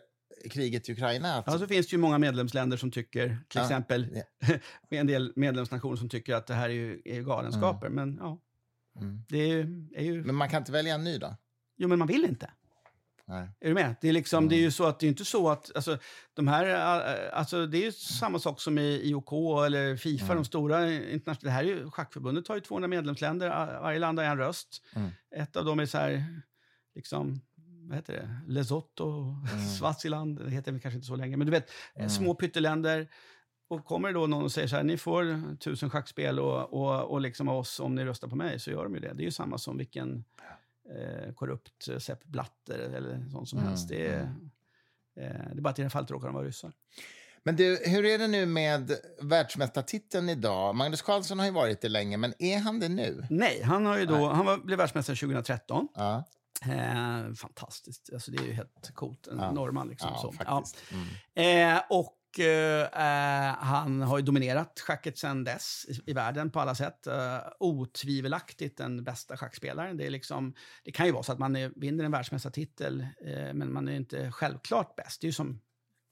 kriget 0.51 0.89
i 0.89 0.91
Ukraina. 0.93 1.33
Att, 1.35 1.43
Ja, 1.47 1.59
så 1.59 1.67
finns 1.67 1.87
det 1.87 1.91
ju 1.95 1.97
många 1.97 2.17
medlemsländer 2.17 2.77
som 2.77 2.91
tycker, 2.91 3.27
till 3.27 3.37
Ja. 3.59 3.61
exempel 3.61 4.07
med 4.89 4.99
en 4.99 5.07
del 5.07 5.33
medlemsnationer 5.35 5.95
som 5.95 6.09
tycker 6.09 6.35
att 6.35 6.47
det 6.47 6.53
här 6.53 6.69
är 6.69 6.73
ju, 6.73 7.01
är 7.05 7.15
ju 7.15 7.23
galenskaper. 7.23 7.89
Men 7.89 8.17
ja, 8.21 8.39
Mm. 8.99 9.23
det 9.29 9.37
är 9.37 9.47
ju, 9.47 9.87
är 9.95 10.03
ju... 10.03 10.23
Men 10.23 10.35
man 10.35 10.49
kan 10.49 10.61
inte 10.61 10.71
välja 10.71 10.95
en 10.95 11.03
ny 11.03 11.17
då? 11.17 11.35
Jo, 11.77 11.87
men 11.87 11.99
man 11.99 12.07
vill 12.07 12.25
inte. 12.25 12.51
Nej. 13.31 13.49
Är 13.59 13.67
du 13.67 13.73
med? 13.73 13.95
Det 14.01 14.09
är, 14.09 14.13
liksom, 14.13 14.37
Mm. 14.37 14.49
det 14.49 14.55
är 14.55 14.59
ju 14.59 14.71
så 14.71 14.85
att 14.85 14.99
det 14.99 15.05
är 15.05 15.07
inte 15.07 15.25
så 15.25 15.49
att... 15.49 15.71
Alltså, 15.75 15.97
de 16.33 16.47
här, 16.47 16.65
äh, 16.65 17.39
alltså, 17.39 17.65
det 17.65 17.77
är 17.77 17.83
ju 17.85 17.91
samma 17.91 18.39
sak 18.39 18.61
som 18.61 18.77
i 18.77 19.01
IOK 19.09 19.31
eller 19.65 19.95
Fifa, 19.97 20.25
Mm. 20.25 20.35
de 20.37 20.45
stora 20.45 20.91
internationella... 20.93 21.39
Det 21.41 21.49
här 21.49 21.63
är 21.63 21.67
ju, 21.67 21.91
schackförbundet 21.91 22.47
har 22.47 22.55
ju 22.55 22.61
200 22.61 22.87
medlemsländer, 22.87 23.49
varje 23.81 23.99
land 23.99 24.19
har 24.19 24.25
en 24.25 24.37
röst. 24.37 24.81
Mm. 24.95 25.09
Ett 25.35 25.55
av 25.55 25.65
dem 25.65 25.79
är 25.79 25.85
så 25.85 25.97
här, 25.97 26.41
liksom, 26.95 27.41
vad 27.87 27.95
heter 27.95 28.13
det? 28.13 28.39
Lesotho, 28.53 29.35
Mm. 29.53 29.65
Swaziland, 29.79 30.39
det 30.45 30.49
heter 30.51 30.71
väl 30.71 30.81
kanske 30.81 30.95
inte 30.95 31.07
så 31.07 31.15
länge, 31.15 31.37
men 31.37 31.47
du 31.47 31.51
vet, 31.51 31.71
Mm. 31.95 32.09
små 32.09 32.35
pytteländer. 32.35 33.07
Och 33.69 33.85
kommer 33.85 34.07
det 34.07 34.13
då 34.13 34.27
någon 34.27 34.43
och 34.43 34.51
säger 34.51 34.67
så 34.67 34.75
här, 34.75 34.83
ni 34.83 34.97
får 34.97 35.55
tusen 35.57 35.89
schackspel 35.89 36.39
och, 36.39 36.73
och, 36.73 37.11
och 37.11 37.21
liksom 37.21 37.47
av 37.49 37.57
oss 37.57 37.79
om 37.79 37.95
ni 37.95 38.05
röstar 38.05 38.27
på 38.27 38.35
mig, 38.35 38.59
så 38.59 38.71
gör 38.71 38.83
de 38.83 38.93
ju 38.93 38.99
det. 38.99 39.13
Det 39.13 39.23
är 39.23 39.25
ju 39.25 39.31
samma 39.31 39.57
som 39.57 39.77
vilken 39.77 40.23
eh, 40.89 41.33
korrupt 41.33 41.87
Sepp 41.99 42.23
Blatter 42.23 42.79
eller 42.79 43.29
sånt 43.31 43.49
som 43.49 43.59
Mm, 43.59 43.69
helst. 43.69 43.89
Det 43.89 44.07
är, 44.07 44.21
eh, 44.21 44.29
det 45.53 45.57
är 45.57 45.61
bara 45.61 45.69
att 45.69 45.79
i 45.79 45.81
det 45.81 45.85
här 45.85 45.89
fallet 45.89 46.11
råkar 46.11 46.27
de 46.27 46.33
vara 46.35 46.45
ryssar. 46.47 46.73
Men 47.43 47.55
du, 47.55 47.79
hur 47.85 48.05
är 48.05 48.17
det 48.17 48.27
nu 48.27 48.45
med 48.45 48.91
världsmästartiteln 49.21 50.29
idag? 50.29 50.75
Magnus 50.75 51.01
Carlsen 51.01 51.39
har 51.39 51.45
ju 51.45 51.51
varit 51.51 51.81
det 51.81 51.89
länge, 51.89 52.17
men 52.17 52.33
är 52.39 52.59
han 52.59 52.79
det 52.79 52.89
nu? 52.89 53.25
Nej, 53.29 53.61
han, 53.63 53.85
har 53.85 53.97
ju 53.97 54.05
då, 54.05 54.15
Nej. 54.17 54.25
han 54.35 54.45
var, 54.45 54.57
blev 54.57 54.77
världsmästare 54.77 55.15
2013. 55.15 55.87
Ja, 55.95 56.23
Eh, 56.65 57.33
fantastiskt. 57.33 58.09
Alltså, 58.13 58.31
det 58.31 58.37
är 58.37 58.45
ju 58.47 58.53
helt 58.53 58.91
coolt. 58.93 59.27
En 59.27 59.37
Ja. 59.39 59.51
norrman 59.51 59.87
liksom. 59.87 60.09
ja 60.13 60.19
så. 60.21 60.31
faktiskt. 60.31 60.83
Mm. 61.35 61.77
Eh, 61.77 61.81
och 61.89 62.13
eh, 62.39 62.81
eh, 62.81 63.55
han 63.59 64.01
har 64.01 64.17
ju 64.17 64.23
dominerat 64.23 64.79
schacket 64.79 65.17
sedan 65.17 65.43
dess 65.43 65.85
i, 65.89 66.11
i 66.11 66.13
världen 66.13 66.51
på 66.51 66.59
alla 66.59 66.75
sätt. 66.75 67.07
Eh, 67.07 67.37
otvivelaktigt 67.59 68.77
den 68.77 69.03
bästa 69.03 69.37
schackspelaren. 69.37 69.97
Det, 69.97 70.05
är 70.05 70.09
liksom, 70.09 70.53
det 70.83 70.91
kan 70.91 71.05
ju 71.05 71.11
vara 71.11 71.23
så 71.23 71.31
att 71.31 71.39
man 71.39 71.55
är, 71.55 71.71
vinner 71.75 72.03
en 72.03 72.11
världsmästartitel, 72.11 73.01
eh, 73.25 73.53
men 73.53 73.73
man 73.73 73.87
är 73.87 73.95
inte 73.95 74.31
självklart 74.31 74.95
bäst. 74.95 75.21
Det 75.21 75.25
är 75.25 75.29
ju 75.29 75.33
som 75.33 75.59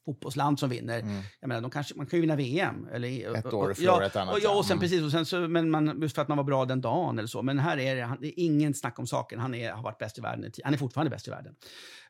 fotbollsland 0.05 0.59
som 0.59 0.69
vinner. 0.69 0.99
Mm. 0.99 1.21
Jag 1.39 1.47
menar, 1.47 1.61
de 1.61 1.71
kanske, 1.71 1.95
man 1.95 2.05
kan 2.05 2.17
ju 2.17 2.21
vinna 2.21 2.35
VM. 2.35 2.87
Eller, 2.91 3.35
Ett 3.35 3.45
och- 3.45 3.53
år 3.53 3.69
och- 3.69 3.77
förlorar 3.77 4.01
ja, 4.01 4.07
ett 4.07 4.15
annat, 4.15 4.33
Och, 4.33 4.39
ja, 4.43 4.57
och 4.57 4.65
sen 4.65 4.71
Mm. 4.73 4.81
precis. 4.81 5.01
Och 5.03 5.11
sen 5.11 5.25
så, 5.25 5.39
men 5.39 5.69
man, 5.69 6.01
just 6.01 6.15
för 6.15 6.21
att 6.21 6.27
man 6.27 6.37
var 6.37 6.43
bra 6.43 6.65
den 6.65 6.81
dagen 6.81 7.19
eller 7.19 7.27
så. 7.27 7.41
Men 7.41 7.59
här 7.59 7.77
är 7.77 7.95
det, 7.95 8.01
han, 8.01 8.17
det 8.21 8.27
är 8.27 8.43
ingen 8.45 8.73
snack 8.73 8.99
om 8.99 9.07
saken. 9.07 9.39
Han 9.39 9.55
är, 9.55 9.71
har 9.71 9.83
varit 9.83 9.97
bäst 9.97 10.17
i 10.17 10.21
världen. 10.21 10.51
Han 10.63 10.73
är 10.73 10.77
fortfarande 10.77 11.09
bäst 11.09 11.27
i 11.27 11.31
världen. 11.31 11.55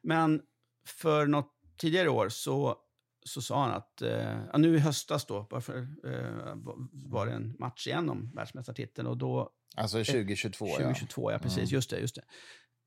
Men 0.03 0.41
för 0.87 1.27
något 1.27 1.51
tidigare 1.77 2.09
år 2.09 2.29
så, 2.29 2.77
så 3.25 3.41
sa 3.41 3.63
han 3.63 3.71
att, 3.73 4.01
eh, 4.01 4.39
ja, 4.51 4.57
nu 4.57 4.75
i 4.75 4.79
höstas 4.79 5.25
då, 5.25 5.47
bara 5.49 5.61
för, 5.61 5.77
eh, 5.77 6.55
var 6.91 7.25
det 7.25 7.31
en 7.31 7.55
match 7.59 7.87
igen 7.87 8.09
om 8.09 8.31
världsmästartiteln 8.35 9.07
och 9.07 9.17
då 9.17 9.49
Alltså 9.75 9.97
2022, 9.97 10.65
2022, 10.65 11.31
ja. 11.31 11.39
precis. 11.39 11.57
Mm. 11.57 11.69
Just 11.69 11.89
det. 11.89 11.99
Just 11.99 12.15
det. 12.15 12.23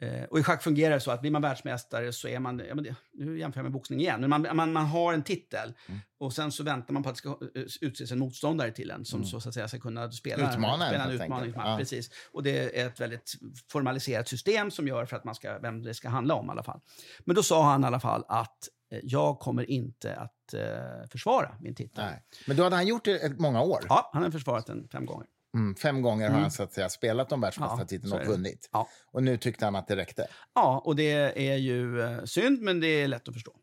Eh, 0.07 0.25
och 0.25 0.39
i 0.39 0.43
schack 0.43 0.63
fungerar 0.63 0.95
det 0.95 1.01
så 1.01 1.11
att 1.11 1.21
blir 1.21 1.31
man 1.31 1.43
världsmästare 1.43 2.13
så 2.13 2.29
är 2.29 2.39
man, 2.39 2.63
ja, 2.69 2.75
men 2.75 2.85
det, 2.85 2.95
nu 3.13 3.39
jämför 3.39 3.59
jag 3.61 3.65
med 3.65 3.73
boxning 3.73 4.01
igen, 4.01 4.21
men 4.21 4.31
man, 4.31 4.47
man, 4.57 4.73
man 4.73 4.87
har 4.87 5.13
en 5.13 5.23
titel 5.23 5.75
Mm. 5.89 6.01
och 6.19 6.33
sen 6.33 6.53
så 6.53 6.63
väntar 6.63 6.95
man 6.95 7.03
på 7.03 7.09
att 7.09 7.15
det 7.15 7.19
ska 7.19 7.29
eh, 7.29 7.65
utses 7.81 8.13
en 8.13 8.19
motståndare 8.19 8.71
till 8.71 8.91
en 8.91 9.05
som 9.05 9.19
Mm. 9.21 9.29
så, 9.29 9.41
så 9.41 9.49
att 9.49 9.55
säga 9.55 9.69
ska 9.69 9.79
kunna 9.81 10.13
spela, 10.13 10.53
Utmana 10.53 10.85
en, 10.85 10.91
spela 10.91 11.05
en 11.05 11.11
utmaningsmatch. 11.11 11.67
Ja. 11.67 11.77
Precis. 11.79 12.11
Och 12.33 12.43
det 12.43 12.81
är 12.81 12.87
ett 12.87 13.01
väldigt 13.01 13.33
formaliserat 13.73 14.29
system 14.29 14.71
som 14.71 14.89
gör 14.89 15.07
för 15.07 15.17
att 15.17 15.25
man 15.25 15.35
ska, 15.35 15.59
vem 15.59 15.83
det 15.83 15.95
ska 15.95 16.09
handla 16.09 16.35
om 16.35 16.47
i 16.47 16.51
alla 16.51 16.63
fall. 16.63 16.81
Men 17.25 17.37
då 17.37 17.43
sa 17.43 17.65
han 17.71 17.85
i 17.85 17.87
alla 17.87 18.01
fall 18.01 18.25
att 18.29 18.41
eh, 18.41 18.82
jag 19.03 19.39
kommer 19.39 19.71
inte 19.71 20.17
att 20.17 20.55
eh, 20.55 21.09
försvara 21.11 21.57
min 21.61 21.75
titel. 21.75 22.05
Nej. 22.05 22.23
Men 22.47 22.57
då 22.57 22.63
hade 22.63 22.77
han 22.77 22.87
gjort 22.87 23.05
det 23.05 23.19
ett 23.19 23.39
många 23.41 23.63
år. 23.63 23.81
Ja, 23.89 24.11
han 24.13 24.23
har 24.23 24.31
försvarat 24.31 24.67
den 24.67 24.89
fem 24.89 25.07
gånger. 25.07 25.27
Mm, 25.55 25.75
fem 25.75 26.03
gånger 26.03 26.25
har 26.25 26.31
Mm. 26.31 26.43
han 26.43 26.51
så 26.51 26.63
att 26.63 26.73
säga, 26.73 26.89
spelat 26.89 27.33
om 27.33 27.41
världsmästartiteln 27.41 28.13
Ja, 28.13 28.21
och 28.21 28.27
vunnit. 28.27 28.69
Ja. 28.73 28.89
Och 29.07 29.23
nu 29.23 29.37
tyckte 29.37 29.65
han 29.65 29.77
att 29.77 29.87
det 29.89 29.97
räckte. 29.97 30.27
Ja, 30.55 30.83
och 30.85 30.97
det 30.97 31.13
är 31.51 31.57
ju 31.57 32.01
eh, 32.03 32.25
synd, 32.25 32.61
men 32.63 32.81
det 32.81 32.87
är 32.87 33.09
lätt 33.09 33.29
att 33.29 33.35
förstå. 33.35 33.57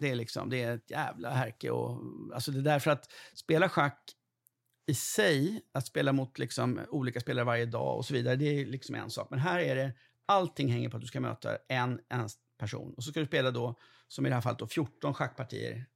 Det 0.00 0.10
är 0.10 0.14
liksom, 0.14 0.50
det 0.50 0.62
är 0.62 0.74
ett 0.74 0.90
jävla 0.90 1.30
härke 1.30 1.70
och, 1.70 2.00
alltså 2.34 2.50
det 2.50 2.58
är 2.58 2.62
därför 2.62 2.90
att 2.90 3.04
spela 3.34 3.68
schack 3.68 4.00
i 4.86 4.94
sig, 4.94 5.62
att 5.72 5.86
spela 5.86 6.12
mot 6.12 6.38
liksom 6.38 6.80
olika 6.88 7.20
spelare 7.20 7.44
varje 7.44 7.66
dag 7.66 7.96
och 7.96 8.04
så 8.04 8.14
vidare, 8.14 8.36
det 8.36 8.44
är 8.60 8.66
liksom 8.66 8.94
en 8.94 9.10
sak. 9.10 9.26
Men 9.30 9.38
här 9.38 9.58
är 9.60 9.76
det, 9.76 9.92
allting 10.26 10.68
hänger 10.72 10.88
på 10.88 10.96
att 10.96 11.00
du 11.00 11.06
ska 11.06 11.20
möta 11.20 11.56
en, 11.68 12.00
en 12.08 12.28
person. 12.58 12.94
Och 12.96 13.04
så 13.04 13.10
ska 13.10 13.20
du 13.20 13.26
spela 13.26 13.50
då, 13.50 13.74
som 14.14 14.26
i 14.26 14.28
det 14.28 14.34
här 14.34 14.42
fallet 14.42 14.58
då, 14.58 14.66
14 14.66 15.14
schackpartier 15.14 15.86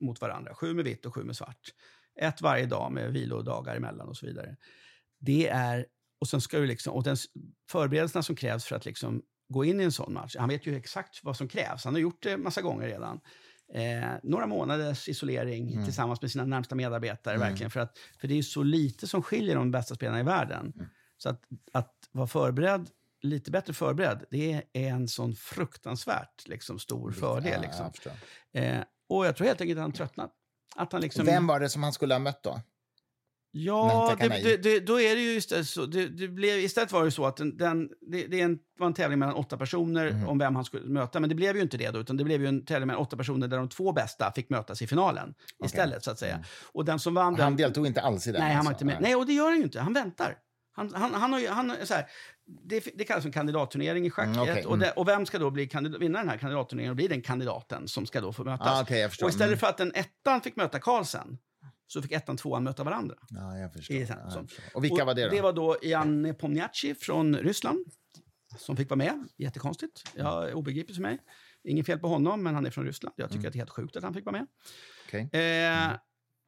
mot 0.00 0.20
varandra. 0.20 0.54
Sju 0.54 0.74
med 0.74 0.84
vitt 0.84 1.06
och 1.06 1.14
sju 1.14 1.24
med 1.24 1.36
svart. 1.36 1.74
Ett 2.20 2.40
varje 2.40 2.66
dag 2.66 2.92
med 2.92 3.12
vilodagar 3.12 3.76
emellan 3.76 4.08
och 4.08 4.16
så 4.16 4.26
vidare. 4.26 4.56
Det 5.20 5.48
är, 5.48 5.86
och 6.20 6.28
sen 6.28 6.40
ska 6.40 6.58
du 6.58 6.66
liksom, 6.66 6.94
och 6.94 7.02
den 7.02 7.16
förberedelserna 7.70 8.22
som 8.22 8.36
krävs 8.36 8.64
för 8.64 8.76
att 8.76 8.84
liksom 8.84 9.22
gå 9.48 9.64
in 9.64 9.80
i 9.80 9.84
en 9.84 9.92
sån 9.92 10.12
match. 10.12 10.36
Han 10.38 10.48
vet 10.48 10.66
ju 10.66 10.76
exakt 10.76 11.20
vad 11.22 11.36
som 11.36 11.48
krävs. 11.48 11.84
Han 11.84 11.94
har 11.94 12.00
gjort 12.00 12.22
det 12.22 12.36
massa 12.36 12.62
gånger 12.62 12.86
redan. 12.86 13.20
Eh, 13.74 14.10
några 14.22 14.46
månaders 14.46 15.08
isolering 15.08 15.72
Mm. 15.72 15.84
tillsammans 15.84 16.22
med 16.22 16.30
sina 16.30 16.44
närmsta 16.44 16.74
medarbetare. 16.74 17.34
Mm. 17.34 17.48
verkligen. 17.48 17.70
För, 17.70 17.80
att, 17.80 17.98
för 18.20 18.28
det 18.28 18.38
är 18.38 18.42
så 18.42 18.62
lite 18.62 19.06
som 19.06 19.22
skiljer 19.22 19.54
de 19.54 19.70
bästa 19.70 19.94
spelarna 19.94 20.20
i 20.20 20.22
världen. 20.22 20.72
Mm. 20.76 20.86
Så 21.16 21.28
att, 21.28 21.42
att 21.72 21.94
vara 22.12 22.26
förberedd, 22.26 22.90
lite 23.22 23.50
bättre 23.50 23.72
förberedd, 23.72 24.24
det 24.30 24.62
är 24.72 24.88
en 24.88 25.08
sån 25.08 25.34
fruktansvärt 25.34 26.48
liksom, 26.48 26.78
stor 26.78 27.12
fördel. 27.12 27.52
Ja, 27.52 27.60
Liksom. 27.60 27.90
jag. 28.52 28.64
Eh, 28.64 28.82
och 29.08 29.26
jag 29.26 29.36
tror 29.36 29.46
helt 29.46 29.60
enkelt 29.60 29.78
att 29.78 29.82
han 29.82 29.92
tröttnat. 29.92 30.32
Att 30.76 30.92
han 30.92 31.00
liksom... 31.02 31.26
Vem 31.26 31.46
var 31.46 31.60
det 31.60 31.68
som 31.68 31.82
han 31.82 31.92
skulle 31.92 32.14
ha 32.14 32.18
mött 32.18 32.42
då? 32.42 32.60
Ja, 33.54 34.16
det, 34.20 34.28
det, 34.28 34.56
det, 34.56 34.80
då 34.80 35.00
är 35.00 35.14
det 35.16 35.22
ju 35.22 35.30
istället 35.36 35.68
så. 35.68 35.86
Det, 35.86 36.28
blev, 36.28 36.58
istället 36.58 36.92
var 36.92 37.04
det 37.04 37.10
så 37.10 37.26
att 37.26 37.36
den, 37.36 37.56
den, 37.56 37.88
det, 38.00 38.40
en, 38.40 38.58
var 38.78 38.86
en 38.86 38.94
tävling 38.94 39.18
mellan 39.18 39.34
åtta 39.34 39.56
personer 39.56 40.10
Mhm. 40.10 40.28
om 40.28 40.38
vem 40.38 40.56
han 40.56 40.64
skulle 40.64 40.88
möta. 40.88 41.20
Men 41.20 41.28
det 41.28 41.34
blev 41.34 41.56
ju 41.56 41.62
inte 41.62 41.76
det 41.76 41.90
då, 41.90 41.98
utan 41.98 42.16
det 42.16 42.24
blev 42.24 42.40
ju 42.42 42.46
en 42.48 42.64
tävling 42.64 42.86
mellan 42.86 43.02
åtta 43.02 43.16
personer 43.16 43.48
där 43.48 43.56
de 43.58 43.68
två 43.68 43.92
bästa 43.92 44.32
fick 44.34 44.50
mötas 44.50 44.82
i 44.82 44.86
finalen 44.86 45.34
istället, 45.64 46.04
så 46.04 46.10
att 46.10 46.18
säga. 46.18 46.44
Och 46.72 46.84
den 46.84 46.98
som 46.98 47.14
vann... 47.14 47.34
Mm. 47.34 47.40
Han 47.44 47.56
deltog 47.56 47.86
inte 47.86 48.00
alls 48.00 48.26
i 48.26 48.32
den? 48.32 48.40
nej, 48.40 48.54
han 48.54 48.64
var 48.64 48.70
alltså. 48.72 48.84
inte 48.84 48.94
med. 48.94 49.02
Nej, 49.02 49.16
och 49.16 49.26
det 49.26 49.32
gör 49.32 49.48
han 49.48 49.56
ju 49.56 49.62
inte. 49.62 49.80
Han 49.80 49.92
väntar. 49.92 50.38
Han, 50.74 50.94
han, 50.94 51.14
han 51.14 51.32
har 51.32 51.40
ju, 51.40 51.48
han, 51.48 51.72
så 51.86 51.94
här, 51.94 52.06
det, 52.64 52.84
det 52.94 53.04
kallas 53.04 53.22
för 53.24 53.32
kandidatturnering 53.32 54.06
i 54.06 54.10
schack. 54.10 54.26
Mm, 54.26 54.40
okej, 54.40 54.66
och, 54.66 54.78
det, 54.78 54.90
och 54.90 55.08
vem 55.08 55.26
ska 55.26 55.38
då 55.38 55.50
bli 55.50 55.68
vinna 56.00 56.18
den 56.18 56.28
här 56.28 56.36
kandidatturneringen 56.38 56.90
och 56.90 56.96
bli 56.96 57.08
den 57.08 57.22
kandidaten 57.22 57.88
som 57.88 58.06
ska 58.06 58.20
då 58.20 58.32
få 58.32 58.44
mötas? 58.44 58.80
Ah, 58.80 58.84
förstår. 58.84 59.26
och 59.26 59.30
istället 59.30 59.48
Mm. 59.48 59.58
för 59.58 59.66
att 59.66 59.76
den 59.78 59.92
ettan 59.94 60.40
fick 60.40 60.56
möta 60.56 60.78
Carlsen, 60.78 61.38
så 61.86 62.02
fick 62.02 62.12
ettan 62.12 62.32
och 62.32 62.38
tvåan 62.38 62.64
möta 62.64 62.84
varandra. 62.84 63.14
Ja, 63.30 63.58
jag 63.58 63.72
förstår. 63.72 63.96
I 63.96 64.00
Ja, 64.00 64.06
sen- 64.06 64.16
jag 64.24 64.32
förstår. 64.32 64.64
Och 64.74 64.84
vilka 64.84 65.04
var 65.04 65.14
det 65.14 65.24
då? 65.24 65.30
Det 65.30 65.40
var 65.40 65.52
då 65.52 65.76
Janne 65.82 66.34
Pomniachi 66.34 66.94
från 66.94 67.36
Ryssland 67.36 67.86
som 68.58 68.76
fick 68.76 68.90
vara 68.90 68.98
med. 68.98 69.28
Jättekonstigt. 69.36 70.02
Ja, 70.16 70.52
obegripligt 70.52 70.96
för 70.96 71.02
mig. 71.02 71.18
Inget 71.64 71.86
fel 71.86 71.98
på 71.98 72.08
honom, 72.08 72.42
men 72.42 72.54
han 72.54 72.66
är 72.66 72.70
från 72.70 72.84
Ryssland. 72.84 73.14
Jag 73.16 73.28
tycker 73.28 73.38
Mm. 73.38 73.48
att 73.48 73.52
det 73.52 73.56
är 73.56 73.60
helt 73.60 73.70
sjukt 73.70 73.96
att 73.96 74.02
han 74.02 74.14
fick 74.14 74.24
vara 74.24 74.36
med. 74.38 74.46
Okej. 75.06 75.20
Eh, 75.40 75.90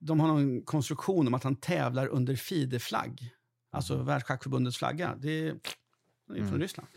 de 0.00 0.20
har 0.20 0.28
någon 0.28 0.62
konstruktion 0.62 1.26
om 1.26 1.34
att 1.34 1.44
han 1.44 1.56
tävlar 1.56 2.06
under 2.06 2.36
FIDE-flagg. 2.36 3.30
Alltså 3.74 3.96
Världsschackförbundets 3.96 4.76
flagga. 4.76 5.14
Det 5.18 5.48
är, 5.48 5.54
det 6.28 6.32
är 6.32 6.36
från 6.36 6.48
Mm. 6.48 6.60
Ryssland. 6.60 6.88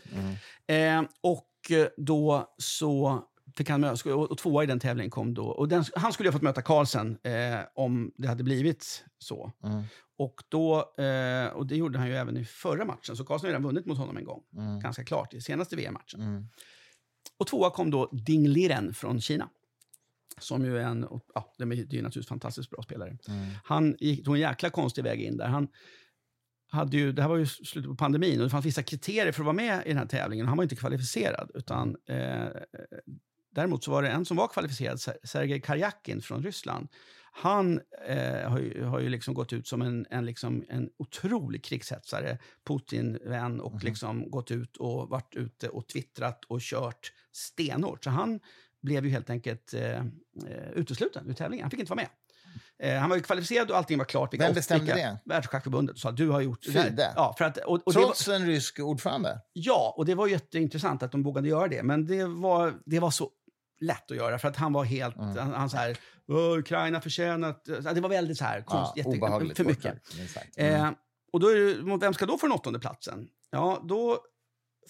Mm. 0.66 1.04
Eh, 1.04 1.10
och 1.20 1.70
eh, 1.70 1.88
då 1.96 2.54
så 2.58 3.22
fick 3.56 3.70
han 3.70 3.80
möta, 3.80 4.14
och, 4.16 4.38
tvåa 4.38 4.62
i 4.62 4.66
den 4.66 4.80
tävlingen 4.80 5.10
kom 5.10 5.34
då. 5.34 5.44
Och 5.46 5.68
den, 5.68 5.84
han 5.96 6.12
skulle 6.12 6.28
ha 6.28 6.32
fått 6.32 6.42
möta 6.42 6.62
Carlsen 6.62 7.18
eh, 7.22 7.60
om 7.74 8.12
det 8.16 8.28
hade 8.28 8.44
blivit 8.44 9.04
så. 9.18 9.52
Mm. 9.64 9.82
Och, 10.18 10.42
då, 10.48 10.94
eh, 10.98 11.46
och 11.48 11.66
det 11.66 11.76
gjorde 11.76 11.98
han 11.98 12.08
ju 12.08 12.16
även 12.16 12.36
i 12.36 12.44
förra 12.44 12.84
matchen. 12.84 13.16
Så 13.16 13.24
Carlsen 13.24 13.46
har 13.46 13.52
redan 13.52 13.62
vunnit 13.62 13.86
mot 13.86 13.98
honom 13.98 14.16
en 14.16 14.24
gång. 14.24 14.42
Mm. 14.56 14.80
Ganska 14.80 15.04
klart, 15.04 15.34
i 15.34 15.40
senaste 15.40 15.76
VM-matchen. 15.76 16.20
Mm. 16.20 16.48
Och 17.38 17.46
tvåa 17.46 17.70
kom 17.70 17.90
då 17.90 18.10
Ding 18.12 18.48
Liren 18.48 18.94
från 18.94 19.20
Kina. 19.20 19.48
Som 20.40 20.64
ju 20.64 20.78
är 20.78 20.82
en, 20.82 21.04
och, 21.04 21.24
ja, 21.34 21.54
det 21.58 21.64
är 21.64 21.68
ju 21.68 21.82
naturligtvis 21.82 22.26
fantastiskt 22.26 22.70
bra 22.70 22.82
spelare. 22.82 23.18
Mm. 23.28 23.46
Han 23.64 23.96
gick, 23.98 24.24
tog 24.24 24.34
en 24.34 24.40
jäkla 24.40 24.70
konstig 24.70 25.04
väg 25.04 25.22
in 25.22 25.36
där. 25.36 25.46
Han 25.48 25.68
hade 26.70 26.96
ju, 26.96 27.12
det 27.12 27.22
här 27.22 27.28
var 27.28 27.36
ju 27.36 27.46
slutet 27.46 27.90
på 27.90 27.96
pandemin 27.96 28.38
och 28.38 28.44
det 28.44 28.50
fanns 28.50 28.66
vissa 28.66 28.82
kriterier 28.82 29.32
för 29.32 29.42
att 29.42 29.46
vara 29.46 29.56
med 29.56 29.82
i 29.86 29.88
den 29.88 29.98
här 29.98 30.06
tävlingen. 30.06 30.46
Han 30.46 30.56
var 30.56 30.64
inte 30.64 30.76
kvalificerad. 30.76 31.50
Utan, 31.54 31.96
eh, 32.06 32.46
däremot 33.54 33.84
så 33.84 33.90
var 33.90 34.02
det 34.02 34.08
en 34.08 34.24
som 34.24 34.36
var 34.36 34.48
kvalificerad, 34.48 35.00
Ser- 35.00 35.18
Sergej 35.22 35.60
Karjakin 35.60 36.22
från 36.22 36.42
Ryssland. 36.42 36.88
Han 37.32 37.80
eh, 38.06 38.50
har 38.50 38.58
ju, 38.58 38.84
har 38.84 39.00
ju 39.00 39.08
liksom 39.08 39.34
gått 39.34 39.52
ut 39.52 39.66
som 39.66 39.82
en, 39.82 40.06
en, 40.10 40.26
liksom, 40.26 40.64
en 40.68 40.90
otrolig 40.96 41.64
krigshetsare, 41.64 42.38
Putin-vän 42.68 43.60
och 43.60 43.84
liksom 43.84 44.30
gått 44.30 44.50
ut 44.50 44.76
och 44.76 45.08
varit 45.08 45.34
ute 45.34 45.68
och 45.68 45.88
twittrat 45.88 46.44
och 46.44 46.60
kört 46.60 47.12
stenhårt. 47.32 48.04
Så 48.04 48.10
han 48.10 48.40
blev 48.82 49.04
ju 49.04 49.10
helt 49.10 49.30
enkelt 49.30 49.74
eh, 49.74 49.98
eh, 50.46 50.70
utesluten 50.74 51.30
ur 51.30 51.34
tävlingen. 51.34 51.64
Han 51.64 51.70
fick 51.70 51.80
inte 51.80 51.90
vara 51.90 52.00
med. 52.00 52.08
Eh, 52.82 52.94
han 52.98 53.08
var 53.10 53.16
ju 53.16 53.22
kvalificerad 53.22 53.70
och 53.70 53.76
allting 53.76 53.98
var 53.98 54.04
klart. 54.04 54.34
Vem 54.34 54.54
bestämde 54.54 54.94
det? 54.94 55.18
Världsschackförbundet 55.24 55.98
sa 55.98 56.10
du 56.12 56.28
har 56.28 56.40
gjort 56.40 56.62
det. 56.66 56.72
FIDE? 56.72 57.12
Ja, 57.16 57.34
för 57.38 57.44
att, 57.44 57.56
och, 57.58 57.72
och 57.86 57.92
det 57.92 57.98
var, 57.98 58.06
Trots 58.06 58.28
en 58.28 58.46
rysk 58.46 58.78
ordförande? 58.80 59.40
ja, 59.52 59.94
och 59.96 60.06
det 60.06 60.14
var 60.14 60.26
jätteintressant 60.26 61.02
att 61.02 61.12
de 61.12 61.22
vågade 61.22 61.48
göra 61.48 61.68
det. 61.68 61.82
Men 61.82 62.06
det 62.06 62.24
var, 62.24 62.74
det 62.86 62.98
var 63.00 63.10
så 63.10 63.30
lätt 63.80 64.10
att 64.10 64.16
göra 64.16 64.38
för 64.38 64.48
att 64.48 64.56
han 64.56 64.72
var 64.72 64.84
helt, 64.84 65.16
Mm. 65.16 65.36
han, 65.38 65.52
han 65.54 65.70
så 65.70 65.76
här, 65.76 65.96
"Åh, 66.28 66.58
Ukraina 66.58 67.00
förtjänat, 67.00 67.64
det 67.64 68.00
var 68.00 68.08
väldigt 68.08 68.38
så 68.38 68.44
här, 68.44 68.60
konst, 68.62 68.92
Ja, 68.96 69.02
jätte- 69.12 69.54
för 69.54 69.64
mycket. 69.64 70.02
sagt. 70.34 70.58
Mm. 70.58 70.74
Eh, 70.84 70.90
och 71.32 71.40
då 71.40 71.48
det, 71.48 71.96
vem 72.00 72.14
ska 72.14 72.26
då 72.26 72.38
få 72.38 72.46
den 72.46 72.54
åttonde 72.56 72.78
platsen? 72.78 73.28
Ja, 73.50 73.84
då 73.88 74.18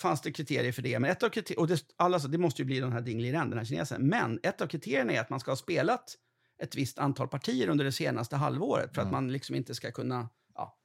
fanns 0.00 0.20
det 0.20 0.32
kriterier 0.32 0.72
för 0.72 0.82
det. 0.82 0.98
Men 0.98 1.10
ett 1.10 1.22
av 1.22 1.28
kriterier, 1.28 1.60
och 1.60 1.68
det, 1.68 1.80
alla, 1.96 2.20
sa, 2.20 2.28
det 2.28 2.38
måste 2.38 2.62
ju 2.62 2.66
bli 2.66 2.80
den 2.80 2.92
här 2.92 3.00
Ding 3.00 3.20
Liren, 3.20 3.50
den 3.50 3.58
här 3.58 3.64
kinesen. 3.66 4.08
Men 4.08 4.40
ett 4.42 4.60
av 4.60 4.66
kriterierna 4.66 5.12
är 5.12 5.20
att 5.20 5.30
man 5.30 5.40
ska 5.40 5.50
ha 5.50 5.56
spelat 5.56 6.14
ett 6.62 6.74
visst 6.74 6.98
antal 6.98 7.28
partier 7.28 7.68
under 7.68 7.84
det 7.84 7.92
senaste 7.92 8.36
halvåret 8.36 8.94
för 8.94 9.00
att 9.02 9.08
Mm. 9.08 9.12
man 9.24 9.32
liksom 9.32 9.54
inte 9.54 9.74
ska 9.74 9.90
kunna... 9.92 10.28
Ja. 10.54 10.76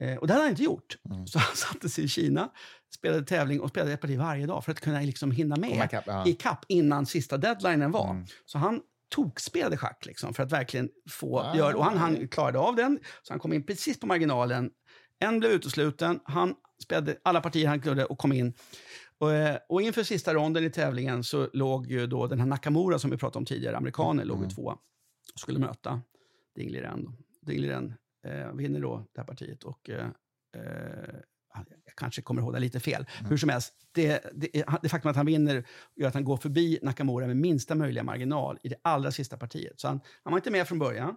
Eh, 0.00 0.16
och 0.16 0.26
det 0.26 0.32
hade 0.32 0.44
han 0.44 0.50
inte 0.50 0.62
gjort. 0.62 0.96
Mm. 1.10 1.26
Så 1.26 1.38
han 1.38 1.56
satte 1.56 1.88
sig 1.88 2.04
i 2.04 2.08
Kina, 2.08 2.50
spelade 2.94 3.24
tävling 3.24 3.60
och 3.60 3.68
spelade 3.70 3.92
ett 3.92 4.00
parti 4.00 4.18
varje 4.18 4.46
dag 4.46 4.64
för 4.64 4.72
att 4.72 4.80
kunna 4.80 5.00
liksom 5.00 5.30
hinna 5.30 5.56
med 5.56 5.84
ikapp, 5.86 6.04
ja. 6.06 6.26
i 6.26 6.32
kapp 6.32 6.64
innan 6.68 7.06
sista 7.06 7.36
deadlinen 7.36 7.90
var. 7.90 8.10
Mm. 8.10 8.26
Så 8.44 8.58
han 8.58 8.80
tokspelade 9.14 9.76
schack 9.76 10.06
liksom, 10.06 10.34
för 10.34 10.42
att 10.42 10.52
verkligen 10.52 10.88
få 11.10 11.40
Ah. 11.40 11.56
göra... 11.56 11.76
Och 11.76 11.84
han, 11.84 11.98
han 11.98 12.28
klarade 12.28 12.58
av 12.58 12.76
den, 12.76 12.98
så 13.22 13.32
han 13.32 13.40
kom 13.40 13.52
in 13.52 13.66
precis 13.66 14.00
på 14.00 14.06
marginalen. 14.06 14.70
En 15.18 15.38
blev 15.40 15.52
utesluten, 15.52 16.20
han 16.24 16.54
spelade 16.82 17.16
alla 17.22 17.40
partier 17.40 17.68
han 17.68 17.80
kunde 17.80 18.04
och 18.04 18.18
kom 18.18 18.32
in. 18.32 18.52
Och, 19.18 19.32
eh, 19.32 19.58
och 19.68 19.82
inför 19.82 20.02
sista 20.02 20.34
ronden 20.34 20.64
i 20.64 20.70
tävlingen 20.70 21.24
så 21.24 21.48
låg 21.52 21.86
ju 21.86 22.06
då 22.06 22.26
den 22.26 22.40
här 22.40 22.46
Nakamura 22.46 22.98
som 22.98 23.10
vi 23.10 23.16
pratade 23.16 23.38
om 23.38 23.44
tidigare, 23.44 23.76
amerikaner, 23.76 24.24
låg 24.24 24.36
ju 24.38 24.42
Mm. 24.44 24.50
tvåa. 24.54 24.78
Skulle 25.36 25.58
möta 25.58 26.00
Ding 26.56 26.70
Liren. 26.70 27.04
då. 27.04 27.12
Ding 27.52 27.60
Liren 27.60 27.94
eh, 28.26 28.52
vinner 28.52 28.80
då 28.80 29.06
det 29.14 29.20
här 29.20 29.26
partiet 29.26 29.62
och 29.64 29.90
eh, 29.90 30.06
eh, 30.56 31.14
jag 31.84 31.94
kanske 31.96 32.22
kommer 32.22 32.42
ihåg 32.42 32.52
det 32.52 32.58
lite 32.60 32.80
fel. 32.80 33.06
Mm. 33.18 33.30
Hur 33.30 33.36
som 33.36 33.48
helst, 33.48 33.74
det, 33.92 34.24
det, 34.34 34.64
det 34.82 34.88
faktum 34.88 35.10
att 35.10 35.16
han 35.16 35.26
vinner 35.26 35.64
gör 35.96 36.08
att 36.08 36.14
han 36.14 36.24
går 36.24 36.36
förbi 36.36 36.78
Nakamura 36.82 37.26
med 37.26 37.36
minsta 37.36 37.74
möjliga 37.74 38.04
marginal 38.04 38.58
i 38.62 38.68
det 38.68 38.76
allra 38.82 39.10
sista 39.12 39.36
partiet. 39.36 39.80
Så 39.80 39.88
han, 39.88 40.00
han 40.22 40.30
var 40.32 40.38
inte 40.38 40.50
med 40.50 40.68
från 40.68 40.78
början. 40.78 41.16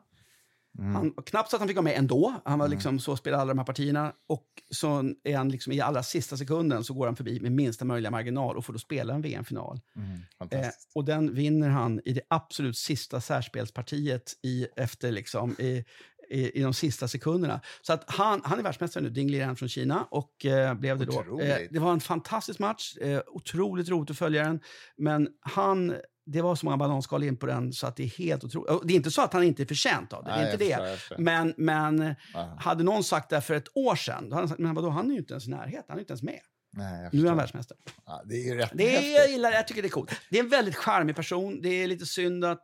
Mm. 0.80 0.96
Han, 0.96 1.14
knappt 1.26 1.50
så 1.50 1.56
att 1.56 1.60
han 1.60 1.68
fick 1.68 1.78
vara 1.78 1.84
med 1.84 1.98
ändå. 1.98 2.42
Han 2.46 2.60
var 2.60 2.68
liksom 2.68 3.00
så 3.00 3.18
spelade 3.18 3.42
alla 3.42 3.54
de 3.54 3.58
här 3.58 3.66
partierna. 3.66 4.14
Och 4.28 4.46
så 4.70 5.14
är 5.24 5.38
han 5.38 5.50
liksom 5.50 5.74
i 5.74 5.82
allra 5.82 6.04
sista 6.04 6.38
sekunden 6.38 6.84
så 6.84 6.94
går 6.94 7.06
han 7.06 7.16
förbi 7.16 7.40
med 7.40 7.52
minsta 7.52 7.86
möjliga 7.86 8.12
marginal 8.12 8.58
och 8.58 8.66
får 8.66 8.74
då 8.74 8.80
spela 8.80 9.14
en 9.14 9.22
VM-final. 9.22 9.80
Mm. 9.96 10.64
Eh, 10.64 10.70
och 10.96 11.06
den 11.06 11.34
vinner 11.34 11.70
han 11.70 12.02
i 12.06 12.14
det 12.14 12.22
absolut 12.28 12.78
sista 12.78 13.22
särspelspartiet 13.22 14.34
i, 14.44 14.68
efter 14.76 15.12
liksom, 15.12 15.56
i, 15.60 15.84
i, 16.30 16.60
i 16.60 16.62
de 16.62 16.74
sista 16.74 17.08
sekunderna. 17.08 17.62
Så 17.82 17.94
att 17.94 18.04
han, 18.08 18.42
han 18.44 18.60
är 18.60 18.64
världsmästare 18.64 19.04
nu, 19.04 19.10
Ding 19.10 19.30
Liren 19.30 19.56
från 19.56 19.70
Kina. 19.70 20.08
Och 20.12 20.46
eh, 20.46 20.74
blev 20.74 20.98
det 20.98 21.06
då. 21.06 21.40
Eh, 21.42 21.58
det 21.72 21.80
var 21.80 21.92
en 21.92 22.00
fantastisk 22.00 22.60
match, 22.60 22.98
eh, 22.98 23.22
otroligt 23.28 23.90
roligt 23.90 24.12
att 24.12 24.18
följa 24.18 24.44
den. 24.44 24.60
Men 24.98 25.28
han, 25.40 25.96
det 26.28 26.42
var 26.42 26.56
så 26.56 26.66
många 26.66 26.78
bananskal 26.78 27.24
in 27.24 27.38
på 27.38 27.46
den 27.46 27.74
så 27.74 27.88
att 27.88 27.96
det 27.96 28.04
är 28.04 28.08
helt 28.08 28.44
otroligt. 28.44 28.88
Det 28.88 28.94
är 28.94 28.96
inte 28.96 29.12
så 29.12 29.22
att 29.22 29.34
han 29.34 29.44
inte 29.44 29.64
är 29.64 29.66
förtjänt 29.66 30.14
av 30.14 30.24
det, 30.24 30.30
det 30.30 30.36
är 30.36 30.44
Nej, 30.44 30.54
inte 30.54 30.66
det. 30.66 30.98
förstår. 30.98 31.18
Men, 31.18 31.54
men 31.58 32.16
hade 32.60 32.84
någon 32.84 33.04
sagt 33.04 33.30
det 33.30 33.42
för 33.42 33.54
ett 33.54 33.78
år 33.78 33.96
sedan, 33.96 34.30
då 34.30 34.36
hade 34.36 34.42
han 34.42 34.50
sagt, 34.50 34.60
men 34.60 34.76
vadå, 34.76 34.90
han 34.90 35.08
är 35.08 35.14
ju 35.14 35.20
inte 35.20 35.34
ens 35.34 35.48
i 35.48 35.50
närheten, 35.50 35.86
han 35.88 35.98
är 35.98 36.02
inte 36.02 36.12
ens 36.12 36.24
med. 36.24 36.40
Nej, 36.74 37.10
Nu 37.14 37.24
är 37.24 37.28
han 37.28 37.38
världsmästare. 37.38 37.78
Ja, 38.06 38.24
det 38.26 38.50
är 38.50 38.56
rätt 38.56 38.72
Det 38.74 38.96
är, 38.96 39.16
jag 39.16 39.30
gillar 39.30 39.52
jag 39.52 39.68
tycker 39.68 39.82
det 39.82 39.88
är 39.88 39.90
coolt. 39.90 40.12
Det 40.30 40.40
är 40.40 40.44
en 40.44 40.50
väldigt 40.50 40.76
charmig 40.76 41.16
person. 41.16 41.62
Det 41.62 41.70
är 41.70 41.88
lite 41.88 42.06
synd 42.06 42.46
att, 42.46 42.64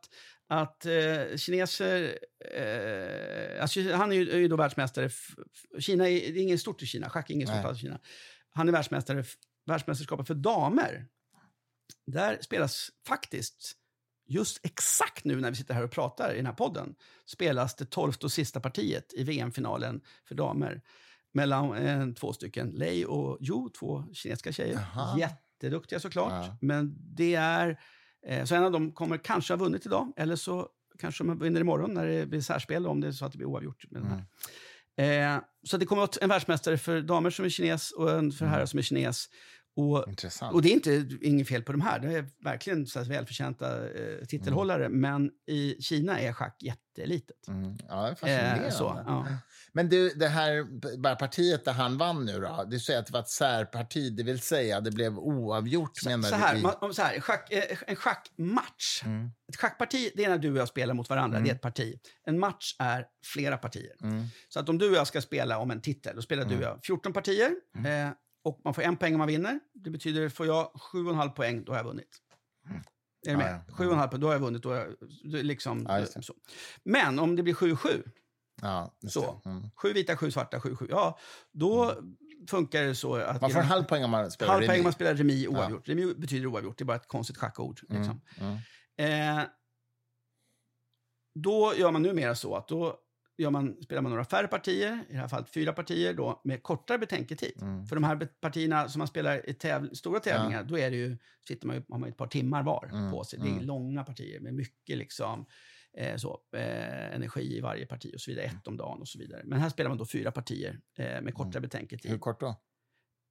att 0.50 0.86
eh, 0.86 1.38
kineser... 1.38 2.18
Eh, 2.56 3.62
alltså, 3.62 3.94
han 3.94 4.12
är 4.12 4.16
ju, 4.16 4.32
är 4.32 4.38
ju 4.38 4.48
då 4.48 4.56
världsmästare. 4.56 5.10
Kina 5.80 6.10
är, 6.10 6.34
det 6.34 6.40
är 6.40 6.44
inget 6.44 6.60
stort 6.60 6.84
i 6.84 6.86
Kina. 6.86 7.10
Schack 7.10 7.30
är 7.30 7.34
inget 7.34 7.48
stort 7.48 7.58
Nej. 7.58 7.66
alls 7.66 7.78
i 7.78 7.82
Kina. 7.82 8.00
Han 8.54 8.68
är 8.68 8.72
världsmästare, 8.72 9.24
världsmästerskapet 9.66 10.28
för 10.28 10.36
damer. 10.36 11.06
Där 12.06 12.38
spelas 12.42 12.90
faktiskt, 13.08 13.74
just 14.28 14.66
exakt 14.66 15.26
nu 15.26 15.42
när 15.42 15.50
vi 15.50 15.56
sitter 15.56 15.74
här 15.74 15.84
och 15.84 15.92
pratar 15.92 16.34
i 16.34 16.38
den 16.38 16.46
här 16.46 16.54
podden, 16.54 16.96
spelas 17.26 17.76
det 17.76 17.86
tolfte 17.86 18.26
och 18.26 18.32
sista 18.32 18.60
partiet 18.60 19.14
i 19.14 19.24
VM-finalen 19.24 20.02
för 20.28 20.36
damer. 20.36 20.82
Mellan 21.32 21.74
eh, 21.74 22.14
två 22.14 22.34
stycken, 22.34 22.70
Lei 22.70 23.06
och 23.06 23.38
Yu, 23.42 23.70
två 23.80 24.04
kinesiska 24.14 24.52
tjejer. 24.52 24.88
Jaha. 24.96 25.20
Jätteduktiga 25.20 26.00
såklart. 26.00 26.32
Ja. 26.32 26.58
Men 26.62 26.96
det 27.16 27.36
är... 27.36 27.80
Eh, 28.28 28.46
så 28.46 28.56
en 28.56 28.64
av 28.64 28.72
dem 28.72 28.92
kommer 28.92 29.18
kanske 29.18 29.54
ha 29.54 29.58
vunnit 29.58 29.86
idag, 29.86 30.14
eller 30.18 30.36
så 30.36 30.70
kanske 31.00 31.24
de 31.24 31.40
vinner 31.40 31.62
imorgon 31.62 31.94
när 31.94 32.08
det 32.08 32.26
blir 32.26 32.42
särspel, 32.42 32.88
om 32.88 33.02
det 33.02 33.08
är 33.08 33.12
så 33.12 33.26
att 33.26 33.32
det 33.32 33.38
blir 33.38 33.48
oavgjort. 33.48 33.86
Med. 33.92 34.02
Mm. 34.02 34.22
Eh, 34.96 35.44
så 35.64 35.78
det 35.78 35.86
kommer 35.86 36.04
att 36.04 36.18
en 36.18 36.30
världsmästare 36.30 36.78
för 36.78 37.02
damer 37.02 37.30
som 37.30 37.46
är 37.46 37.50
kines 37.50 37.92
och 37.92 38.12
en 38.12 38.32
för 38.32 38.46
herrar 38.46 38.66
som 38.66 38.80
är 38.80 38.84
kines. 38.84 39.30
Och, 39.76 40.06
Intressant. 40.08 40.54
och 40.54 40.62
det 40.62 40.70
är 40.70 40.74
inte 40.74 41.08
inget 41.22 41.48
fel 41.48 41.64
på 41.64 41.72
de 41.72 41.82
här. 41.82 42.00
Det 42.00 42.14
är 42.14 42.26
verkligen 42.44 42.88
så 42.88 43.00
här 43.00 43.06
välförtjänta 43.06 43.90
eh, 43.90 44.26
titelhållare. 44.28 44.90
Men 44.90 45.32
i 45.48 45.82
Kina 45.82 46.20
är 46.20 46.34
schack 46.34 46.58
jättelitet. 46.64 47.48
Mm. 47.48 47.78
Ja, 47.90 48.08
är 48.08 48.16
fascinerande. 48.16 48.66
Eh, 48.66 48.72
så, 48.72 49.04
ja. 49.08 49.28
Men 49.74 49.90
du, 49.90 50.10
det 50.10 50.28
här 50.28 50.64
bara 50.98 51.16
partiet 51.16 51.66
där 51.66 51.74
han 51.74 51.98
vann 51.98 52.26
nu 52.26 52.40
då? 52.40 52.66
Du 52.68 52.80
säger 52.80 53.00
att 53.00 53.06
det 53.06 53.14
var 53.14 53.20
ett 53.20 53.30
särparti, 53.30 54.16
det 54.18 54.24
vill 54.24 54.40
säga 54.40 54.82
det 54.82 54.92
blev 54.92 55.18
oavgjort 55.20 56.06
menar 56.06 56.30
Så 56.30 56.36
du? 56.36 56.42
här, 56.42 56.56
i- 56.56 56.62
man, 56.62 56.94
så 56.94 57.02
här 57.02 57.20
schack, 57.20 57.52
eh, 57.52 57.78
en 57.88 57.96
schackmatch. 57.96 59.04
Mm. 59.06 59.32
Ett 59.50 59.56
schackparti 59.56 60.12
det 60.16 60.24
är 60.26 60.30
när 60.30 60.38
du 60.38 60.52
och 60.52 60.58
jag 60.58 60.68
spelar 60.68 60.94
mot 60.94 61.10
varandra. 61.10 61.38
Mm. 61.38 61.46
Det 61.48 61.52
är 61.52 61.56
ett 61.56 61.62
parti. 61.62 62.00
En 62.26 62.40
match 62.40 62.76
är 62.80 63.06
flera 63.34 63.58
partier. 63.58 63.94
Mm. 64.04 64.26
Så 64.50 64.60
att 64.60 64.70
om 64.70 64.78
du 64.78 64.90
och 64.90 64.96
jag 64.96 65.08
ska 65.08 65.22
spela 65.22 65.58
om 65.58 65.72
en 65.72 65.82
titel, 65.82 66.16
då 66.16 66.22
spelar 66.22 66.46
du 66.46 66.56
och 66.58 66.64
jag 66.64 66.80
14 66.86 67.14
partier. 67.14 67.52
Mm. 67.78 68.08
Eh, 68.08 68.14
och 68.44 68.62
man 68.64 68.74
får 68.74 68.82
en 68.82 68.98
poäng 68.98 69.14
om 69.14 69.18
man 69.20 69.28
vinner. 69.28 69.60
Det 69.74 69.90
betyder, 69.90 70.30
får 70.30 70.46
jag 70.46 70.72
7,5 70.94 71.30
poäng, 71.30 71.64
då 71.64 71.72
har 71.72 71.78
jag 71.80 71.86
vunnit. 71.86 72.18
Är 72.70 72.74
du 73.24 73.32
Ja, 73.32 73.38
med? 73.38 73.62
ja. 73.68 73.74
7,5 73.74 74.08
poäng, 74.08 74.22
då 74.22 74.28
har 74.28 74.34
jag 74.34 74.40
vunnit. 74.40 74.64
Då 74.64 74.70
har 74.70 74.76
jag, 74.76 74.96
liksom, 75.46 75.86
Ja, 75.90 76.06
så. 76.06 76.34
Men 76.84 77.20
om 77.20 77.36
det 77.36 77.44
blir 77.44 77.54
7-7, 77.54 78.04
Ja, 78.62 78.96
Så. 79.08 79.42
Mm. 79.46 79.64
Sju 79.76 79.94
vita, 79.94 80.18
sju 80.18 80.32
svarta, 80.32 80.60
sju, 80.60 80.76
sju. 80.76 80.88
Ja, 80.90 81.20
då 81.52 81.94
funkar 82.50 82.84
det 82.84 82.96
så 82.96 83.16
att... 83.16 83.42
Man 83.42 83.52
får 83.52 83.60
en 83.60 83.66
halv 83.66 83.84
poäng 83.84 84.04
om 84.04 84.12
man 84.12 84.32
spelar 84.32 84.54
halv 84.54 84.66
poäng 84.66 84.80
om 84.80 84.84
man 84.84 84.94
spelar 84.94 85.16
remis 85.16 85.48
oavgjort. 85.48 85.90
Remis 85.90 86.16
betyder 86.16 86.48
oavgjort, 86.48 86.78
det 86.78 86.84
är 86.84 86.86
bara 86.86 86.98
ett 86.98 87.08
konstigt 87.08 87.38
schackord. 87.38 87.80
Liksom. 87.90 88.22
Mm. 88.40 88.58
Mm. 88.98 89.40
Eh, 89.40 89.46
då 91.40 91.74
gör 91.76 91.92
man 91.92 92.02
numera 92.02 92.36
så 92.36 92.56
att 92.56 92.68
då 92.68 93.00
gör 93.38 93.50
man, 93.50 93.84
spelar 93.84 94.02
man 94.02 94.12
några 94.12 94.26
färre 94.26 94.48
partier, 94.48 95.06
i 95.10 95.14
det 95.14 95.20
här 95.20 95.28
fallet 95.28 95.50
fyra 95.50 95.74
partier, 95.74 96.14
då, 96.14 96.42
med 96.44 96.64
kortare 96.64 96.98
betänketid. 96.98 97.62
Mm. 97.62 97.86
För 97.86 97.96
de 97.96 98.04
här 98.04 98.28
partierna 98.42 98.90
som 98.90 99.00
man 99.00 99.08
spelar 99.08 99.50
i 99.50 99.54
täv 99.54 99.94
stora 99.94 100.20
tävlingar, 100.20 100.64
då 100.64 100.78
är 100.78 100.92
det 100.92 100.98
ju, 100.98 101.18
sitter 101.48 101.68
man 101.68 101.76
ju, 101.76 101.84
har 101.90 102.00
man 102.00 102.10
ett 102.10 102.18
par 102.18 102.28
timmar 102.28 102.64
var 102.64 102.90
Mm, 102.92 103.12
på 103.12 103.24
sig. 103.24 103.40
Det 103.40 103.48
är 103.48 103.52
mm. 103.52 103.66
långa 103.66 104.04
partier 104.04 104.40
med 104.40 104.54
mycket 104.54 104.98
liksom, 104.98 105.46
eh, 105.98 106.16
så, 106.16 106.40
eh, 106.56 107.16
energi 107.16 107.58
i 107.58 107.62
varje 107.62 107.86
parti 107.86 108.12
och 108.16 108.22
så 108.22 108.32
vidare, 108.32 108.46
ett 108.46 108.68
om 108.68 108.78
dagen 108.78 109.02
och 109.02 109.08
så 109.08 109.20
vidare. 109.20 109.42
Men 109.46 109.60
här 109.60 109.70
spelar 109.70 109.90
man 109.90 109.98
då 109.98 110.06
fyra 110.06 110.32
partier 110.32 110.80
eh, 110.98 111.22
med 111.22 111.34
kortare 111.34 111.62
betänketid 111.62 112.12
Hur 112.12 112.18
kort 112.18 112.40
då? 112.40 112.56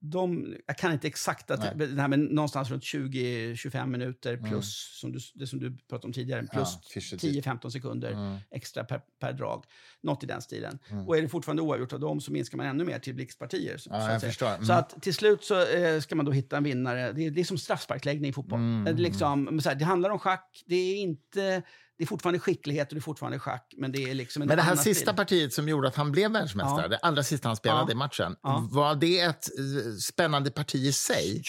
De, 0.05 0.57
jag 0.67 0.79
kan 0.79 0.93
inte 0.93 1.07
exakt, 1.07 1.51
att, 1.51 1.79
det 1.79 2.01
här, 2.01 2.09
men 2.09 2.25
någonstans 2.25 2.71
runt 2.71 2.83
20-25 2.83 3.87
minuter 3.87 4.35
Mm. 4.35 4.51
plus, 4.51 4.99
som 5.01 5.13
du, 5.13 5.19
det 5.35 5.47
som 5.47 5.59
du 5.61 5.77
pratade 5.89 6.07
om 6.07 6.13
tidigare, 6.13 6.47
Ja, 6.53 6.59
plus 6.59 6.79
fysiotid. 6.95 7.45
10-15 7.45 7.71
sekunder 7.71 8.13
Mm. 8.13 8.39
extra 8.51 8.85
per, 8.85 9.01
per 9.21 9.33
drag. 9.33 9.65
Något 10.01 10.23
i 10.25 10.27
den 10.27 10.43
stilen. 10.43 10.79
Mm. 10.91 11.09
Och 11.09 11.17
är 11.17 11.23
det 11.23 11.29
fortfarande 11.29 11.63
oavgjort 11.63 11.93
av 11.93 12.01
dem 12.01 12.21
så 12.21 12.33
minskar 12.33 12.57
man 12.59 12.67
ännu 12.67 12.85
mer 12.85 12.99
till 12.99 13.15
blixtpartier. 13.15 13.77
Så, 13.77 13.83
så 13.83 13.91
Ja, 13.91 13.97
att 14.07 14.13
jag 14.13 14.21
säga. 14.21 14.31
förstår. 14.31 14.49
Mm. 14.49 14.65
Så 14.65 14.73
att 14.73 15.03
till 15.03 15.15
slut 15.15 15.45
så 15.45 15.67
eh, 15.67 16.01
ska 16.01 16.15
man 16.15 16.25
då 16.27 16.33
hitta 16.33 16.57
en 16.57 16.65
vinnare. 16.65 17.13
Det 17.13 17.27
är, 17.27 17.31
det 17.31 17.41
är 17.41 17.45
som 17.45 17.59
straffsparksläggning 17.59 18.31
i 18.31 18.33
fotboll. 18.33 18.59
Mm, 18.59 18.85
Det, 18.85 19.03
liksom, 19.03 19.61
så 19.61 19.69
här, 19.69 19.77
det 19.77 19.85
handlar 19.85 20.11
om 20.11 20.19
schack, 20.19 20.63
det 20.67 20.77
är 20.77 20.97
inte... 20.97 21.63
Det 21.99 22.05
är 22.05 22.09
fortfarande 22.09 22.39
skicklighet 22.39 22.89
och 22.89 22.95
det 22.95 22.99
är 22.99 23.03
fortfarande 23.03 23.39
schack, 23.39 23.75
men 23.79 23.93
det 23.93 24.11
är 24.11 24.15
liksom 24.15 24.43
en 24.43 24.49
Men 24.49 24.57
det 24.57 24.63
här 24.63 24.77
sista 24.77 25.05
stil. 25.11 25.17
partiet 25.17 25.53
som 25.53 25.69
gjorde 25.69 25.89
att 25.89 25.97
han 25.97 26.13
blev 26.13 26.31
världsmästare, 26.33 26.83
Ja. 26.83 26.89
det 26.89 26.97
allra 26.97 27.23
sista 27.23 27.49
han 27.49 27.57
spelade 27.57 27.85
Ja. 27.89 27.93
i 27.93 27.95
matchen, 27.95 28.37
Ja. 28.43 28.69
var 28.71 28.95
det 28.95 29.21
ett 29.21 29.47
eh, 29.59 29.93
spännande 30.01 30.51
parti 30.51 30.75
i 30.75 30.93
sig? 30.93 31.43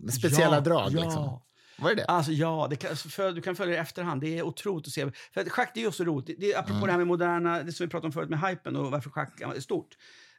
Med 0.00 0.14
speciella 0.14 0.60
drag? 0.60 0.92
Liksom. 0.92 1.40
Var 1.78 1.88
det 1.90 1.94
det? 1.94 2.04
Alltså 2.04 2.32
ja, 2.32 2.66
det 2.70 2.76
kan, 2.76 2.96
för, 2.96 3.32
du 3.32 3.42
kan 3.42 3.56
följa 3.56 3.72
det 3.72 3.76
i 3.78 3.80
efterhand. 3.80 4.20
Det 4.20 4.38
är 4.38 4.42
otroligt 4.42 4.86
att 4.86 4.92
se. 4.92 5.10
För 5.34 5.40
att 5.40 5.48
schack 5.48 5.70
det 5.74 5.80
är 5.80 5.84
ju 5.84 5.92
så 5.92 6.04
roligt. 6.04 6.26
Det, 6.26 6.34
det, 6.38 6.54
apropå 6.54 6.72
Mm. 6.74 6.86
det 6.86 6.90
här 6.92 6.98
med 6.98 7.06
moderna, 7.06 7.62
det 7.62 7.72
som 7.72 7.86
vi 7.86 7.90
pratade 7.90 8.06
om 8.06 8.12
förut 8.12 8.30
med 8.30 8.40
hypen 8.40 8.76
och 8.76 8.90
varför 8.90 9.10
schack 9.10 9.40
är 9.40 9.60
stort. 9.60 9.88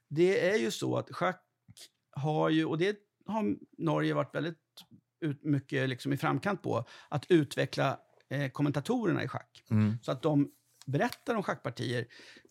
Det 0.10 0.50
är 0.50 0.58
ju 0.58 0.72
så 0.72 0.98
att 0.98 1.16
schack 1.16 1.42
har 2.16 2.50
ju, 2.50 2.66
och 2.66 2.78
det 2.78 2.96
har 3.28 3.56
Norge 3.78 4.14
varit 4.14 4.36
väldigt 4.36 4.58
ut, 5.26 5.44
mycket 5.44 5.90
liksom 5.90 6.14
i 6.14 6.18
framkant 6.18 6.64
på, 6.64 6.86
att 7.10 7.26
utveckla 7.30 7.98
eh, 8.32 8.50
kommentatorerna 8.52 9.24
i 9.24 9.28
schack. 9.28 9.64
Mm. 9.72 9.98
Så 10.02 10.12
att 10.12 10.22
de 10.22 10.52
berättar 10.86 11.36
om 11.36 11.44
schackpartier. 11.44 12.06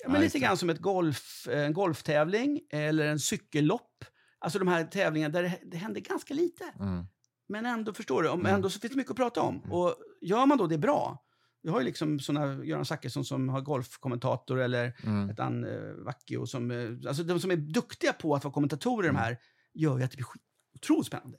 Ja, 0.05 0.09
men 0.09 0.23
just 0.23 0.35
lite 0.35 0.47
grann 0.47 0.57
som 0.57 0.71
ett 0.71 0.79
golf, 0.81 1.49
eh, 1.51 1.65
en 1.67 1.73
golftävling 1.73 2.61
eller 2.71 3.07
en 3.07 3.19
cykellopp. 3.19 4.05
Alltså 4.39 4.59
de 4.59 4.69
här 4.69 4.85
tävlingarna 4.85 5.33
där 5.33 5.43
det, 5.43 5.59
det 5.65 5.77
händer 5.77 6.01
ganska 6.01 6.35
lite. 6.35 6.65
Mm. 6.81 7.05
Men 7.49 7.67
ändå, 7.67 7.93
förstår 7.95 8.23
du, 8.23 8.29
om, 8.29 8.41
Mm. 8.41 8.55
ändå 8.55 8.71
så 8.71 8.81
finns 8.81 8.93
det 8.93 8.97
mycket 8.97 9.11
att 9.11 9.17
prata 9.17 9.41
om. 9.43 9.61
Och 9.73 9.95
gör 10.21 10.47
man 10.47 10.59
då 10.59 10.67
det 10.67 10.79
bra, 10.79 11.25
vi 11.63 11.71
har 11.71 11.81
ju 11.81 11.85
liksom 11.87 12.21
såna 12.21 12.65
Göran 12.65 12.85
Zachrisson 12.85 13.25
som 13.25 13.49
har 13.49 13.61
golfkommentator 13.61 14.61
eller 14.61 14.97
Mm. 15.05 15.31
ett 15.31 15.41
an 15.41 15.65
uh, 15.65 16.05
Vacchio 16.05 16.47
som, 16.47 16.71
eh, 16.71 17.09
alltså 17.09 17.23
de 17.23 17.41
som 17.41 17.51
är 17.51 17.57
duktiga 17.57 18.13
på 18.13 18.35
att 18.35 18.45
vara 18.45 18.55
kommentatorer 18.55 19.09
de 19.09 19.17
här, 19.17 19.39
gör 19.75 19.99
ju 19.99 20.05
att 20.05 20.11
det 20.11 20.17
blir 20.17 20.25
skit, 20.25 20.43
otroligt 20.75 21.07
spännande. 21.07 21.39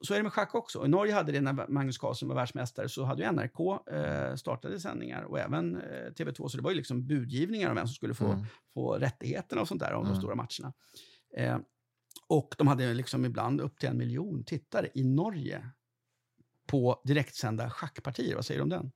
Så 0.00 0.14
är 0.14 0.18
det 0.18 0.22
med 0.22 0.32
schack 0.32 0.54
också. 0.54 0.84
I 0.84 0.88
Norge 0.88 1.14
hade 1.14 1.32
det 1.32 1.40
när 1.40 1.68
Magnus 1.68 1.98
Carlsen 1.98 2.28
var 2.28 2.34
världsmästare, 2.34 2.88
så 2.88 3.04
hade 3.04 3.22
ju 3.22 3.28
NRK 3.32 3.90
eh, 3.90 4.34
startade 4.34 4.80
sändningar 4.80 5.22
och 5.22 5.38
även 5.38 5.76
eh, 5.76 6.10
TV2, 6.10 6.48
så 6.48 6.56
det 6.56 6.62
var 6.62 6.70
ju 6.70 6.76
liksom 6.76 7.06
budgivningar 7.06 7.68
om 7.70 7.76
vem 7.76 7.86
som 7.86 7.94
skulle 7.94 8.14
få, 8.14 8.24
Mm. 8.26 8.44
få 8.74 8.94
rättigheterna 8.98 9.60
och 9.62 9.68
sånt 9.68 9.80
där 9.80 9.92
om 9.92 10.02
de 10.02 10.08
Mm. 10.10 10.20
stora 10.20 10.34
matcherna. 10.34 10.72
Eh, 11.36 11.58
och 12.28 12.54
de 12.58 12.66
hade 12.66 12.94
liksom 12.94 13.24
ibland 13.24 13.60
upp 13.60 13.78
till 13.78 13.88
en 13.88 13.98
miljon 13.98 14.44
tittare 14.44 14.88
i 14.94 15.04
Norge 15.04 15.70
på 16.66 17.00
direktsända 17.04 17.70
schackpartier. 17.70 18.34
Vad 18.34 18.44
säger 18.46 18.58
du 18.58 18.62
om 18.62 18.68
den? 18.68 18.92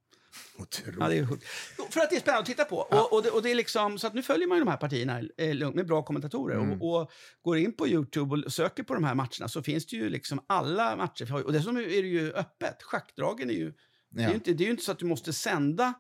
Otroligt. 0.59 0.97
Ja, 1.01 1.09
det 1.09 1.18
är 1.18 1.26
sjukt. 1.26 1.45
För 1.91 2.01
att 2.01 2.11
det 2.11 2.16
är 2.16 2.20
spännande 2.20 2.41
att 2.41 2.47
titta 2.47 2.64
på. 2.64 2.76
Och, 2.76 3.12
och, 3.12 3.22
det, 3.22 3.31
och 3.31 3.43
det 3.43 3.51
är 3.51 3.55
liksom, 3.55 3.99
så 3.99 4.07
att 4.07 4.14
nu 4.14 4.22
följer 4.22 4.49
man 4.49 4.59
ju 4.59 4.64
de 4.64 4.70
här 4.70 4.76
partierna 4.76 5.20
eh, 5.37 5.70
med 5.74 5.87
bra 5.87 6.03
kommentatorer. 6.03 6.57
Mm. 6.57 6.83
Och, 6.83 7.01
och 7.03 7.11
går 7.43 7.59
in 7.59 7.72
på 7.76 7.89
Youtube 7.89 8.37
och 8.47 8.53
söker 8.53 8.83
på 8.83 8.95
de 8.95 9.05
här 9.05 9.14
matcherna 9.14 9.49
så 9.49 9.62
finns 9.62 9.87
det 9.87 9.97
ju 9.97 10.09
liksom 10.09 10.45
alla 10.47 10.97
matcher. 10.97 11.47
Och 11.47 11.53
dessutom 11.53 11.76
är 11.76 11.83
det 11.83 12.09
ju 12.09 12.33
öppet. 12.33 12.83
Schackdragen 12.83 13.51
är 13.51 13.55
ju... 13.55 13.72
Det, 14.11 14.20
är 14.20 14.24
Ja. 14.24 14.29
ju 14.29 14.35
inte, 14.35 14.53
det 14.53 14.64
är 14.64 14.66
ju 14.66 14.70
inte 14.70 14.85
så 14.85 14.93
att 14.93 14.99
du 14.99 15.07
måste 15.07 15.33
sända 15.33 15.95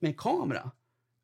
med 0.00 0.16
kamera. 0.20 0.70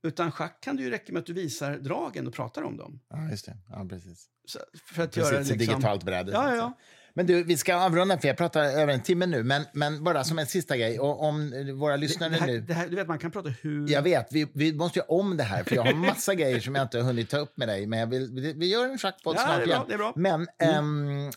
Utan 0.03 0.33
schack 0.33 0.63
kan 0.63 0.77
det 0.77 0.83
ju 0.83 0.91
räcka 0.91 1.13
med 1.13 1.21
att 1.21 1.27
du 1.27 1.33
visar 1.33 1.79
dragen 1.79 2.27
och 2.27 2.35
pratar 2.35 2.63
om 2.63 2.77
dem. 2.77 3.01
ja, 3.09 3.31
just 3.31 3.47
det. 3.47 3.57
Ja, 3.69 3.87
precis. 3.91 4.27
Så, 4.45 4.59
för 4.95 5.03
att 5.03 5.15
Precis, 5.15 5.31
göra 5.33 5.41
liksom... 5.41 5.59
digitalt 5.59 6.05
bräde. 6.05 6.33
Ja, 6.33 6.51
ja, 6.51 6.57
ja. 6.57 6.79
Men 7.19 7.27
du, 7.27 7.43
vi 7.45 7.57
ska 7.57 7.77
avrunda 7.77 8.19
för 8.19 8.29
jag 8.29 8.37
pratar 8.37 8.65
över 8.65 8.93
en 8.93 9.03
timme 9.03 9.27
nu. 9.27 9.43
Men, 9.43 9.63
men 9.73 10.05
bara 10.05 10.25
som 10.25 10.39
en 10.39 10.47
sista 10.47 10.77
grej, 10.77 11.01
och 11.01 11.23
om 11.23 11.53
våra 11.79 11.97
lyssnare 11.97 12.31
Det, 12.31 12.37
det, 12.37 12.41
här, 12.41 12.47
nu... 12.47 12.61
det 12.61 12.75
här, 12.75 12.89
du 12.89 12.97
vet, 12.97 13.09
man 13.09 13.19
kan 13.19 13.31
prata 13.31 13.49
hur... 13.49 13.91
Jag 13.91 14.03
vet, 14.03 14.27
vi, 14.31 14.47
vi 14.55 14.73
måste 14.73 14.99
göra 14.99 15.09
om 15.09 15.37
det 15.37 15.43
här, 15.43 15.65
för 15.65 15.75
jag 15.75 15.83
har 15.83 15.95
massa 15.95 16.35
grejer 16.35 16.61
som 16.61 16.75
jag 16.75 16.85
inte 16.85 16.99
har 16.99 17.05
hunnit 17.05 17.31
ta 17.31 17.39
upp 17.39 17.57
med 17.57 17.69
dig. 17.69 17.87
Men 17.87 17.99
jag 17.99 18.07
vill, 18.07 18.55
vi, 18.57 18.73
gör 18.73 18.89
en 18.89 18.99
schackpodd 18.99 19.37
Ja, 19.39 19.43
snart 19.45 19.67
igen. 19.67 19.83
det 19.89 19.95
är 19.95 19.99
bra. 19.99 20.13
Men 20.17 20.47
ehm, 20.59 21.31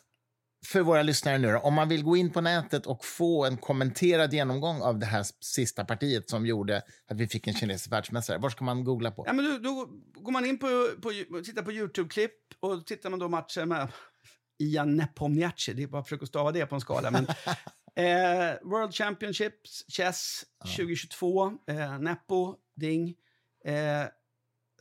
för 0.65 0.81
våra 0.81 1.03
lyssnare 1.03 1.37
nu 1.37 1.51
då, 1.51 1.59
om 1.59 1.73
man 1.73 1.89
vill 1.89 2.03
gå 2.03 2.17
in 2.17 2.31
på 2.31 2.41
nätet 2.41 2.85
och 2.85 3.05
få 3.05 3.45
en 3.45 3.57
kommenterad 3.57 4.33
genomgång 4.33 4.81
av 4.81 4.99
det 4.99 5.05
här 5.05 5.25
sista 5.39 5.85
partiet 5.85 6.29
som 6.29 6.45
gjorde 6.45 6.81
att 7.07 7.17
vi 7.17 7.27
fick 7.27 7.47
en 7.47 7.53
kinesisk 7.53 7.91
världsmästare, 7.91 8.37
var 8.37 8.49
ska 8.49 8.65
man 8.65 8.83
googla 8.83 9.11
på? 9.11 9.23
Ja, 9.27 9.33
men 9.33 9.45
då, 9.45 9.57
då 9.57 9.89
går 10.21 10.31
man 10.31 10.45
in 10.45 10.57
på, 10.57 10.67
på, 11.01 11.11
tittar 11.45 11.61
på 11.61 11.71
Youtube-klipp 11.71 12.33
och 12.59 12.85
tittar 12.85 13.09
man 13.09 13.19
då 13.19 13.29
matcher 13.29 13.65
med 13.65 13.87
Ian 14.61 14.95
Nepomniachtchi, 14.95 15.73
det 15.73 15.83
är 15.83 15.87
bara 15.87 15.99
att 16.01 16.07
försöka 16.07 16.25
stava 16.25 16.51
det 16.51 16.65
på 16.65 16.75
en 16.75 16.81
skala. 16.81 17.11
Men, 17.11 17.25
eh, 17.95 18.55
World 18.63 18.93
Championships, 18.95 19.85
Chess 19.87 20.43
2022, 20.77 21.45
eh, 21.67 21.99
Nepo, 21.99 22.55
Ding, 22.75 23.15
eh, 23.65 24.03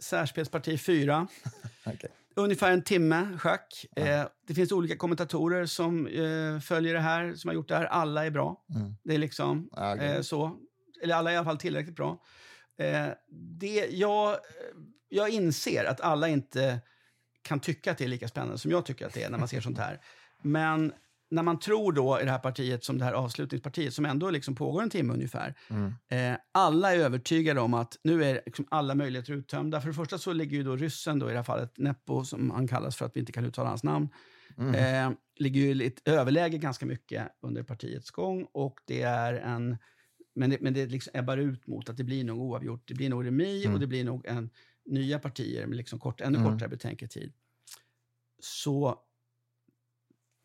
Särspelsparti 0.00 0.78
4. 0.78 1.26
Okej. 1.86 2.10
Ungefär 2.36 2.72
en 2.72 2.82
timme 2.82 3.38
schack. 3.38 3.86
Eh, 3.96 4.24
det 4.46 4.54
finns 4.54 4.72
olika 4.72 4.96
kommentatorer 4.96 5.66
som 5.66 6.06
eh, 6.06 6.60
följer 6.60 6.94
det 6.94 7.00
här, 7.00 7.34
som 7.34 7.48
har 7.48 7.54
gjort 7.54 7.68
det 7.68 7.76
här. 7.76 7.84
Alla 7.84 8.26
är 8.26 8.30
bra. 8.30 8.64
Mm. 8.74 8.94
Det 9.04 9.14
är 9.14 9.18
liksom 9.18 9.68
Ja, 9.72 9.94
okej. 9.94 10.06
eh, 10.08 10.20
så. 10.22 10.56
Eller 11.02 11.14
alla 11.14 11.30
är 11.30 11.34
i 11.34 11.36
alla 11.36 11.44
fall 11.44 11.58
tillräckligt 11.58 11.96
bra. 11.96 12.22
Eh, 12.78 13.06
det, 13.58 13.86
jag, 13.90 14.36
jag 15.08 15.30
inser 15.30 15.84
att 15.84 16.00
alla 16.00 16.28
inte 16.28 16.80
kan 17.42 17.60
tycka 17.60 17.90
att 17.90 17.98
det 17.98 18.04
är 18.04 18.08
lika 18.08 18.28
spännande 18.28 18.58
som 18.58 18.70
jag 18.70 18.86
tycker 18.86 19.06
att 19.06 19.12
det 19.14 19.22
är 19.22 19.30
när 19.30 19.38
man 19.38 19.48
ser 19.48 19.60
sånt 19.60 19.78
här. 19.78 20.00
Men 20.42 20.92
när 21.30 21.42
man 21.42 21.58
tror 21.58 21.92
då 21.92 22.20
i 22.20 22.24
det 22.24 22.30
här 22.30 22.38
partiet, 22.38 22.84
som 22.84 22.98
det 22.98 23.04
här 23.04 23.12
avslutningspartiet, 23.12 23.94
som 23.94 24.04
ändå 24.04 24.30
liksom 24.30 24.54
pågår 24.54 24.82
en 24.82 24.90
timme 24.90 25.12
ungefär. 25.12 25.54
Mm. 25.70 25.94
Eh, 26.08 26.38
alla 26.52 26.94
är 26.94 26.98
övertygade 26.98 27.60
om 27.60 27.74
att 27.74 27.96
nu 28.04 28.24
är 28.24 28.42
liksom 28.46 28.66
alla 28.70 28.94
möjligheter 28.94 29.32
uttömda. 29.32 29.80
För 29.80 29.88
det 29.88 29.94
första 29.94 30.18
så 30.18 30.32
ligger 30.32 30.56
ju 30.56 30.62
då 30.62 30.76
ryssen, 30.76 31.18
då, 31.18 31.28
i 31.28 31.32
det 31.32 31.38
här 31.38 31.44
fallet 31.44 31.78
Neppo, 31.78 32.24
som 32.24 32.50
han 32.50 32.68
kallas 32.68 32.96
för 32.96 33.06
att 33.06 33.16
vi 33.16 33.20
inte 33.20 33.32
kan 33.32 33.44
uttala 33.44 33.68
hans 33.68 33.82
namn, 33.84 34.08
Mm. 34.58 34.74
eh, 34.74 35.16
ligger 35.36 35.60
ju 35.60 35.74
i 35.82 35.86
ett 35.86 36.08
överläge 36.08 36.58
ganska 36.58 36.86
mycket 36.86 37.28
under 37.42 37.62
partiets 37.62 38.10
gång. 38.10 38.46
Och 38.52 38.80
det 38.86 39.02
är 39.02 39.32
en... 39.34 39.76
Men 40.34 40.50
det, 40.50 40.60
men 40.60 40.74
det 40.74 40.86
liksom 40.86 41.10
ebbar 41.14 41.36
ut 41.36 41.66
mot 41.66 41.88
att 41.88 41.96
det 41.96 42.04
blir 42.04 42.24
nog 42.24 42.40
oavgjort. 42.40 42.82
Det 42.86 42.94
blir 42.94 43.08
nog 43.10 43.26
remis 43.26 43.64
Mm. 43.64 43.74
och 43.74 43.80
det 43.80 43.86
blir 43.86 44.04
nog 44.04 44.26
en, 44.26 44.50
nya 44.86 45.18
partier 45.18 45.66
med 45.66 45.76
liksom 45.76 45.98
kort, 46.00 46.20
ännu 46.20 46.38
Mm. 46.38 46.52
kortare 46.52 46.68
betänketid. 46.68 47.32
Så 48.38 48.98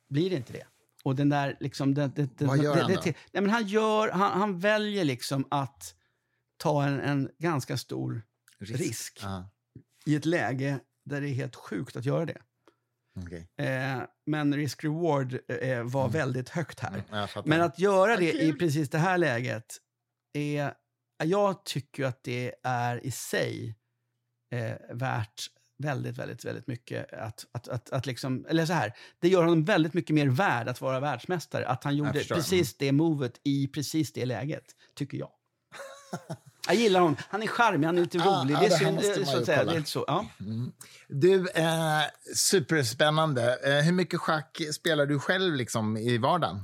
blir 0.09 0.29
det 0.29 0.36
inte 0.36 0.53
det. 0.53 0.65
Och 1.03 1.15
den 1.15 1.29
där 1.29 1.57
liksom... 1.59 1.93
Det, 1.93 2.07
det, 2.15 2.38
det, 2.38 2.45
Vad 2.45 2.57
gör 2.63 2.75
det, 2.75 2.81
han 2.81 2.91
det, 2.91 2.95
då? 2.95 3.01
nej, 3.05 3.15
men 3.43 3.49
han, 3.49 3.67
gör, 3.67 4.09
han, 4.11 4.39
han 4.39 4.59
väljer 4.59 5.03
liksom 5.05 5.47
att 5.51 5.95
ta 6.57 6.83
en, 6.83 6.99
en 6.99 7.29
ganska 7.38 7.77
stor 7.77 8.21
risk. 8.59 9.19
Ja, 9.23 9.49
i 10.05 10.15
ett 10.15 10.25
läge 10.25 10.79
där 11.05 11.21
det 11.21 11.29
är 11.29 11.33
helt 11.33 11.55
sjukt 11.55 11.95
att 11.95 12.05
göra 12.05 12.25
det. 12.25 12.38
okej. 13.25 13.47
Eh, 13.57 14.01
men 14.25 14.55
risk-reward 14.55 15.39
eh, 15.47 15.83
var 15.83 16.09
väldigt 16.09 16.49
högt 16.49 16.79
här. 16.79 17.03
Mm. 17.11 17.27
Men 17.45 17.61
att 17.61 17.79
göra 17.79 18.15
det 18.17 18.29
Okej. 18.29 18.49
i 18.49 18.53
precis 18.53 18.89
det 18.89 18.97
här 18.97 19.17
läget 19.17 19.77
är... 20.33 20.73
Jag 21.23 21.65
tycker 21.65 22.05
att 22.05 22.23
det 22.23 22.55
är 22.63 23.05
i 23.05 23.11
sig 23.11 23.75
eh, 24.57 24.95
värt 24.95 25.49
väldigt, 25.77 26.17
väldigt, 26.17 26.45
väldigt 26.45 26.67
mycket 26.67 27.13
att, 27.13 27.45
att, 27.51 27.67
att, 27.67 27.89
att 27.89 28.05
liksom... 28.05 28.45
Eller 28.49 28.65
så 28.65 28.73
här, 28.73 28.93
det 29.19 29.27
gör 29.29 29.41
honom 29.41 29.65
väldigt 29.65 29.93
mycket 29.93 30.13
mer 30.13 30.27
värd 30.27 30.67
att 30.67 30.81
vara 30.81 30.99
världsmästare. 30.99 31.67
Att 31.67 31.83
han 31.83 31.95
gjorde 31.95 32.13
förstår. 32.13 32.35
Mm. 32.35 32.43
precis 32.43 32.77
det 32.77 32.91
movet 32.91 33.39
i 33.43 33.67
precis 33.67 34.13
det 34.13 34.25
läget, 34.25 34.65
tycker 34.95 35.17
jag. 35.17 35.29
Jag 36.67 36.75
gillar 36.75 36.99
honom. 36.99 37.15
Han 37.29 37.43
är 37.43 37.47
charmig, 37.47 37.87
han 37.87 37.97
är 37.97 38.01
lite 38.01 38.17
Ja, 38.17 38.41
rolig. 38.43 38.55
ja, 38.55 38.59
det 38.59 38.67
det 38.67 38.77
synd, 38.77 38.97
eh, 38.97 39.25
så 39.25 39.37
att 39.37 39.45
säga. 39.45 39.63
Det 39.63 39.75
är 39.75 39.83
så. 39.83 40.03
Ja. 40.07 40.25
Mm. 40.39 40.71
Du, 41.07 41.49
eh, 41.49 42.01
superspännande. 42.35 43.57
Eh, 43.63 43.83
hur 43.85 43.91
mycket 43.91 44.19
schack 44.19 44.61
spelar 44.73 45.05
du 45.05 45.19
själv 45.19 45.55
liksom, 45.55 45.97
i 45.97 46.17
vardagen? 46.17 46.61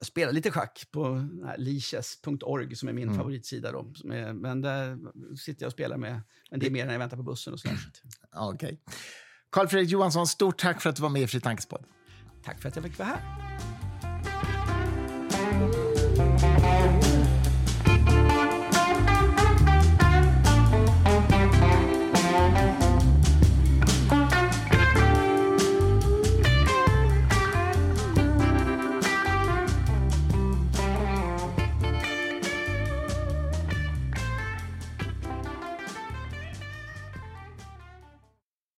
Jag 0.00 0.06
spelar 0.06 0.32
lite 0.32 0.50
schack 0.50 0.86
på 0.90 1.28
liches.org 1.56 2.76
som 2.76 2.88
är 2.88 2.92
min 2.92 3.04
Mm. 3.08 3.18
favoritsida. 3.18 3.72
Då, 3.72 3.92
är, 4.12 4.32
men 4.32 4.60
där 4.60 4.98
sitter 5.36 5.62
jag 5.62 5.68
och 5.68 5.72
spelar 5.72 5.96
med. 5.96 6.20
Men 6.50 6.60
det 6.60 6.66
är 6.66 6.70
mer 6.70 6.84
när 6.86 6.92
jag 6.92 6.98
väntar 6.98 7.16
på 7.16 7.22
bussen 7.22 7.52
och 7.52 7.60
sådär. 7.60 7.78
Okej. 8.36 8.80
Carl 9.52 9.68
Fredrik 9.68 9.90
Johansson, 9.90 10.26
stort 10.26 10.58
tack 10.58 10.80
för 10.82 10.90
att 10.90 10.96
du 10.96 11.02
var 11.02 11.08
med 11.08 11.22
i 11.22 11.26
Fri 11.26 11.40
Tankespodd. 11.40 11.84
Tack 12.44 12.60
för 12.62 12.68
att 12.68 12.76
jag 12.76 12.84
fick 12.84 12.98
vara 12.98 13.08
här. 13.08 13.69